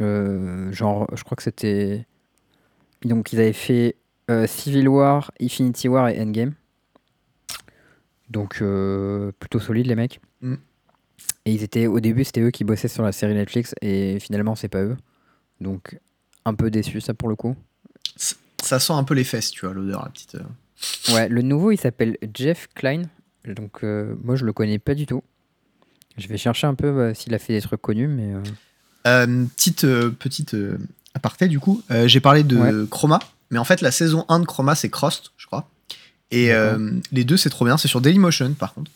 Euh, 0.00 0.70
genre, 0.72 1.08
je 1.14 1.24
crois 1.24 1.36
que 1.36 1.42
c'était. 1.42 2.06
Donc 3.02 3.32
ils 3.32 3.40
avaient 3.40 3.52
fait 3.52 3.96
euh, 4.30 4.46
Civil 4.46 4.88
War, 4.88 5.32
Infinity 5.40 5.88
War 5.88 6.08
et 6.08 6.20
Endgame. 6.20 6.54
Donc 8.30 8.62
plutôt 9.38 9.58
solide 9.58 9.86
les 9.86 9.94
mecs. 9.94 10.20
Mm. 10.40 10.54
Et 11.46 11.52
ils 11.52 11.62
étaient 11.62 11.86
au 11.86 11.98
début, 11.98 12.24
c'était 12.24 12.42
eux 12.42 12.50
qui 12.50 12.62
bossaient 12.62 12.88
sur 12.88 13.02
la 13.02 13.12
série 13.12 13.34
Netflix 13.34 13.74
et 13.80 14.20
finalement 14.20 14.54
c'est 14.54 14.68
pas 14.68 14.82
eux. 14.82 14.96
Donc 15.60 15.98
un 16.44 16.54
peu 16.54 16.70
déçu 16.70 17.00
ça 17.00 17.14
pour 17.14 17.28
le 17.28 17.36
coup. 17.36 17.56
Ça 18.62 18.78
sent 18.78 18.92
un 18.92 19.04
peu 19.04 19.14
les 19.14 19.24
fesses, 19.24 19.50
tu 19.50 19.64
vois, 19.64 19.74
l'odeur, 19.74 20.04
la 20.04 20.10
petite. 20.10 20.36
Ouais, 21.12 21.28
le 21.28 21.42
nouveau 21.42 21.70
il 21.70 21.78
s'appelle 21.78 22.18
Jeff 22.34 22.68
Klein. 22.74 23.04
Donc 23.46 23.82
moi 23.82 24.36
je 24.36 24.44
le 24.44 24.52
connais 24.52 24.78
pas 24.78 24.94
du 24.94 25.06
tout. 25.06 25.22
Je 26.18 26.28
vais 26.28 26.36
chercher 26.36 26.66
un 26.66 26.74
peu 26.74 26.86
euh, 26.86 27.14
s'il 27.14 27.34
a 27.34 27.38
fait 27.38 27.54
des 27.54 27.60
trucs 27.60 27.80
connus, 27.80 28.08
mais 28.08 28.34
euh, 28.34 28.42
Euh, 29.06 29.44
petite 29.56 29.84
euh, 29.84 30.10
petite 30.10 30.54
euh, 30.54 30.76
aparté 31.14 31.48
du 31.48 31.60
coup, 31.60 31.82
j'ai 32.06 32.20
parlé 32.20 32.42
de 32.42 32.56
Ouais. 32.56 32.88
Chroma, 32.90 33.18
mais 33.50 33.58
en 33.58 33.64
fait 33.64 33.80
la 33.80 33.90
saison 33.90 34.24
1 34.28 34.40
de 34.40 34.44
Chroma 34.44 34.74
c'est 34.74 34.90
Crossed, 34.90 35.24
je 35.36 35.46
crois. 35.46 35.68
Et 36.30 36.50
les 37.12 37.24
deux 37.24 37.36
c'est 37.36 37.50
trop 37.50 37.64
bien, 37.64 37.76
c'est 37.78 37.88
sur 37.88 38.00
Dailymotion 38.00 38.52
par 38.54 38.74
contre. 38.74 38.90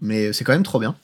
Mais 0.00 0.32
c'est 0.32 0.44
quand 0.44 0.52
même 0.52 0.64
trop 0.64 0.80
bien. 0.80 0.96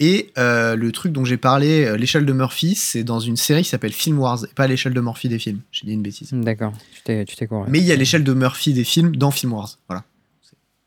Et 0.00 0.32
le 0.36 0.90
truc 0.90 1.12
dont 1.12 1.24
j'ai 1.24 1.36
parlé, 1.38 1.96
l'échelle 1.96 2.26
de 2.26 2.32
Murphy, 2.32 2.74
c'est 2.74 3.04
dans 3.04 3.20
une 3.20 3.36
série 3.36 3.62
qui 3.62 3.68
s'appelle 3.70 3.92
Film 3.92 4.18
Wars, 4.18 4.44
et 4.44 4.54
pas 4.54 4.66
l'échelle 4.66 4.92
de 4.94 5.00
Murphy 5.00 5.28
des 5.28 5.38
films. 5.38 5.60
J'ai 5.72 5.86
dit 5.86 5.92
une 5.92 6.02
bêtise. 6.02 6.30
d'accord, 6.32 6.72
tu 6.94 7.02
t'es 7.36 7.46
correct. 7.46 7.70
Mais 7.70 7.78
il 7.78 7.84
y 7.84 7.92
a 7.92 7.96
l'échelle 7.96 8.24
de 8.24 8.34
Murphy 8.34 8.72
des 8.74 8.84
films 8.84 9.14
dans 9.16 9.30
Film 9.30 9.52
Wars. 9.54 9.78
Voilà. 9.88 10.02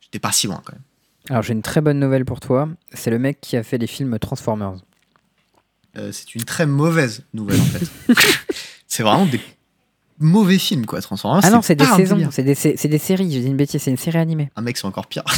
J'étais 0.02 0.20
pas 0.20 0.32
si 0.32 0.46
loin 0.48 0.62
quand 0.66 0.74
même. 0.74 0.82
Alors 1.30 1.44
j'ai 1.44 1.54
une 1.54 1.62
très 1.62 1.82
bonne 1.82 2.00
nouvelle 2.00 2.26
pour 2.26 2.40
toi. 2.40 2.68
C'est 2.94 3.12
le 3.12 3.20
mec 3.20 3.40
qui 3.42 3.56
a 3.58 3.64
fait 3.64 3.78
les 3.78 3.88
films 3.88 4.18
Transformers. 4.20 4.74
Euh, 5.98 6.12
c'est 6.12 6.36
une 6.36 6.44
très 6.44 6.66
mauvaise 6.66 7.24
nouvelle 7.34 7.60
en 7.60 7.64
fait. 7.66 8.14
c'est 8.88 9.04
vraiment 9.04 9.26
des 9.26 9.40
mauvais 10.20 10.58
films 10.58 10.86
quoi, 10.86 11.02
Transformers. 11.02 11.42
Ah 11.44 11.50
non, 11.50 11.62
c'est 11.62 11.76
des 11.76 11.86
saisons, 11.86 12.30
c'est 12.32 12.44
des, 12.44 12.56
c'est 12.56 12.88
des 12.88 12.98
séries. 12.98 13.32
J'ai 13.32 13.42
dit 13.42 13.48
une 13.48 13.58
bêtise, 13.58 13.82
c'est 13.82 13.92
une 13.92 13.98
série 13.98 14.18
animée. 14.18 14.50
Un 14.56 14.62
mec, 14.62 14.78
c'est 14.78 14.86
encore 14.86 15.08
pire. 15.08 15.24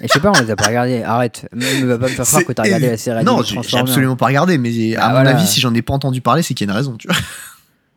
Et 0.00 0.08
je 0.08 0.12
sais 0.12 0.20
pas, 0.20 0.32
on 0.34 0.40
les 0.42 0.50
a 0.50 0.56
pas 0.56 0.66
regardés. 0.66 1.02
Arrête, 1.02 1.48
ne 1.52 1.84
va 1.86 1.96
pas 1.96 2.06
me 2.08 2.10
faire 2.10 2.24
croire 2.26 2.44
que 2.44 2.52
t'as 2.52 2.64
regardé 2.64 2.88
la 2.88 2.96
série 2.96 3.18
animée 3.18 3.30
Non, 3.30 3.42
j'ai 3.42 3.78
absolument 3.78 4.16
pas 4.16 4.26
regardé, 4.26 4.58
mais 4.58 4.96
à 4.96 5.00
Bah 5.00 5.06
mon 5.06 5.12
voilà. 5.14 5.30
avis, 5.30 5.46
si 5.46 5.60
j'en 5.60 5.72
ai 5.74 5.82
pas 5.82 5.94
entendu 5.94 6.20
parler, 6.20 6.42
c'est 6.42 6.54
qu'il 6.54 6.66
y 6.66 6.70
a 6.70 6.72
une 6.72 6.76
raison, 6.76 6.96
tu 6.96 7.06
vois. 7.06 7.16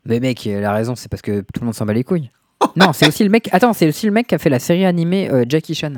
Mais 0.06 0.20
mec, 0.20 0.46
euh, 0.48 0.62
la 0.62 0.72
raison, 0.72 0.96
c'est 0.96 1.10
parce 1.10 1.22
que 1.24 1.42
tout 1.42 1.60
le 1.62 1.66
monde 1.66 1.74
s'en 1.76 1.86
bat 1.86 1.94
les 1.94 2.04
couilles. 2.04 2.30
non, 2.76 2.94
c'est 2.94 3.08
aussi 3.08 3.24
le 3.24 3.30
mec. 3.32 3.50
Attends, 3.52 3.74
c'est 3.74 3.88
aussi 3.88 4.06
le 4.06 4.12
mec 4.12 4.28
qui 4.28 4.36
a 4.36 4.38
fait 4.38 4.50
la 4.52 4.60
série 4.60 4.86
animée 4.86 5.30
euh, 5.32 5.46
Jackie 5.50 5.74
Chan. 5.76 5.94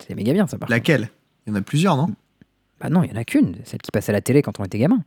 C'était 0.00 0.14
méga 0.14 0.32
bien 0.32 0.46
ça. 0.46 0.58
Par. 0.58 0.68
Laquelle? 0.68 1.08
Il 1.46 1.50
y 1.50 1.52
en 1.52 1.56
a 1.56 1.62
plusieurs, 1.62 1.96
non? 1.96 2.08
Bah 2.80 2.88
non, 2.90 3.02
il 3.02 3.10
y 3.10 3.12
en 3.12 3.16
a 3.16 3.24
qu'une, 3.24 3.56
celle 3.64 3.80
qui 3.80 3.90
passait 3.90 4.10
à 4.10 4.14
la 4.14 4.20
télé 4.20 4.42
quand 4.42 4.58
on 4.60 4.64
était 4.64 4.78
gamin. 4.78 5.02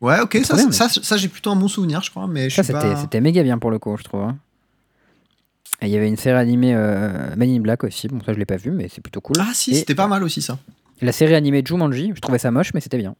Ouais, 0.00 0.18
ok, 0.20 0.38
ça, 0.44 0.56
ça, 0.72 0.88
ça, 0.88 1.16
j'ai 1.18 1.28
plutôt 1.28 1.50
un 1.50 1.56
bon 1.56 1.68
souvenir, 1.68 2.02
je 2.02 2.10
crois, 2.10 2.26
mais 2.26 2.48
Ça, 2.48 2.62
c'était 2.62 2.94
pas... 3.06 3.20
méga 3.20 3.42
bien 3.42 3.58
pour 3.58 3.70
le 3.70 3.78
coup, 3.78 3.96
je 3.98 4.04
trouve. 4.04 4.22
hein. 4.22 4.38
Et 5.82 5.86
il 5.86 5.92
y 5.92 5.96
avait 5.96 6.08
une 6.08 6.16
série 6.16 6.38
animée 6.38 6.74
euh, 6.74 7.34
in 7.38 7.60
Black 7.60 7.84
aussi. 7.84 8.08
Bon, 8.08 8.20
ça, 8.24 8.32
je 8.32 8.38
l'ai 8.38 8.46
pas 8.46 8.56
vu, 8.56 8.70
mais 8.70 8.88
c'est 8.88 9.00
plutôt 9.02 9.20
cool. 9.20 9.36
Ah 9.40 9.50
si, 9.54 9.74
c'était 9.74 9.94
pas 9.94 10.06
mal 10.06 10.22
aussi 10.22 10.42
ça. 10.42 10.58
La 11.02 11.12
série 11.12 11.34
animée 11.34 11.62
Jumanji, 11.64 12.12
je 12.14 12.20
trouvais 12.20 12.38
ça 12.38 12.50
moche, 12.50 12.72
mais 12.74 12.80
c'était 12.80 12.98
bien. 12.98 13.14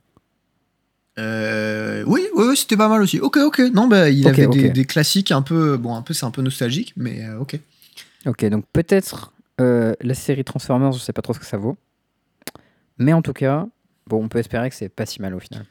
Euh, 1.18 2.02
oui, 2.06 2.26
oui, 2.34 2.44
oui, 2.48 2.56
c'était 2.56 2.76
pas 2.76 2.88
mal 2.88 3.02
aussi. 3.02 3.20
Ok, 3.20 3.36
ok. 3.38 3.61
Non, 3.74 3.86
bah, 3.86 4.08
il 4.11 4.26
Ok, 4.26 4.38
avait 4.38 4.70
des 4.70 4.84
classiques 4.84 5.32
un 5.32 5.42
peu, 5.42 5.76
bon, 5.76 5.94
un 5.94 6.02
peu, 6.02 6.14
c'est 6.14 6.24
un 6.26 6.30
peu 6.30 6.42
nostalgique, 6.42 6.92
mais 6.96 7.24
euh, 7.24 7.38
ok. 7.40 7.58
Ok, 8.26 8.44
donc 8.46 8.64
peut-être 8.72 9.32
euh, 9.61 9.94
la 10.00 10.14
série 10.14 10.44
Transformers, 10.44 10.92
je 10.92 10.98
sais 10.98 11.12
pas 11.12 11.22
trop 11.22 11.34
ce 11.34 11.38
que 11.38 11.46
ça 11.46 11.56
vaut. 11.58 11.76
Mais 12.98 13.12
en 13.12 13.22
tout 13.22 13.32
cas, 13.32 13.66
bon, 14.06 14.24
on 14.24 14.28
peut 14.28 14.38
espérer 14.38 14.68
que 14.70 14.76
c'est 14.76 14.88
pas 14.88 15.06
si 15.06 15.20
mal 15.22 15.34
au 15.34 15.40
final. 15.40 15.64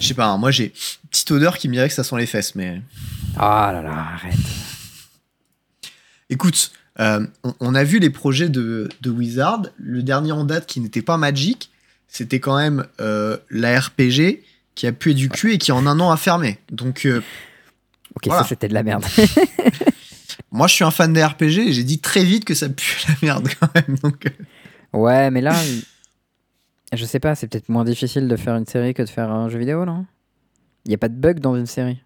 Je 0.00 0.06
sais 0.06 0.14
pas, 0.14 0.26
hein, 0.26 0.36
moi 0.38 0.50
j'ai 0.50 0.66
une 0.66 1.08
petite 1.10 1.30
odeur 1.30 1.56
qui 1.56 1.68
me 1.68 1.72
dirait 1.74 1.88
que 1.88 1.94
ça 1.94 2.04
sent 2.04 2.16
les 2.18 2.26
fesses, 2.26 2.54
mais 2.54 2.82
Ah 3.38 3.70
là 3.72 3.80
là, 3.82 3.90
arrête. 4.14 4.34
écoute, 6.30 6.72
euh, 7.00 7.26
on, 7.44 7.54
on 7.60 7.74
a 7.74 7.84
vu 7.84 7.98
les 7.98 8.10
projets 8.10 8.48
de, 8.48 8.88
de 9.00 9.10
Wizard. 9.10 9.62
Le 9.78 10.02
dernier 10.02 10.32
en 10.32 10.44
date 10.44 10.66
qui 10.66 10.80
n'était 10.80 11.02
pas 11.02 11.16
Magic, 11.16 11.70
c'était 12.08 12.40
quand 12.40 12.56
même 12.58 12.84
euh, 13.00 13.38
la 13.50 13.78
RPG 13.80 14.42
qui 14.74 14.86
a 14.86 14.92
pué 14.92 15.14
du 15.14 15.28
cul 15.28 15.54
et 15.54 15.58
qui 15.58 15.72
en 15.72 15.86
un 15.86 15.98
an 16.00 16.10
a 16.10 16.16
fermé. 16.16 16.58
Donc 16.70 17.06
euh, 17.06 17.22
Ok, 18.14 18.26
Voilà. 18.26 18.42
ça 18.42 18.48
c'était 18.48 18.68
de 18.68 18.74
la 18.74 18.82
merde. 18.82 19.04
moi 20.58 20.66
je 20.66 20.74
suis 20.74 20.84
un 20.84 20.90
fan 20.90 21.12
des 21.12 21.24
RPG 21.24 21.68
et 21.68 21.72
j'ai 21.72 21.84
dit 21.84 22.00
très 22.00 22.24
vite 22.24 22.44
que 22.44 22.54
ça 22.54 22.68
pue 22.68 22.98
la 23.08 23.14
merde 23.22 23.48
quand 23.60 23.68
même. 23.74 23.96
Donc 24.02 24.26
euh, 24.26 24.98
ouais, 24.98 25.30
mais 25.30 25.40
là, 25.40 25.54
il- 25.64 25.84
je 26.98 27.04
sais 27.04 27.20
pas, 27.20 27.34
c'est 27.34 27.46
peut-être 27.46 27.68
moins 27.68 27.84
difficile 27.84 28.28
de 28.28 28.36
faire 28.36 28.56
une 28.56 28.66
série 28.66 28.92
que 28.92 29.02
de 29.02 29.08
faire 29.08 29.30
un 29.30 29.48
jeu 29.48 29.58
vidéo, 29.58 29.84
non? 29.84 30.04
Il 30.84 30.90
y 30.90 30.94
a 30.94 30.98
pas 30.98 31.08
de 31.08 31.14
bug 31.14 31.40
dans 31.40 31.56
une 31.56 31.66
série? 31.66 31.98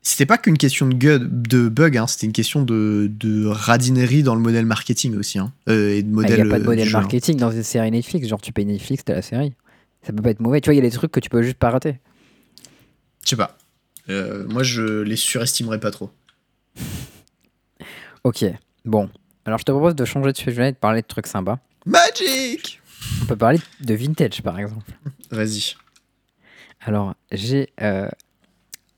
c'était 0.00 0.26
pas 0.26 0.38
qu'une 0.38 0.56
question 0.56 0.86
de, 0.88 1.68
bug, 1.68 1.96
hein, 1.98 2.06
c'était 2.06 2.26
une 2.26 2.32
question 2.32 2.62
de, 2.62 3.10
de 3.12 3.46
radinerie 3.46 4.22
dans 4.22 4.34
le 4.34 4.40
modèle 4.40 4.64
marketing 4.64 5.14
aussi. 5.16 5.38
Hein, 5.38 5.52
euh, 5.68 5.96
et 5.96 6.02
de 6.02 6.08
Ah, 6.24 6.28
Il 6.28 6.34
n'y 6.34 6.40
a 6.40 6.44
pas 6.46 6.58
de 6.58 6.64
euh, 6.64 6.66
modèle 6.66 6.88
hein. 6.88 6.92
marketing 6.92 7.36
dans 7.36 7.50
une 7.50 7.62
série 7.62 7.90
Netflix. 7.90 8.26
Genre, 8.26 8.40
tu 8.40 8.52
payes 8.52 8.64
Netflix, 8.64 9.04
t'as 9.04 9.14
la 9.14 9.22
série. 9.22 9.52
Ça 10.02 10.12
peut 10.14 10.22
pas 10.22 10.30
être 10.30 10.40
mauvais. 10.40 10.60
Tu 10.62 10.68
vois, 10.68 10.74
il 10.74 10.78
y 10.78 10.80
a 10.80 10.88
des 10.88 10.90
trucs 10.90 11.12
que 11.12 11.20
tu 11.20 11.28
peux 11.28 11.42
juste 11.42 11.58
pas 11.58 11.70
rater. 11.70 11.98
Je 13.24 13.30
sais 13.30 13.36
pas. 13.36 13.58
Euh, 14.08 14.46
moi 14.48 14.62
je 14.62 15.02
les 15.02 15.16
surestimerais 15.16 15.80
pas 15.80 15.90
trop. 15.90 16.10
Ok, 18.24 18.44
bon. 18.84 19.08
Alors, 19.44 19.58
je 19.58 19.64
te 19.64 19.72
propose 19.72 19.94
de 19.94 20.04
changer 20.04 20.32
de 20.32 20.36
sujet 20.36 20.68
et 20.68 20.72
de 20.72 20.76
parler 20.76 21.02
de 21.02 21.06
trucs 21.06 21.26
sympas. 21.26 21.58
Magic 21.86 22.80
On 23.22 23.26
peut 23.26 23.36
parler 23.36 23.60
de 23.80 23.94
vintage, 23.94 24.42
par 24.42 24.58
exemple. 24.58 24.90
Vas-y. 25.30 25.74
Alors, 26.80 27.14
j'ai 27.32 27.70
euh, 27.80 28.08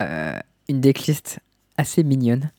euh, 0.02 0.38
une 0.68 0.80
decklist 0.80 1.38
assez 1.76 2.02
mignonne 2.02 2.50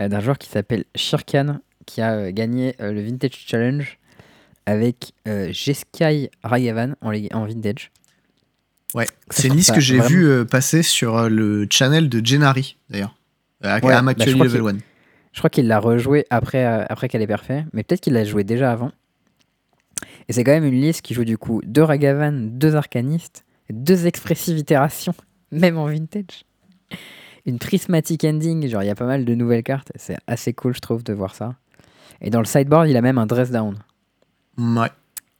euh, 0.00 0.08
d'un 0.08 0.20
joueur 0.20 0.38
qui 0.38 0.48
s'appelle 0.48 0.84
Shirkan, 0.94 1.60
qui 1.86 2.02
a 2.02 2.32
gagné 2.32 2.74
le 2.80 3.00
Vintage 3.00 3.44
Challenge 3.46 3.98
avec 4.66 5.12
Jeskai 5.24 6.30
Ragavan 6.42 6.94
en, 7.00 7.46
vintage. 7.46 7.90
Ouais, 8.94 9.06
c'est 9.30 9.48
une 9.48 9.54
liste 9.54 9.74
que 9.74 9.80
j'ai 9.80 9.96
vraiment- 9.96 10.10
vue 10.10 10.46
passer 10.46 10.82
sur 10.82 11.30
le 11.30 11.66
channel 11.70 12.10
de 12.10 12.24
Gennari, 12.24 12.76
d'ailleurs. 12.90 13.14
À 13.62 13.78
Ouais, 13.78 14.02
bah, 14.02 14.24
Level 14.26 14.76
1. 14.76 14.78
Je 15.38 15.40
crois 15.40 15.50
qu'il 15.50 15.68
l'a 15.68 15.78
rejoué 15.78 16.26
après, 16.30 16.66
euh, 16.66 16.84
après 16.88 17.08
qu'elle 17.08 17.22
ait 17.22 17.28
parfait, 17.28 17.64
mais 17.72 17.84
peut-être 17.84 18.00
qu'il 18.00 18.12
l'a 18.12 18.24
joué 18.24 18.42
déjà 18.42 18.72
avant. 18.72 18.90
Et 20.28 20.32
c'est 20.32 20.42
quand 20.42 20.50
même 20.50 20.64
une 20.64 20.80
liste 20.80 21.00
qui 21.00 21.14
joue 21.14 21.24
du 21.24 21.38
coup 21.38 21.60
deux 21.64 21.84
Ragavan, 21.84 22.32
deux 22.32 22.74
Arcanistes, 22.74 23.44
deux 23.70 24.08
Expressive 24.08 24.58
Itérations, 24.58 25.14
même 25.52 25.78
en 25.78 25.86
vintage. 25.86 26.44
Une 27.46 27.60
Prismatic 27.60 28.24
Ending, 28.24 28.66
genre 28.66 28.82
il 28.82 28.86
y 28.86 28.90
a 28.90 28.96
pas 28.96 29.06
mal 29.06 29.24
de 29.24 29.32
nouvelles 29.36 29.62
cartes, 29.62 29.92
c'est 29.94 30.16
assez 30.26 30.52
cool 30.54 30.74
je 30.74 30.80
trouve 30.80 31.04
de 31.04 31.12
voir 31.12 31.36
ça. 31.36 31.54
Et 32.20 32.30
dans 32.30 32.40
le 32.40 32.44
sideboard, 32.44 32.88
il 32.88 32.96
a 32.96 33.00
même 33.00 33.18
un 33.18 33.26
Dress 33.26 33.52
Down. 33.52 33.78
Ouais. 34.58 34.90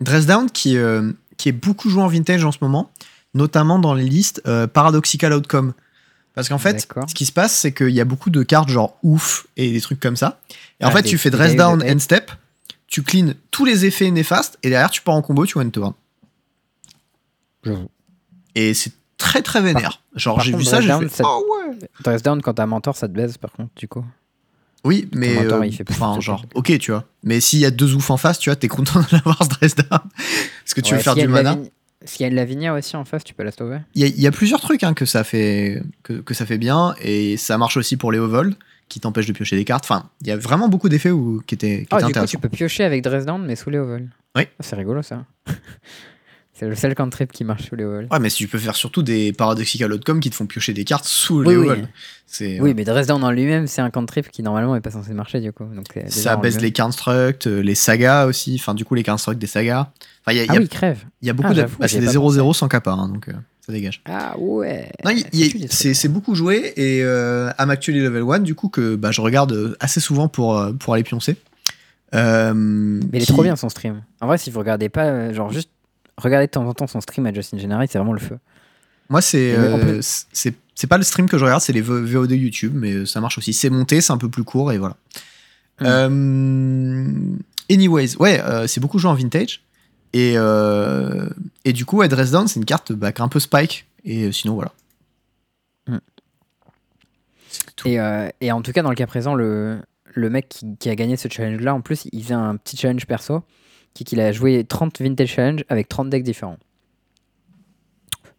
Dress 0.00 0.26
Down 0.26 0.48
qui, 0.48 0.76
euh, 0.76 1.10
qui 1.38 1.48
est 1.48 1.52
beaucoup 1.60 1.90
joué 1.90 2.04
en 2.04 2.06
vintage 2.06 2.44
en 2.44 2.52
ce 2.52 2.58
moment, 2.60 2.92
notamment 3.34 3.80
dans 3.80 3.94
les 3.94 4.04
listes 4.04 4.42
euh, 4.46 4.68
Paradoxical 4.68 5.32
Outcome. 5.32 5.72
Parce 6.38 6.48
qu'en 6.48 6.58
fait, 6.58 6.86
ce 7.08 7.14
qui 7.14 7.26
se 7.26 7.32
passe, 7.32 7.52
c'est 7.52 7.72
qu'il 7.72 7.88
y 7.90 8.00
a 8.00 8.04
beaucoup 8.04 8.30
de 8.30 8.44
cartes 8.44 8.68
genre 8.68 8.96
ouf 9.02 9.48
et 9.56 9.72
des 9.72 9.80
trucs 9.80 9.98
comme 9.98 10.14
ça. 10.14 10.38
Et 10.78 10.84
en 10.84 10.88
Ah, 10.88 10.92
fait, 10.92 11.02
tu 11.02 11.18
fais 11.18 11.30
Dress 11.30 11.56
Down. 11.56 11.82
End 11.82 11.98
Step, 11.98 12.30
tu 12.86 13.02
clean 13.02 13.32
tous 13.50 13.64
les 13.64 13.86
effets 13.86 14.08
néfastes, 14.12 14.56
et 14.62 14.70
derrière, 14.70 14.90
tu 14.90 15.02
pars 15.02 15.16
en 15.16 15.22
combo, 15.22 15.44
tu 15.46 15.58
one 15.58 15.72
turn. 15.72 15.94
J'avoue. 17.64 17.88
Et 18.54 18.72
c'est 18.72 18.92
très 19.16 19.42
très 19.42 19.60
vénère. 19.60 20.00
Genre, 20.14 20.38
j'ai 20.40 20.52
vu 20.56 20.62
ça, 20.64 20.80
j'ai 20.80 20.92
fait. 21.00 21.08
ça- 21.08 21.24
Oh 21.26 21.44
ouais! 21.66 21.76
Dress 22.04 22.22
Down 22.22 22.40
quand 22.40 22.54
t'as 22.54 22.62
un 22.62 22.66
mentor, 22.66 22.96
ça 22.96 23.08
te 23.08 23.12
baise 23.14 23.36
par 23.36 23.50
contre 23.50 23.70
du 23.74 23.88
coup. 23.88 24.04
Oui, 24.84 25.08
mais. 25.12 25.34
mentor, 25.34 25.62
euh, 25.62 25.66
il 25.66 25.74
fait 25.74 25.84
Enfin, 25.90 26.20
genre, 26.20 26.44
ok, 26.54 26.78
tu 26.78 26.92
vois. 26.92 27.04
Mais 27.24 27.40
s'il 27.40 27.58
y 27.58 27.66
a 27.66 27.72
deux 27.72 27.94
ouf 27.96 28.10
en 28.10 28.16
face, 28.16 28.38
tu 28.38 28.48
vois, 28.48 28.54
t'es 28.54 28.68
content 28.68 29.00
d'avoir 29.10 29.42
ce 29.42 29.48
dress 29.48 29.74
down. 29.74 29.88
Parce 29.90 30.74
que 30.74 30.80
tu 30.82 30.92
Ouais, 30.92 30.98
veux 30.98 31.02
faire 31.02 31.16
du 31.16 31.26
mana. 31.26 31.58
S'il 32.08 32.22
y 32.22 32.24
a 32.24 32.28
une 32.28 32.34
Lavinia 32.36 32.72
aussi 32.74 32.96
en 32.96 33.04
face, 33.04 33.22
tu 33.22 33.34
peux 33.34 33.42
la 33.42 33.52
sauver. 33.52 33.78
Il 33.94 34.00
y, 34.02 34.04
a- 34.04 34.08
il 34.08 34.20
y 34.20 34.26
a 34.26 34.30
plusieurs 34.30 34.60
trucs 34.60 34.82
hein, 34.82 34.94
que, 34.94 35.04
ça 35.04 35.24
fait, 35.24 35.82
que, 36.02 36.14
que 36.14 36.32
ça 36.34 36.46
fait 36.46 36.56
bien. 36.58 36.94
Et 37.02 37.36
ça 37.36 37.58
marche 37.58 37.76
aussi 37.76 37.96
pour 37.98 38.12
les 38.12 38.18
Ovold, 38.18 38.54
qui 38.88 38.98
t'empêchent 39.00 39.26
de 39.26 39.32
piocher 39.34 39.56
des 39.56 39.64
cartes. 39.64 39.84
Enfin, 39.84 40.08
il 40.22 40.26
y 40.28 40.30
a 40.30 40.36
vraiment 40.38 40.68
beaucoup 40.68 40.88
d'effets 40.88 41.10
qui 41.46 41.54
étaient, 41.54 41.86
qui 41.88 41.94
étaient 41.94 42.06
du 42.06 42.12
coup, 42.14 42.26
tu 42.26 42.38
peux 42.38 42.48
piocher 42.48 42.84
avec 42.84 43.02
Dress 43.02 43.26
Down, 43.26 43.44
mais 43.46 43.56
sous 43.56 43.68
les 43.70 43.78
ovals. 43.78 44.08
Oui. 44.36 44.44
Ah, 44.50 44.60
c'est 44.60 44.76
rigolo 44.76 45.02
ça. 45.02 45.26
C'est 46.58 46.66
le 46.68 46.74
seul 46.74 46.94
cantrip 46.94 47.30
qui 47.32 47.44
marche 47.44 47.68
sous 47.68 47.76
les 47.76 47.84
ovals. 47.84 48.08
Ouais, 48.10 48.18
mais 48.18 48.30
si 48.30 48.38
tu 48.38 48.48
peux 48.48 48.58
faire 48.58 48.74
surtout 48.76 49.02
des 49.02 49.32
paradoxical 49.32 49.92
outcomes 49.92 50.20
qui 50.20 50.30
te 50.30 50.34
font 50.34 50.46
piocher 50.46 50.72
des 50.74 50.84
cartes 50.84 51.04
sous 51.04 51.38
Oui, 51.44 51.54
les 51.54 51.56
oui. 51.56 51.82
C'est, 52.26 52.60
Oui, 52.60 52.74
mais 52.74 52.84
Dress 52.84 53.06
Down 53.06 53.22
en 53.24 53.30
lui-même, 53.30 53.66
c'est 53.66 53.80
un 53.80 53.90
cantrip 53.90 54.30
qui 54.30 54.42
normalement 54.42 54.74
est 54.76 54.80
pas 54.80 54.90
censé 54.90 55.12
marcher 55.14 55.40
du 55.40 55.52
coup. 55.52 55.64
Donc, 55.64 55.94
déjà 55.94 56.08
ça 56.10 56.36
baisse 56.36 56.60
les 56.60 56.72
constructs, 56.72 57.46
euh, 57.46 57.60
les 57.62 57.74
sagas 57.74 58.26
aussi. 58.26 58.56
Enfin, 58.60 58.74
du 58.74 58.84
coup, 58.84 58.94
les 58.94 59.04
constructs 59.04 59.38
des 59.38 59.46
sagas. 59.46 59.90
Enfin, 60.24 60.32
il 60.32 60.36
y 60.36 60.40
a, 60.40 60.44
il 60.44 60.46
y 60.46 60.50
Ah 60.50 60.54
a- 60.54 60.58
oui, 60.58 60.68
crève. 60.68 61.04
il 61.22 61.28
y 61.28 61.30
a 61.30 61.32
beaucoup 61.32 61.50
Ah, 61.52 61.54
de. 61.54 61.62
bah, 61.78 61.88
c'est 61.88 62.00
des 62.00 62.06
pas 62.06 62.12
0-0 62.12 62.52
sans 62.54 62.68
kappa, 62.68 62.90
hein, 62.90 63.08
donc 63.08 63.28
euh, 63.28 63.32
ça 63.64 63.72
dégage. 63.72 64.02
Ah 64.06 64.34
ouais. 64.38 64.90
C'est 65.70 65.94
c'est 65.94 66.08
beaucoup 66.08 66.34
joué 66.34 66.72
et 66.76 67.02
euh, 67.02 67.50
I'm 67.58 67.70
actually 67.70 68.00
level 68.00 68.24
1 68.30 68.40
du 68.40 68.54
coup 68.54 68.68
que 68.68 68.96
bah, 68.96 69.10
je 69.12 69.20
regarde 69.20 69.52
euh, 69.52 69.76
assez 69.80 70.00
souvent 70.00 70.28
pour, 70.28 70.58
euh, 70.58 70.72
pour 70.72 70.92
aller 70.94 71.04
pioncer. 71.04 71.36
Euh, 72.14 72.52
Mais 72.54 73.18
il 73.18 73.22
est 73.22 73.26
trop 73.26 73.42
bien 73.42 73.56
son 73.56 73.68
stream. 73.68 74.02
En 74.20 74.26
vrai, 74.26 74.38
si 74.38 74.50
vous 74.50 74.58
regardez 74.58 74.88
pas, 74.88 75.04
euh, 75.06 75.34
genre 75.34 75.52
juste 75.52 75.70
regardez 76.18 76.46
de 76.46 76.50
temps 76.50 76.66
en 76.66 76.74
temps 76.74 76.86
son 76.86 77.00
stream 77.00 77.26
à 77.26 77.32
Justin 77.32 77.58
Generate, 77.58 77.90
c'est 77.90 77.98
vraiment 77.98 78.12
le 78.12 78.20
feu. 78.20 78.38
Moi 79.08 79.22
c'est 79.22 79.54
euh, 79.56 80.00
c'est 80.02 80.54
c'est 80.74 80.86
pas 80.86 80.98
le 80.98 81.04
stream 81.04 81.28
que 81.28 81.38
je 81.38 81.44
regarde, 81.44 81.62
c'est 81.62 81.72
les 81.72 81.80
VOD 81.80 82.32
YouTube, 82.32 82.72
mais 82.74 83.06
ça 83.06 83.20
marche 83.20 83.38
aussi. 83.38 83.52
C'est 83.52 83.70
monté, 83.70 84.00
c'est 84.00 84.12
un 84.12 84.18
peu 84.18 84.28
plus 84.28 84.44
court 84.44 84.70
et 84.70 84.78
voilà. 84.78 84.96
Hmm. 85.80 85.86
Euh, 85.86 87.12
anyways, 87.70 88.16
ouais, 88.18 88.40
euh, 88.40 88.66
c'est 88.66 88.80
beaucoup 88.80 88.98
joué 88.98 89.10
en 89.10 89.14
vintage 89.14 89.62
et 90.12 90.34
et 91.64 91.72
du 91.72 91.84
coup, 91.84 91.98
ouais, 91.98 92.08
Dress 92.08 92.30
Down, 92.30 92.46
c'est 92.48 92.60
une 92.60 92.66
carte 92.66 92.92
bah, 92.92 93.12
qui 93.12 93.22
a 93.22 93.24
un 93.24 93.28
peu 93.28 93.40
spike 93.40 93.86
et 94.04 94.30
sinon 94.32 94.54
voilà. 94.54 94.72
Tout. 97.76 97.88
Et, 97.88 97.98
et 98.40 98.50
en 98.50 98.60
tout 98.60 98.72
cas, 98.72 98.82
dans 98.82 98.90
le 98.90 98.96
cas 98.96 99.06
présent, 99.06 99.34
le, 99.34 99.78
le 100.14 100.30
mec 100.30 100.48
qui, 100.48 100.76
qui 100.78 100.90
a 100.90 100.96
gagné 100.96 101.16
ce 101.16 101.28
challenge-là, 101.28 101.74
en 101.74 101.80
plus, 101.80 102.08
il 102.12 102.22
faisait 102.22 102.34
un 102.34 102.56
petit 102.56 102.76
challenge 102.76 103.06
perso, 103.06 103.42
qui 103.98 104.04
qu'il 104.04 104.20
a 104.20 104.30
joué 104.30 104.62
30 104.62 105.00
vintage 105.02 105.28
challenge 105.28 105.64
avec 105.68 105.88
30 105.88 106.08
decks 106.08 106.22
différents. 106.22 106.58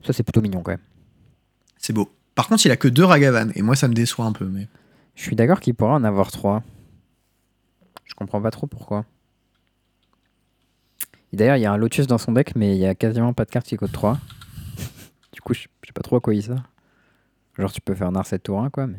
Ça, 0.05 0.14
c'est 0.14 0.24
plutôt 0.24 0.41
mignon 0.41 0.62
quand 0.62 0.72
même. 0.72 0.80
C'est 1.78 1.91
beau. 1.91 2.10
Par 2.34 2.47
contre, 2.47 2.66
il 2.66 2.72
a 2.72 2.78
que 2.78 2.88
deux 2.88 3.03
Ragavan 3.03 3.49
et 3.55 3.62
moi 3.62 3.76
ça 3.76 3.89
me 3.89 3.93
déçoit 3.93 4.26
un 4.26 4.32
peu, 4.32 4.45
mais. 4.45 4.70
Je 5.16 5.24
suis 5.24 5.36
d'accord 5.36 5.60
qu'il 5.60 5.76
pourra 5.76 5.95
en 5.95 6.05
avoir 6.05 6.32
3. 6.32 6.64
Je 8.05 8.14
comprends 8.14 8.41
pas 8.41 8.51
trop 8.51 8.68
pourquoi. 8.68 9.03
D'ailleurs, 11.34 11.57
il 11.57 11.62
y 11.62 11.66
a 11.66 11.74
un 11.74 11.78
Lotus 11.78 12.07
dans 12.07 12.18
son 12.18 12.32
deck, 12.32 12.55
mais 12.55 12.76
il 12.76 12.80
y 12.80 12.86
a 12.86 12.95
quasiment 12.95 13.34
pas 13.34 13.43
de 13.43 13.51
carte 13.51 13.68
qui 13.68 13.76
coûte 13.76 13.91
3. 13.91 14.18
du 15.34 15.41
coup, 15.41 15.53
je 15.53 15.68
je 15.82 15.88
sais 15.88 15.93
pas 15.93 16.01
trop 16.01 16.16
à 16.16 16.22
quoi 16.22 16.34
il 16.34 16.41
sert. 16.41 16.72
Genre, 17.57 17.72
tu 17.72 17.82
peux 17.82 17.95
faire 17.95 18.12
Narset 18.14 18.39
tour 18.39 18.62
1, 18.62 18.70
quoi, 18.70 18.88
mais. 18.88 18.97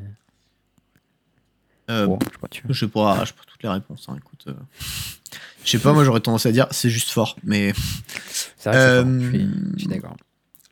Euh, 1.91 2.07
Bon, 2.07 2.19
je 2.23 2.27
sais 2.33 2.39
pas, 2.41 2.49
tu 2.49 2.63
veux. 2.67 2.73
Je 2.75 2.81
sais 2.81 2.89
pas, 2.91 3.21
je 3.21 3.27
sais 3.29 3.35
pas 3.35 3.43
toutes 3.47 3.63
les 3.63 3.69
réponses. 3.69 4.07
hein, 4.09 4.17
écoute, 4.17 4.45
euh. 4.49 4.53
Je 5.65 5.71
sais 5.71 5.79
pas, 5.79 5.93
moi 5.93 6.05
j'aurais 6.05 6.21
tendance 6.21 6.47
à 6.47 6.53
dire 6.53 6.67
c'est 6.71 6.89
juste 6.91 7.11
fort. 7.11 7.37
Mais 7.45 7.73
C'est 8.57 8.71
vrai 8.71 8.79
que 8.79 8.95
fort, 9.03 9.07
Euh, 9.07 9.21
je 9.21 9.29
suis, 9.29 9.79
suis 9.81 9.87
d'accord. 9.89 10.17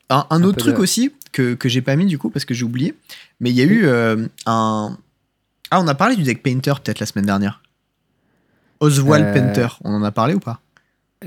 un, 0.09 0.25
un 0.29 0.37
Un 0.37 0.43
autre 0.43 0.57
truc 0.57 0.75
de- 0.77 0.81
aussi 0.81 1.11
que, 1.31 1.53
que 1.53 1.69
j'ai 1.69 1.81
pas 1.83 1.95
mis 1.95 2.05
du 2.07 2.17
coup 2.17 2.29
parce 2.31 2.45
que 2.45 2.53
j'ai 2.55 2.63
oublié. 2.65 2.95
Mais 3.39 3.51
il 3.51 3.55
y 3.55 3.61
a 3.61 3.65
eu 3.65 3.85
euh, 3.85 4.27
un. 4.47 4.97
Ah, 5.71 5.79
on 5.81 5.87
a 5.87 5.93
parlé 5.95 6.15
du 6.15 6.23
deck 6.23 6.41
Painter 6.41 6.73
peut-être 6.83 6.99
la 6.99 7.05
semaine 7.05 7.25
dernière. 7.25 7.61
Oswald 8.79 9.25
Euh, 9.27 9.33
Painter, 9.33 9.67
on 9.83 9.93
en 9.93 10.03
a 10.03 10.11
parlé 10.11 10.33
ou 10.33 10.39
pas? 10.39 10.61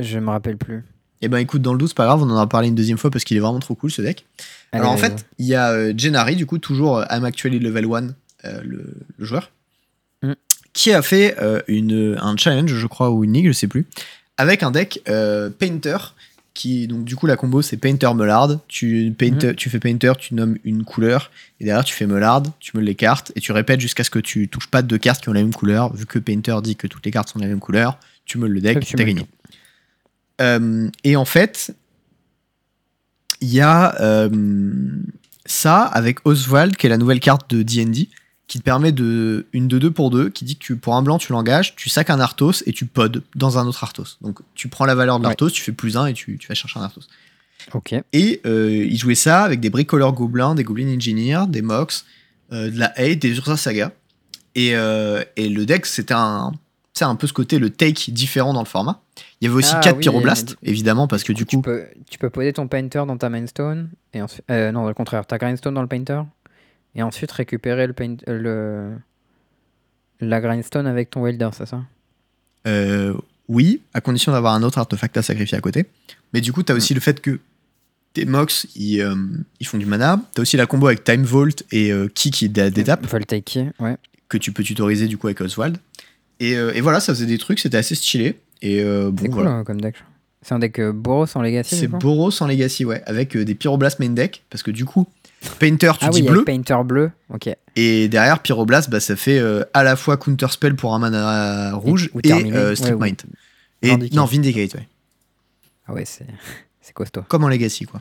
Je 0.00 0.18
me 0.18 0.30
rappelle 0.30 0.56
plus. 0.56 0.84
Eh 1.20 1.28
ben 1.28 1.38
écoute, 1.38 1.62
dans 1.62 1.72
le 1.72 1.78
doute, 1.78 1.88
c'est 1.90 1.96
pas 1.96 2.06
grave, 2.06 2.22
on 2.22 2.30
en 2.30 2.36
a 2.36 2.46
parlé 2.48 2.68
une 2.68 2.74
deuxième 2.74 2.98
fois 2.98 3.10
parce 3.10 3.22
qu'il 3.24 3.36
est 3.36 3.40
vraiment 3.40 3.60
trop 3.60 3.74
cool 3.76 3.90
ce 3.92 4.02
deck. 4.02 4.26
Allez, 4.72 4.80
Alors 4.80 4.92
en 4.92 4.96
fait, 4.96 5.26
il 5.38 5.46
y 5.46 5.54
a 5.54 5.70
euh, 5.70 5.92
Gennari, 5.96 6.34
du 6.34 6.46
coup, 6.46 6.58
toujours 6.58 6.98
euh, 6.98 7.04
I'm 7.10 7.24
actually 7.24 7.60
level 7.60 7.84
1, 7.84 8.08
euh, 8.46 8.60
le, 8.64 8.94
le 9.18 9.24
joueur. 9.24 9.50
Qui 10.72 10.92
a 10.92 11.02
fait 11.02 11.36
euh, 11.40 11.60
une, 11.68 12.16
un 12.20 12.36
challenge, 12.36 12.74
je 12.74 12.86
crois, 12.86 13.10
ou 13.10 13.24
une 13.24 13.32
ligue, 13.32 13.48
je 13.48 13.52
sais 13.52 13.68
plus, 13.68 13.86
avec 14.36 14.62
un 14.62 14.70
deck 14.70 15.02
euh, 15.08 15.50
Painter, 15.50 15.96
qui, 16.54 16.86
donc 16.86 17.04
du 17.04 17.16
coup, 17.16 17.26
la 17.26 17.36
combo 17.36 17.62
c'est 17.62 17.76
Painter 17.76 18.12
Mellard. 18.14 18.58
Tu, 18.68 19.14
painter, 19.16 19.54
tu 19.54 19.70
fais 19.70 19.78
Painter, 19.78 20.12
tu 20.18 20.34
nommes 20.34 20.58
une 20.64 20.84
couleur, 20.84 21.30
et 21.60 21.64
derrière 21.64 21.84
tu 21.84 21.94
fais 21.94 22.06
Mellard, 22.06 22.42
tu 22.60 22.72
meules 22.74 22.84
les 22.84 22.94
cartes, 22.94 23.32
et 23.36 23.40
tu 23.40 23.52
répètes 23.52 23.80
jusqu'à 23.80 24.04
ce 24.04 24.10
que 24.10 24.18
tu 24.18 24.48
touches 24.48 24.68
pas 24.68 24.82
de 24.82 24.88
deux 24.88 24.98
cartes 24.98 25.22
qui 25.22 25.28
ont 25.28 25.32
la 25.32 25.40
même 25.40 25.54
couleur. 25.54 25.94
Vu 25.94 26.06
que 26.06 26.18
Painter 26.18 26.56
dit 26.62 26.76
que 26.76 26.86
toutes 26.86 27.04
les 27.04 27.12
cartes 27.12 27.30
sont 27.30 27.38
de 27.38 27.44
la 27.44 27.48
même 27.48 27.60
couleur, 27.60 27.98
tu 28.24 28.38
meules 28.38 28.52
le 28.52 28.60
deck, 28.60 28.80
tu 28.80 28.94
t'as 28.94 29.04
gagné. 29.04 29.26
Euh, 30.40 30.88
et 31.04 31.16
en 31.16 31.24
fait, 31.24 31.74
il 33.40 33.52
y 33.52 33.60
a 33.60 34.00
euh, 34.00 34.30
ça 35.44 35.82
avec 35.82 36.18
Oswald, 36.26 36.76
qui 36.76 36.86
est 36.86 36.90
la 36.90 36.98
nouvelle 36.98 37.20
carte 37.20 37.50
de 37.54 37.62
D&D, 37.62 38.08
qui 38.52 38.58
te 38.58 38.64
permet 38.64 38.92
de 38.92 39.46
une 39.54 39.66
de 39.66 39.78
deux 39.78 39.90
pour 39.90 40.10
deux, 40.10 40.28
qui 40.28 40.44
dit 40.44 40.56
que 40.56 40.62
tu, 40.62 40.76
pour 40.76 40.94
un 40.94 41.00
blanc, 41.00 41.16
tu 41.16 41.32
l'engages, 41.32 41.74
tu 41.74 41.88
sacs 41.88 42.10
un 42.10 42.20
Arthos 42.20 42.62
et 42.66 42.72
tu 42.74 42.84
podes 42.84 43.22
dans 43.34 43.56
un 43.56 43.66
autre 43.66 43.82
Arthos. 43.82 44.18
Donc 44.20 44.40
tu 44.54 44.68
prends 44.68 44.84
la 44.84 44.94
valeur 44.94 45.18
de 45.18 45.22
Ouais. 45.24 45.30
l'Arthos, 45.30 45.48
tu 45.52 45.62
fais 45.62 45.72
plus 45.72 45.96
un 45.96 46.04
et 46.04 46.12
tu, 46.12 46.36
tu 46.36 46.48
vas 46.48 46.54
chercher 46.54 46.78
un 46.78 46.82
Arthos. 46.82 47.06
Ok. 47.72 47.94
Et 48.12 48.42
euh, 48.44 48.84
il 48.90 48.98
jouait 48.98 49.14
ça 49.14 49.42
avec 49.42 49.60
des 49.60 49.70
bricoleurs 49.70 50.12
gobelins, 50.12 50.54
des 50.54 50.64
goblins 50.64 50.94
engineers, 50.94 51.44
des 51.48 51.62
mox, 51.62 52.04
euh, 52.52 52.70
de 52.70 52.78
la 52.78 52.92
hate, 52.98 53.20
des 53.20 53.34
Ursa 53.38 53.56
Saga. 53.56 53.90
Et, 54.54 54.76
euh, 54.76 55.24
et 55.36 55.48
le 55.48 55.64
deck, 55.64 55.86
c'était 55.86 56.12
un, 56.12 56.52
c'est 56.92 57.06
un 57.06 57.14
peu 57.14 57.26
ce 57.26 57.32
côté, 57.32 57.58
le 57.58 57.70
take 57.70 58.12
différent 58.12 58.52
dans 58.52 58.60
le 58.60 58.66
format. 58.66 59.00
Il 59.40 59.46
y 59.46 59.48
avait 59.48 59.56
aussi 59.56 59.72
Ah 59.76 59.80
4 59.80 59.96
oui, 59.96 60.02
pyroblastes, 60.02 60.56
évidemment, 60.62 61.08
parce 61.08 61.24
que 61.24 61.32
du 61.32 61.46
tu 61.46 61.56
coup, 61.56 61.62
peux, 61.62 61.84
tu 62.10 62.18
peux 62.18 62.28
poser 62.28 62.52
ton 62.52 62.68
painter 62.68 63.04
dans 63.06 63.16
ta 63.16 63.30
mainstone 63.30 63.88
et 64.12 64.20
ensuite, 64.20 64.44
euh, 64.50 64.72
non, 64.72 64.86
au 64.86 64.92
contraire, 64.92 65.24
ta 65.24 65.38
grindstone 65.38 65.72
dans 65.72 65.80
le 65.80 65.88
painter 65.88 66.20
et 66.94 67.02
ensuite 67.02 67.30
récupérer 67.32 67.86
le 67.86 67.92
paint, 67.92 68.16
euh, 68.28 68.38
le 70.20 70.26
la 70.26 70.40
grindstone 70.40 70.86
avec 70.86 71.10
ton 71.10 71.22
welder, 71.24 71.50
c'est 71.52 71.66
ça? 71.66 71.82
Euh, 72.66 73.14
oui, 73.48 73.80
à 73.92 74.00
condition 74.00 74.30
d'avoir 74.32 74.54
un 74.54 74.62
autre 74.62 74.78
artefact 74.78 75.16
à 75.16 75.22
sacrifier 75.22 75.58
à 75.58 75.60
côté. 75.60 75.86
Mais 76.32 76.40
du 76.40 76.52
coup, 76.52 76.62
t'as 76.62 76.74
aussi 76.74 76.94
le 76.94 77.00
fait 77.00 77.20
que 77.20 77.40
tes 78.12 78.24
mox, 78.24 78.68
ils, 78.76 79.00
euh, 79.00 79.14
ils 79.58 79.66
font 79.66 79.78
du 79.78 79.86
mana. 79.86 80.20
T'as 80.34 80.42
aussi 80.42 80.56
la 80.56 80.66
combo 80.66 80.86
avec 80.86 81.02
Time 81.02 81.22
Vault 81.24 81.64
et 81.72 81.90
euh, 81.92 82.08
Ki 82.08 82.30
qui 82.30 82.48
dé- 82.48 82.70
détape, 82.70 83.04
Voltaiki, 83.06 83.66
ouais. 83.80 83.96
que 84.28 84.38
tu 84.38 84.52
peux 84.52 84.62
tutoriser 84.62 85.08
du 85.08 85.18
coup 85.18 85.26
avec 85.26 85.40
Oswald. 85.40 85.78
Et, 86.38 86.52
et 86.52 86.80
voilà, 86.80 86.98
ça 87.00 87.14
faisait 87.14 87.26
des 87.26 87.38
trucs, 87.38 87.58
c'était 87.60 87.76
assez 87.76 87.94
stylé. 87.94 88.38
Et 88.62 88.82
bon, 88.84 89.14
C'est 89.20 89.24
cool 89.28 89.34
voilà. 89.34 89.50
hein, 89.50 89.64
comme 89.64 89.80
deck. 89.80 89.94
C'est 90.40 90.54
un 90.54 90.58
deck 90.58 90.80
Boros 90.80 91.26
en 91.36 91.42
Legacy. 91.42 91.76
C'est 91.76 91.86
Boros 91.86 92.32
en 92.42 92.46
Legacy, 92.48 92.84
ouais, 92.84 93.00
avec 93.06 93.36
des 93.36 93.54
Pyroblast 93.54 94.00
main 94.00 94.08
deck. 94.10 94.42
Parce 94.50 94.62
que 94.64 94.72
du 94.72 94.84
coup, 94.84 95.06
Painter, 95.58 95.92
tu 95.98 96.04
Ah 96.06 96.10
dis 96.10 96.22
oui, 96.22 96.28
bleu. 96.28 96.44
Painter 96.44 96.76
bleu. 96.84 97.10
Ok. 97.30 97.48
Et 97.76 98.08
derrière, 98.08 98.40
Pyroblast, 98.40 98.90
bah, 98.90 99.00
ça 99.00 99.16
fait 99.16 99.38
euh, 99.38 99.64
à 99.74 99.82
la 99.82 99.96
fois 99.96 100.16
Counter 100.16 100.48
Spell 100.50 100.76
pour 100.76 100.94
un 100.94 100.98
mana 100.98 101.72
rouge 101.74 102.10
ou 102.14 102.18
et, 102.20 102.22
terminé, 102.22 102.56
euh, 102.56 102.68
ouais, 102.70 102.76
Strip 102.76 102.94
ou- 102.94 102.98
Mind. 103.02 103.22
Et, 103.82 103.88
Vindicate. 103.88 104.16
non, 104.16 104.24
Vindicate, 104.24 104.74
ouais. 104.74 104.88
Ah 105.86 105.94
ouais, 105.94 106.04
c'est 106.04 106.26
c'est 106.80 106.92
costaud. 106.92 107.22
Comme 107.28 107.44
en 107.44 107.48
Legacy, 107.48 107.84
quoi. 107.86 108.00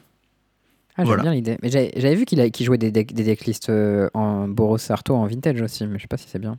Ah, 0.91 0.93
j'aime 0.97 1.05
Voilà. 1.07 1.23
bien 1.23 1.33
l'idée. 1.33 1.57
Mais 1.63 1.69
j'avais 1.69 1.91
j'avais 1.95 2.15
vu 2.15 2.25
qu'il 2.25 2.39
a- 2.41 2.49
qu'il 2.49 2.65
jouait 2.65 2.77
des, 2.77 2.91
deck, 2.91 3.13
des 3.13 3.23
decklists 3.23 3.69
euh, 3.69 4.09
en 4.13 4.47
Boros 4.47 4.77
Arto 4.91 5.15
en 5.15 5.25
vintage 5.25 5.61
aussi, 5.61 5.87
mais 5.87 5.97
je 5.97 6.03
sais 6.03 6.07
pas 6.07 6.17
si 6.17 6.27
c'est 6.29 6.37
bien. 6.39 6.57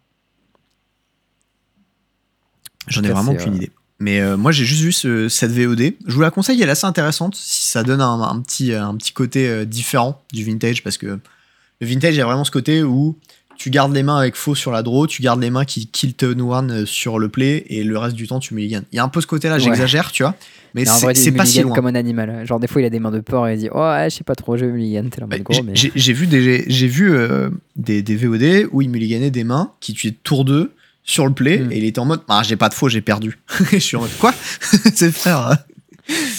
J'en 2.89 3.03
ai 3.05 3.09
vraiment 3.11 3.33
aucune 3.33 3.55
idée. 3.57 3.71
Mais 4.03 4.21
euh, 4.21 4.37
moi, 4.37 4.51
j'ai 4.53 4.65
juste 4.65 4.83
vu 4.83 4.91
ce- 4.93 5.29
cette 5.29 5.53
VOD. 5.53 5.95
Je 6.07 6.15
vous 6.15 6.21
la 6.21 6.31
conseille, 6.31 6.61
elle 6.61 6.69
est 6.69 6.73
assez 6.73 6.87
intéressante. 6.87 7.35
Si 7.37 7.71
ça 7.71 7.83
donne 7.85 8.01
un, 8.01 8.21
un 8.21 8.41
petit, 8.41 8.73
un 8.75 8.97
petit 8.97 9.13
côté 9.13 9.47
euh, 9.49 9.65
différent 9.65 10.21
du 10.33 10.43
vintage, 10.45 10.83
parce 10.83 10.99
que 10.99 11.07
le 11.07 11.87
vintage, 11.87 12.15
il 12.15 12.19
y 12.19 12.21
a 12.21 12.25
vraiment 12.25 12.45
ce 12.45 12.51
côté 12.51 12.83
où 12.83 13.17
tu 13.57 13.71
gardes 13.71 13.95
les 13.95 14.03
mains 14.03 14.17
avec 14.19 14.35
faux 14.35 14.57
sur 14.57 14.73
la 14.73 14.83
draw, 14.83 15.07
tu 15.07 15.23
gardes 15.23 15.41
les 15.41 15.51
mains 15.51 15.65
qui 15.65 15.87
kill 15.87 16.15
turn 16.15 16.41
one 16.41 16.71
euh, 16.73 16.87
sur 16.87 17.21
le 17.21 17.29
play, 17.29 17.65
et 17.69 17.85
le 17.85 17.97
reste 17.97 18.17
du 18.17 18.27
temps, 18.27 18.41
tu 18.41 18.55
mulliganes. 18.55 18.83
Il 18.93 18.97
y 18.97 18.99
a 18.99 19.05
un 19.05 19.09
peu 19.09 19.21
ce 19.21 19.27
côté-là, 19.29 19.55
Ouais. 19.55 19.61
j'exagère, 19.61 20.11
tu 20.11 20.25
vois. 20.25 20.35
Mais 20.75 20.85
c'est 20.85 21.07
pas 21.07 21.15
si 21.15 21.31
mulligan 21.59 21.63
loin. 21.69 21.75
comme 21.77 21.87
un 21.87 21.95
animal. 21.95 22.45
Genre, 22.47 22.59
des 22.59 22.67
fois, 22.67 22.83
il 22.83 22.87
a 22.87 22.91
des 22.91 22.99
mains 22.99 23.11
de 23.13 23.21
porc 23.21 23.47
et 23.47 23.55
il 23.55 23.59
dit 23.59 23.69
Oh, 23.73 23.79
ouais, 23.79 24.09
je 24.11 24.17
sais 24.17 24.25
pas 24.25 24.35
trop, 24.35 24.57
je 24.57 24.65
vais 24.65 24.73
mulligan. 24.73 25.05
Bah, 25.29 25.37
mais. 25.65 25.73
j'ai- 25.75 26.13
vu, 26.13 26.27
des, 26.27 26.59
vu 26.89 27.15
euh, 27.15 27.51
des, 27.77 28.03
des 28.03 28.17
VOD 28.17 28.69
où 28.73 28.83
il 28.83 28.89
mulliganait 28.89 29.31
des 29.31 29.45
mains 29.45 29.71
qui 29.81 29.93
tuaient 29.93 30.17
tour 30.25 30.45
2 30.45 30.73
sur 31.05 31.27
le 31.27 31.33
play, 31.35 31.59
Hmm. 31.59 31.73
et 31.73 31.79
il 31.79 31.85
était 31.85 31.99
en 31.99 32.05
mode 32.05 32.23
Ah, 32.29 32.43
j'ai 32.45 32.57
pas 32.57 32.69
de 32.69 32.75
faux, 32.75 32.89
j'ai 32.89 33.01
perdu. 33.03 33.39
je 33.73 33.79
suis 33.79 33.97
en 33.97 34.01
mode 34.03 34.17
Quoi? 34.21 34.33
C'est 34.95 35.11
frère. 35.13 35.39
hein. 35.49 35.59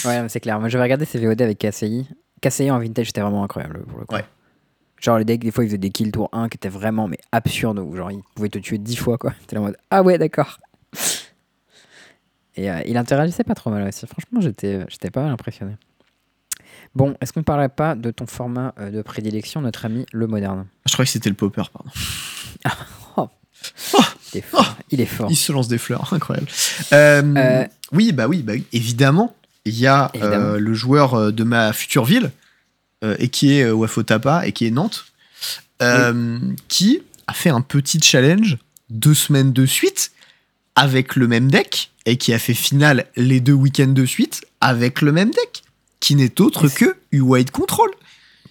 Ouais, 0.04 0.20
mais 0.22 0.28
c'est 0.28 0.40
clair. 0.40 0.60
Moi, 0.60 0.68
j'avais 0.68 0.84
regardé 0.84 1.04
ces 1.06 1.18
VOD 1.18 1.40
avec 1.42 1.58
KCI. 1.58 2.06
KCI 2.42 2.70
en 2.70 2.78
vintage, 2.78 3.06
c'était 3.06 3.22
vraiment 3.22 3.42
incroyable 3.42 3.82
pour 3.84 3.98
le 3.98 4.04
coup. 4.04 4.14
Ouais. 4.14 4.24
Genre, 5.00 5.18
le 5.18 5.24
deck, 5.24 5.40
des 5.40 5.50
fois, 5.50 5.64
il 5.64 5.68
faisait 5.68 5.78
des 5.78 5.90
kills 5.90 6.12
tour 6.12 6.28
1 6.32 6.48
qui 6.50 6.56
étaient 6.56 6.68
vraiment 6.68 7.08
mais 7.08 7.18
absurdes. 7.32 7.78
Où 7.78 7.96
genre, 7.96 8.10
il 8.10 8.20
pouvait 8.34 8.50
te 8.50 8.58
tuer 8.58 8.78
10 8.78 8.96
fois, 8.96 9.16
quoi. 9.18 9.32
T'es 9.46 9.56
en 9.56 9.62
mode 9.62 9.76
Ah 9.90 10.02
ouais, 10.02 10.18
d'accord. 10.18 10.58
Et 12.56 12.70
euh, 12.70 12.80
il 12.86 12.96
interagissait 12.96 13.42
pas 13.44 13.54
trop 13.54 13.70
mal 13.70 13.88
aussi. 13.88 14.06
Franchement, 14.06 14.40
j'étais 14.40 14.84
j'étais 14.88 15.10
pas 15.10 15.22
mal 15.22 15.32
impressionné. 15.32 15.72
Bon, 16.94 17.16
est-ce 17.20 17.32
qu'on 17.32 17.42
parlerait 17.42 17.68
pas 17.70 17.94
de 17.96 18.10
ton 18.12 18.26
format 18.26 18.74
euh, 18.78 18.90
de 18.90 19.02
prédilection, 19.02 19.60
notre 19.62 19.84
ami 19.86 20.06
le 20.12 20.26
moderne? 20.28 20.66
Je 20.86 20.92
croyais 20.92 21.06
que 21.06 21.12
c'était 21.12 21.30
le 21.30 21.34
popper, 21.36 21.62
pardon. 21.72 21.90
Il 24.34 24.38
est 24.38 24.42
fort. 24.42 24.76
Il 24.90 25.00
est 25.00 25.06
fort. 25.06 25.28
Il 25.30 25.36
se 25.36 25.52
lance 25.52 25.68
des 25.68 25.78
fleurs, 25.78 26.12
incroyable. 26.12 26.48
Euh, 26.92 27.22
Euh, 27.36 27.64
oui, 27.92 28.12
bah 28.12 28.26
oui, 28.28 28.42
bah 28.42 28.54
oui, 28.54 28.64
évidemment. 28.72 29.36
Il 29.64 29.78
y 29.78 29.86
a 29.86 30.10
euh, 30.16 30.58
le 30.58 30.74
joueur 30.74 31.32
de 31.32 31.44
ma 31.44 31.72
future 31.72 32.04
ville, 32.04 32.30
et 33.18 33.28
qui 33.28 33.52
est 33.58 33.70
Wafotapa, 33.70 34.46
et 34.46 34.52
qui 34.52 34.66
est 34.66 34.70
Nantes, 34.70 35.06
qui 36.68 37.02
a 37.26 37.32
fait 37.32 37.50
un 37.50 37.60
petit 37.60 38.00
challenge 38.00 38.58
deux 38.90 39.14
semaines 39.14 39.52
de 39.52 39.66
suite 39.66 40.12
avec 40.76 41.16
le 41.16 41.28
même 41.28 41.50
deck, 41.50 41.90
et 42.06 42.16
qui 42.16 42.32
a 42.34 42.38
fait 42.38 42.54
finale 42.54 43.06
les 43.16 43.40
deux 43.40 43.52
week-ends 43.52 43.86
de 43.86 44.04
suite 44.04 44.42
avec 44.60 45.00
le 45.00 45.12
même 45.12 45.30
deck, 45.30 45.62
qui 46.00 46.14
n'est 46.16 46.40
autre 46.40 46.68
que 46.68 46.96
U-White 47.12 47.50
Control. 47.50 47.90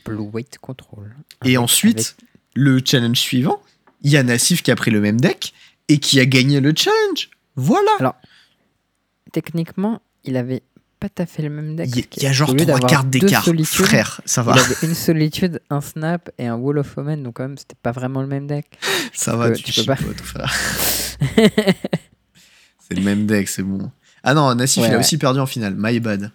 Blue 0.05 0.29
Weight 0.33 0.57
Control. 0.59 1.13
Et 1.45 1.57
ensuite, 1.57 1.99
avec- 1.99 2.15
le 2.55 2.81
challenge 2.83 3.17
suivant, 3.19 3.61
il 4.01 4.11
y 4.11 4.17
a 4.17 4.23
Nassif 4.23 4.63
qui 4.63 4.71
a 4.71 4.75
pris 4.75 4.91
le 4.91 4.99
même 5.01 5.19
deck, 5.21 5.53
et 5.87 5.99
qui 5.99 6.19
a 6.19 6.25
gagné 6.25 6.59
le 6.59 6.73
challenge. 6.75 7.29
Voilà. 7.55 8.15
techniquement, 9.31 10.01
il 10.23 10.37
avait 10.37 10.63
pas 10.99 11.09
tout 11.09 11.21
à 11.21 11.25
fait 11.25 11.41
le 11.43 11.49
même 11.49 11.75
deck. 11.75 11.89
Il 12.17 12.23
y, 12.23 12.25
a- 12.25 12.29
y 12.29 12.33
genre 12.33 12.55
trois 12.55 12.79
cartes 12.79 13.09
d'écart. 13.09 13.43
Frère, 13.65 14.21
ça 14.25 14.41
va. 14.41 14.53
Il 14.55 14.59
avait 14.59 14.75
une 14.87 14.95
solitude, 14.95 15.59
un 15.69 15.81
snap 15.81 16.29
et 16.37 16.47
un 16.47 16.55
wall 16.55 16.77
of 16.77 16.97
omen, 16.97 17.21
donc 17.23 17.35
quand 17.35 17.43
même 17.43 17.57
c'était 17.57 17.75
pas 17.81 17.91
vraiment 17.91 18.21
le 18.21 18.27
même 18.27 18.47
deck. 18.47 18.65
Ça 19.13 19.35
va, 19.35 19.51
tu, 19.51 19.63
tu 19.63 19.81
peux 19.81 19.85
pas- 19.87 19.95
frère. 19.97 20.53
c'est 22.79 22.95
le 22.95 23.01
même 23.01 23.25
deck, 23.25 23.47
c'est 23.47 23.63
bon. 23.63 23.91
Ah 24.23 24.33
non, 24.33 24.55
Nassif, 24.55 24.81
Ouais, 24.81 24.87
il 24.89 24.91
a 24.91 24.95
ouais. 24.95 24.99
aussi 25.01 25.17
perdu 25.17 25.39
en 25.39 25.45
finale. 25.45 25.75
My 25.77 25.99
bad. 25.99 26.31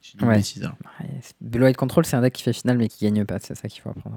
J'ai 0.00 0.24
Ouais. 0.24 0.40
alors. 0.60 0.76
C'est- 1.22 1.34
Blue 1.40 1.64
White 1.64 1.76
Control, 1.76 2.04
c'est 2.06 2.16
un 2.16 2.22
deck 2.22 2.32
qui 2.32 2.42
fait 2.42 2.52
finale 2.52 2.78
mais 2.78 2.88
qui 2.88 3.04
gagne 3.04 3.24
pas, 3.24 3.38
c'est 3.40 3.56
ça 3.56 3.68
qu'il 3.68 3.82
faut 3.82 3.90
apprendre. 3.90 4.16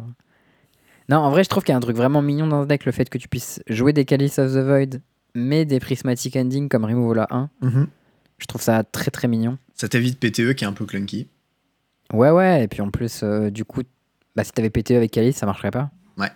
Non, 1.09 1.17
en 1.17 1.29
vrai, 1.31 1.43
je 1.43 1.49
trouve 1.49 1.63
qu'il 1.63 1.71
y 1.71 1.75
a 1.75 1.77
un 1.77 1.81
truc 1.81 1.95
vraiment 1.95 2.21
mignon 2.21 2.47
dans 2.47 2.63
ce 2.63 2.67
deck, 2.67 2.85
le 2.85 2.91
fait 2.91 3.09
que 3.09 3.17
tu 3.17 3.27
puisses 3.29 3.61
jouer 3.67 3.93
des 3.93 4.05
Chalice 4.09 4.39
of 4.39 4.51
the 4.51 4.57
Void, 4.57 5.01
mais 5.35 5.65
des 5.65 5.79
Prismatic 5.79 6.35
Ending 6.35 6.67
comme 6.69 6.83
Removal 6.85 7.19
à 7.19 7.27
1. 7.35 7.49
Mhm. 7.61 7.87
Je 8.39 8.45
trouve 8.45 8.61
ça 8.61 8.83
très 8.83 9.09
très 9.09 9.27
mignon. 9.27 9.57
Ça 9.73 9.87
t'évite 9.87 10.19
PTE 10.19 10.53
qui 10.53 10.63
est 10.63 10.67
un 10.67 10.73
peu 10.73 10.85
clunky. 10.85 11.27
Ouais, 12.13 12.29
ouais, 12.31 12.63
et 12.63 12.67
puis 12.67 12.81
en 12.81 12.89
plus, 12.91 13.21
euh, 13.23 13.49
du 13.49 13.65
coup, 13.65 13.81
bah, 14.35 14.43
si 14.43 14.51
t'avais 14.51 14.69
pété 14.69 14.95
avec 14.95 15.13
Chalice, 15.15 15.37
ça 15.37 15.45
marcherait 15.45 15.71
pas. 15.71 15.89
Ouais. 16.17 16.29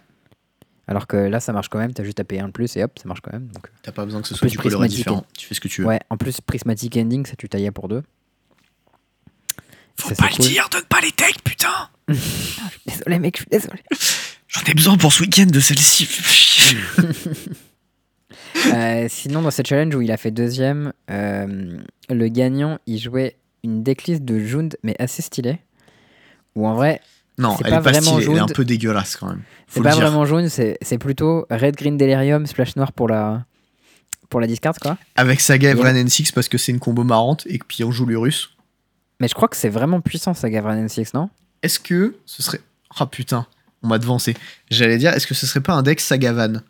Alors 0.88 1.06
que 1.07 1.18
là, 1.18 1.39
ça 1.39 1.53
marche 1.53 1.69
quand 1.69 1.77
même, 1.77 1.93
t'as 1.93 2.03
juste 2.03 2.19
à 2.19 2.23
payer 2.23 2.41
un 2.41 2.48
de 2.48 2.52
plus 2.53 2.76
et 2.77 2.84
hop, 2.84 2.98
ça 2.98 3.07
marche 3.07 3.22
quand 3.22 3.31
même. 3.34 3.48
Donc, 3.48 3.68
euh, 3.68 3.72
T'as 3.84 3.91
pas 3.91 4.06
besoin 4.06 4.22
que 4.22 4.27
ce 4.27 4.35
soit 4.35 4.48
plus 4.48 4.52
du 4.52 4.57
coloré 4.57 4.88
différent. 4.88 5.26
Tu 5.38 5.45
fais 5.48 5.53
ce 5.53 5.60
que 5.61 5.68
tu 5.68 5.81
veux. 5.81 5.88
Ouais, 5.88 5.99
en 6.10 6.18
plus, 6.18 6.41
Prismatic 6.41 6.98
Ending, 6.98 7.26
ça 7.26 7.35
tu 7.38 7.48
taillais 7.49 7.72
pour 7.72 7.88
deux. 7.88 8.03
Faut 9.99 10.10
Ça, 10.10 10.15
pas 10.15 10.30
le 10.30 10.35
cool. 10.38 10.45
dire, 10.45 10.68
donne 10.72 10.84
pas 10.89 11.02
les 11.02 11.11
decks, 11.11 11.43
putain 11.43 11.89
Désolé, 12.88 13.19
mec, 13.19 13.35
je 13.38 13.41
suis 13.41 13.49
désolé. 13.49 13.81
J'en 14.51 14.61
ai 14.69 14.73
besoin 14.73 14.97
pour 14.97 15.13
ce 15.13 15.21
week-end 15.21 15.45
de 15.47 15.59
celle-ci. 15.59 16.07
Euh, 18.73 19.07
sinon, 19.09 19.41
dans 19.41 19.49
ce 19.49 19.61
challenge 19.65 19.95
où 19.95 20.01
il 20.01 20.11
a 20.11 20.17
fait 20.17 20.29
deuxième, 20.29 20.91
euh, 21.09 21.77
le 22.09 22.27
gagnant, 22.27 22.79
il 22.85 22.99
jouait 22.99 23.37
une 23.63 23.81
decklist 23.81 24.23
de 24.23 24.39
Jund, 24.39 24.77
mais 24.83 24.95
assez 24.99 25.21
stylée. 25.21 25.59
Où 26.55 26.67
en 26.67 26.75
vrai, 26.75 27.01
non, 27.37 27.55
C'est 27.57 27.63
elle 27.65 27.71
pas 27.71 27.77
est 27.77 27.81
pas 27.81 27.91
vraiment 27.91 28.11
stylée, 28.19 28.25
elle 28.25 28.31
est 28.31 28.39
un 28.39 28.47
jaune. 28.47 28.55
peu 28.55 28.65
dégueulasse 28.65 29.15
quand 29.15 29.27
même. 29.29 29.41
C'est 29.67 29.81
pas 29.81 29.91
dire. 29.93 30.01
vraiment 30.01 30.25
jaune, 30.25 30.49
c'est 30.49 30.97
plutôt 30.99 31.45
red, 31.49 31.75
green, 31.75 31.97
delirium, 31.97 32.45
splash 32.45 32.75
noir 32.75 32.91
pour 32.91 33.07
la, 33.07 33.45
pour 34.29 34.41
la 34.41 34.47
discard, 34.47 34.75
quoi. 34.79 34.97
Avec 35.15 35.39
Saga 35.39 35.73
Vren 35.73 35.95
N6 35.95 36.33
parce 36.33 36.49
que 36.49 36.57
c'est 36.57 36.73
une 36.73 36.79
combo 36.79 37.03
marrante 37.03 37.47
et 37.47 37.57
que 37.57 37.65
puis 37.65 37.83
on 37.83 37.91
joue 37.91 38.05
l'Urus. 38.05 38.55
Mais 39.21 39.27
je 39.29 39.33
crois 39.33 39.47
que 39.47 39.55
c'est 39.57 39.69
vraiment 39.69 40.01
puissant, 40.01 40.33
ça, 40.33 40.49
Gavran 40.49 40.75
N6, 40.75 41.11
non? 41.13 41.29
Est-ce 41.63 41.79
que 41.79 42.17
ce 42.25 42.43
serait. 42.43 42.59
Ah 42.99 43.05
putain, 43.05 43.47
on 43.83 43.87
m'a 43.87 43.97
devancé. 43.97 44.35
J'allais 44.69 44.97
dire, 44.97 45.13
est-ce 45.13 45.27
que 45.27 45.33
ce 45.33 45.45
serait 45.47 45.61
pas 45.61 45.73
un 45.73 45.83
deck 45.83 45.99
Sagavan? 45.99 46.61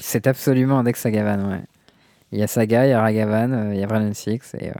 C'est 0.00 0.26
absolument 0.26 0.78
un 0.78 0.84
deck 0.84 0.96
Sagavan, 0.96 1.50
ouais. 1.50 1.62
Il 2.32 2.38
y 2.38 2.42
a 2.42 2.46
Saga, 2.46 2.86
il 2.86 2.90
y 2.90 2.92
a 2.92 3.00
Ragavan, 3.00 3.52
euh, 3.52 3.74
il 3.74 3.80
y 3.80 3.82
a 3.82 3.86
Vran 3.86 4.00
N6, 4.00 4.54
et, 4.58 4.68
euh, 4.70 4.72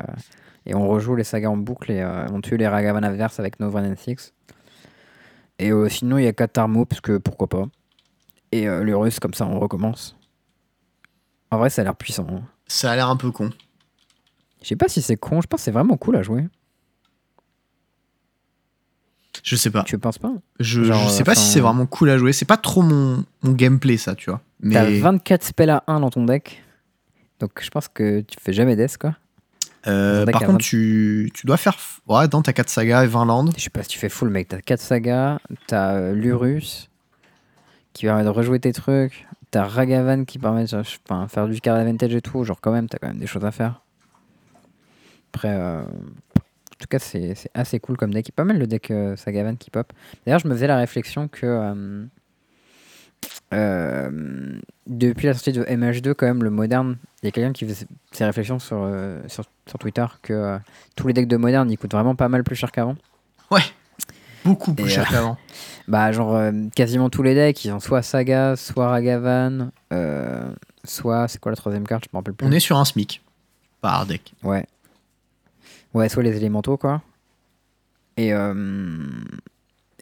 et 0.66 0.74
on 0.74 0.86
rejoue 0.86 1.16
les 1.16 1.24
sagas 1.24 1.48
en 1.48 1.56
boucle 1.56 1.90
et 1.90 2.00
euh, 2.02 2.26
on 2.30 2.42
tue 2.42 2.59
les 2.59 2.68
Ragavan 2.68 3.02
adverses 3.02 3.40
avec 3.40 3.59
nos 3.59 3.70
Vran 3.70 3.82
N6. 3.82 4.32
Et 5.59 5.72
euh, 5.72 5.88
sinon, 5.88 6.18
il 6.18 6.24
y 6.24 6.28
a 6.28 6.32
Katarmo, 6.32 6.84
parce 6.84 7.00
que 7.00 7.16
pourquoi 7.18 7.48
pas. 7.48 7.64
Et 8.52 8.64
le 8.66 8.96
russe, 8.96 9.18
comme 9.20 9.34
ça, 9.34 9.44
on 9.46 9.59
recommence. 9.59 10.16
En 11.50 11.59
vrai, 11.59 11.68
ça 11.68 11.82
a 11.82 11.84
l'air 11.84 11.96
puissant. 11.96 12.26
hein. 12.30 12.42
Ça 12.66 12.92
a 12.92 12.96
l'air 12.96 13.09
un 13.10 13.16
peu 13.16 13.30
con. 13.30 13.50
Je 14.62 14.68
sais 14.68 14.76
pas 14.76 14.88
si 14.88 15.02
c'est 15.02 15.16
con, 15.16 15.40
je 15.40 15.46
pense 15.46 15.60
que 15.60 15.64
c'est 15.64 15.70
vraiment 15.70 15.96
cool 15.96 16.16
à 16.16 16.22
jouer. 16.22 16.44
Je 19.48 19.56
sais 19.56 19.70
pas. 19.70 19.82
Tu 19.84 19.98
penses 19.98 20.18
pas 20.18 20.32
Je, 20.60 20.84
Genre, 20.84 21.04
je 21.04 21.08
sais 21.08 21.24
pas 21.24 21.32
enfin, 21.32 21.40
si 21.40 21.50
c'est 21.52 21.60
vraiment 21.60 21.86
cool 21.86 22.10
à 22.10 22.18
jouer. 22.18 22.32
C'est 22.34 22.44
pas 22.44 22.58
trop 22.58 22.82
mon, 22.82 23.24
mon 23.42 23.52
gameplay, 23.52 23.96
ça, 23.96 24.14
tu 24.14 24.28
vois. 24.28 24.40
T'as 24.62 24.84
Mais 24.84 24.98
24 24.98 25.42
spells 25.42 25.70
à 25.70 25.84
1 25.86 26.00
dans 26.00 26.10
ton 26.10 26.24
deck. 26.24 26.62
Donc 27.40 27.52
je 27.62 27.70
pense 27.70 27.88
que 27.88 28.20
tu 28.20 28.36
fais 28.40 28.52
jamais 28.52 28.76
death, 28.76 28.98
quoi. 28.98 29.14
euh, 29.86 30.26
par 30.26 30.40
contre, 30.40 30.52
20. 30.52 30.58
tu, 30.58 31.30
tu 31.32 31.46
dois 31.46 31.56
faire. 31.56 31.78
Ouais, 32.08 32.18
attends, 32.24 32.42
t'as 32.42 32.52
4 32.52 32.68
sagas 32.68 33.04
et 33.04 33.06
20 33.06 33.24
landes. 33.24 33.52
Je 33.56 33.62
sais 33.62 33.70
pas 33.70 33.82
si 33.82 33.88
tu 33.88 33.98
fais 33.98 34.08
full, 34.10 34.28
mec. 34.28 34.48
T'as 34.48 34.60
4 34.60 34.80
sagas, 34.80 35.38
t'as 35.66 35.94
euh, 35.94 36.12
l'Urus 36.14 36.90
qui 37.94 38.04
permet 38.04 38.24
de 38.24 38.28
rejouer 38.28 38.60
tes 38.60 38.72
trucs, 38.72 39.26
t'as 39.50 39.64
Ragavan 39.64 40.24
qui 40.24 40.38
permet 40.38 40.64
de 40.64 40.76
enfin, 40.76 41.26
faire 41.28 41.48
du 41.48 41.60
card 41.60 41.76
advantage 41.76 42.14
et 42.14 42.20
tout. 42.20 42.44
Genre, 42.44 42.60
quand 42.60 42.72
même, 42.72 42.88
t'as 42.88 42.98
quand 42.98 43.08
même 43.08 43.18
des 43.18 43.26
choses 43.26 43.44
à 43.44 43.50
faire. 43.50 43.80
Après, 45.32 45.50
euh, 45.52 45.82
tout 46.78 46.86
cas, 46.88 46.98
c'est 46.98 47.34
assez 47.55 47.80
cool 47.80 47.96
comme 47.96 48.12
deck. 48.12 48.30
Pas 48.32 48.44
mal 48.44 48.59
le 48.59 48.66
deck 48.66 48.90
euh, 48.90 49.16
Sagavan 49.16 49.56
qui 49.56 49.70
pop. 49.70 49.92
D'ailleurs, 50.24 50.38
je 50.40 50.48
me 50.48 50.55
faisais 50.55 50.66
la 50.66 50.76
réflexion 50.76 51.28
que 51.28 51.46
euh, 51.46 52.05
euh, 53.52 54.60
depuis 54.86 55.26
la 55.26 55.34
sortie 55.34 55.52
de 55.52 55.64
MH2, 55.64 56.14
quand 56.14 56.26
même, 56.26 56.44
le 56.44 56.50
moderne, 56.50 56.96
il 57.22 57.26
y 57.26 57.28
a 57.28 57.32
quelqu'un 57.32 57.52
qui 57.52 57.66
faisait 57.66 57.86
ces 58.12 58.24
réflexions 58.24 58.59
sur, 58.59 58.78
euh, 58.82 59.20
sur, 59.26 59.44
sur 59.66 59.78
Twitter 59.78 60.06
que 60.22 60.59
tous 60.94 61.09
les 61.09 61.14
decks 61.14 61.28
de 61.28 61.36
moderne 61.36 61.70
ils 61.70 61.76
coûtent 61.76 61.92
vraiment 61.92 62.14
pas 62.14 62.28
mal 62.28 62.44
plus 62.44 62.56
cher 62.56 62.70
qu'avant. 62.70 62.96
Beaucoup 64.44 64.72
plus 64.72 64.86
Et, 64.86 64.88
cher 64.88 65.09
qu'avant. 65.09 65.36
Bah, 65.88 66.12
genre, 66.12 66.38
quasiment 66.74 67.09
tous 67.09 67.22
les 67.22 67.34
decks, 67.34 67.64
ils 67.64 67.72
ont 67.72 67.80
soit 67.80 68.02
Saga, 68.02 68.56
soit 68.56 68.88
Ragavan, 68.88 69.70
soit. 70.84 71.28
C'est 71.28 71.40
quoi 71.40 71.50
la 71.50 71.56
troisième 71.56 71.86
carte? 71.86 72.05
Je 72.05 72.10
me 72.12 72.18
rappelle 72.18 72.34
plus. 72.34 72.46
On 72.46 72.52
est 72.52 72.60
sur 72.60 72.76
un 72.76 72.84
SMIC 72.84 73.22
par 73.80 74.06
deck. 74.06 74.34
Ouais. 74.42 74.66
Ouais, 75.94 76.09
soit 76.09 76.23
les 76.23 76.36
élémentaux, 76.36 76.77
quoi. 76.77 77.02
Et, 78.16 78.32
euh, 78.32 78.55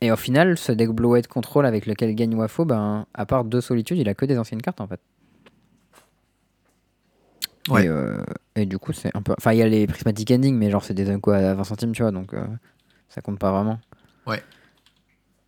et 0.00 0.10
au 0.10 0.16
final, 0.16 0.58
ce 0.58 0.72
deck 0.72 0.90
Blue 0.90 1.08
White 1.08 1.28
Control 1.28 1.66
avec 1.66 1.86
lequel 1.86 2.14
gagne 2.14 2.34
Wafo, 2.34 2.64
ben, 2.64 3.06
à 3.14 3.26
part 3.26 3.44
deux 3.44 3.60
solitudes, 3.60 3.98
il 3.98 4.08
a 4.08 4.14
que 4.14 4.24
des 4.24 4.38
anciennes 4.38 4.62
cartes 4.62 4.80
en 4.80 4.86
fait. 4.86 5.00
Ouais. 7.68 7.84
Et, 7.84 7.88
euh, 7.88 8.22
et 8.54 8.66
du 8.66 8.78
coup, 8.78 8.92
c'est 8.92 9.14
un 9.16 9.22
peu. 9.22 9.34
Enfin, 9.38 9.52
il 9.52 9.58
y 9.58 9.62
a 9.62 9.68
les 9.68 9.86
Prismatic 9.86 10.30
Ending, 10.30 10.56
mais 10.56 10.70
genre, 10.70 10.84
c'est 10.84 10.94
des 10.94 11.18
quoi 11.18 11.36
à 11.36 11.54
20 11.54 11.64
centimes, 11.64 11.92
tu 11.92 12.02
vois, 12.02 12.12
donc 12.12 12.34
euh, 12.34 12.46
ça 13.08 13.20
compte 13.22 13.38
pas 13.38 13.50
vraiment. 13.50 13.80
Ouais. 14.26 14.42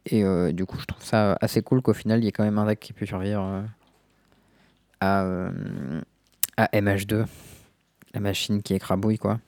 Et 0.06 0.24
euh, 0.24 0.52
du 0.52 0.64
coup, 0.64 0.78
je 0.78 0.86
trouve 0.86 1.04
ça 1.04 1.36
assez 1.40 1.62
cool 1.62 1.82
qu'au 1.82 1.92
final, 1.92 2.20
il 2.20 2.24
y 2.24 2.28
ait 2.28 2.32
quand 2.32 2.44
même 2.44 2.58
un 2.58 2.66
deck 2.66 2.80
qui 2.80 2.92
peut 2.92 3.06
survivre 3.06 3.64
à, 5.00 5.24
à 6.56 6.66
MH2, 6.72 7.26
la 8.14 8.20
machine 8.20 8.62
qui 8.62 8.74
écrabouille, 8.74 9.18
quoi. 9.18 9.38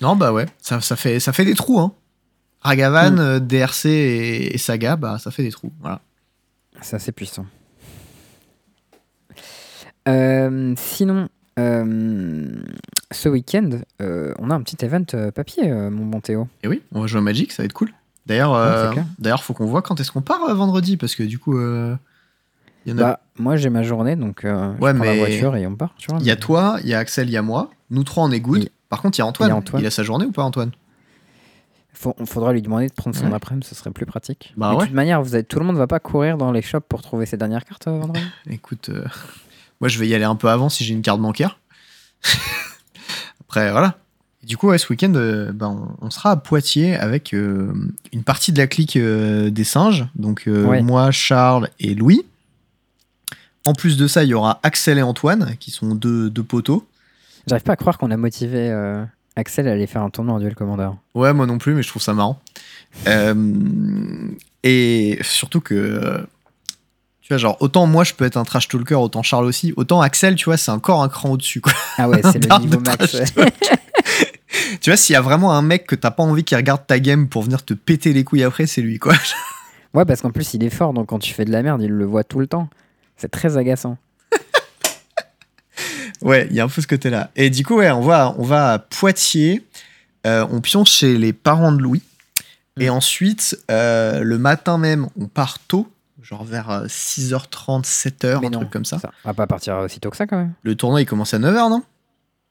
Non, 0.00 0.16
bah 0.16 0.32
ouais, 0.32 0.46
ça, 0.60 0.80
ça, 0.80 0.96
fait, 0.96 1.18
ça 1.20 1.32
fait 1.32 1.44
des 1.44 1.54
trous, 1.54 1.80
hein. 1.80 1.92
Ragavan, 2.60 3.12
Mm. 3.12 3.18
euh, 3.20 3.40
DRC 3.40 3.86
et, 3.86 4.54
et 4.54 4.58
Saga, 4.58 4.96
bah 4.96 5.18
ça 5.18 5.30
fait 5.30 5.42
des 5.42 5.50
trous. 5.50 5.72
Voilà. 5.80 6.00
C'est 6.80 6.96
assez 6.96 7.12
puissant. 7.12 7.46
Euh, 10.08 10.74
sinon, 10.76 11.28
euh, 11.58 12.46
ce 13.10 13.28
week-end, 13.28 13.70
on 14.00 14.50
a 14.50 14.54
un 14.54 14.62
petit 14.62 14.84
event 14.84 15.04
papier, 15.34 15.70
mon 15.70 16.06
bon 16.06 16.20
Théo. 16.20 16.48
Et 16.62 16.68
oui, 16.68 16.82
on 16.92 17.00
va 17.02 17.06
jouer 17.06 17.18
à 17.18 17.22
Magic, 17.22 17.52
ça 17.52 17.62
va 17.62 17.66
être 17.66 17.72
cool. 17.72 17.90
D'ailleurs, 18.26 18.52
Ouais, 18.52 18.84
c'est 18.86 18.92
clair. 18.92 19.04
d'ailleurs, 19.18 19.42
faut 19.42 19.54
qu'on 19.54 19.66
voit 19.66 19.82
quand 19.82 19.98
est-ce 20.00 20.12
qu'on 20.12 20.22
part 20.22 20.54
vendredi, 20.54 20.96
parce 20.96 21.14
que 21.14 21.22
du 21.22 21.38
coup, 21.38 21.58
a, 21.58 21.98
Bah, 22.86 23.20
moi, 23.38 23.56
j'ai 23.56 23.70
ma 23.70 23.82
journée, 23.82 24.16
donc 24.16 24.44
euh, 24.44 24.72
je 24.76 24.82
Ouais, 24.82 24.92
la 24.92 24.98
mais 24.98 25.18
voiture 25.18 25.56
et 25.56 25.66
on 25.66 25.74
part. 25.76 25.94
Il 26.20 26.26
y 26.26 26.30
a 26.30 26.36
toi, 26.36 26.78
il 26.82 26.88
y 26.88 26.94
a 26.94 26.98
Axel, 26.98 27.28
il 27.28 27.32
y 27.32 27.36
a 27.36 27.42
moi. 27.42 27.70
Nous 27.90 28.04
trois, 28.04 28.24
on 28.24 28.30
est 28.30 28.40
good. 28.40 28.68
Par 28.88 29.02
contre, 29.02 29.18
il 29.18 29.20
y 29.20 29.22
a 29.22 29.26
Antoine. 29.26 29.48
il 29.50 29.52
a 29.52 29.56
Antoine. 29.56 29.82
Il 29.82 29.86
a 29.86 29.90
sa 29.90 30.02
journée 30.02 30.24
ou 30.24 30.32
pas, 30.32 30.42
Antoine? 30.42 30.70
Faut- 31.92 32.14
on 32.18 32.26
faudra 32.26 32.52
lui 32.52 32.62
demander 32.62 32.86
de 32.86 32.92
prendre 32.92 33.16
son 33.16 33.26
Ouais. 33.26 33.34
après-midi, 33.34 33.66
ce 33.66 33.74
serait 33.74 33.90
plus 33.90 34.06
pratique. 34.06 34.54
Bah 34.56 34.68
Mais 34.68 34.74
de 34.74 34.80
ouais. 34.80 34.86
toute 34.86 34.94
manière, 34.94 35.22
vous 35.22 35.42
tout 35.42 35.58
le 35.58 35.64
monde 35.66 35.76
va 35.76 35.86
pas 35.86 35.98
courir 35.98 36.38
dans 36.38 36.52
les 36.52 36.62
shops 36.62 36.84
pour 36.88 37.02
trouver 37.02 37.26
ses 37.26 37.36
dernières 37.36 37.64
cartes 37.64 37.88
euh, 37.88 37.98
vendredi? 37.98 38.20
Écoute, 38.50 38.88
euh, 38.88 39.04
moi, 39.80 39.88
je 39.88 39.98
vais 39.98 40.06
y 40.08 40.14
aller 40.14 40.24
un 40.24 40.36
peu 40.36 40.48
avant 40.48 40.68
si 40.68 40.84
j'ai 40.84 40.94
une 40.94 41.02
carte 41.02 41.20
bancaire. 41.20 41.58
Après, 43.40 43.70
voilà. 43.72 43.98
Et 44.42 44.46
du 44.46 44.56
coup, 44.56 44.68
ouais, 44.68 44.78
ce 44.78 44.88
week-end, 44.90 45.12
euh, 45.16 45.50
ben, 45.52 45.96
on, 46.00 46.10
sera 46.10 46.30
à 46.30 46.36
Poitiers 46.36 46.94
avec 46.96 47.34
euh, 47.34 47.72
une 48.12 48.22
partie 48.22 48.52
de 48.52 48.58
la 48.58 48.66
clique 48.68 48.96
des 48.96 49.64
singes. 49.64 50.06
Donc, 50.14 50.46
moi, 50.46 51.10
Charles 51.10 51.68
et 51.80 51.94
Louis. 51.94 52.24
En 53.66 53.72
plus 53.74 53.96
de 53.96 54.06
ça, 54.06 54.22
il 54.24 54.28
y 54.28 54.34
aura 54.34 54.60
Axel 54.62 54.98
et 54.98 55.02
Antoine, 55.02 55.56
qui 55.58 55.70
sont 55.70 55.94
deux, 55.94 56.30
deux 56.30 56.44
poteaux. 56.44 56.86
J'arrive 57.48 57.64
pas 57.64 57.72
à 57.72 57.76
croire 57.76 57.98
qu'on 57.98 58.10
a 58.10 58.16
motivé 58.16 58.70
euh, 58.70 59.04
Axel 59.36 59.68
à 59.68 59.72
aller 59.72 59.86
faire 59.86 60.02
un 60.02 60.10
tournoi 60.10 60.34
en 60.34 60.40
duel 60.40 60.54
commandeur. 60.54 60.96
Ouais, 61.14 61.32
moi 61.32 61.46
non 61.46 61.58
plus, 61.58 61.74
mais 61.74 61.82
je 61.82 61.88
trouve 61.88 62.02
ça 62.02 62.12
marrant. 62.12 62.40
Euh, 63.06 63.34
et 64.62 65.18
surtout 65.22 65.60
que, 65.60 65.74
euh, 65.74 66.18
tu 67.22 67.28
vois, 67.28 67.38
genre, 67.38 67.56
autant 67.60 67.86
moi 67.86 68.04
je 68.04 68.14
peux 68.14 68.24
être 68.24 68.36
un 68.36 68.44
trash 68.44 68.68
talker, 68.68 68.96
autant 68.96 69.22
Charles 69.22 69.46
aussi, 69.46 69.72
autant 69.76 70.00
Axel, 70.00 70.34
tu 70.34 70.46
vois, 70.46 70.56
c'est 70.56 70.70
encore 70.70 71.02
un 71.02 71.08
cran 71.08 71.30
au-dessus, 71.30 71.60
quoi. 71.60 71.72
Ah 71.96 72.08
ouais, 72.08 72.20
c'est 72.22 72.44
le 72.48 72.60
niveau 72.60 72.80
max. 72.80 73.14
ouais. 73.14 73.24
tu 74.80 74.90
vois, 74.90 74.96
s'il 74.96 75.14
y 75.14 75.16
a 75.16 75.20
vraiment 75.20 75.52
un 75.52 75.62
mec 75.62 75.86
que 75.86 75.94
t'as 75.94 76.10
pas 76.10 76.22
envie 76.22 76.44
qu'il 76.44 76.56
regarde 76.56 76.86
ta 76.86 76.98
game 76.98 77.28
pour 77.28 77.42
venir 77.42 77.64
te 77.64 77.74
péter 77.74 78.12
les 78.12 78.24
couilles 78.24 78.44
après, 78.44 78.66
c'est 78.66 78.82
lui, 78.82 78.98
quoi. 78.98 79.14
Ouais, 79.94 80.04
parce 80.04 80.20
qu'en 80.20 80.30
plus, 80.30 80.52
il 80.52 80.62
est 80.62 80.70
fort, 80.70 80.92
donc 80.92 81.08
quand 81.08 81.18
tu 81.18 81.32
fais 81.32 81.46
de 81.46 81.50
la 81.50 81.62
merde, 81.62 81.80
il 81.80 81.90
le 81.90 82.04
voit 82.04 82.22
tout 82.22 82.40
le 82.40 82.46
temps. 82.46 82.68
C'est 83.16 83.30
très 83.30 83.56
agaçant. 83.56 83.96
Ouais, 86.22 86.46
il 86.50 86.56
y 86.56 86.60
a 86.60 86.64
un 86.64 86.68
peu 86.68 86.80
ce 86.82 86.86
côté-là. 86.86 87.30
Et 87.36 87.50
du 87.50 87.64
coup, 87.64 87.76
ouais, 87.76 87.90
on 87.90 88.00
va, 88.00 88.34
on 88.38 88.42
va 88.44 88.72
à 88.74 88.78
Poitiers, 88.78 89.64
euh, 90.26 90.46
on 90.50 90.60
pionce 90.60 90.90
chez 90.90 91.16
les 91.18 91.32
parents 91.32 91.72
de 91.72 91.80
Louis. 91.82 92.02
Et 92.80 92.86
Mm. 92.88 92.92
ensuite, 92.92 93.58
euh, 93.70 94.20
le 94.22 94.38
matin 94.38 94.78
même, 94.78 95.08
on 95.20 95.26
part 95.26 95.58
tôt, 95.60 95.88
genre 96.22 96.44
vers 96.44 96.70
euh, 96.70 96.86
6h30, 96.86 97.84
7h, 97.84 98.40
Mais 98.40 98.46
un 98.46 98.50
non, 98.50 98.58
truc 98.60 98.70
comme 98.70 98.84
ça. 98.84 98.98
Ça, 98.98 99.10
on 99.24 99.28
va 99.28 99.34
pas 99.34 99.46
partir 99.46 99.76
aussi 99.78 99.98
tôt 100.00 100.10
que 100.10 100.16
ça 100.16 100.26
quand 100.26 100.36
même. 100.38 100.52
Le 100.62 100.74
tournoi, 100.74 101.00
il 101.02 101.06
commence 101.06 101.34
à 101.34 101.38
9h, 101.38 101.70
non? 101.70 101.82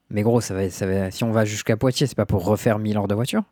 Mais 0.10 0.22
gros, 0.23 0.39
ça 0.41 0.53
va, 0.53 0.69
ça 0.69 0.85
va, 0.85 1.11
si 1.11 1.23
on 1.23 1.31
va 1.31 1.44
jusqu'à 1.45 1.76
Poitiers, 1.77 2.07
c'est 2.07 2.15
pas 2.15 2.26
pour 2.26 2.45
refaire 2.45 2.80
1000 2.80 2.98
heures 2.98 3.07
de 3.07 3.15
voiture? 3.15 3.44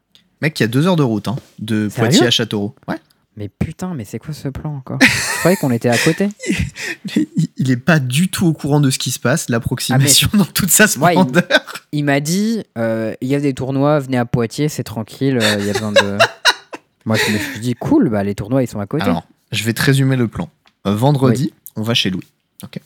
Mec, 0.42 0.60
il 0.60 0.64
y 0.64 0.66
a 0.66 0.68
deux 0.68 0.86
heures 0.88 0.96
de 0.98 1.04
route, 1.04 1.28
hein, 1.30 1.36
de 1.60 1.88
Poitiers 1.94 2.28
à 2.28 2.32
Châteauroux. 2.32 2.74
Ouais. 2.88 2.98
Mais 3.38 3.50
putain, 3.50 3.94
mais 3.94 4.06
c'est 4.06 4.18
quoi 4.20 4.34
ce 4.34 4.48
plan 4.48 4.76
encore 4.78 5.00
Je 5.02 5.40
croyais 5.40 5.58
qu'on 5.58 5.72
était 5.72 5.90
à 5.90 5.98
côté. 5.98 6.30
Il- 7.16 7.28
Il 7.58 7.72
est 7.72 7.78
pas 7.78 8.00
du 8.00 8.30
tout 8.30 8.46
au 8.48 8.54
courant 8.54 8.80
de 8.80 8.90
ce 8.90 8.98
qui 9.00 9.12
se 9.12 9.20
passe, 9.20 9.50
l'approximation 9.50 10.30
dans 10.34 10.46
toute 10.46 10.70
sa 10.72 10.86
il- 10.86 10.90
splendeur. 10.90 11.44
Il 11.92 12.04
m'a 12.06 12.20
dit 12.20 12.64
euh, 12.78 13.14
il 13.22 13.28
y 13.28 13.36
a 13.36 13.40
des 13.40 13.54
tournois, 13.54 14.00
venez 14.00 14.18
à 14.18 14.26
Poitiers, 14.26 14.70
c'est 14.70 14.84
tranquille, 14.84 15.40
euh, 15.42 15.56
il 15.60 15.66
y 15.66 15.70
a 15.70 15.74
besoin 15.74 15.92
de. 15.92 16.18
Moi, 17.06 17.18
je 17.18 17.32
me 17.34 17.38
suis 17.38 17.60
dit 17.60 17.74
cool, 17.76 18.10
bah 18.10 18.24
les 18.24 18.36
tournois 18.36 18.64
ils 18.64 18.68
sont 18.68 18.80
à 18.80 18.86
côté. 18.88 19.04
Alors, 19.04 19.24
je 19.52 19.64
vais 19.64 19.74
te 19.74 19.82
résumer 19.82 20.16
le 20.16 20.28
plan. 20.28 20.50
Euh, 20.88 20.96
vendredi, 20.96 21.54
on 21.76 21.82
va 21.82 21.94
chez 21.94 22.10
Louis. 22.10 22.28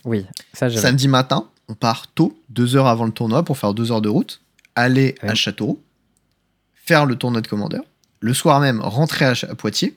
oui, 0.06 0.26
ça. 0.54 0.70
Samedi 0.70 1.08
matin, 1.08 1.48
on 1.68 1.74
part 1.76 2.08
tôt, 2.14 2.38
deux 2.50 2.76
heures 2.76 2.88
avant 2.88 3.06
le 3.06 3.12
tournoi 3.12 3.44
pour 3.44 3.58
faire 3.58 3.74
deux 3.74 3.92
heures 3.92 4.02
de 4.02 4.10
route, 4.10 4.42
aller 4.76 5.16
à 5.22 5.36
Châteauroux, 5.36 5.80
faire 6.74 7.06
le 7.06 7.16
tournoi 7.16 7.42
de 7.42 7.48
commandeur, 7.48 7.84
le 8.20 8.34
soir 8.34 8.60
même 8.60 8.82
rentrer 8.82 9.26
à 9.26 9.34
Poitiers, 9.56 9.96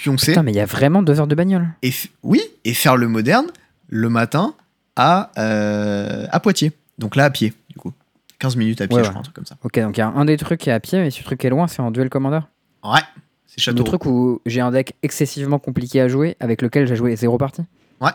pioncer, 0.00 0.32
Putain, 0.32 0.42
mais 0.42 0.52
il 0.52 0.56
y 0.56 0.60
a 0.60 0.66
vraiment 0.66 1.02
deux 1.02 1.20
heures 1.20 1.26
de 1.26 1.34
bagnole. 1.34 1.68
et 1.82 1.92
oui, 2.22 2.40
et 2.64 2.74
faire 2.74 2.96
le 2.96 3.06
moderne 3.08 3.46
le 3.88 4.08
matin 4.08 4.54
à, 4.96 5.30
euh, 5.38 6.26
à 6.30 6.40
Poitiers. 6.40 6.72
Donc 6.98 7.16
là, 7.16 7.24
à 7.24 7.30
pied, 7.30 7.52
du 7.68 7.76
coup. 7.76 7.92
15 8.38 8.56
minutes 8.56 8.80
à 8.80 8.86
pied, 8.86 8.96
Ouais, 8.96 9.02
je 9.02 9.08
ouais. 9.08 9.10
crois, 9.10 9.20
un 9.20 9.22
truc 9.22 9.34
comme 9.36 9.46
ça. 9.46 9.56
Ok, 9.62 9.78
donc 9.80 9.96
il 9.96 10.00
y 10.00 10.02
a 10.02 10.08
un 10.08 10.24
des 10.24 10.36
trucs 10.36 10.60
qui 10.60 10.70
est 10.70 10.72
à 10.72 10.80
pied, 10.80 10.98
mais 11.00 11.10
ce 11.10 11.22
truc 11.22 11.40
qui 11.40 11.46
est 11.46 11.50
loin, 11.50 11.68
c'est 11.68 11.80
en 11.82 11.90
duel 11.90 12.08
commandeur. 12.08 12.48
Ouais, 12.84 13.00
c'est 13.46 13.58
Le 13.58 13.62
Châteauroux. 13.62 13.84
truc 13.88 14.06
où 14.06 14.40
j'ai 14.46 14.60
un 14.60 14.70
deck 14.70 14.94
excessivement 15.02 15.58
compliqué 15.58 16.00
à 16.00 16.08
jouer, 16.08 16.36
avec 16.40 16.62
lequel 16.62 16.86
j'ai 16.86 16.96
joué 16.96 17.14
zéro 17.16 17.36
partie. 17.36 17.62
Ouais. 18.00 18.10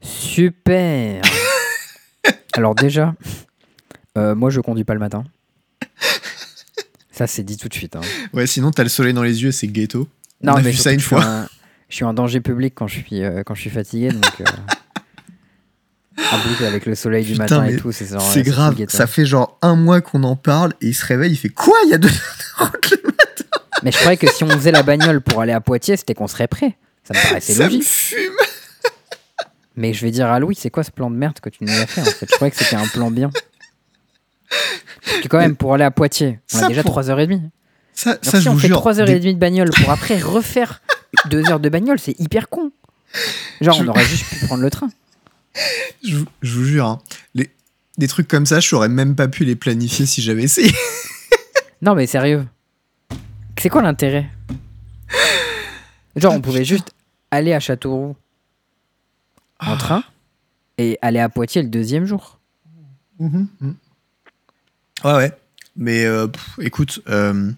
Super 0.00 1.22
Alors 2.54 2.74
déjà, 2.74 3.14
euh, 4.16 4.34
moi 4.34 4.50
je 4.50 4.60
conduis 4.60 4.84
pas 4.84 4.94
le 4.94 5.00
matin. 5.00 5.24
Ça 7.10 7.26
c'est 7.26 7.42
dit 7.42 7.56
tout 7.56 7.68
de 7.68 7.74
suite. 7.74 7.96
hein. 7.96 8.00
Ouais, 8.32 8.46
sinon, 8.46 8.70
t'as 8.70 8.82
le 8.82 8.88
soleil 8.88 9.12
dans 9.14 9.22
les 9.22 9.42
yeux, 9.42 9.52
c'est 9.52 9.66
ghetto. 9.68 10.08
On 10.52 10.56
a 10.56 10.62
mais 10.62 10.70
vu 10.70 10.76
ça 10.76 10.92
une 10.92 11.00
je 11.00 11.06
fois. 11.06 11.20
suis 11.20 11.28
un- 11.30 11.48
Je 11.88 11.94
suis 11.96 12.04
un 12.04 12.14
danger 12.14 12.40
public 12.40 12.74
quand 12.74 12.86
je 12.88 12.98
suis, 13.00 13.22
euh, 13.22 13.42
quand 13.44 13.54
je 13.54 13.60
suis 13.60 13.70
fatigué, 13.70 14.08
donc. 14.08 14.24
euh, 14.40 14.44
en 16.32 16.64
avec 16.64 16.86
le 16.86 16.94
soleil 16.94 17.24
du 17.24 17.34
matin 17.34 17.64
et 17.64 17.76
tout, 17.76 17.90
c'est 17.92 18.06
genre, 18.06 18.20
c'est 18.22 18.42
grave. 18.42 18.76
Ça 18.88 19.06
fait 19.06 19.26
genre 19.26 19.58
un 19.62 19.74
mois 19.76 20.00
qu'on 20.00 20.22
en 20.22 20.36
parle 20.36 20.72
et 20.80 20.88
il 20.88 20.94
se 20.94 21.04
réveille, 21.04 21.32
il 21.32 21.36
fait 21.36 21.48
quoi? 21.48 21.76
Il 21.84 21.90
y 21.90 21.94
a 21.94 21.98
deux 21.98 22.08
heures 22.60 22.72
de 22.82 22.96
le 22.96 23.14
Mais 23.82 23.90
je 23.92 23.98
croyais 23.98 24.16
que 24.16 24.28
si 24.30 24.44
on 24.44 24.48
faisait 24.48 24.70
la 24.72 24.82
bagnole 24.82 25.20
pour 25.20 25.40
aller 25.40 25.52
à 25.52 25.60
Poitiers, 25.60 25.96
c'était 25.96 26.14
qu'on 26.14 26.26
serait 26.28 26.48
prêt. 26.48 26.76
Ça 27.04 27.14
me 27.14 27.22
paraissait 27.28 27.52
Ça 27.54 27.64
me 27.64 27.68
logique. 27.68 27.84
fume. 27.84 28.32
Mais 29.76 29.92
je 29.92 30.04
vais 30.04 30.10
dire 30.12 30.28
à 30.30 30.38
Louis, 30.38 30.54
c'est 30.54 30.70
quoi 30.70 30.84
ce 30.84 30.90
plan 30.92 31.10
de 31.10 31.16
merde 31.16 31.38
que 31.40 31.48
tu 31.50 31.64
nous 31.64 31.72
as 31.72 31.86
fait 31.86 32.00
en 32.00 32.04
fait? 32.04 32.26
Je 32.30 32.34
croyais 32.36 32.50
que 32.52 32.56
c'était 32.56 32.76
un 32.76 32.86
plan 32.86 33.10
bien. 33.10 33.30
Parce 35.04 35.20
que 35.20 35.28
quand 35.28 35.38
même, 35.38 35.56
pour 35.56 35.74
aller 35.74 35.84
à 35.84 35.90
Poitiers, 35.90 36.38
on 36.54 36.58
Ça, 36.58 36.64
a 36.66 36.68
déjà 36.68 36.82
pour- 36.82 36.92
3h30. 36.98 37.40
Ça, 37.94 38.18
ça 38.22 38.38
si 38.38 38.44
je 38.44 38.48
on 38.50 38.54
vous 38.54 38.58
fait 38.58 38.66
jure. 38.68 38.80
3h30 38.80 39.20
des- 39.20 39.32
de 39.34 39.38
bagnole 39.38 39.70
pour 39.70 39.90
après 39.90 40.18
refaire 40.20 40.82
2 41.30 41.48
heures 41.50 41.60
de 41.60 41.68
bagnole, 41.68 41.98
c'est 41.98 42.18
hyper 42.20 42.48
con. 42.48 42.70
Genre, 43.60 43.74
Je- 43.76 43.84
on 43.84 43.88
aurait 43.88 44.04
juste 44.04 44.24
pu 44.28 44.44
prendre 44.46 44.62
le 44.62 44.70
train. 44.70 44.88
Je, 46.04 46.16
vous- 46.16 46.26
je 46.42 46.52
vous 46.54 46.64
jure, 46.64 46.86
hein, 46.86 47.00
les- 47.34 47.50
des 47.98 48.08
trucs 48.08 48.26
comme 48.28 48.46
ça, 48.46 48.58
je 48.60 48.74
n'aurais 48.74 48.88
même 48.88 49.14
pas 49.14 49.28
pu 49.28 49.44
les 49.44 49.54
planifier 49.56 50.06
si 50.06 50.20
j'avais 50.22 50.42
essayé. 50.42 50.72
Non, 51.82 51.94
mais 51.94 52.06
sérieux. 52.08 52.44
C'est 53.60 53.68
quoi 53.68 53.82
l'intérêt? 53.82 54.28
Genre, 56.16 56.32
on 56.32 56.40
pouvait 56.40 56.64
juste 56.64 56.92
aller 57.30 57.52
à 57.52 57.60
Châteauroux 57.60 58.16
Ah. 59.58 59.72
en 59.72 59.76
train 59.76 60.04
et 60.78 60.98
aller 61.02 61.20
à 61.20 61.28
Poitiers 61.28 61.62
le 61.62 61.68
deuxième 61.68 62.06
jour. 62.06 62.38
Mhm, 63.20 63.46
mhm. 63.60 63.74
Ouais, 65.04 65.12
ouais. 65.14 65.32
Mais 65.76 66.04
euh, 66.04 66.26
pff, 66.28 66.58
écoute, 66.60 67.00
euh, 67.08 67.50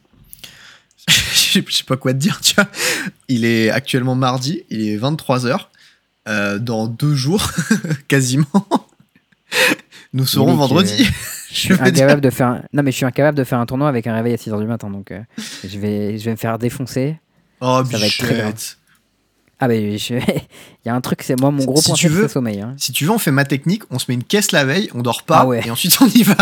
je 1.67 1.75
sais 1.77 1.85
pas 1.85 1.97
quoi 1.97 2.13
te 2.13 2.19
dire, 2.19 2.41
tu 2.41 2.55
vois. 2.55 2.67
Il 3.29 3.45
est 3.45 3.71
actuellement 3.71 4.15
mardi, 4.15 4.63
il 4.71 4.89
est 4.89 4.97
23h. 4.99 5.59
dans 6.61 6.87
deux 6.87 7.15
jours, 7.15 7.51
quasiment, 8.09 8.67
nous 10.13 10.27
serons 10.27 10.55
vendredi. 10.55 10.93
euh, 11.03 11.05
je 11.53 11.69
dire. 11.75 11.83
incapable 11.83 12.21
de 12.21 12.31
faire 12.31 12.47
un... 12.49 12.63
Non, 12.73 12.83
mais 12.83 12.91
je 12.91 12.97
suis 12.97 13.07
incapable 13.07 13.37
de 13.39 13.45
faire 13.45 13.59
un 13.59 13.67
tournoi 13.67 13.89
avec 13.89 14.07
un 14.07 14.15
réveil 14.15 14.33
à 14.35 14.37
6h 14.37 14.59
du 14.61 14.67
matin, 14.67 14.91
donc 14.91 15.11
euh, 15.11 15.21
je, 15.65 15.79
vais, 15.79 16.19
je 16.19 16.25
vais 16.25 16.33
me 16.33 16.37
faire 16.37 16.59
défoncer. 16.59 17.17
Oh, 17.61 17.83
ça 17.91 17.99
va 17.99 18.07
être 18.07 18.19
très 18.19 18.35
bichette. 18.35 18.79
Ah, 19.59 19.69
mais 19.69 19.97
je- 19.97 20.15
il 20.15 20.87
y 20.87 20.91
a 20.91 20.95
un 20.95 21.01
truc, 21.01 21.23
c'est 21.23 21.39
moi, 21.41 21.51
mon 21.51 21.65
gros 21.65 21.81
Si 21.81 21.87
point 21.89 21.97
c'est 21.97 22.09
le 22.11 22.29
sommeil. 22.29 22.61
hein. 22.61 22.75
Si 22.77 22.93
tu 22.93 23.05
veux, 23.07 23.11
on 23.13 23.19
fait 23.19 23.31
ma 23.31 23.45
technique, 23.47 23.85
on 23.91 23.99
se 23.99 24.05
met 24.09 24.15
une 24.15 24.25
caisse 24.25 24.53
la 24.53 24.65
veille, 24.67 24.91
on 24.95 25.01
dort 25.01 25.23
pas, 25.23 25.41
Ah 25.41 25.47
ouais. 25.47 25.63
et 25.67 25.71
ensuite 25.71 25.97
on 26.03 26.07
y 26.09 26.23
va. 26.25 26.37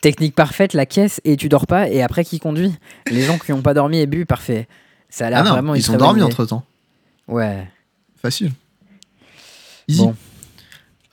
Technique 0.00 0.34
parfaite, 0.34 0.74
la 0.74 0.86
caisse, 0.86 1.20
et 1.24 1.36
tu 1.36 1.48
dors 1.48 1.66
pas, 1.66 1.88
et 1.88 2.02
après, 2.02 2.24
qui 2.24 2.38
conduit 2.38 2.72
Les 3.10 3.22
gens 3.22 3.38
qui 3.38 3.52
n'ont 3.52 3.62
pas 3.62 3.74
dormi 3.74 3.98
et 3.98 4.06
bu, 4.06 4.26
parfait. 4.26 4.68
Ça 5.08 5.26
a 5.26 5.30
l'air 5.30 5.42
Ah 5.46 5.50
vraiment 5.50 5.74
ils 5.74 5.82
très 5.82 5.90
ont 5.90 5.92
bonne 5.94 6.00
dormi 6.00 6.20
idée. 6.20 6.26
entre 6.26 6.44
temps. 6.46 6.64
Ouais. 7.28 7.66
Facile. 8.20 8.52
Easy. 9.88 10.00
Bon. 10.02 10.14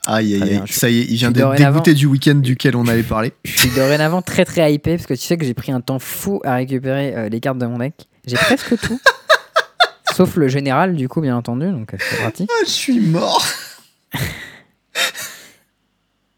Aïe, 0.05 0.35
aïe, 0.35 0.43
aïe. 0.55 0.61
Ça 0.67 0.89
y 0.89 0.99
est, 0.99 1.05
il 1.05 1.15
vient 1.15 1.31
d'être 1.31 1.55
dégoûté 1.55 1.93
du 1.93 2.07
week-end 2.07 2.35
duquel 2.35 2.75
on 2.75 2.87
allait 2.87 3.03
parler. 3.03 3.31
Je 3.45 3.57
suis 3.57 3.69
dorénavant 3.69 4.21
très 4.21 4.43
très 4.43 4.73
hypé 4.73 4.97
parce 4.97 5.07
que 5.07 5.13
tu 5.13 5.21
sais 5.21 5.37
que 5.37 5.45
j'ai 5.45 5.53
pris 5.53 5.71
un 5.71 5.79
temps 5.79 5.99
fou 5.99 6.41
à 6.43 6.55
récupérer 6.55 7.15
euh, 7.15 7.29
les 7.29 7.39
cartes 7.39 7.57
de 7.57 7.65
mon 7.65 7.77
deck. 7.77 7.93
J'ai 8.27 8.35
presque 8.35 8.77
tout. 8.81 8.99
Sauf 10.13 10.35
le 10.35 10.47
général, 10.49 10.95
du 10.95 11.07
coup, 11.07 11.21
bien 11.21 11.37
entendu, 11.37 11.71
donc 11.71 11.93
euh, 11.93 11.97
c'est 11.99 12.17
pratique. 12.17 12.49
Ah, 12.53 12.63
je 12.65 12.71
suis 12.71 12.99
mort. 12.99 13.43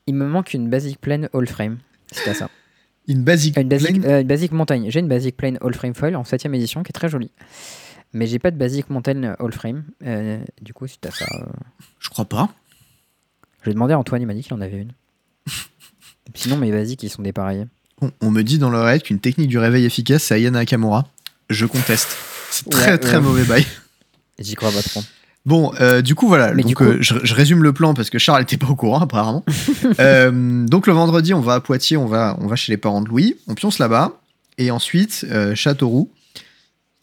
Il 0.08 0.14
me 0.16 0.28
manque 0.28 0.54
une 0.54 0.70
basic 0.70 1.02
plane 1.02 1.30
all 1.34 1.48
frame. 1.48 1.80
À 2.26 2.34
ça. 2.34 2.50
Une 3.08 3.24
basique. 3.24 3.58
Euh, 3.58 3.62
Une 3.62 3.70
basic, 3.70 4.02
plane. 4.02 4.12
euh, 4.12 4.22
une 4.22 4.28
basic 4.28 4.52
montagne. 4.52 4.88
J'ai 4.90 5.00
une 5.00 5.08
basic 5.08 5.38
plane 5.38 5.58
all 5.62 5.74
frame 5.74 5.94
foil 5.94 6.16
en 6.16 6.24
7ème 6.24 6.54
édition 6.56 6.82
qui 6.84 6.90
est 6.90 6.94
très 6.94 7.10
jolie. 7.10 7.32
Mais 8.14 8.28
j'ai 8.28 8.40
pas 8.40 8.50
de 8.52 8.58
basic 8.58 8.90
montagne 8.90 9.36
all 9.40 9.52
frame. 9.52 9.84
Euh, 10.06 10.40
du 10.62 10.74
coup, 10.74 10.88
c'est 10.88 11.06
à 11.06 11.12
ça. 11.12 11.26
euh, 11.40 11.46
Je 12.00 12.10
crois 12.10 12.26
pas. 12.26 12.50
Je 13.62 13.70
vais 13.70 13.74
demander 13.74 13.94
à 13.94 14.00
Antoine, 14.00 14.22
il 14.22 14.26
m'a 14.26 14.34
dit 14.34 14.42
qu'il 14.44 14.54
en 14.54 14.62
avait 14.62 14.78
une. 14.78 14.92
Sinon, 16.34 16.58
mes 16.58 16.72
basiques, 16.72 17.04
ils 17.04 17.10
sont 17.10 17.22
dépareillés. 17.22 17.66
On, 18.02 18.12
on 18.22 18.32
me 18.32 18.42
dit 18.44 18.58
dans 18.58 18.70
l'oreille 18.70 19.02
qu'une 19.02 19.20
technique 19.20 19.48
du 19.50 19.58
réveil 19.58 19.86
efficace, 19.86 20.24
c'est 20.24 20.36
Ayana 20.36 20.60
Nakamura. 20.60 21.08
Je 21.50 21.66
conteste. 21.66 22.16
C'est 22.52 22.70
très 22.70 22.92
Ouais, 22.92 22.98
très 22.98 23.16
ouais. 23.18 23.22
mauvais 23.22 23.44
bail. 23.44 23.66
J'y 24.40 24.56
crois 24.56 24.72
pas 24.72 24.82
trop. 24.82 25.02
Bon, 25.46 25.72
euh, 25.80 26.02
du 26.02 26.16
coup, 26.16 26.28
voilà. 26.28 26.54
Mais 26.54 26.64
donc, 26.64 26.70
du 26.70 26.76
coup- 26.76 26.84
euh, 26.84 26.98
je, 27.02 27.14
je 27.24 27.34
résume 27.36 27.62
le 27.64 27.72
plan 27.74 27.94
parce 27.94 28.10
que 28.10 28.18
Charles 28.18 28.42
n'était 28.42 28.58
pas 28.58 28.68
au 28.68 28.76
courant, 28.76 29.00
apparemment. 29.02 29.44
Euh, 30.00 30.66
donc, 30.66 30.88
le 30.88 30.94
vendredi, 30.94 31.34
on 31.34 31.40
va 31.42 31.54
à 31.56 31.60
Poitiers, 31.60 31.98
on 31.98 32.08
va, 32.08 32.36
on 32.42 32.48
va 32.48 32.56
chez 32.56 32.72
les 32.72 32.78
parents 32.78 33.02
de 33.02 33.08
Louis, 33.10 33.36
on 33.48 33.54
pionce 33.54 33.78
là-bas. 33.80 34.14
Et 34.58 34.72
ensuite, 34.72 35.26
Châteauroux, 35.54 36.10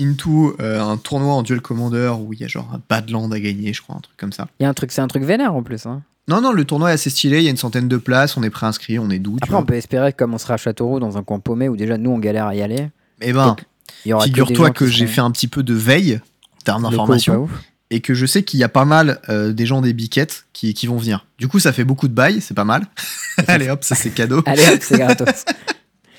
into 0.00 0.56
un 0.58 0.96
tournoi 0.96 1.34
en 1.34 1.42
duel 1.42 1.60
commander 1.60 2.12
où 2.18 2.32
il 2.32 2.40
y 2.40 2.44
a 2.44 2.48
genre 2.48 2.68
un 2.74 2.80
Badland 2.88 3.32
à 3.32 3.38
gagner, 3.40 3.72
je 3.72 3.82
crois, 3.82 3.94
un 3.96 4.00
truc 4.00 4.16
comme 4.16 4.32
ça. 4.32 4.48
Il 4.58 4.64
y 4.64 4.66
a 4.66 4.68
un 4.68 4.74
truc, 4.74 4.90
c'est 4.90 5.00
un 5.02 5.06
truc 5.06 5.22
vénère 5.22 5.54
en 5.54 5.62
plus. 5.62 5.86
Hein. 5.86 6.02
Non, 6.28 6.40
non, 6.40 6.52
le 6.52 6.64
tournoi 6.64 6.90
est 6.90 6.94
assez 6.94 7.10
stylé, 7.10 7.38
il 7.38 7.44
y 7.44 7.48
a 7.48 7.50
une 7.50 7.56
centaine 7.56 7.88
de 7.88 7.96
places, 7.96 8.36
on 8.36 8.42
est 8.42 8.50
préinscrit, 8.50 8.98
on 8.98 9.10
est 9.10 9.18
doux. 9.18 9.36
Après, 9.42 9.54
on 9.56 9.64
peut 9.64 9.74
espérer 9.74 10.12
que 10.12 10.18
comme 10.18 10.34
on 10.34 10.38
sera 10.38 10.54
à 10.54 10.56
Châteauroux 10.56 10.98
dans 10.98 11.18
un 11.18 11.22
coin 11.22 11.38
paumé 11.40 11.68
où 11.68 11.76
déjà 11.76 11.98
nous 11.98 12.10
on 12.10 12.18
galère 12.18 12.46
à 12.46 12.54
y 12.54 12.62
aller, 12.62 12.88
Eh 13.20 13.32
ben, 13.32 13.54
que 14.04 14.18
figure-toi 14.24 14.70
que 14.70 14.86
j'ai 14.86 15.06
seront 15.06 15.14
fait 15.14 15.20
un 15.20 15.30
petit 15.30 15.48
peu 15.48 15.62
de 15.62 15.74
veille 15.74 16.20
d'information. 16.64 17.48
Et 17.92 18.00
que 18.00 18.14
je 18.14 18.24
sais 18.24 18.42
qu'il 18.42 18.58
y 18.58 18.64
a 18.64 18.70
pas 18.70 18.86
mal 18.86 19.20
euh, 19.28 19.52
des 19.52 19.66
gens 19.66 19.82
des 19.82 19.92
biquettes 19.92 20.46
qui, 20.54 20.72
qui 20.72 20.86
vont 20.86 20.96
venir. 20.96 21.26
Du 21.38 21.46
coup, 21.46 21.60
ça 21.60 21.74
fait 21.74 21.84
beaucoup 21.84 22.08
de 22.08 22.14
bails, 22.14 22.40
c'est 22.40 22.54
pas 22.54 22.64
mal. 22.64 22.86
Allez 23.46 23.68
hop, 23.68 23.84
ça 23.84 23.94
c'est 23.94 24.10
cadeau. 24.10 24.42
Allez 24.46 24.64
hop, 24.66 24.78
c'est 24.80 24.98
gratos. 24.98 25.44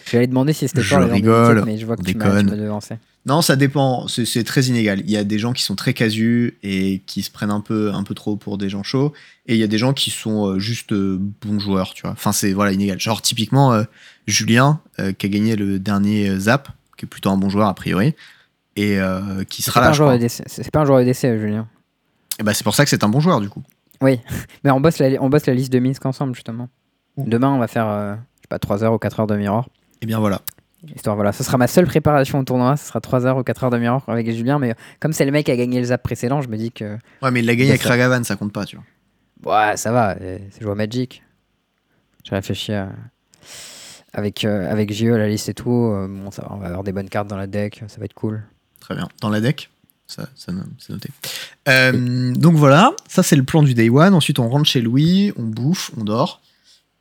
je 0.06 0.12
vais 0.12 0.18
aller 0.20 0.28
demander 0.28 0.54
si 0.54 0.68
c'était 0.68 0.84
Je 0.84 0.88
gens 0.88 1.04
des 1.04 1.12
rigole, 1.12 1.56
Biquettes, 1.56 1.66
mais 1.66 1.78
je 1.80 1.86
vois 1.88 1.98
que 1.98 2.04
tu 2.04 2.16
m'as 2.16 2.44
devancé. 2.44 2.96
Non, 3.26 3.42
ça 3.42 3.56
dépend, 3.56 4.08
c'est 4.08 4.44
très 4.44 4.66
inégal. 4.66 5.02
Il 5.06 5.10
y 5.10 5.18
a 5.18 5.24
des 5.24 5.40
gens 5.40 5.54
qui 5.54 5.64
sont 5.64 5.76
très 5.76 5.94
casus 5.94 6.58
et 6.62 7.02
qui 7.08 7.24
se 7.24 7.32
prennent 7.32 7.52
un 7.52 7.62
peu, 7.62 7.92
un 7.92 8.04
peu 8.04 8.14
trop 8.14 8.36
pour 8.36 8.60
des 8.60 8.70
gens 8.70 8.84
chauds, 8.84 9.12
et 9.48 9.56
il 9.56 9.60
y 9.60 9.64
a 9.64 9.68
des 9.68 9.78
gens 9.80 9.94
qui 9.94 10.12
sont 10.12 10.46
euh, 10.48 10.60
juste 10.60 10.92
euh, 10.92 11.18
bons 11.42 11.60
joueurs, 11.60 11.96
tu 11.96 12.04
vois. 12.04 12.12
Enfin, 12.12 12.34
c'est 12.34 12.54
voilà 12.54 12.74
inégal. 12.74 13.00
Genre 13.00 13.22
typiquement 13.22 13.74
euh, 13.74 13.84
Julien 14.28 14.80
euh, 15.00 15.12
qui 15.14 15.26
a 15.26 15.30
gagné 15.30 15.56
le 15.56 15.80
dernier 15.80 16.38
Zap, 16.38 16.68
qui 16.98 17.06
est 17.06 17.08
plutôt 17.08 17.30
un 17.30 17.38
bon 17.38 17.50
joueur 17.50 17.68
a 17.68 17.74
priori, 17.74 18.14
et 18.76 19.00
euh, 19.00 19.44
qui 19.44 19.62
sera 19.62 19.82
là. 19.82 19.88
c'est 20.28 20.72
pas 20.72 20.80
un 20.82 20.86
joueur 20.86 21.00
de 21.00 21.06
décès, 21.06 21.38
Julien. 21.38 21.68
Et 22.40 22.44
bah, 22.44 22.54
c'est 22.54 22.64
pour 22.64 22.76
ça 22.76 22.84
que 22.84 22.90
c'est 22.90 23.04
un 23.04 23.10
bon 23.10 23.20
joueur 23.20 23.42
du 23.42 23.50
coup. 23.50 23.62
Oui, 24.02 24.20
mais 24.64 24.72
on 24.72 24.82
bosse 24.82 25.00
la, 25.00 25.22
on 25.22 25.30
bosse 25.30 25.46
la 25.46 25.54
liste 25.54 25.72
de 25.72 25.80
Minsk 25.80 26.06
ensemble 26.06 26.34
justement. 26.36 26.70
Oh. 27.18 27.24
Demain, 27.28 27.50
on 27.50 27.60
va 27.60 27.68
faire, 27.68 27.88
euh, 27.88 28.16
je 28.16 28.42
sais 28.42 28.48
pas, 28.50 28.60
3 28.60 28.84
heures 28.84 28.94
ou 28.94 28.98
4 28.98 29.20
heures 29.22 29.28
de 29.28 29.36
Mirror. 29.36 29.70
Et 30.02 30.06
bien 30.06 30.20
voilà. 30.20 30.42
Histoire, 30.96 31.16
voilà, 31.16 31.32
ce 31.32 31.44
sera 31.46 31.58
ma 31.58 31.68
seule 31.68 31.86
préparation 31.86 32.40
au 32.40 32.44
tournoi, 32.44 32.76
ce 32.76 32.88
sera 32.88 33.00
3 33.00 33.26
heures 33.26 33.38
ou 33.38 33.44
4 33.44 33.66
heures 33.66 33.70
de 33.70 33.78
Mirror 33.78 34.04
avec 34.08 34.30
Julien, 34.32 34.60
mais 34.60 34.76
comme 35.00 35.14
c'est 35.14 35.24
le 35.24 35.32
mec 35.32 35.46
qui 35.46 35.52
a 35.52 35.56
gagné 35.56 35.80
le 35.80 35.86
zap 35.86 36.04
précédent, 36.04 36.42
je 36.42 36.50
me 36.50 36.58
dis 36.58 36.72
que 36.74 36.98
Ouais, 37.22 37.32
mais 37.32 37.40
il 37.40 37.46
l'a 37.46 37.54
gagné 37.56 37.72
Bien 37.72 37.76
avec. 37.76 37.84
Ragavan, 37.84 38.24
ça 38.26 38.36
compte 38.36 38.52
pas, 38.52 38.66
tu 38.66 38.76
vois. 38.76 38.86
Ouais, 39.70 39.78
ça 39.78 39.92
va, 39.94 40.18
euh, 40.20 40.40
c'est 40.52 40.62
jouer 40.62 40.72
à 40.72 40.76
Magic. 40.76 41.24
J'ai 42.26 42.36
réfléchi 42.36 42.74
à... 42.74 42.90
avec, 44.14 44.44
euh, 44.44 44.70
avec 44.70 44.92
JE, 44.92 45.06
la 45.06 45.28
liste 45.30 45.48
et 45.50 45.54
tout. 45.54 45.72
euh, 45.72 46.08
bon, 46.10 46.32
ça 46.32 46.48
on 46.50 46.58
va 46.58 46.68
avoir 46.68 46.84
des 46.84 46.92
bonnes 46.92 47.10
cartes 47.10 47.28
dans 47.30 47.38
la 47.38 47.48
deck, 47.48 47.82
ça 47.88 48.00
va 48.00 48.06
être 48.06 48.14
cool. 48.14 48.44
Très 48.84 48.96
bien. 48.96 49.08
Dans 49.22 49.30
la 49.30 49.40
deck, 49.40 49.70
ça, 50.08 50.24
ça 50.36 50.52
c'est 50.78 50.90
noté. 50.90 51.10
Euh, 51.70 52.34
donc 52.34 52.56
voilà, 52.56 52.92
ça 53.08 53.24
c'est 53.24 53.38
le 53.38 53.44
plan 53.44 53.64
du 53.64 53.74
day 53.74 53.90
one. 53.90 54.14
Ensuite, 54.14 54.40
on 54.40 54.50
rentre 54.50 54.68
chez 54.70 54.82
Louis, 54.82 55.32
on 55.38 55.44
bouffe, 55.44 55.92
on 55.98 56.04
dort. 56.04 56.42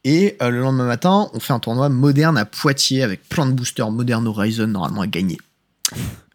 Et 0.05 0.37
euh, 0.41 0.51
le 0.51 0.61
lendemain 0.61 0.87
matin, 0.87 1.29
on 1.35 1.41
fait 1.41 1.53
un 1.53 1.59
tournoi 1.59 1.89
moderne 1.89 2.39
à 2.39 2.45
Poitiers 2.45 3.03
avec 3.03 3.29
plein 3.29 3.47
de 3.47 3.53
boosters 3.53 3.91
Modern 3.91 4.25
Horizon 4.29 4.69
normalement 4.69 5.01
à 5.01 5.09
gagner. 5.09 5.39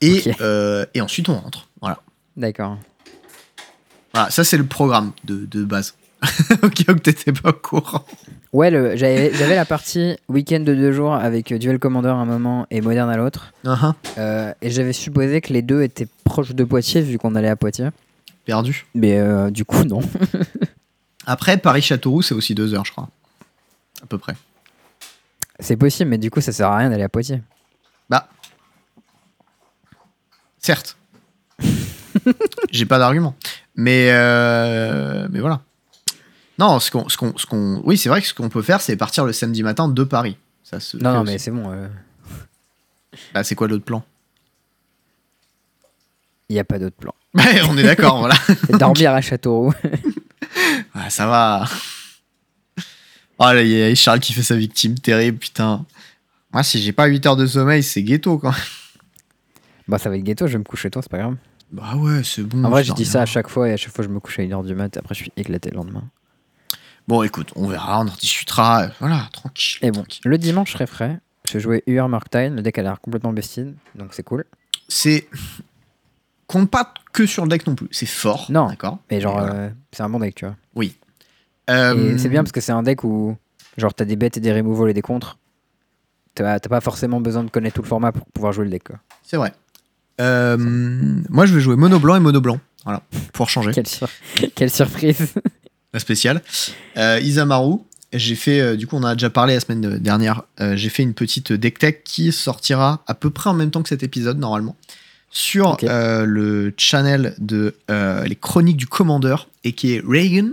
Et, 0.02 0.22
euh, 0.42 0.86
et 0.94 1.00
ensuite, 1.00 1.30
on 1.30 1.40
rentre. 1.40 1.70
Voilà. 1.80 2.02
D'accord. 2.36 2.78
Voilà, 4.14 4.30
ça 4.30 4.44
c'est 4.44 4.58
le 4.58 4.66
programme 4.66 5.14
de, 5.24 5.46
de 5.46 5.64
base. 5.64 5.96
ok, 6.62 6.84
que 6.84 6.92
t'étais 6.92 7.32
pas 7.32 7.52
au 7.52 7.54
courant. 7.54 8.06
Ouais, 8.54 8.98
j'avais 8.98 9.56
la 9.56 9.66
partie 9.66 10.16
week-end 10.30 10.62
de 10.62 10.74
deux 10.74 10.92
jours 10.92 11.14
avec 11.14 11.52
euh, 11.52 11.58
Duel 11.58 11.80
Commander 11.80 12.10
à 12.10 12.14
un 12.14 12.26
moment 12.26 12.66
et 12.72 12.82
Modern 12.82 13.10
à 13.10 13.18
l'autre. 13.18 13.52
Uh-huh. 13.66 13.94
Euh, 14.18 14.54
et 14.62 14.70
j'avais 14.70 14.94
supposé 14.94 15.42
que 15.42 15.52
les 15.52 15.62
deux 15.62 15.82
étaient 15.82 16.08
proches 16.24 16.56
de 16.56 16.64
Poitiers 16.64 17.02
vu 17.02 17.18
qu'on 17.18 17.36
allait 17.36 17.50
à 17.50 17.56
Poitiers. 17.56 17.90
Perdu. 18.46 18.86
Mais 18.96 19.20
euh, 19.20 19.50
du 19.50 19.66
coup, 19.66 19.84
non. 19.84 20.00
Après, 21.26 21.58
Paris-Châteauroux, 21.58 22.22
c'est 22.22 22.34
aussi 22.34 22.56
deux 22.56 22.74
heures, 22.74 22.86
je 22.86 22.94
crois. 22.94 23.10
À 24.02 24.06
peu 24.06 24.18
près. 24.18 24.36
C'est 25.60 25.76
possible, 25.76 26.10
mais 26.10 26.18
du 26.18 26.32
coup, 26.32 26.40
ça 26.40 26.54
sert 26.54 26.70
à 26.70 26.78
rien 26.78 26.90
d'aller 26.90 27.04
à 27.04 27.10
Poitiers. 27.10 27.42
Bah. 28.10 28.30
Certes. 30.60 30.98
J'ai 32.72 32.86
pas 32.86 33.00
d'argument. 33.00 33.36
Mais, 33.76 34.10
euh, 34.12 35.28
mais 35.30 35.40
voilà. 35.40 35.62
Non, 36.60 36.80
ce 36.80 36.90
qu'on, 36.92 37.08
ce 37.10 37.18
qu'on, 37.18 37.38
ce 37.38 37.46
qu'on, 37.46 37.82
oui, 37.86 37.98
c'est 37.98 38.10
vrai 38.10 38.22
que 38.22 38.28
ce 38.28 38.34
qu'on 38.34 38.50
peut 38.50 38.62
faire, 38.64 38.82
c'est 38.82 38.96
partir 38.96 39.26
le 39.26 39.34
samedi 39.34 39.62
matin 39.64 39.88
de 39.88 40.04
Paris. 40.04 40.38
Ça 40.64 40.80
se 40.80 40.98
Non, 40.98 41.24
mais 41.24 41.38
c'est 41.38 41.52
bon. 41.52 41.72
euh, 41.72 41.88
Bah, 43.34 43.44
c'est 43.44 43.56
quoi 43.56 43.68
l'autre 43.68 43.86
plan? 43.86 44.04
Il 46.50 46.54
n'y 46.54 46.60
a 46.60 46.64
pas 46.64 46.80
d'autre 46.80 46.96
plan. 46.96 47.14
Ouais, 47.36 47.62
On 47.70 47.78
est 47.78 47.84
d'accord, 47.84 48.20
voilà. 48.20 48.36
Dormir 48.80 49.12
à 49.14 49.22
Châteauroux. 49.22 49.74
Ah, 50.96 51.10
ça 51.12 51.28
va. 51.28 51.66
Oh 53.38 53.44
là, 53.44 53.62
il 53.62 53.70
y 53.70 53.84
a 53.84 53.94
Charles 53.94 54.20
qui 54.20 54.34
fait 54.34 54.42
sa 54.42 54.56
victime, 54.56 54.98
terrible, 54.98 55.38
putain. 55.38 55.86
Moi, 56.52 56.64
si 56.64 56.82
j'ai 56.82 56.92
pas 56.92 57.06
8 57.06 57.24
heures 57.28 57.36
de 57.36 57.46
sommeil, 57.46 57.84
c'est 57.84 58.02
ghetto, 58.02 58.40
quand 58.40 58.50
même. 58.50 58.60
bah, 59.88 60.00
ça 60.00 60.10
va 60.10 60.18
être 60.18 60.24
ghetto, 60.24 60.48
je 60.48 60.54
vais 60.54 60.58
me 60.58 60.64
coucher 60.64 60.90
tôt, 60.90 61.02
c'est 61.04 61.12
pas 61.12 61.20
grave. 61.20 61.36
Bah 61.72 61.96
ouais, 61.98 62.24
c'est 62.24 62.42
bon. 62.42 62.64
En 62.64 62.70
vrai, 62.72 62.84
je 62.84 62.94
dis 62.94 63.06
ça 63.06 63.22
à 63.22 63.26
chaque 63.28 63.50
fois 63.50 63.70
et 63.70 63.74
à 63.74 63.78
chaque 63.78 63.94
fois, 63.94 64.04
je 64.04 64.10
me 64.10 64.20
couche 64.20 64.40
à 64.40 64.42
1h 64.42 64.66
du 64.66 64.74
mat. 64.74 64.98
Après, 64.98 65.14
je 65.14 65.22
suis 65.24 65.32
éclaté 65.38 65.70
le 65.70 65.76
lendemain. 65.76 66.04
Bon, 67.08 67.24
écoute, 67.24 67.52
on 67.56 67.68
verra, 67.68 68.00
on 68.02 68.08
en 68.08 68.16
discutera. 68.20 68.84
euh, 68.84 68.88
Voilà, 69.00 69.28
tranquille. 69.32 69.80
Et 69.82 69.92
bon, 69.92 70.02
tranquille. 70.02 70.22
le 70.26 70.38
dimanche, 70.38 70.70
je 70.70 70.74
serai 70.74 70.88
frais. 70.88 71.20
Je 71.48 71.54
vais 71.54 71.60
jouer 71.62 71.84
UR 71.88 72.10
Murktide. 72.10 72.54
Le 72.56 72.62
deck 72.62 72.78
a 72.78 72.82
l'air 72.82 73.00
complètement 73.00 73.32
bested. 73.32 73.74
Donc, 73.96 74.14
c'est 74.14 74.24
cool. 74.24 74.44
C'est. 74.90 75.28
Compte 76.48 76.70
pas 76.70 76.94
que 77.14 77.26
sur 77.26 77.44
le 77.44 77.50
deck 77.50 77.66
non 77.68 77.76
plus. 77.76 77.88
C'est 77.92 78.06
fort. 78.06 78.48
Non. 78.50 78.68
D'accord? 78.68 79.00
Mais 79.10 79.22
genre, 79.22 79.38
voilà. 79.40 79.54
euh, 79.54 79.70
c'est 79.92 80.04
un 80.04 80.10
bon 80.10 80.20
deck, 80.20 80.36
tu 80.36 80.46
vois. 80.46 80.56
Euh, 81.70 82.14
Et 82.16 82.18
c'est 82.18 82.30
bien 82.30 82.44
parce 82.44 82.52
que 82.54 82.62
c'est 82.62 82.72
un 82.72 82.84
deck 82.84 83.04
où, 83.04 83.36
genre, 83.78 83.94
t'as 83.94 84.06
des 84.06 84.16
bêtes 84.16 84.38
et 84.38 84.40
des 84.40 84.54
removals 84.54 84.90
et 84.90 84.94
des 84.94 85.02
contres. 85.02 85.38
T'as 86.36 86.60
t'as 86.60 86.70
pas 86.70 86.82
forcément 86.82 87.20
besoin 87.20 87.44
de 87.44 87.50
connaître 87.50 87.76
tout 87.76 87.82
le 87.82 87.88
format 87.88 88.12
pour 88.12 88.26
pouvoir 88.28 88.54
jouer 88.54 88.66
le 88.66 88.72
deck, 88.72 88.84
quoi. 88.86 88.98
C'est 89.24 89.38
vrai. 89.38 89.54
Euh, 90.22 90.56
moi, 91.30 91.46
je 91.46 91.54
vais 91.54 91.60
jouer 91.62 91.76
mono 91.76 92.00
blanc 92.00 92.16
et 92.16 92.20
mono 92.20 92.40
blanc. 92.42 92.60
Voilà, 92.86 93.02
pour 93.34 93.50
changer. 93.50 93.72
Quelle, 93.72 93.88
sur- 93.88 94.08
Quelle 94.56 94.72
surprise 94.72 95.34
La 95.98 96.00
spéciale. 96.00 96.44
Euh, 96.98 97.20
Isamaru. 97.24 97.80
J'ai 98.14 98.36
fait, 98.36 98.62
euh, 98.62 98.76
du 98.78 98.86
coup, 98.86 98.96
on 98.98 99.00
en 99.00 99.06
a 99.08 99.16
déjà 99.16 99.32
parlé 99.32 99.56
la 99.56 99.60
semaine 99.60 99.82
de- 99.82 99.98
dernière. 99.98 100.44
euh, 100.62 100.76
J'ai 100.78 100.90
fait 100.90 101.02
une 101.02 101.16
petite 101.16 101.52
deck 101.54 101.80
tech 101.80 101.96
qui 102.06 102.32
sortira 102.32 103.04
à 103.08 103.16
peu 103.16 103.32
près 103.32 103.50
en 103.50 103.56
même 103.56 103.72
temps 103.72 103.82
que 103.82 103.90
cet 103.90 104.04
épisode, 104.04 104.38
normalement, 104.38 104.76
sur 105.32 105.76
euh, 105.84 106.24
le 106.26 106.72
channel 106.78 107.34
de 107.40 107.74
les 107.90 108.36
chroniques 108.36 108.78
du 108.78 108.86
commandeur 108.86 109.50
et 109.64 109.72
qui 109.74 109.94
est 109.96 110.04
Reagan. 110.08 110.50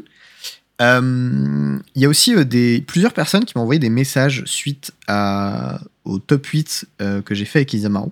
Il 0.80 2.02
y 2.02 2.04
a 2.06 2.08
aussi 2.08 2.34
des, 2.46 2.80
plusieurs 2.86 3.12
personnes 3.12 3.44
qui 3.44 3.52
m'ont 3.56 3.62
envoyé 3.64 3.78
des 3.78 3.90
messages 3.90 4.42
suite 4.46 4.92
à, 5.08 5.78
au 6.06 6.18
top 6.18 6.46
8 6.46 6.86
euh, 7.02 7.20
que 7.20 7.34
j'ai 7.34 7.44
fait 7.44 7.58
avec 7.60 7.72
Isamaru. 7.74 8.08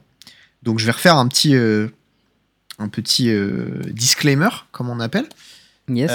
Donc 0.62 0.78
je 0.80 0.84
vais 0.84 0.92
refaire 0.92 1.16
un 1.16 1.26
petit, 1.28 1.56
un 1.56 2.88
petit 2.88 3.30
disclaimer, 3.90 4.50
comme 4.70 4.90
on 4.90 5.00
appelle. 5.00 5.26
Yes. 5.88 6.10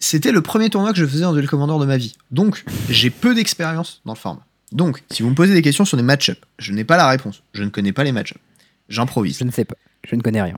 Euh, 0.00 0.06
c'était 0.10 0.32
le 0.32 0.40
premier 0.40 0.70
tournoi 0.70 0.92
que 0.92 0.98
je 0.98 1.06
faisais 1.06 1.24
en 1.24 1.32
duel 1.32 1.48
commandeur 1.48 1.78
de 1.78 1.86
ma 1.86 1.96
vie. 1.96 2.14
Donc, 2.30 2.64
j'ai 2.88 3.10
peu 3.10 3.34
d'expérience 3.34 4.00
dans 4.04 4.14
le 4.14 4.18
format. 4.18 4.44
Donc, 4.72 5.02
si 5.10 5.22
vous 5.22 5.30
me 5.30 5.34
posez 5.34 5.52
des 5.52 5.62
questions 5.62 5.84
sur 5.84 5.96
des 5.96 6.02
match-up, 6.02 6.38
je 6.58 6.72
n'ai 6.72 6.84
pas 6.84 6.96
la 6.96 7.08
réponse. 7.08 7.42
Je 7.52 7.64
ne 7.64 7.68
connais 7.68 7.92
pas 7.92 8.04
les 8.04 8.12
match-up. 8.12 8.38
J'improvise. 8.88 9.38
Je 9.38 9.44
ne 9.44 9.50
sais 9.50 9.64
pas. 9.64 9.76
Je 10.08 10.14
ne 10.14 10.22
connais 10.22 10.42
rien. 10.42 10.56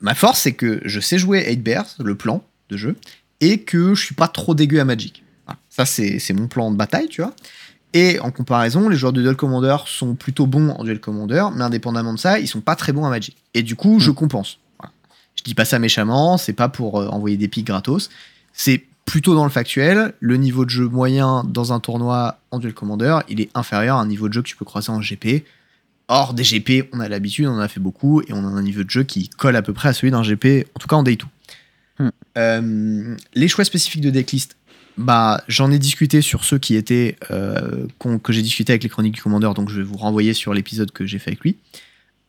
Ma 0.00 0.14
force, 0.14 0.40
c'est 0.40 0.52
que 0.52 0.80
je 0.84 1.00
sais 1.00 1.18
jouer 1.18 1.44
8 1.48 1.56
Bears, 1.62 1.86
le 1.98 2.14
plan 2.14 2.44
de 2.68 2.76
jeu, 2.76 2.96
et 3.40 3.58
que 3.58 3.94
je 3.94 4.04
suis 4.04 4.14
pas 4.14 4.28
trop 4.28 4.54
dégueu 4.54 4.80
à 4.80 4.84
Magic. 4.84 5.24
Voilà. 5.46 5.58
Ça, 5.68 5.84
c'est 5.84 6.32
mon 6.32 6.46
plan 6.46 6.70
de 6.70 6.76
bataille, 6.76 7.08
tu 7.08 7.22
vois. 7.22 7.34
Et 7.94 8.20
en 8.20 8.30
comparaison, 8.30 8.88
les 8.88 8.96
joueurs 8.96 9.12
de 9.12 9.20
Duel 9.20 9.36
Commander 9.36 9.76
sont 9.86 10.14
plutôt 10.14 10.46
bons 10.46 10.70
en 10.70 10.84
Duel 10.84 11.00
Commander, 11.00 11.44
mais 11.54 11.62
indépendamment 11.62 12.14
de 12.14 12.18
ça, 12.18 12.38
ils 12.38 12.48
sont 12.48 12.60
pas 12.60 12.76
très 12.76 12.92
bons 12.92 13.04
à 13.04 13.10
Magic. 13.10 13.36
Et 13.52 13.62
du 13.62 13.76
coup, 13.76 14.00
je 14.00 14.10
compense. 14.10 14.58
Voilà. 14.78 14.92
Je 15.36 15.42
dis 15.42 15.54
pas 15.54 15.64
ça 15.64 15.78
méchamment, 15.78 16.38
c'est 16.38 16.54
pas 16.54 16.68
pour 16.68 17.00
euh, 17.00 17.08
envoyer 17.08 17.36
des 17.36 17.48
pics 17.48 17.66
gratos. 17.66 18.08
C'est 18.52 18.84
plutôt 19.04 19.34
dans 19.34 19.44
le 19.44 19.50
factuel. 19.50 20.14
Le 20.20 20.36
niveau 20.36 20.64
de 20.64 20.70
jeu 20.70 20.88
moyen 20.88 21.44
dans 21.44 21.72
un 21.72 21.80
tournoi 21.80 22.38
en 22.50 22.58
Duel 22.58 22.74
Commander, 22.74 23.18
il 23.28 23.40
est 23.40 23.50
inférieur 23.54 23.98
à 23.98 24.00
un 24.00 24.06
niveau 24.06 24.28
de 24.28 24.34
jeu 24.34 24.42
que 24.42 24.48
tu 24.48 24.56
peux 24.56 24.64
croiser 24.64 24.90
en 24.90 25.00
GP. 25.00 25.44
Or, 26.08 26.34
des 26.34 26.42
GP, 26.42 26.88
on 26.92 27.00
a 27.00 27.08
l'habitude, 27.08 27.46
on 27.46 27.54
en 27.54 27.58
a 27.58 27.68
fait 27.68 27.80
beaucoup, 27.80 28.20
et 28.22 28.32
on 28.32 28.44
a 28.44 28.48
un 28.48 28.62
niveau 28.62 28.84
de 28.84 28.90
jeu 28.90 29.02
qui 29.02 29.28
colle 29.28 29.56
à 29.56 29.62
peu 29.62 29.72
près 29.72 29.88
à 29.88 29.92
celui 29.92 30.10
d'un 30.10 30.22
GP, 30.22 30.66
en 30.74 30.78
tout 30.78 30.88
cas 30.88 30.96
en 30.96 31.02
Day 31.02 31.16
2. 31.16 32.04
Hmm. 32.04 32.10
Euh, 32.36 33.16
les 33.34 33.48
choix 33.48 33.64
spécifiques 33.64 34.02
de 34.02 34.10
decklist, 34.10 34.56
bah, 34.98 35.42
j'en 35.48 35.70
ai 35.70 35.78
discuté 35.78 36.20
sur 36.20 36.44
ceux 36.44 36.58
qui 36.58 36.76
étaient 36.76 37.16
euh, 37.30 37.86
que 38.22 38.32
j'ai 38.32 38.42
discuté 38.42 38.72
avec 38.72 38.82
les 38.82 38.88
chroniques 38.88 39.14
du 39.14 39.22
commandeur, 39.22 39.54
donc 39.54 39.70
je 39.70 39.78
vais 39.78 39.82
vous 39.82 39.96
renvoyer 39.96 40.34
sur 40.34 40.52
l'épisode 40.52 40.90
que 40.90 41.06
j'ai 41.06 41.18
fait 41.18 41.30
avec 41.30 41.40
lui. 41.40 41.56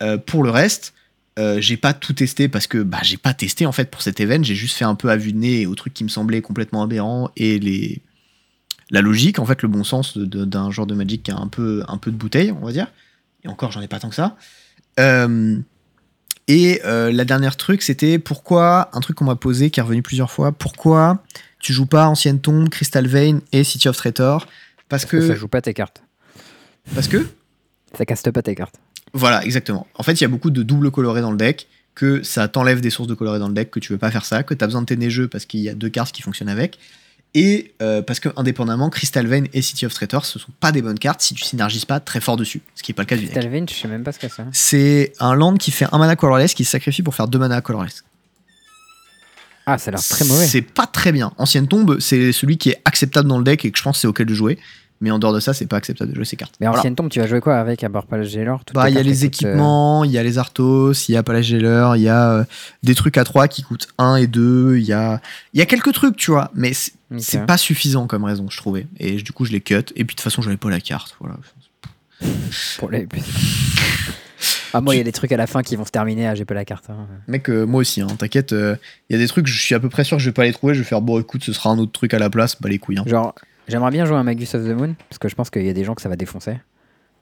Euh, 0.02 0.16
pour 0.16 0.42
le 0.42 0.50
reste, 0.50 0.94
euh, 1.38 1.60
j'ai 1.60 1.76
pas 1.76 1.94
tout 1.94 2.12
testé 2.12 2.48
parce 2.48 2.66
que 2.66 2.78
bah, 2.78 3.00
j'ai 3.02 3.16
pas 3.16 3.34
testé 3.34 3.66
en 3.66 3.72
fait 3.72 3.90
pour 3.90 4.02
cet 4.02 4.20
event, 4.20 4.42
j'ai 4.42 4.54
juste 4.54 4.76
fait 4.76 4.84
un 4.84 4.94
peu 4.94 5.10
à 5.10 5.16
vue 5.16 5.32
de 5.32 5.38
nez 5.38 5.66
aux 5.66 5.74
trucs 5.74 5.94
qui 5.94 6.04
me 6.04 6.08
semblaient 6.08 6.42
complètement 6.42 6.82
aberrants 6.82 7.30
et 7.36 7.58
les 7.58 8.02
la 8.90 9.00
logique, 9.00 9.38
en 9.38 9.46
fait, 9.46 9.62
le 9.62 9.68
bon 9.68 9.84
sens 9.84 10.16
d'un 10.16 10.70
genre 10.70 10.86
de 10.86 10.94
Magic 10.94 11.22
qui 11.22 11.30
a 11.30 11.36
un 11.36 11.48
peu, 11.48 11.82
un 11.88 11.96
peu 11.98 12.10
de 12.10 12.16
bouteille, 12.16 12.52
on 12.52 12.64
va 12.64 12.72
dire. 12.72 12.88
Et 13.42 13.48
encore, 13.48 13.72
j'en 13.72 13.80
ai 13.80 13.88
pas 13.88 13.98
tant 13.98 14.08
que 14.08 14.14
ça. 14.14 14.36
Euh, 15.00 15.58
et 16.46 16.80
euh, 16.84 17.10
la 17.10 17.24
dernière 17.24 17.56
truc, 17.56 17.82
c'était 17.82 18.18
pourquoi, 18.18 18.90
un 18.92 19.00
truc 19.00 19.16
qu'on 19.16 19.24
m'a 19.24 19.36
posé 19.36 19.70
qui 19.70 19.80
est 19.80 19.82
revenu 19.82 20.02
plusieurs 20.02 20.30
fois, 20.30 20.52
pourquoi 20.52 21.22
tu 21.58 21.72
joues 21.72 21.86
pas 21.86 22.06
Ancienne 22.06 22.40
Tombe, 22.40 22.68
Crystal 22.68 23.06
Vein 23.06 23.40
et 23.52 23.64
City 23.64 23.88
of 23.88 23.96
Traitor? 23.96 24.46
Parce 24.88 25.04
Parce 25.04 25.06
que 25.06 25.20
ça 25.22 25.34
que. 25.34 25.40
joue 25.40 25.48
pas 25.48 25.62
tes 25.62 25.72
cartes. 25.72 26.02
Parce 26.94 27.08
que 27.08 27.26
Ça 27.96 28.04
caste 28.04 28.30
pas 28.30 28.42
tes 28.42 28.54
cartes. 28.54 28.78
Voilà, 29.14 29.44
exactement. 29.44 29.86
En 29.94 30.02
fait, 30.02 30.12
il 30.12 30.20
y 30.20 30.24
a 30.24 30.28
beaucoup 30.28 30.50
de 30.50 30.62
double 30.62 30.90
colorés 30.90 31.22
dans 31.22 31.30
le 31.30 31.36
deck, 31.36 31.68
que 31.94 32.22
ça 32.22 32.48
t'enlève 32.48 32.80
des 32.80 32.90
sources 32.90 33.08
de 33.08 33.14
colorés 33.14 33.38
dans 33.38 33.48
le 33.48 33.54
deck, 33.54 33.70
que 33.70 33.80
tu 33.80 33.92
veux 33.92 33.98
pas 33.98 34.10
faire 34.10 34.24
ça, 34.24 34.42
que 34.42 34.52
tu 34.52 34.62
as 34.62 34.66
besoin 34.66 34.82
de 34.82 34.86
tes 34.86 34.96
neigeux 34.96 35.28
parce 35.28 35.46
qu'il 35.46 35.60
y 35.60 35.68
a 35.68 35.74
deux 35.74 35.88
cartes 35.88 36.12
qui 36.12 36.22
fonctionnent 36.22 36.48
avec. 36.48 36.78
Et 37.36 37.74
euh, 37.82 38.02
parce 38.02 38.20
que, 38.20 38.28
indépendamment, 38.36 38.90
Crystal 38.90 39.26
Vein 39.26 39.44
et 39.52 39.62
City 39.62 39.86
of 39.86 39.94
Traitor, 39.94 40.24
ce 40.24 40.38
sont 40.38 40.52
pas 40.60 40.70
des 40.70 40.82
bonnes 40.82 40.98
cartes 40.98 41.20
si 41.20 41.34
tu 41.34 41.44
synergises 41.44 41.84
pas 41.84 41.98
très 41.98 42.20
fort 42.20 42.36
dessus, 42.36 42.62
ce 42.74 42.82
qui 42.82 42.92
est 42.92 42.94
pas 42.94 43.02
le 43.02 43.06
cas 43.06 43.16
du 43.16 43.26
deck. 43.26 43.34
Talvin, 43.34 43.64
je 43.68 43.74
sais 43.74 43.88
même 43.88 44.04
pas 44.04 44.12
ce 44.12 44.18
que 44.18 44.28
c'est. 44.28 44.44
C'est 44.52 45.12
un 45.18 45.34
land 45.34 45.56
qui 45.56 45.70
fait 45.70 45.86
un 45.90 45.98
mana 45.98 46.14
colorless 46.14 46.54
qui 46.54 46.64
se 46.64 46.70
sacrifie 46.70 47.02
pour 47.02 47.14
faire 47.14 47.26
deux 47.26 47.38
mana 47.38 47.60
colorless. 47.60 48.04
Ah, 49.66 49.78
ça 49.78 49.88
a 49.88 49.92
l'air 49.92 50.02
très 50.02 50.24
mauvais. 50.26 50.46
C'est 50.46 50.62
pas 50.62 50.86
très 50.86 51.10
bien. 51.10 51.32
Ancienne 51.38 51.66
tombe, 51.66 51.98
c'est 51.98 52.32
celui 52.32 52.58
qui 52.58 52.70
est 52.70 52.80
acceptable 52.84 53.28
dans 53.28 53.38
le 53.38 53.44
deck 53.44 53.64
et 53.64 53.70
que 53.70 53.78
je 53.78 53.82
pense 53.82 54.00
c'est 54.00 54.06
auquel 54.06 54.26
de 54.26 54.34
jouer. 54.34 54.58
Mais 55.04 55.10
en 55.10 55.18
dehors 55.18 55.34
de 55.34 55.40
ça, 55.40 55.52
c'est 55.52 55.66
pas 55.66 55.76
acceptable 55.76 56.10
de 56.10 56.16
jouer 56.16 56.24
ces 56.24 56.36
cartes. 56.36 56.54
Mais 56.60 56.66
Voilà. 56.66 56.78
ancienne 56.80 56.94
tombe, 56.94 57.10
tu 57.10 57.20
vas 57.20 57.26
jouer 57.26 57.40
quoi 57.42 57.56
avec 57.58 57.84
à 57.84 57.90
part 57.90 58.06
pas 58.06 58.16
le 58.16 58.24
Gaylor 58.24 58.64
toutes 58.64 58.74
Bah, 58.74 58.88
il 58.88 58.96
y 58.96 58.98
a 58.98 59.02
les 59.02 59.22
euh, 59.22 59.26
équipements, 59.26 60.02
il 60.02 60.10
y 60.10 60.16
a 60.16 60.22
les 60.22 60.38
Arthos, 60.38 60.94
il 61.08 61.12
y 61.12 61.16
a 61.18 61.22
Palageller, 61.22 61.92
il 61.96 62.00
y 62.02 62.08
a 62.08 62.30
euh, 62.32 62.44
des 62.82 62.94
trucs 62.94 63.18
à 63.18 63.24
3 63.24 63.46
qui 63.48 63.62
coûtent 63.62 63.88
1 63.98 64.16
et 64.16 64.26
2, 64.26 64.78
il 64.78 64.84
y 64.84 64.94
a, 64.94 65.20
il 65.52 65.58
y 65.58 65.62
a 65.62 65.66
quelques 65.66 65.92
trucs, 65.92 66.16
tu 66.16 66.30
vois, 66.30 66.50
mais 66.54 66.72
c'est 67.18 67.44
pas 67.46 67.58
suffisant 67.58 68.06
comme 68.06 68.24
raison, 68.24 68.46
je 68.50 68.56
trouvais. 68.56 68.86
Et 68.98 69.16
du 69.16 69.32
coup, 69.32 69.44
je 69.44 69.52
les 69.52 69.60
cut, 69.60 69.74
et 69.74 69.82
puis 69.82 69.92
de 70.04 70.06
toute 70.06 70.20
façon, 70.22 70.40
j'avais 70.40 70.56
pas 70.56 70.70
la 70.70 70.80
carte. 70.80 71.14
Voilà. 71.20 71.36
Pour 72.78 72.90
les... 72.90 73.06
ah, 74.72 74.80
moi, 74.80 74.94
il 74.94 74.98
y 74.98 75.00
a 75.00 75.04
des 75.04 75.12
trucs 75.12 75.30
à 75.32 75.36
la 75.36 75.46
fin 75.46 75.62
qui 75.62 75.76
vont 75.76 75.84
se 75.84 75.90
terminer. 75.90 76.26
Ah, 76.28 76.34
j'ai 76.34 76.44
pas 76.44 76.54
la 76.54 76.64
carte. 76.64 76.88
hein. 76.90 77.06
Mec, 77.28 77.48
euh, 77.50 77.64
moi 77.64 77.80
aussi, 77.80 78.00
hein, 78.00 78.08
t'inquiète, 78.18 78.52
euh, 78.52 78.76
il 79.08 79.12
y 79.14 79.16
a 79.16 79.18
des 79.22 79.28
trucs, 79.28 79.46
je 79.46 79.60
suis 79.60 79.74
à 79.74 79.80
peu 79.80 79.88
près 79.88 80.04
sûr 80.04 80.16
que 80.16 80.22
je 80.22 80.28
vais 80.28 80.32
pas 80.34 80.44
les 80.44 80.52
trouver, 80.52 80.74
je 80.74 80.80
vais 80.80 80.84
faire 80.84 81.00
bon, 81.00 81.20
écoute, 81.20 81.44
ce 81.44 81.52
sera 81.52 81.70
un 81.70 81.78
autre 81.78 81.92
truc 81.92 82.14
à 82.14 82.18
la 82.18 82.30
place, 82.30 82.56
bah 82.60 82.68
les 82.68 82.78
couilles. 82.78 82.98
hein. 82.98 83.04
Genre, 83.06 83.34
j'aimerais 83.68 83.90
bien 83.90 84.04
jouer 84.04 84.16
un 84.16 84.22
Magus 84.22 84.54
of 84.54 84.62
the 84.64 84.76
Moon 84.76 84.94
parce 85.08 85.18
que 85.18 85.28
je 85.28 85.34
pense 85.34 85.50
qu'il 85.50 85.64
y 85.64 85.70
a 85.70 85.72
des 85.72 85.84
gens 85.84 85.94
que 85.94 86.02
ça 86.02 86.08
va 86.08 86.16
défoncer. 86.16 86.58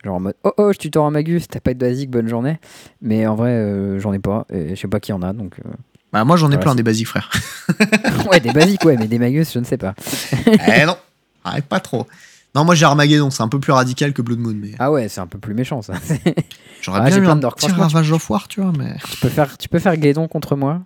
Genre 0.05 0.17
en 0.17 0.21
mode 0.21 0.35
Oh 0.45 0.53
oh, 0.57 0.73
je 0.73 0.79
tutor 0.79 1.07
un 1.07 1.11
Magus, 1.11 1.47
t'as 1.49 1.61
pas 1.61 1.75
de 1.75 1.79
basique, 1.79 2.11
bonne 2.11 2.29
journée. 2.29 2.59
Mais 3.01 3.27
en 3.27 3.35
vrai, 3.35 3.51
euh, 3.51 3.99
j'en 4.01 4.13
ai 4.13 4.19
pas. 4.19 4.47
Et 4.53 4.71
je 4.71 4.81
sais 4.81 4.89
pas 4.89 5.01
qui 5.01 5.13
en 5.13 5.23
a 5.23 5.33
donc. 5.33 5.61
euh. 5.65 5.71
Bah, 6.13 6.25
moi, 6.25 6.37
j'en 6.37 6.51
ai 6.51 6.59
plein 6.59 6.75
des 6.75 6.83
basiques, 6.83 7.07
frère. 7.07 7.31
ouais, 8.31 8.39
des 8.39 8.53
basiques, 8.53 8.85
ouais, 8.85 8.97
mais 8.99 9.09
des 9.09 9.19
Magus, 9.19 9.51
je 9.53 9.59
ne 9.59 9.65
sais 9.65 9.79
pas. 9.79 9.95
eh 10.47 10.85
non, 10.85 10.97
arrête 11.43 11.65
pas 11.65 11.81
trop. 11.81 12.07
Non, 12.55 12.65
moi 12.65 12.75
j'ai 12.75 12.85
Armageddon, 12.85 13.31
c'est 13.31 13.43
un 13.43 13.49
peu 13.49 13.59
plus 13.59 13.73
radical 13.73 14.13
que 14.13 14.21
Blood 14.21 14.39
Moon, 14.39 14.55
mais 14.55 14.73
Ah 14.79 14.93
ouais, 14.93 15.09
c'est 15.09 15.21
un 15.21 15.27
peu 15.27 15.39
plus 15.39 15.55
méchant 15.55 15.81
ça. 15.81 15.95
j'aurais 16.83 17.01
ah, 17.03 17.09
bien 17.09 17.17
eu 17.17 17.21
plein 17.23 17.31
un 17.31 17.37
de 17.37 17.41
dorks. 17.41 17.61
petit 17.61 17.71
Ravage 17.71 18.13
of 18.13 18.29
War, 18.29 18.47
tu 18.47 18.61
vois, 18.61 18.73
mais. 18.77 18.97
tu, 19.11 19.17
peux 19.21 19.31
faire, 19.31 19.57
tu 19.57 19.71
peux 19.71 19.79
faire 19.79 19.97
Guédon 19.97 20.29
contre 20.29 20.55
moi, 20.55 20.83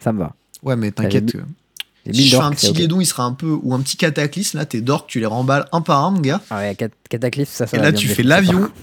ça 0.00 0.12
me 0.12 0.18
va. 0.18 0.32
Ouais, 0.64 0.74
mais 0.74 0.90
t'inquiète. 0.90 1.32
Les 1.32 1.40
Si 2.12 2.20
1000 2.22 2.30
je 2.30 2.36
fais 2.36 2.42
un 2.42 2.50
petit 2.50 2.68
ok. 2.68 2.76
guédon, 2.76 3.00
il 3.00 3.06
sera 3.06 3.24
un 3.24 3.32
peu. 3.32 3.58
Ou 3.62 3.74
un 3.74 3.80
petit 3.80 3.96
cataclysme, 3.96 4.58
là, 4.58 4.66
tes 4.66 4.80
dorks, 4.82 5.06
tu 5.08 5.20
les 5.20 5.26
remballes 5.26 5.66
un 5.72 5.80
par 5.80 6.04
un, 6.04 6.10
mon 6.10 6.20
gars. 6.20 6.40
Ah 6.50 6.58
ouais, 6.58 6.74
cat- 6.74 6.88
Cataclysme, 7.08 7.50
ça, 7.52 7.66
ça 7.66 7.76
Et 7.76 7.80
va 7.80 7.86
là, 7.86 7.92
bien 7.92 8.00
tu 8.00 8.08
fais 8.08 8.22
l'avion. 8.22 8.70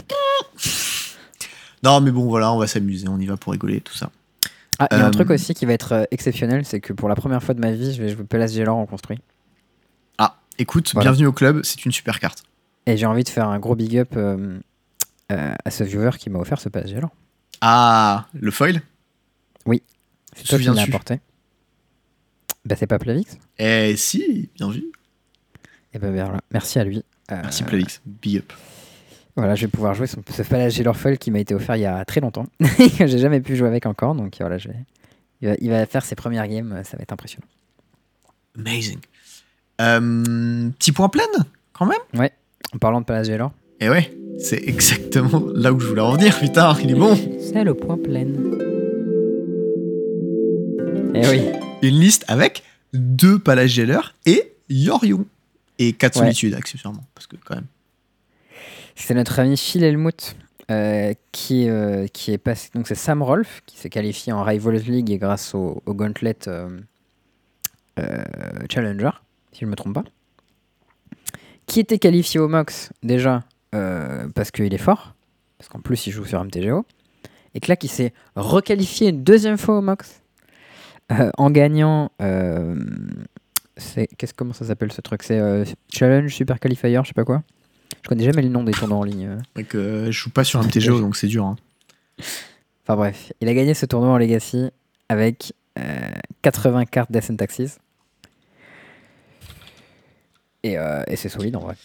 Non, 1.84 2.00
mais 2.00 2.12
bon, 2.12 2.26
voilà, 2.28 2.54
on 2.54 2.58
va 2.60 2.68
s'amuser, 2.68 3.08
on 3.08 3.20
y 3.20 3.26
va 3.26 3.38
pour 3.38 3.54
rigoler, 3.54 3.82
tout 3.82 3.96
ça. 3.96 4.12
Ah, 4.78 4.88
il 4.92 4.98
y 4.98 5.02
a 5.02 5.04
Euh, 5.04 5.08
un 5.08 5.12
truc 5.12 5.30
aussi 5.32 5.54
qui 5.56 5.66
va 5.66 5.74
être 5.74 5.94
euh, 5.94 6.04
exceptionnel, 6.12 6.64
c'est 6.64 6.80
que 6.80 6.94
pour 6.94 7.10
la 7.10 7.16
première 7.16 7.42
fois 7.42 7.56
de 7.56 7.60
ma 7.60 7.72
vie, 7.72 7.94
je 7.94 8.02
vais 8.04 8.10
jouer 8.10 8.24
Palace 8.24 8.54
Gaylor 8.54 8.76
en 8.78 8.86
construit. 8.86 9.18
Ah, 10.20 10.38
écoute, 10.60 10.92
Voilà. 10.94 11.10
bienvenue 11.10 11.26
au 11.28 11.32
club, 11.34 11.62
c'est 11.64 11.84
une 11.86 11.92
super 11.92 12.20
carte. 12.20 12.44
Et 12.86 12.98
j'ai 12.98 13.06
envie 13.08 13.24
de 13.24 13.30
faire 13.30 13.48
un 13.48 13.58
gros 13.60 13.76
big 13.76 13.98
up 13.98 14.10
euh, 14.16 14.60
euh, 15.32 15.54
à 15.66 15.72
ce 15.72 15.84
viewer 15.84 16.12
qui 16.20 16.30
m'a 16.30 16.38
offert 16.40 16.60
ce 16.62 16.70
Palace 16.70 16.92
Gaylor. 16.92 17.10
Ah, 17.62 18.28
le 18.34 18.52
foil? 18.52 18.82
C'est 20.36 20.46
toi 20.48 20.58
qui 20.60 20.64
l'as 20.66 20.82
apporté. 20.84 21.20
Bah, 22.66 22.76
c'est 22.78 22.88
pas 22.88 23.00
Plavix 23.00 23.38
Eh 23.58 23.96
si, 23.98 24.50
bien 24.56 24.70
vu. 24.70 24.86
Et 25.94 26.00
ben 26.00 26.12
voilà, 26.12 26.40
merci 26.52 26.80
à 26.80 26.84
lui. 26.84 27.04
Euh, 27.32 27.40
Merci 27.44 27.64
Plavix, 27.64 28.02
big 28.06 28.38
up. 28.38 28.54
Voilà, 29.36 29.56
je 29.56 29.66
vais 29.66 29.72
pouvoir 29.72 29.94
jouer 29.94 30.08
son, 30.08 30.22
ce 30.30 30.42
Palace 30.44 30.76
Gaylor 30.76 30.96
foil 30.96 31.18
qui 31.18 31.32
m'a 31.32 31.40
été 31.40 31.54
offert 31.56 31.76
il 31.78 31.82
y 31.82 31.86
a 31.86 32.04
très 32.06 32.22
longtemps. 32.22 32.46
que 32.60 33.08
j'ai 33.08 33.18
jamais 33.18 33.40
pu 33.42 33.56
jouer 33.56 33.68
avec 33.68 33.86
encore, 33.86 34.14
donc 34.16 34.36
voilà, 34.40 34.58
je 34.58 34.68
vais- 34.70 34.76
il, 35.42 35.48
va, 35.50 35.56
il 35.60 35.70
va 35.70 35.86
faire 35.86 36.04
ses 36.06 36.16
premières 36.16 36.48
games, 36.48 36.82
ça 36.84 36.98
va 36.98 37.04
être 37.04 37.12
impressionnant. 37.14 37.48
Amazing. 38.58 39.00
Euh, 39.80 40.70
petit 40.78 40.92
point 40.92 41.10
plein, 41.10 41.24
quand 41.74 41.86
même? 41.88 42.30
En 42.74 42.78
parlant 42.78 43.02
de 43.02 43.06
Palace 43.06 43.28
Gaylor, 43.28 43.52
Et 43.80 43.90
ouais, 43.90 44.14
c'est 44.40 44.62
exactement 44.68 45.44
là 45.56 45.74
où 45.74 45.80
je 45.80 45.88
voulais 45.88 46.02
en 46.02 46.14
venir, 46.14 46.38
putain, 46.40 46.76
il 46.84 46.92
est 46.92 46.96
bon. 46.96 47.16
c'est 47.40 47.64
le 47.64 47.74
point 47.74 47.98
plein. 47.98 48.28
Eh 51.16 51.28
oui, 51.28 51.42
Une 51.82 52.00
liste 52.00 52.26
avec 52.28 52.64
deux 52.94 53.40
Palageller 53.40 54.00
et 54.26 54.54
Yorion. 54.70 55.26
Et 55.80 55.94
quatre 55.94 56.18
Ouais. 56.20 56.26
solitudes, 56.28 56.54
accessoirement, 56.54 57.04
parce 57.16 57.26
que 57.28 57.36
quand 57.44 57.56
même. 57.56 57.66
c'est 58.96 59.16
notre 59.16 59.40
ami 59.40 59.58
Phil 59.58 59.84
Helmut 59.84 60.36
euh, 60.70 61.14
qui, 61.32 61.68
euh, 61.70 62.06
qui 62.08 62.32
est 62.34 62.38
passé. 62.38 62.70
Donc 62.76 62.88
c'est 62.88 62.96
Sam 62.96 63.24
Rolfe 63.24 63.62
qui 63.66 63.78
s'est 63.78 63.90
qualifié 63.90 64.32
en 64.32 64.44
Rivals 64.44 64.84
League 64.84 65.10
et 65.10 65.18
grâce 65.18 65.56
au, 65.56 65.82
au 65.86 65.94
Gauntlet 65.96 66.38
euh, 66.48 66.70
Challenger, 68.70 69.10
si 69.54 69.62
je 69.62 69.66
ne 69.66 69.72
me 69.72 69.76
trompe 69.76 69.96
pas. 69.96 70.04
Qui 71.66 71.80
était 71.80 72.00
qualifié 72.00 72.40
au 72.40 72.48
Mox 72.48 72.92
déjà 73.04 73.44
parce 73.72 74.52
qu'il 74.52 74.74
est 74.74 74.78
fort, 74.78 75.16
parce 75.58 75.70
qu'en 75.70 75.80
plus 75.80 76.06
il 76.08 76.12
joue 76.12 76.26
sur 76.26 76.44
MTGO. 76.44 76.86
Et 77.54 77.60
que 77.60 77.68
là, 77.70 77.76
qui 77.76 77.88
s'est 77.90 78.14
requalifié 78.36 79.10
une 79.10 79.24
deuxième 79.26 79.58
fois 79.58 79.78
au 79.78 79.82
Mox 79.82 80.21
en 81.38 81.50
gagnant. 81.52 82.12
euh, 82.22 82.76
c'est 83.78 84.08
qu'est-ce 84.18 84.34
comment 84.34 84.54
ça 84.54 84.66
s'appelle 84.66 84.92
ce 84.92 85.02
truc? 85.02 85.24
C'est 85.24 85.40
euh, 85.40 85.66
Challenge 85.94 86.32
Super 86.34 86.60
Qualifier, 86.60 87.00
je 87.04 87.08
sais 87.08 87.14
pas 87.14 87.24
quoi. 87.26 87.42
Je 88.04 88.10
connais 88.10 88.24
jamais 88.24 88.42
le 88.42 88.50
nom 88.50 88.64
des 88.64 88.72
tournois 88.74 88.98
en 88.98 89.04
ligne. 89.04 89.38
euh. 89.58 89.64
Euh, 89.76 90.06
je 90.08 90.12
joue 90.12 90.30
pas 90.30 90.44
sur 90.44 90.62
MTGO, 90.64 91.00
donc 91.00 91.16
c'est 91.16 91.28
dur. 91.28 91.46
hein. 91.46 91.56
Enfin 92.84 92.96
bref, 92.96 93.32
il 93.42 93.48
a 93.48 93.54
gagné 93.54 93.74
ce 93.74 93.86
tournoi 93.86 94.10
en 94.10 94.18
Legacy 94.18 94.70
avec 95.10 95.54
euh, 95.80 96.12
80 96.42 96.86
cartes 96.86 97.12
Death 97.12 97.30
and 97.32 97.36
Taxes. 97.38 97.78
Et, 100.64 100.78
euh, 100.78 101.02
et 101.08 101.16
c'est 101.16 101.30
solide 101.30 101.56
en 101.56 101.62
vrai. 101.62 101.76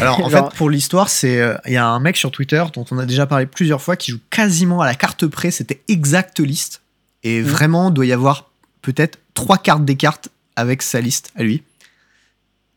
Alors, 0.00 0.20
en 0.24 0.28
Genre- 0.30 0.50
fait, 0.50 0.56
pour 0.56 0.70
l'histoire, 0.70 1.08
c'est 1.08 1.40
euh, 1.40 1.56
il 1.66 1.72
y 1.72 1.76
a 1.76 1.86
un 1.86 1.98
mec 1.98 2.16
sur 2.16 2.30
Twitter 2.30 2.62
dont 2.72 2.84
on 2.92 2.98
a 2.98 3.06
déjà 3.06 3.26
parlé 3.26 3.46
plusieurs 3.46 3.82
fois 3.82 3.96
qui 3.96 4.12
joue 4.12 4.20
quasiment 4.30 4.80
à 4.80 4.86
la 4.86 4.94
carte 4.94 5.26
près. 5.26 5.50
C'était 5.50 5.82
exact 5.88 6.38
liste. 6.38 6.82
Et 7.24 7.40
Mhm. 7.40 7.46
vraiment, 7.46 7.90
doit 7.90 8.06
y 8.06 8.12
avoir 8.12 8.49
peut-être 8.82 9.18
trois 9.34 9.58
cartes 9.58 9.84
des 9.84 9.96
cartes 9.96 10.28
avec 10.56 10.82
sa 10.82 11.00
liste 11.00 11.30
à 11.36 11.42
lui. 11.42 11.62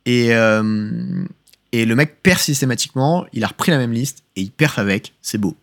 Et, 0.06 0.34
euh, 0.36 1.26
et 1.72 1.86
le 1.86 1.96
mec 1.96 2.22
perd 2.22 2.40
systématiquement. 2.40 3.26
Il 3.34 3.44
a 3.44 3.48
repris 3.48 3.72
la 3.72 3.78
même 3.78 3.92
liste 3.94 4.24
et 4.36 4.42
il 4.42 4.52
perd 4.52 4.74
avec. 4.78 5.14
C'est 5.22 5.38
beau. 5.38 5.56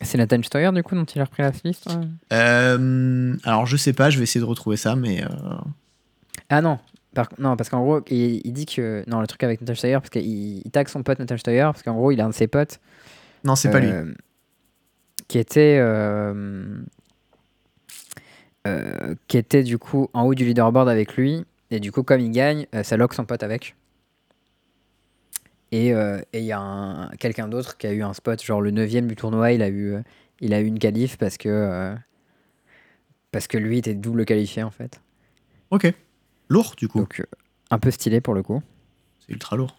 C'est 0.00 0.18
Nathan 0.18 0.42
Steuer 0.42 0.70
du 0.72 0.82
coup 0.82 0.94
dont 0.96 1.04
il 1.04 1.20
a 1.20 1.24
repris 1.24 1.42
la 1.42 1.52
liste 1.64 1.86
ouais. 1.86 2.06
Euh, 2.32 3.36
alors, 3.44 3.64
je 3.66 3.76
sais 3.76 3.92
pas, 3.92 4.10
je 4.10 4.18
vais 4.18 4.24
essayer 4.24 4.40
de 4.40 4.44
retrouver 4.44 4.76
ça, 4.76 4.96
mais. 4.96 5.22
euh, 5.24 5.28
Ah 6.50 6.60
non, 6.60 6.78
par- 7.14 7.28
non 7.38 7.56
parce 7.56 7.70
qu'en 7.70 7.80
gros, 7.82 8.00
il, 8.10 8.42
il 8.44 8.52
dit 8.52 8.66
que. 8.66 9.04
Non, 9.06 9.20
le 9.20 9.26
truc 9.26 9.42
avec 9.44 9.60
Nathan 9.60 9.74
Steuer, 9.76 9.92
parce 9.94 10.10
qu'il 10.10 10.26
il 10.26 10.70
tag 10.72 10.88
son 10.88 11.02
pote 11.02 11.20
Nathan 11.20 11.38
Steuer, 11.38 11.62
parce 11.72 11.82
qu'en 11.82 11.94
gros, 11.94 12.10
il 12.10 12.20
a 12.20 12.26
un 12.26 12.30
de 12.30 12.34
ses 12.34 12.48
potes. 12.48 12.80
Non, 13.44 13.54
c'est 13.54 13.70
pas 13.70 13.80
lui. 13.80 13.90
Qui 15.28 15.38
était. 15.38 15.78
euh, 15.80 16.82
euh, 18.66 19.14
qui 19.28 19.36
était 19.38 19.62
du 19.62 19.78
coup 19.78 20.08
en 20.12 20.22
haut 20.24 20.34
du 20.34 20.44
leaderboard 20.44 20.88
avec 20.88 21.16
lui. 21.16 21.44
Et 21.70 21.80
du 21.80 21.92
coup, 21.92 22.02
comme 22.02 22.20
il 22.20 22.30
gagne, 22.30 22.66
euh, 22.74 22.82
ça 22.82 22.96
lock 22.96 23.14
son 23.14 23.24
pote 23.24 23.42
avec. 23.42 23.74
Et 25.72 25.92
euh, 25.92 26.20
et 26.32 26.38
il 26.40 26.44
y 26.44 26.52
a 26.52 26.60
un- 26.60 27.08
quelqu'un 27.18 27.48
d'autre 27.48 27.76
qui 27.76 27.86
a 27.86 27.92
eu 27.92 28.02
un 28.02 28.12
spot, 28.14 28.42
genre 28.42 28.60
le 28.60 28.70
9 28.70 29.06
du 29.06 29.16
tournoi, 29.16 29.52
il 29.52 29.62
a 29.62 29.68
eu, 29.68 29.96
il 30.40 30.54
a 30.54 30.60
eu 30.60 30.66
une 30.66 30.78
qualif 30.78 31.16
parce 31.18 31.36
que. 31.36 31.94
parce 33.32 33.46
que 33.48 33.58
lui 33.58 33.78
était 33.78 33.94
double 33.94 34.24
qualifié 34.24 34.62
en 34.62 34.70
fait. 34.70 35.00
Ok. 35.70 35.92
Lourd, 36.48 36.74
du 36.76 36.86
coup. 36.88 36.98
Donc 37.00 37.22
un 37.70 37.78
peu 37.78 37.90
stylé 37.90 38.20
pour 38.20 38.34
le 38.34 38.42
coup. 38.42 38.62
C'est 39.20 39.32
ultra 39.32 39.56
lourd. 39.56 39.76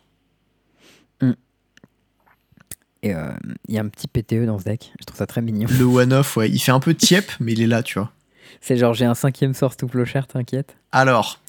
Et 3.04 3.14
euh, 3.14 3.32
il 3.68 3.76
y 3.76 3.78
a 3.78 3.82
un 3.82 3.88
petit 3.88 4.08
PTE 4.08 4.46
dans 4.48 4.58
ce 4.58 4.64
deck. 4.64 4.92
Je 5.00 5.06
trouve 5.06 5.18
ça 5.20 5.28
très 5.28 5.42
mignon. 5.42 5.68
Le 5.78 5.84
one-off, 5.86 6.38
ouais. 6.38 6.50
Il 6.50 6.58
fait 6.60 6.72
un 6.72 6.80
peu 6.80 6.96
tiep, 6.96 7.26
mais 7.40 7.54
il 7.54 7.62
est 7.62 7.68
là, 7.68 7.84
tu 7.84 8.00
vois. 8.00 8.12
C'est 8.62 8.78
genre 8.78 8.94
j'ai 8.94 9.06
un 9.06 9.16
cinquième 9.16 9.54
source 9.54 9.78
tout 9.78 9.88
clochard, 9.88 10.28
t'inquiète. 10.28 10.76
Alors, 10.92 11.40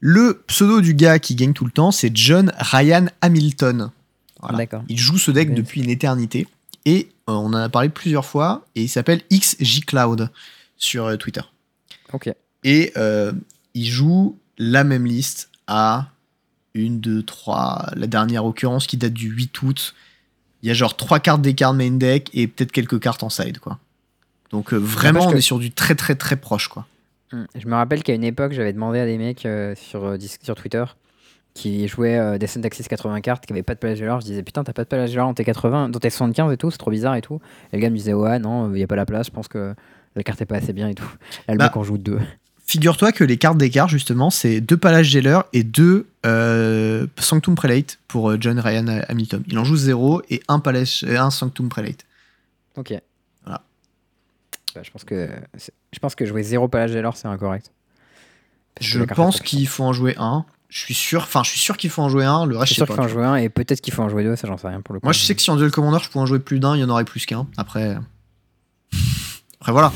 le 0.00 0.42
pseudo 0.46 0.80
du 0.80 0.94
gars 0.94 1.18
qui 1.18 1.34
gagne 1.34 1.52
tout 1.52 1.64
le 1.64 1.70
temps, 1.70 1.92
c'est 1.92 2.14
John 2.14 2.52
Ryan 2.58 3.06
Hamilton. 3.20 3.90
Voilà. 4.40 4.58
D'accord. 4.58 4.82
Il 4.88 4.98
joue 4.98 5.18
ce 5.18 5.30
deck 5.30 5.54
depuis 5.54 5.82
une 5.82 5.90
éternité. 5.90 6.48
Et 6.84 7.08
euh, 7.28 7.34
on 7.34 7.46
en 7.46 7.54
a 7.54 7.68
parlé 7.68 7.88
plusieurs 7.88 8.26
fois. 8.26 8.66
Et 8.74 8.82
il 8.82 8.88
s'appelle 8.88 9.22
XJCloud 9.32 10.30
sur 10.76 11.06
euh, 11.06 11.16
Twitter. 11.16 11.42
Ok. 12.12 12.34
Et 12.64 12.92
euh, 12.96 13.32
il 13.74 13.86
joue 13.86 14.36
la 14.58 14.82
même 14.82 15.06
liste 15.06 15.50
à 15.68 16.08
une, 16.74 17.00
deux, 17.00 17.22
trois. 17.22 17.86
La 17.94 18.08
dernière 18.08 18.44
occurrence 18.44 18.88
qui 18.88 18.96
date 18.96 19.12
du 19.12 19.28
8 19.28 19.62
août. 19.62 19.94
Il 20.62 20.68
y 20.68 20.70
a 20.70 20.74
genre 20.74 20.96
trois 20.96 21.20
cartes 21.20 21.42
d'écart 21.42 21.72
de 21.72 21.78
main 21.78 21.92
deck 21.92 22.28
et 22.34 22.48
peut-être 22.48 22.72
quelques 22.72 23.00
cartes 23.00 23.22
en 23.22 23.30
side, 23.30 23.58
quoi. 23.58 23.78
Donc 24.52 24.72
euh, 24.72 24.76
vraiment, 24.76 25.26
on 25.26 25.32
que- 25.32 25.36
est 25.38 25.40
sur 25.40 25.58
du 25.58 25.70
très 25.70 25.94
très 25.94 26.14
très 26.14 26.36
proche, 26.36 26.68
quoi. 26.68 26.86
Hmm. 27.32 27.44
Je 27.58 27.66
me 27.66 27.74
rappelle 27.74 28.02
qu'à 28.02 28.14
une 28.14 28.24
époque, 28.24 28.52
j'avais 28.52 28.72
demandé 28.72 28.98
à 28.98 29.06
des 29.06 29.16
mecs 29.18 29.46
euh, 29.46 29.74
sur, 29.74 30.04
euh, 30.04 30.18
sur 30.42 30.54
Twitter 30.54 30.84
qui 31.54 31.86
jouaient 31.88 32.18
euh, 32.18 32.38
des 32.38 32.46
Syntaxis 32.46 32.84
80 32.84 33.20
cartes, 33.22 33.44
qui 33.46 33.52
avaient 33.52 33.62
pas 33.62 33.74
de 33.74 33.78
palage 33.78 34.00
de 34.00 34.04
l'or. 34.06 34.20
Je 34.20 34.26
disais 34.26 34.42
putain, 34.42 34.64
t'as 34.64 34.72
pas 34.72 34.84
de 34.84 34.88
palage 34.88 35.10
de 35.12 35.16
l'or 35.16 35.26
dans 35.28 35.34
tes 35.34 35.44
80, 35.44 35.88
dans 35.90 35.98
tes 35.98 36.10
75 36.10 36.52
et 36.52 36.56
tout, 36.56 36.70
c'est 36.70 36.78
trop 36.78 36.90
bizarre 36.90 37.14
et 37.14 37.22
tout. 37.22 37.40
Et 37.72 37.76
le 37.76 37.82
gars 37.82 37.90
me 37.90 37.96
disait 37.96 38.12
ouais, 38.14 38.38
non, 38.38 38.72
il 38.74 38.80
y 38.80 38.82
a 38.82 38.86
pas 38.86 38.96
la 38.96 39.06
place, 39.06 39.26
je 39.26 39.30
pense 39.32 39.48
que 39.48 39.74
la 40.14 40.22
carte 40.22 40.40
est 40.42 40.46
pas 40.46 40.56
assez 40.56 40.72
bien 40.74 40.88
et 40.88 40.94
tout. 40.94 41.08
Là, 41.48 41.54
le 41.54 41.58
Bah, 41.58 41.64
mec 41.66 41.76
en 41.76 41.82
joue 41.84 41.96
deux. 41.98 42.18
Figure-toi 42.66 43.12
que 43.12 43.24
les 43.24 43.36
cartes 43.38 43.58
d'écart, 43.58 43.88
justement, 43.88 44.30
c'est 44.30 44.60
deux 44.62 44.76
Palace 44.78 45.06
Jailer 45.06 45.44
et 45.52 45.62
deux 45.62 46.06
euh, 46.24 47.06
Sanctum 47.18 47.54
Prelate 47.54 47.98
pour 48.08 48.40
John 48.40 48.58
Ryan 48.58 49.02
Hamilton. 49.08 49.42
Il 49.48 49.58
en 49.58 49.64
joue 49.64 49.76
0 49.76 50.22
et 50.30 50.42
un, 50.48 50.58
Palace, 50.58 51.02
euh, 51.06 51.18
un 51.18 51.30
Sanctum 51.30 51.68
Prelate. 51.68 52.04
Ok. 52.76 52.94
Bah, 54.74 54.82
je, 54.82 54.90
pense 54.90 55.04
que, 55.04 55.28
je 55.92 55.98
pense 55.98 56.14
que 56.14 56.24
jouer 56.24 56.42
zéro 56.42 56.68
palage 56.68 56.96
l'or, 56.96 57.16
c'est 57.16 57.28
incorrect. 57.28 57.70
Parce 58.74 58.86
Je 58.86 59.02
pense 59.04 59.40
qu'il 59.40 59.66
faut 59.68 59.84
en 59.84 59.92
jouer 59.92 60.14
un. 60.18 60.44
Je 60.68 60.78
suis 60.78 60.94
sûr, 60.94 61.22
enfin, 61.22 61.42
je 61.42 61.50
suis 61.50 61.58
sûr 61.58 61.76
qu'il 61.76 61.90
faut 61.90 62.00
en 62.00 62.08
jouer 62.08 62.24
un. 62.24 62.46
Le 62.46 62.56
reste, 62.56 62.72
suis 62.72 62.74
je 62.76 62.80
sais 62.80 62.86
sûr 62.86 62.86
qu'il 62.86 62.96
faut 62.96 63.02
en 63.02 63.08
jouer 63.08 63.24
un 63.24 63.36
et 63.36 63.50
peut-être 63.50 63.82
qu'il 63.82 63.92
faut 63.92 64.02
en 64.02 64.08
jouer 64.08 64.24
deux, 64.24 64.36
ça 64.36 64.48
j'en 64.48 64.56
sais 64.56 64.68
rien 64.68 64.80
pour 64.80 64.94
le 64.94 65.00
coup. 65.00 65.06
Moi, 65.06 65.12
je 65.12 65.20
sais 65.20 65.34
que 65.34 65.42
si 65.42 65.50
en 65.50 65.56
Duel 65.56 65.70
Commander, 65.70 65.98
je 66.02 66.08
pourrais 66.08 66.22
en 66.22 66.26
jouer 66.26 66.38
plus 66.38 66.60
d'un, 66.60 66.74
il 66.76 66.80
y 66.80 66.84
en 66.84 66.88
aurait 66.88 67.04
plus 67.04 67.26
qu'un. 67.26 67.46
Après. 67.58 67.96
Après, 69.60 69.72
voilà. 69.72 69.92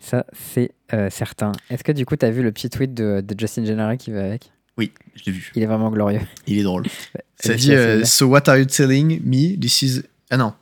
Ça, 0.00 0.24
c'est 0.32 0.72
euh, 0.94 1.10
certain. 1.10 1.52
Est-ce 1.68 1.84
que 1.84 1.92
du 1.92 2.06
coup, 2.06 2.16
t'as 2.16 2.30
vu 2.30 2.42
le 2.42 2.50
petit 2.50 2.70
tweet 2.70 2.94
de, 2.94 3.20
de 3.20 3.38
Justin 3.38 3.66
Gennari 3.66 3.98
qui 3.98 4.10
va 4.10 4.24
avec? 4.24 4.50
Oui, 4.78 4.92
je 5.14 5.24
l'ai 5.26 5.32
vu. 5.32 5.52
Il 5.54 5.62
est 5.62 5.66
vraiment 5.66 5.90
glorieux. 5.90 6.20
Il 6.46 6.58
est 6.58 6.62
drôle. 6.62 6.86
Ça 7.40 7.54
dit 7.54 7.74
euh, 7.74 8.04
So, 8.04 8.26
what 8.26 8.48
are 8.48 8.56
you 8.56 8.64
telling 8.64 9.20
me? 9.22 9.58
This 9.60 9.82
is. 9.82 10.02
Ah 10.30 10.38
non. 10.38 10.54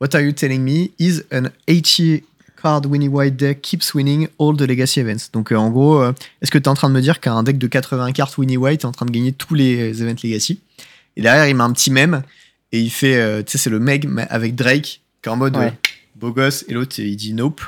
What 0.00 0.14
are 0.14 0.22
you 0.22 0.32
telling 0.32 0.60
me 0.62 0.90
is 0.98 1.22
an 1.32 1.50
80 1.68 2.22
card 2.56 2.86
winning 2.86 3.10
white 3.12 3.36
deck 3.36 3.60
keeps 3.62 3.94
winning 3.94 4.28
all 4.38 4.56
the 4.56 4.62
legacy 4.62 5.00
events. 5.00 5.30
Donc, 5.32 5.52
euh, 5.52 5.56
en 5.56 5.70
gros, 5.70 6.00
euh, 6.00 6.12
est-ce 6.42 6.50
que 6.50 6.58
tu 6.58 6.64
es 6.64 6.68
en 6.68 6.74
train 6.74 6.88
de 6.88 6.94
me 6.94 7.00
dire 7.00 7.20
qu'un 7.20 7.42
deck 7.42 7.58
de 7.58 7.66
80 7.66 8.12
cartes 8.12 8.36
winning 8.38 8.58
white 8.58 8.82
est 8.82 8.86
en 8.86 8.92
train 8.92 9.06
de 9.06 9.10
gagner 9.10 9.32
tous 9.32 9.54
les 9.54 10.02
events 10.02 10.16
legacy? 10.24 10.60
Et 11.16 11.22
derrière, 11.22 11.46
il 11.48 11.54
met 11.54 11.62
un 11.64 11.72
petit 11.72 11.90
mème 11.90 12.22
et 12.72 12.80
il 12.80 12.90
fait. 12.90 13.16
euh, 13.16 13.42
tu 13.42 13.52
sais, 13.52 13.58
c'est 13.58 13.70
le 13.70 13.78
Meg 13.78 14.08
avec 14.30 14.54
Drake 14.54 15.00
qui 15.22 15.28
est 15.28 15.28
en 15.28 15.36
mode 15.36 15.56
Ouais. 15.56 15.66
euh, 15.66 15.70
beau 16.16 16.32
gosse 16.32 16.64
et 16.68 16.72
l'autre 16.74 16.98
il 16.98 17.14
dit 17.16 17.32
nope. 17.34 17.60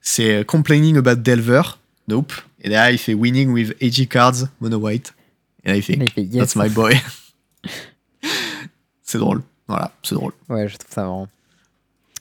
C'est 0.00 0.40
euh, 0.40 0.44
complaining 0.44 0.96
about 0.96 1.16
Delver. 1.16 1.62
Nope. 2.08 2.32
Et 2.60 2.68
derrière, 2.68 2.90
il 2.90 2.98
fait 2.98 3.14
winning 3.14 3.48
with 3.50 3.76
80 3.80 4.06
cards 4.06 4.48
mono 4.60 4.76
white. 4.78 5.14
Et 5.64 5.68
là, 5.70 5.76
il 5.76 5.82
fait 5.82 5.94
Il 5.94 6.10
fait 6.10 6.22
yes. 6.22 6.52
That's 6.52 6.56
my 6.56 6.68
boy. 6.68 7.00
c'est 9.02 9.18
drôle. 9.18 9.42
Voilà, 9.68 9.92
c'est 10.02 10.14
drôle. 10.14 10.32
Ouais, 10.48 10.68
je 10.68 10.76
trouve 10.76 10.92
ça 10.92 11.02
marrant. 11.02 11.28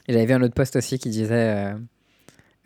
J'avais 0.08 0.26
vu 0.26 0.34
un 0.34 0.42
autre 0.42 0.54
post 0.54 0.76
aussi 0.76 1.00
qui 1.00 1.10
disait 1.10 1.32
euh, 1.32 1.74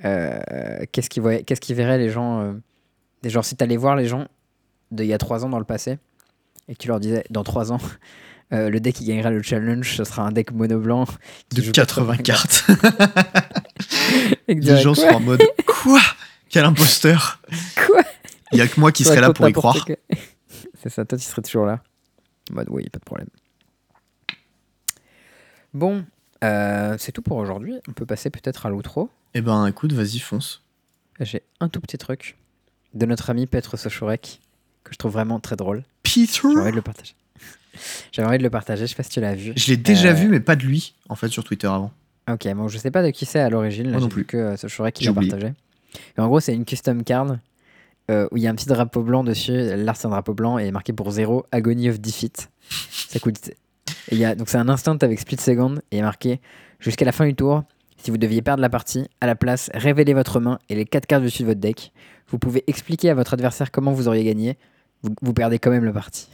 euh, 0.05 0.85
qu'est-ce 0.91 1.09
qu'ils 1.09 1.43
qu'est-ce 1.45 1.61
qu'ils 1.61 1.75
verraient 1.75 1.97
les 1.97 2.09
gens. 2.09 2.41
euh, 2.41 3.29
genre, 3.29 3.45
si 3.45 3.55
t'allais 3.55 3.77
voir 3.77 3.95
les 3.95 4.07
gens 4.07 4.27
d'il 4.91 5.07
y 5.07 5.13
a 5.13 5.17
3 5.17 5.45
ans 5.45 5.49
dans 5.49 5.59
le 5.59 5.65
passé 5.65 5.97
et 6.67 6.73
que 6.73 6.79
tu 6.79 6.87
leur 6.87 6.99
disais 6.99 7.23
dans 7.29 7.43
3 7.43 7.71
ans, 7.71 7.79
euh, 8.53 8.69
le 8.69 8.79
deck 8.79 8.95
qui 8.95 9.05
gagnera 9.05 9.29
le 9.31 9.41
challenge, 9.41 9.95
ce 9.95 10.03
sera 10.03 10.23
un 10.23 10.31
deck 10.31 10.51
mono 10.51 10.79
blanc 10.79 11.05
qui 11.49 11.57
De 11.57 11.61
joue 11.63 11.71
80 11.71 12.17
cartes. 12.17 12.65
Les 14.47 14.77
gens 14.81 14.93
sont 14.93 15.07
en 15.07 15.19
mode 15.19 15.41
Quoi? 15.65 15.99
Quel 16.49 16.65
imposteur 16.65 17.41
Quoi? 17.75 18.01
Il 18.51 18.59
y 18.59 18.61
a 18.61 18.67
que 18.67 18.79
moi 18.79 18.91
qui 18.91 19.03
serais 19.03 19.21
là 19.21 19.33
pour 19.33 19.47
y 19.49 19.53
croire. 19.53 19.85
C'est 20.81 20.89
ça, 20.89 21.03
toi 21.03 21.17
tu 21.17 21.23
serais 21.25 21.41
toujours 21.41 21.65
là. 21.65 21.81
En 22.51 22.55
mode 22.55 22.67
oui, 22.69 22.87
pas 22.89 22.99
de 22.99 23.03
problème. 23.03 23.27
Bon, 25.73 26.05
euh, 26.43 26.95
c'est 26.99 27.11
tout 27.11 27.21
pour 27.21 27.37
aujourd'hui. 27.37 27.75
On 27.87 27.93
peut 27.93 28.05
passer 28.05 28.29
peut-être 28.29 28.65
à 28.65 28.69
l'outro. 28.69 29.09
Eh 29.33 29.41
ben 29.41 29.65
écoute, 29.67 29.93
vas-y, 29.93 30.19
fonce. 30.19 30.63
J'ai 31.19 31.41
un 31.59 31.69
tout 31.69 31.79
petit 31.81 31.97
truc 31.97 32.37
de 32.93 33.05
notre 33.05 33.29
ami 33.29 33.47
Petr 33.47 33.77
Sochorek 33.77 34.39
que 34.83 34.91
je 34.93 34.97
trouve 34.97 35.13
vraiment 35.13 35.39
très 35.39 35.55
drôle. 35.55 35.83
Peter 36.03 36.27
J'ai 36.43 36.47
envie 36.59 36.71
de 36.71 36.75
le 36.75 36.81
partager. 36.81 37.13
J'avais 38.11 38.27
envie 38.27 38.37
de 38.37 38.43
le 38.43 38.49
partager, 38.49 38.85
je 38.85 38.91
sais 38.91 38.95
pas 38.95 39.03
si 39.03 39.09
tu 39.09 39.19
l'as 39.21 39.35
vu. 39.35 39.53
Je 39.55 39.67
l'ai 39.67 39.77
déjà 39.77 40.09
Euh, 40.09 40.13
vu, 40.13 40.29
mais 40.29 40.39
pas 40.39 40.55
de 40.55 40.63
lui, 40.63 40.93
en 41.09 41.15
fait, 41.15 41.27
sur 41.27 41.43
Twitter 41.43 41.67
avant. 41.67 41.91
Ok, 42.31 42.47
bon, 42.53 42.67
je 42.69 42.77
sais 42.77 42.91
pas 42.91 43.03
de 43.03 43.09
qui 43.09 43.25
c'est 43.25 43.39
à 43.39 43.49
l'origine. 43.49 43.91
Moi 43.91 43.99
non 43.99 44.07
plus. 44.09 44.25
que 44.25 44.37
euh, 44.37 44.57
Sochorek 44.57 44.95
qui 44.95 45.03
l'a 45.05 45.13
partagé. 45.13 45.53
Et 46.17 46.21
en 46.21 46.27
gros, 46.27 46.39
c'est 46.39 46.53
une 46.53 46.63
custom 46.65 47.03
card 47.03 47.37
euh, 48.09 48.27
où 48.31 48.37
il 48.37 48.43
y 48.43 48.47
a 48.47 48.49
un 48.49 48.55
petit 48.55 48.67
drapeau 48.67 49.01
blanc 49.03 49.23
dessus. 49.23 49.75
L'art, 49.75 49.97
c'est 49.97 50.07
un 50.07 50.11
drapeau 50.11 50.33
blanc 50.33 50.57
et 50.57 50.71
marqué 50.71 50.93
pour 50.93 51.11
0 51.11 51.45
Agony 51.51 51.89
of 51.89 51.99
Defeat. 51.99 52.49
Ça 53.09 53.19
coûte. 53.19 53.51
Et 54.11 54.18
y 54.18 54.26
a, 54.26 54.36
donc, 54.36 54.49
c'est 54.49 54.57
un 54.57 54.69
instant 54.69 54.98
avec 55.02 55.19
split 55.19 55.38
second 55.38 55.76
et 55.91 56.02
marqué 56.02 56.40
jusqu'à 56.80 57.06
la 57.06 57.11
fin 57.11 57.26
du 57.26 57.36
tour. 57.36 57.64
Si 57.98 58.11
vous 58.11 58.18
deviez 58.18 58.41
perdre 58.41 58.61
la 58.61 58.69
partie, 58.69 59.07
à 59.19 59.26
la 59.26 59.36
place, 59.36 59.72
révélez 59.73 60.14
votre 60.14 60.40
main 60.40 60.60
et 60.69 60.76
les 60.76 60.86
4 60.86 61.07
cartes 61.07 61.23
dessus 61.23 61.41
de 61.41 61.48
votre 61.48 61.60
deck. 61.60 61.91
Vous 62.30 62.38
pouvez 62.38 62.64
expliquer 62.68 63.10
à 63.10 63.15
votre 63.15 63.34
adversaire 63.34 63.72
comment 63.72 63.91
vous 63.91 64.07
auriez 64.07 64.23
gagné. 64.23 64.57
Vous, 65.02 65.10
vous 65.22 65.34
perdez 65.34 65.60
quand 65.60 65.72
même 65.72 65.86
la 65.86 65.94
partie. 65.94 66.27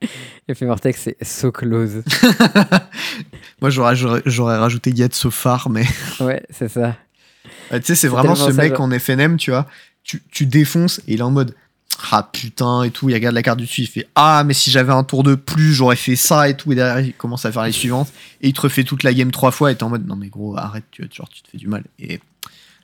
Effet 0.48 0.66
Vortex, 0.66 1.00
c'est 1.00 1.24
so 1.24 1.52
close. 1.52 2.02
Moi, 3.60 3.70
j'aurais, 3.70 4.58
rajouté 4.58 4.90
Yet 4.90 5.14
So 5.14 5.30
Far, 5.30 5.68
mais. 5.70 5.84
ouais, 6.20 6.42
c'est 6.50 6.68
ça. 6.68 6.96
Tu 7.70 7.82
sais, 7.82 7.94
c'est 7.94 8.08
vraiment 8.08 8.34
ce 8.34 8.50
mec 8.52 8.78
en 8.80 8.90
FNM, 8.90 9.36
tu 9.36 9.50
vois. 9.50 9.66
Tu, 10.02 10.22
tu 10.30 10.46
défonces 10.46 11.00
et 11.00 11.14
il 11.14 11.20
est 11.20 11.22
en 11.22 11.30
mode. 11.30 11.54
Ah 12.12 12.28
putain 12.32 12.84
et 12.84 12.90
tout, 12.90 13.08
il 13.08 13.14
regarde 13.14 13.34
la 13.34 13.42
carte 13.42 13.58
du 13.58 13.64
dessus, 13.64 13.82
il 13.82 13.86
fait 13.88 14.06
Ah, 14.14 14.44
mais 14.46 14.54
si 14.54 14.70
j'avais 14.70 14.92
un 14.92 15.02
tour 15.04 15.24
de 15.24 15.34
plus, 15.34 15.74
j'aurais 15.74 15.96
fait 15.96 16.14
ça 16.16 16.48
et 16.48 16.56
tout. 16.56 16.70
Et 16.72 16.74
derrière, 16.76 17.00
il 17.00 17.12
commence 17.12 17.44
à 17.44 17.50
faire 17.52 17.64
les 17.64 17.72
suivantes. 17.72 18.08
Et 18.40 18.48
il 18.48 18.52
te 18.52 18.60
refait 18.60 18.84
toute 18.84 19.02
la 19.02 19.12
game 19.12 19.30
trois 19.32 19.50
fois 19.50 19.72
et 19.72 19.76
t'es 19.76 19.82
en 19.82 19.88
mode 19.90 20.06
Non, 20.06 20.14
mais 20.16 20.28
gros, 20.28 20.56
arrête, 20.56 20.84
tu, 20.90 21.06
genre, 21.12 21.28
tu 21.28 21.42
te 21.42 21.48
fais 21.50 21.58
du 21.58 21.66
mal. 21.66 21.84
Et 21.98 22.20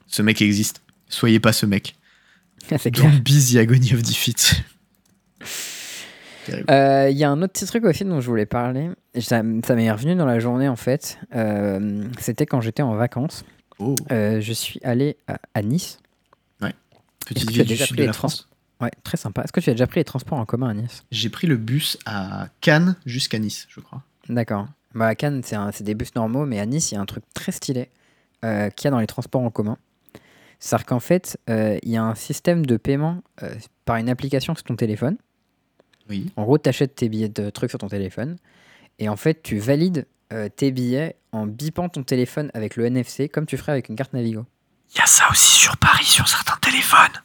ce 0.07 0.21
mec 0.21 0.41
existe. 0.41 0.81
Soyez 1.07 1.39
pas 1.39 1.53
ce 1.53 1.65
mec. 1.65 1.95
c'est 2.77 2.91
clair. 2.91 3.11
The 3.23 3.55
agony 3.57 3.93
of 3.93 4.01
defeat. 4.01 4.63
Euh, 6.69 7.09
Il 7.09 7.17
y 7.17 7.23
a 7.23 7.31
un 7.31 7.41
autre 7.41 7.53
petit 7.53 7.65
truc 7.65 7.83
aussi 7.85 8.05
dont 8.05 8.21
je 8.21 8.27
voulais 8.27 8.45
parler. 8.45 8.89
Ça, 9.19 9.41
ça 9.65 9.75
m'est 9.75 9.91
revenu 9.91 10.15
dans 10.15 10.25
la 10.27 10.39
journée 10.39 10.67
en 10.67 10.75
fait. 10.75 11.17
Euh, 11.35 12.03
C'était 12.19 12.45
quand 12.45 12.61
j'étais 12.61 12.83
en 12.83 12.93
vacances. 12.93 13.43
Oh, 13.79 13.95
Euh, 14.11 14.39
je 14.41 14.53
suis 14.53 14.79
allé 14.83 15.17
à, 15.27 15.39
à 15.55 15.63
Nice. 15.63 15.97
petite 17.25 17.49
ville 17.49 17.65
du 17.65 17.75
sud 17.75 17.97
de 17.97 18.03
la 18.03 18.13
France. 18.13 18.47
Ouais, 18.81 18.91
très 19.03 19.17
sympa. 19.17 19.43
Est-ce 19.43 19.53
que 19.53 19.59
tu 19.59 19.69
as 19.69 19.73
déjà 19.73 19.87
pris 19.87 19.99
les 19.99 20.05
transports 20.05 20.37
en 20.37 20.45
commun 20.45 20.69
à 20.69 20.73
Nice? 20.73 21.03
J'ai 21.11 21.29
pris 21.29 21.47
le 21.47 21.57
bus 21.57 21.97
à 22.05 22.49
Cannes 22.61 22.95
jusqu'à 23.05 23.39
Nice, 23.39 23.67
je 23.69 23.79
crois. 23.79 24.03
D'accord. 24.27 24.67
Bah, 24.93 25.07
à 25.07 25.15
Cannes, 25.15 25.41
c'est 25.43 25.83
des 25.83 25.95
bus 25.95 26.13
normaux, 26.15 26.45
mais 26.45 26.59
à 26.59 26.65
Nice, 26.65 26.91
il 26.91 26.95
y 26.95 26.97
a 26.97 27.01
un 27.01 27.05
truc 27.05 27.23
très 27.33 27.51
stylé 27.51 27.89
euh, 28.43 28.69
qu'il 28.69 28.85
y 28.85 28.87
a 28.89 28.91
dans 28.91 28.99
les 28.99 29.07
transports 29.07 29.41
en 29.41 29.49
commun. 29.49 29.77
C'est-à-dire 30.59 30.85
qu'en 30.85 30.99
fait, 30.99 31.37
euh, 31.49 31.77
il 31.83 31.91
y 31.91 31.97
a 31.97 32.03
un 32.03 32.15
système 32.15 32.65
de 32.65 32.77
paiement 32.77 33.21
euh, 33.43 33.53
par 33.85 33.97
une 33.97 34.09
application 34.09 34.55
sur 34.55 34.63
ton 34.63 34.75
téléphone. 34.75 35.17
Oui. 36.09 36.31
En 36.35 36.43
gros, 36.43 36.57
tu 36.57 36.69
achètes 36.69 36.95
tes 36.95 37.09
billets 37.09 37.29
de 37.29 37.49
trucs 37.49 37.69
sur 37.69 37.79
ton 37.79 37.87
téléphone. 37.87 38.37
Et 38.99 39.09
en 39.09 39.15
fait, 39.15 39.41
tu 39.43 39.59
valides 39.59 40.05
euh, 40.33 40.49
tes 40.49 40.71
billets 40.71 41.17
en 41.31 41.45
bipant 41.45 41.89
ton 41.89 42.03
téléphone 42.03 42.49
avec 42.53 42.75
le 42.75 42.85
NFC, 42.85 43.29
comme 43.29 43.45
tu 43.45 43.57
ferais 43.57 43.73
avec 43.73 43.89
une 43.89 43.95
carte 43.95 44.13
Navigo. 44.13 44.45
Il 44.93 44.97
y 44.97 45.01
a 45.01 45.05
ça 45.05 45.25
aussi 45.29 45.55
sur 45.55 45.77
Paris, 45.77 46.05
sur 46.05 46.27
certains 46.27 46.57
téléphones. 46.61 47.21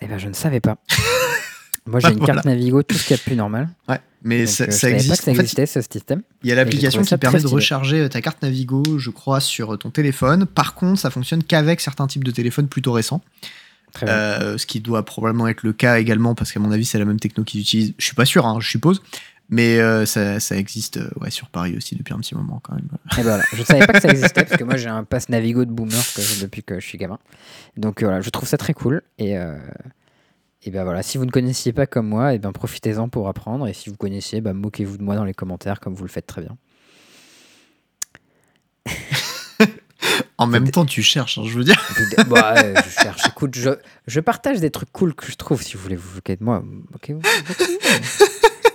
Eh 0.00 0.06
ben, 0.06 0.18
je 0.18 0.28
ne 0.28 0.32
savais 0.34 0.60
pas. 0.60 0.76
Moi, 1.86 1.98
j'ai 2.00 2.08
une 2.08 2.18
Voilà. 2.18 2.34
carte 2.34 2.46
Navigo, 2.46 2.82
tout 2.84 2.94
ce 2.96 3.02
qu'il 3.02 3.10
y 3.10 3.14
a 3.14 3.16
de 3.16 3.22
plus 3.22 3.34
normal. 3.36 3.68
Ouais, 3.88 3.98
mais 4.22 4.44
Donc, 4.44 4.48
ça, 4.48 4.64
euh, 4.64 4.66
je 4.68 4.72
ça 4.72 4.78
savais 4.78 4.92
pas 4.92 4.98
existe. 4.98 5.16
que 5.18 5.24
ça 5.24 5.30
En 5.30 5.34
fait, 5.34 5.40
existait, 5.40 5.66
ce 5.66 5.80
système. 5.82 6.22
il 6.44 6.48
y 6.48 6.52
a 6.52 6.54
l'application 6.54 7.02
qui 7.02 7.16
permet 7.16 7.40
de 7.40 7.46
recharger 7.48 8.00
euh, 8.02 8.08
ta 8.08 8.20
carte 8.20 8.40
Navigo, 8.42 8.84
je 8.98 9.10
crois, 9.10 9.40
sur 9.40 9.76
ton 9.78 9.90
téléphone. 9.90 10.46
Par 10.46 10.74
contre, 10.74 11.00
ça 11.00 11.10
fonctionne 11.10 11.42
qu'avec 11.42 11.80
certains 11.80 12.06
types 12.06 12.22
de 12.22 12.30
téléphones 12.30 12.68
plutôt 12.68 12.92
récents. 12.92 13.20
Très 13.92 14.06
bien. 14.06 14.14
Euh, 14.14 14.58
ce 14.58 14.66
qui 14.66 14.78
doit 14.80 15.04
probablement 15.04 15.48
être 15.48 15.64
le 15.64 15.72
cas 15.72 15.98
également, 15.98 16.34
parce 16.36 16.52
qu'à 16.52 16.60
mon 16.60 16.70
avis, 16.70 16.84
c'est 16.84 16.98
la 17.00 17.04
même 17.04 17.18
techno 17.20 17.42
qu'ils 17.42 17.60
utilisent. 17.62 17.94
Je 17.98 18.04
suis 18.06 18.14
pas 18.14 18.24
sûr, 18.24 18.46
hein, 18.46 18.58
je 18.60 18.68
suppose. 18.70 19.02
Mais 19.52 19.78
euh, 19.80 20.06
ça, 20.06 20.40
ça 20.40 20.56
existe 20.56 20.96
euh, 20.96 21.10
ouais, 21.20 21.30
sur 21.30 21.50
Paris 21.50 21.76
aussi 21.76 21.94
depuis 21.94 22.14
un 22.14 22.18
petit 22.20 22.34
moment 22.34 22.58
quand 22.62 22.74
même. 22.74 22.88
Et 23.12 23.16
ben 23.16 23.22
voilà, 23.24 23.44
je 23.52 23.62
savais 23.62 23.86
pas 23.86 23.92
que 23.92 24.00
ça 24.00 24.08
existait 24.08 24.46
parce 24.46 24.56
que 24.56 24.64
moi 24.64 24.78
j'ai 24.78 24.88
un 24.88 25.04
pass 25.04 25.28
Navigo 25.28 25.66
de 25.66 25.70
boomer 25.70 26.02
que 26.16 26.40
depuis 26.40 26.62
que 26.62 26.80
je 26.80 26.86
suis 26.86 26.96
gamin. 26.96 27.18
Donc 27.76 28.02
euh, 28.02 28.06
voilà, 28.06 28.22
je 28.22 28.30
trouve 28.30 28.48
ça 28.48 28.56
très 28.56 28.72
cool 28.72 29.02
et 29.18 29.36
euh, 29.36 29.58
et 30.62 30.70
ben 30.70 30.84
voilà, 30.84 31.02
si 31.02 31.18
vous 31.18 31.26
ne 31.26 31.30
connaissiez 31.30 31.74
pas 31.74 31.86
comme 31.86 32.08
moi, 32.08 32.32
et 32.32 32.38
ben 32.38 32.50
profitez-en 32.50 33.10
pour 33.10 33.28
apprendre 33.28 33.68
et 33.68 33.74
si 33.74 33.90
vous 33.90 33.96
connaissiez, 33.96 34.40
ben 34.40 34.54
moquez-vous 34.54 34.96
de 34.96 35.02
moi 35.02 35.16
dans 35.16 35.24
les 35.24 35.34
commentaires 35.34 35.80
comme 35.80 35.92
vous 35.92 36.04
le 36.04 36.10
faites 36.10 36.26
très 36.26 36.40
bien. 36.40 36.56
En 40.36 40.48
même 40.48 40.68
temps, 40.68 40.84
tu 40.84 41.02
cherches, 41.02 41.38
hein, 41.38 41.44
je 41.46 41.56
veux 41.56 41.62
dire. 41.62 41.80
Bah, 42.28 42.54
euh, 42.56 42.74
je 42.84 43.02
cherche, 43.02 43.28
écoute, 43.28 43.54
je, 43.54 43.70
je 44.08 44.18
partage 44.18 44.58
des 44.58 44.70
trucs 44.70 44.90
cool 44.90 45.14
que 45.14 45.26
je 45.26 45.36
trouve 45.36 45.62
si 45.62 45.76
vous 45.76 45.82
voulez 45.84 45.94
vous 45.94 46.16
moquer 46.16 46.34
de 46.34 46.42
moi, 46.42 46.64
moquez-vous. 46.90 47.20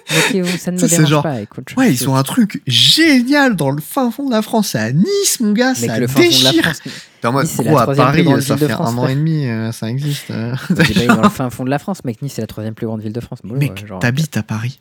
Ça 0.10 0.72
ne 0.72 0.78
me 0.82 0.88
dérange 0.88 1.10
genre, 1.10 1.24
pas. 1.24 1.42
Écoute, 1.42 1.74
Ouais, 1.76 1.92
ils 1.92 1.98
je- 1.98 2.08
ont 2.08 2.16
un 2.16 2.24
truc 2.24 2.62
génial 2.66 3.56
dans 3.56 3.70
le 3.72 3.82
fin 3.82 4.10
fond 4.12 4.26
de 4.26 4.32
la 4.32 4.42
France, 4.42 4.70
c'est 4.70 4.80
à 4.80 4.92
Nice, 4.94 5.40
mon 5.42 5.52
gars, 5.54 5.74
Mec, 5.80 5.90
ça 5.92 6.00
le 6.00 6.08
déchire. 6.08 6.72
T'es 7.20 7.28
en 7.28 7.34
mode, 7.34 7.44
Nice, 7.44 7.54
c'est 7.58 7.64
la 7.64 7.72
gros, 7.72 7.80
à 7.80 7.82
troisième 7.84 8.06
plus 8.08 8.12
Paris, 8.12 8.24
grande 8.24 8.42
ça 8.42 8.54
ville 8.56 8.62
de 8.64 8.68
fait 8.68 8.74
France, 8.74 8.94
un 8.94 8.98
an 9.00 9.08
et 9.08 9.16
demi, 9.16 9.46
euh, 9.48 9.72
ça 9.72 9.90
existe. 9.90 10.32
euh. 10.32 10.56
J'ai 10.86 10.94
pas 10.94 11.04
eu 11.06 11.08
dans 11.08 11.22
le 11.24 11.30
fin 11.30 11.50
fond 11.50 11.66
de 11.66 11.70
la 11.70 11.80
France, 11.80 12.04
mec. 12.06 12.22
Nice, 12.22 12.34
c'est 12.34 12.42
la 12.42 12.48
troisième 12.48 12.74
plus 12.74 12.88
grande 12.88 13.02
ville 13.02 13.12
de 13.14 13.20
France. 13.20 13.40
Bon, 13.44 13.56
Mec, 13.56 13.86
genre, 13.86 14.00
t'habites 14.00 14.38
à 14.38 14.44
Paris. 14.44 14.80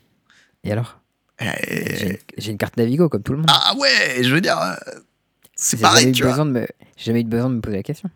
Et 0.65 0.73
alors? 0.73 1.01
Euh, 1.43 1.47
J'ai 2.39 2.51
une 2.53 2.57
carte 2.59 2.77
Navigo 2.77 3.09
comme 3.09 3.23
tout 3.23 3.32
le 3.32 3.39
monde. 3.39 3.51
Ah 3.51 3.74
ouais, 3.78 4.23
je 4.23 4.32
veux 4.35 4.40
dire, 4.40 4.59
euh, 4.59 4.74
c'est 5.55 5.77
J'ai 5.77 5.82
pareil, 5.82 6.01
jamais 6.03 6.11
eu 6.11 6.12
tu 6.15 6.23
vois. 6.23 6.31
besoin 6.32 6.47
de 6.47 6.51
me- 6.53 6.66
J'ai 6.97 7.05
jamais 7.07 7.20
eu 7.20 7.24
besoin 7.24 7.51
de 7.51 7.55
me 7.57 7.61
poser 7.61 7.77
la 7.77 7.82
question. 7.82 8.09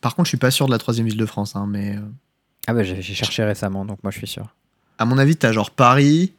Par 0.00 0.14
contre, 0.14 0.26
je 0.26 0.30
suis 0.30 0.36
pas 0.38 0.50
sûr 0.50 0.66
de 0.66 0.72
la 0.72 0.78
troisième 0.78 1.06
ville 1.06 1.16
de 1.16 1.26
France, 1.26 1.54
hein, 1.56 1.66
mais 1.68 1.96
euh, 1.96 2.00
Ah 2.66 2.74
bah 2.74 2.82
j'ai 2.82 3.00
cherché 3.02 3.44
récemment, 3.44 3.84
donc 3.84 3.98
moi 4.02 4.10
je 4.10 4.18
suis 4.18 4.26
sûr. 4.26 4.54
À 4.98 5.04
mon 5.04 5.18
avis, 5.18 5.36
t'as 5.36 5.52
genre 5.52 5.70
Paris, 5.70 6.32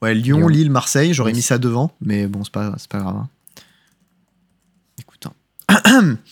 ouais, 0.00 0.14
Lyon, 0.14 0.38
Lyon. 0.38 0.48
Lille, 0.48 0.70
Marseille. 0.70 1.14
J'aurais 1.14 1.32
mis 1.32 1.42
ça 1.42 1.58
devant, 1.58 1.94
mais 2.00 2.26
bon, 2.26 2.44
c'est 2.44 2.52
pas, 2.52 2.74
pas 2.88 2.98
grave. 2.98 3.16
hein. 3.16 3.28
Écoute, 4.98 5.26
hein. 5.68 6.16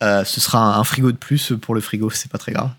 Euh, 0.00 0.22
ce 0.22 0.40
sera 0.40 0.60
un, 0.60 0.78
un 0.78 0.84
frigo 0.84 1.10
de 1.10 1.16
plus 1.16 1.52
pour 1.60 1.74
le 1.74 1.80
frigo, 1.80 2.08
c'est 2.08 2.30
pas 2.30 2.38
très 2.38 2.52
grave. 2.52 2.70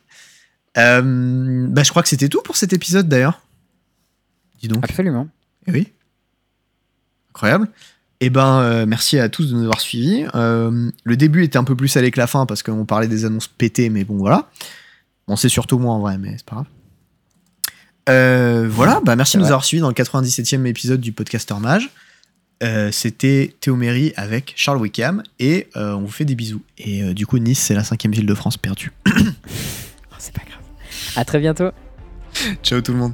Euh, 0.78 1.68
bah, 1.68 1.84
je 1.84 1.90
crois 1.90 2.02
que 2.02 2.08
c'était 2.08 2.30
tout 2.30 2.42
pour 2.42 2.56
cet 2.56 2.72
épisode 2.72 3.10
d'ailleurs. 3.10 3.42
Dis 4.62 4.70
donc. 4.70 4.86
Absolument. 4.86 5.28
Eh 5.68 5.72
oui. 5.74 5.92
Incroyable. 7.32 7.68
Eh 8.22 8.30
ben, 8.30 8.62
euh, 8.62 8.86
merci 8.86 9.20
à 9.20 9.28
tous 9.28 9.50
de 9.50 9.56
nous 9.56 9.64
avoir 9.64 9.82
suivis. 9.82 10.28
Euh, 10.34 10.90
le 11.04 11.18
début 11.18 11.44
était 11.44 11.58
un 11.58 11.66
peu 11.66 11.76
plus 11.76 11.90
salé 11.90 12.10
que 12.10 12.20
la 12.20 12.28
fin 12.28 12.46
parce 12.46 12.64
qu'on 12.64 12.86
parlait 12.86 13.10
des 13.10 13.26
annonces 13.26 13.50
pétées, 13.50 13.90
mais 13.90 14.06
bon, 14.06 14.16
voilà. 14.16 14.50
Bon, 15.28 15.36
c'est 15.36 15.50
surtout 15.50 15.78
moi 15.78 15.94
en 15.94 16.00
vrai, 16.00 16.18
mais 16.18 16.36
c'est 16.38 16.46
pas 16.46 16.56
grave. 16.56 16.68
Euh, 18.10 18.68
voilà, 18.70 19.02
bah 19.04 19.16
merci 19.16 19.38
de 19.38 19.40
nous 19.40 19.46
vrai. 19.46 19.52
avoir 19.52 19.64
suivis 19.64 19.82
dans 19.82 19.88
le 19.88 19.94
97e 19.94 20.66
épisode 20.66 21.00
du 21.02 21.12
Podcaster 21.12 21.56
Mage. 21.60 21.90
Euh, 22.62 22.92
C'était 22.92 23.56
Théoméry 23.62 24.14
avec 24.18 24.54
Charles 24.58 24.80
Wickham 24.80 25.24
et 25.40 25.68
euh, 25.76 25.94
on 25.94 26.02
vous 26.02 26.12
fait 26.12 26.26
des 26.26 26.36
bisous. 26.36 26.62
Et 26.78 27.14
du 27.14 27.26
coup, 27.26 27.38
Nice, 27.38 27.60
c'est 27.60 27.74
la 27.76 27.84
cinquième 27.84 28.12
ville 28.12 28.26
de 28.26 28.34
France 28.34 28.58
perdue. 28.58 28.92
Oh, 29.08 29.12
c'est 30.18 30.34
pas 30.34 30.44
grave. 30.46 30.62
À 31.16 31.24
très 31.24 31.40
bientôt. 31.40 31.70
Ciao 32.64 32.82
tout 32.82 32.92
le 32.92 32.98
monde. 32.98 33.14